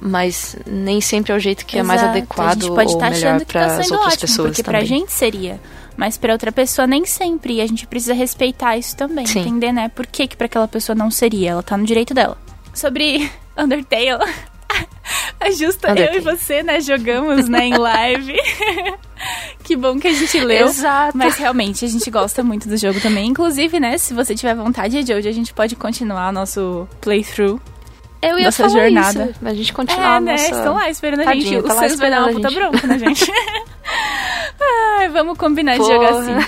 mas 0.00 0.56
nem 0.66 1.00
sempre 1.00 1.32
é 1.32 1.36
o 1.36 1.38
jeito 1.38 1.66
que 1.66 1.78
é 1.78 1.82
mais 1.82 2.00
Exato. 2.00 2.18
adequado 2.18 2.48
A 2.62 2.66
gente 2.66 2.74
pode 2.74 2.90
ou 2.90 2.96
estar 2.96 3.10
melhor 3.10 3.28
achando 3.28 3.40
que 3.46 3.52
para 3.52 3.66
tá 3.66 3.78
as 3.78 3.90
outras 3.90 4.06
ótimo, 4.14 4.20
pessoas 4.20 4.48
porque 4.50 4.62
também. 4.62 4.80
pra 4.80 4.86
gente 4.88 5.12
seria. 5.12 5.60
Mas 5.96 6.16
pra 6.16 6.32
outra 6.32 6.52
pessoa 6.52 6.86
nem 6.86 7.04
sempre. 7.04 7.54
E 7.54 7.60
a 7.60 7.66
gente 7.66 7.86
precisa 7.86 8.14
respeitar 8.14 8.76
isso 8.76 8.96
também. 8.96 9.26
Sim. 9.26 9.40
Entender, 9.40 9.72
né? 9.72 9.88
Por 9.88 10.06
que, 10.06 10.28
que 10.28 10.36
pra 10.36 10.46
aquela 10.46 10.68
pessoa 10.68 10.94
não 10.94 11.10
seria? 11.10 11.50
Ela 11.50 11.62
tá 11.62 11.76
no 11.76 11.84
direito 11.84 12.14
dela. 12.14 12.38
Sobre 12.72 13.28
Undertale. 13.58 14.24
A 15.40 15.50
Justa, 15.50 15.88
eu 15.88 15.96
e 15.96 16.00
Undertale. 16.18 16.20
você, 16.20 16.62
né, 16.62 16.80
jogamos, 16.80 17.48
né, 17.48 17.66
em 17.66 17.76
live. 17.76 18.36
que 19.64 19.74
bom 19.76 19.98
que 19.98 20.06
a 20.08 20.12
gente 20.12 20.38
leu. 20.38 20.66
Exato. 20.68 21.16
Mas 21.16 21.36
realmente, 21.36 21.84
a 21.84 21.88
gente 21.88 22.08
gosta 22.10 22.42
muito 22.44 22.68
do 22.68 22.76
jogo 22.76 23.00
também. 23.00 23.26
Inclusive, 23.28 23.80
né, 23.80 23.98
se 23.98 24.14
você 24.14 24.34
tiver 24.34 24.54
vontade, 24.54 25.00
Jojo, 25.04 25.28
a 25.28 25.32
gente 25.32 25.52
pode 25.54 25.74
continuar 25.76 26.32
nosso 26.32 26.86
playthrough. 27.00 27.60
Eu 28.20 28.38
ia 28.38 28.50
falar 28.50 28.68
jornada. 28.70 29.30
isso. 29.30 29.46
A 29.46 29.54
gente 29.54 29.72
continuar 29.72 30.16
É, 30.16 30.20
né? 30.20 30.32
nossa... 30.32 30.44
Estão 30.44 30.74
lá 30.74 30.90
esperando 30.90 31.20
a 31.20 31.24
Tadinho, 31.24 31.46
gente. 31.46 31.62
tá 31.62 31.74
o 31.74 31.78
Sans 31.78 31.96
vai 31.98 32.10
dar 32.10 32.20
uma 32.22 32.32
puta 32.32 32.48
a 32.48 32.50
bronca 32.50 32.86
na 32.86 32.98
gente. 32.98 33.32
Ai, 34.98 35.08
vamos 35.08 35.38
combinar 35.38 35.72
de 35.72 35.78
Porra. 35.78 35.92
jogar 35.94 36.10
assim. 36.10 36.46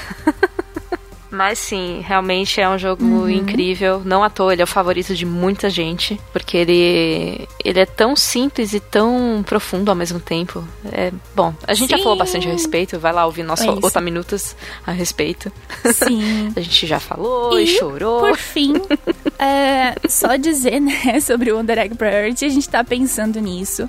Mas 1.30 1.58
sim, 1.58 2.02
realmente 2.04 2.60
é 2.60 2.68
um 2.68 2.76
jogo 2.78 3.04
Uhum. 3.04 3.28
incrível. 3.30 4.02
Não 4.04 4.22
à 4.24 4.28
toa, 4.30 4.52
ele 4.52 4.62
é 4.62 4.64
o 4.64 4.66
favorito 4.66 5.14
de 5.14 5.24
muita 5.24 5.70
gente. 5.70 6.20
Porque 6.32 6.56
ele, 6.56 7.48
ele 7.64 7.78
é 7.80 7.86
tão 7.86 8.16
simples 8.16 8.72
e 8.72 8.80
tão 8.80 9.42
profundo 9.46 9.88
ao 9.90 9.94
mesmo 9.94 10.18
tempo. 10.18 10.64
É 10.92 11.12
bom. 11.34 11.54
A 11.66 11.74
gente 11.74 11.90
já 11.90 11.96
Sim. 11.98 12.02
falou 12.02 12.18
bastante 12.18 12.48
a 12.48 12.50
respeito. 12.52 12.98
Vai 12.98 13.12
lá 13.12 13.24
ouvir 13.26 13.42
nosso 13.44 13.64
É. 13.64 13.70
Otaminutas 13.70 14.56
a 14.86 14.90
respeito. 14.92 15.52
Sim. 15.94 16.52
A 16.56 16.60
gente 16.60 16.86
já 16.86 16.98
falou 16.98 17.58
e, 17.58 17.62
E, 17.64 17.66
chorou. 17.66 18.20
Por 18.20 18.36
fim, 18.36 18.74
é, 19.38 19.94
só 20.08 20.36
dizer, 20.36 20.80
né, 20.80 21.20
sobre 21.22 21.52
o 21.52 21.56
Wonder 21.56 21.78
Egg 21.78 21.94
Priority, 21.94 22.44
a 22.44 22.48
gente 22.48 22.68
tá 22.68 22.82
pensando 22.82 23.40
nisso. 23.40 23.88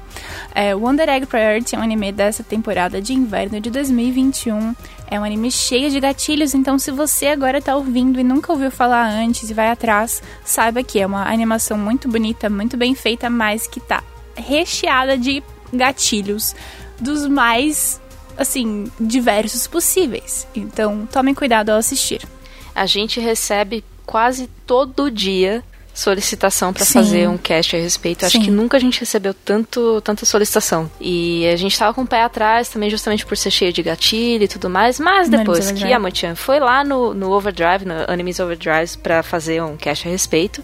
É, 0.53 0.76
o 0.76 0.80
Wonder 0.80 1.09
Egg 1.09 1.26
Priority 1.26 1.76
é 1.76 1.80
um 1.80 1.81
anime 1.81 2.11
dessa 2.11 2.43
temporada 2.43 3.01
de 3.01 3.13
inverno 3.13 3.59
de 3.59 3.69
2021. 3.69 4.76
É 5.11 5.19
um 5.19 5.25
anime 5.25 5.51
cheio 5.51 5.91
de 5.91 5.99
gatilhos, 5.99 6.53
então 6.53 6.79
se 6.79 6.89
você 6.89 7.27
agora 7.27 7.61
tá 7.61 7.75
ouvindo 7.75 8.17
e 8.17 8.23
nunca 8.23 8.53
ouviu 8.53 8.71
falar 8.71 9.09
antes 9.09 9.49
e 9.49 9.53
vai 9.53 9.69
atrás, 9.69 10.23
saiba 10.41 10.81
que 10.83 11.01
é 11.01 11.05
uma 11.05 11.29
animação 11.29 11.77
muito 11.77 12.07
bonita, 12.07 12.49
muito 12.49 12.77
bem 12.77 12.95
feita, 12.95 13.29
mas 13.29 13.67
que 13.67 13.81
tá 13.81 14.01
recheada 14.38 15.17
de 15.17 15.43
gatilhos 15.73 16.55
dos 16.97 17.27
mais, 17.27 17.99
assim, 18.38 18.89
diversos 18.97 19.67
possíveis. 19.67 20.47
Então, 20.55 21.05
tomem 21.11 21.33
cuidado 21.33 21.71
ao 21.71 21.77
assistir. 21.77 22.25
A 22.73 22.85
gente 22.85 23.19
recebe 23.19 23.83
quase 24.05 24.47
todo 24.65 25.11
dia 25.11 25.61
solicitação 25.93 26.72
pra 26.73 26.85
Sim. 26.85 26.93
fazer 26.93 27.27
um 27.30 27.38
cast 27.38 27.76
a 27.76 27.80
respeito. 27.80 28.26
Acho 28.26 28.38
Sim. 28.38 28.43
que 28.45 28.51
nunca 28.51 28.77
a 28.77 28.80
gente 28.80 28.99
recebeu 28.99 29.34
tanto, 29.34 30.01
tanta 30.01 30.26
solicitação. 30.26 30.89
E 30.99 31.45
a 31.47 31.55
gente 31.55 31.77
tava 31.77 31.93
com 31.93 32.01
o 32.03 32.07
pé 32.07 32.23
atrás 32.23 32.69
também, 32.69 32.89
justamente 32.89 33.26
por 33.26 33.35
ser 33.38 33.51
cheio 33.51 33.73
de 33.73 33.84
gatilho 33.84 34.43
e 34.43 34.47
tudo 34.47 34.69
mais. 34.69 34.99
Mas 34.99 35.27
No 35.30 35.38
depois 35.38 35.59
Animes 35.59 35.72
que 35.81 35.85
Overdrive. 35.88 35.93
a 35.93 35.99
Motian 35.99 36.35
foi 36.35 36.59
lá 36.59 36.84
no, 36.84 37.13
no 37.13 37.31
Overdrive, 37.31 37.85
no 37.85 37.93
Animes 38.07 38.39
Overdrive, 38.39 38.97
pra 39.03 39.22
fazer 39.22 39.61
um 39.61 39.76
cast 39.77 40.07
a 40.07 40.11
respeito, 40.11 40.63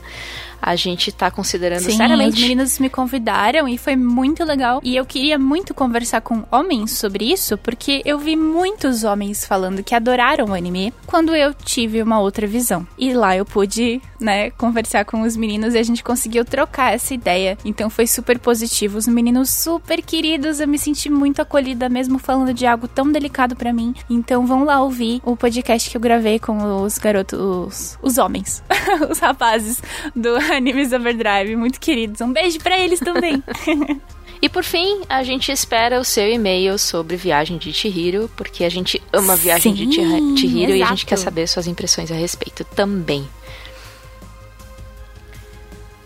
a 0.62 0.76
gente 0.76 1.12
tá 1.12 1.30
considerando 1.30 1.82
Sim, 1.84 1.98
seriamente. 1.98 2.36
os 2.36 2.42
meninos 2.42 2.80
me 2.80 2.90
convidaram 2.90 3.68
e 3.68 3.78
foi 3.78 3.96
muito 3.96 4.44
legal. 4.44 4.80
E 4.84 4.96
eu 4.96 5.06
queria 5.06 5.38
muito 5.38 5.74
conversar 5.74 6.22
com 6.22 6.44
homens 6.52 6.92
sobre 6.92 7.32
isso, 7.32 7.58
porque 7.58 8.02
eu 8.06 8.20
vi 8.20 8.36
muitos 8.36 9.04
homens 9.04 9.46
falando 9.46 9.84
que 9.84 9.96
adoraram 9.96 10.46
o 10.48 10.54
anime 10.54 10.94
quando 11.06 11.36
eu 11.36 11.54
tive 11.54 12.02
uma 12.02 12.20
outra 12.20 12.48
visão. 12.48 12.88
E 12.98 13.14
lá 13.14 13.36
eu 13.36 13.46
pude, 13.46 14.02
né, 14.20 14.50
conversar 14.52 15.06
com 15.06 15.22
os 15.22 15.36
meninos 15.36 15.74
e 15.74 15.78
a 15.78 15.84
gente 15.84 16.04
conseguiu 16.04 16.44
trocar 16.44 16.94
essa 16.94 17.14
ideia. 17.14 17.58
Então 17.64 17.90
foi 17.90 18.08
super 18.08 18.40
positivo. 18.40 18.98
Os 18.98 19.08
meninos 19.08 19.50
super 19.50 20.02
queridos, 20.02 20.60
eu 20.60 20.68
me 20.68 20.78
senti 20.78 21.10
muito 21.10 21.42
acolhida 21.42 21.90
mesmo 21.90 22.20
falando 22.20 22.54
de 22.54 22.66
algo 22.66 22.88
tão 22.88 23.12
delicado 23.12 23.56
pra 23.56 23.74
mim. 23.74 23.94
Então 24.10 24.46
vão 24.46 24.64
lá 24.64 24.82
ouvir 24.82 25.22
o 25.24 25.36
podcast 25.36 25.90
que 25.90 25.98
eu 25.98 26.02
gravei 26.02 26.40
com 26.40 26.82
os 26.84 26.98
garotos, 26.98 27.40
os, 27.40 28.00
os 28.02 28.18
homens, 28.18 28.64
os 29.10 29.20
rapazes 29.20 29.82
do 30.16 30.38
Animes 30.56 30.92
Overdrive, 30.94 31.56
muito 31.56 31.80
queridos. 31.80 32.22
Um 32.22 32.32
beijo 32.34 32.60
pra 32.60 32.78
eles 32.80 33.00
também. 33.00 33.44
E 34.40 34.48
por 34.48 34.64
fim, 34.64 35.02
a 35.10 35.24
gente 35.24 35.52
espera 35.52 36.00
o 36.00 36.04
seu 36.06 36.32
e-mail 36.32 36.78
sobre 36.78 37.16
Viagem 37.16 37.58
de 37.58 37.74
Chihiro, 37.74 38.30
porque 38.38 38.64
a 38.64 38.70
gente 38.70 39.02
ama 39.12 39.36
Viagem 39.36 39.74
de 39.74 39.86
Sim, 39.86 39.92
Chi- 39.92 40.38
Chihiro 40.42 40.76
e 40.76 40.84
a 40.84 40.86
gente 40.86 40.98
exato. 41.00 41.06
quer 41.08 41.16
saber 41.18 41.48
suas 41.48 41.66
impressões 41.66 42.12
a 42.12 42.14
respeito 42.14 42.64
também. 42.64 43.28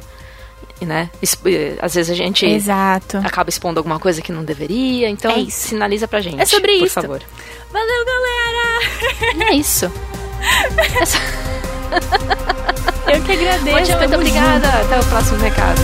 Né? 0.80 1.10
Eh, 1.46 1.76
Às 1.82 1.96
vezes 1.96 2.10
a 2.10 2.16
gente 2.16 2.46
Exato. 2.46 3.18
acaba 3.18 3.50
expondo 3.50 3.78
alguma 3.78 4.00
coisa 4.00 4.22
que 4.22 4.32
não 4.32 4.46
deveria, 4.46 5.10
então 5.10 5.32
É 5.32 5.50
sinaliza 5.50 6.08
pra 6.08 6.22
gente. 6.22 6.40
É 6.42 6.46
sobre 6.46 6.78
por 6.78 6.86
isso. 6.86 6.94
favor. 7.02 7.22
Valeu, 7.70 8.06
galera! 8.06 9.50
É 9.52 9.54
isso. 9.54 9.92
Eu 13.06 13.22
que 13.26 13.32
agradeço. 13.34 13.98
Muito 13.98 14.16
obrigada. 14.16 14.70
Até 14.70 14.98
o 14.98 15.06
próximo 15.08 15.40
recado. 15.40 15.82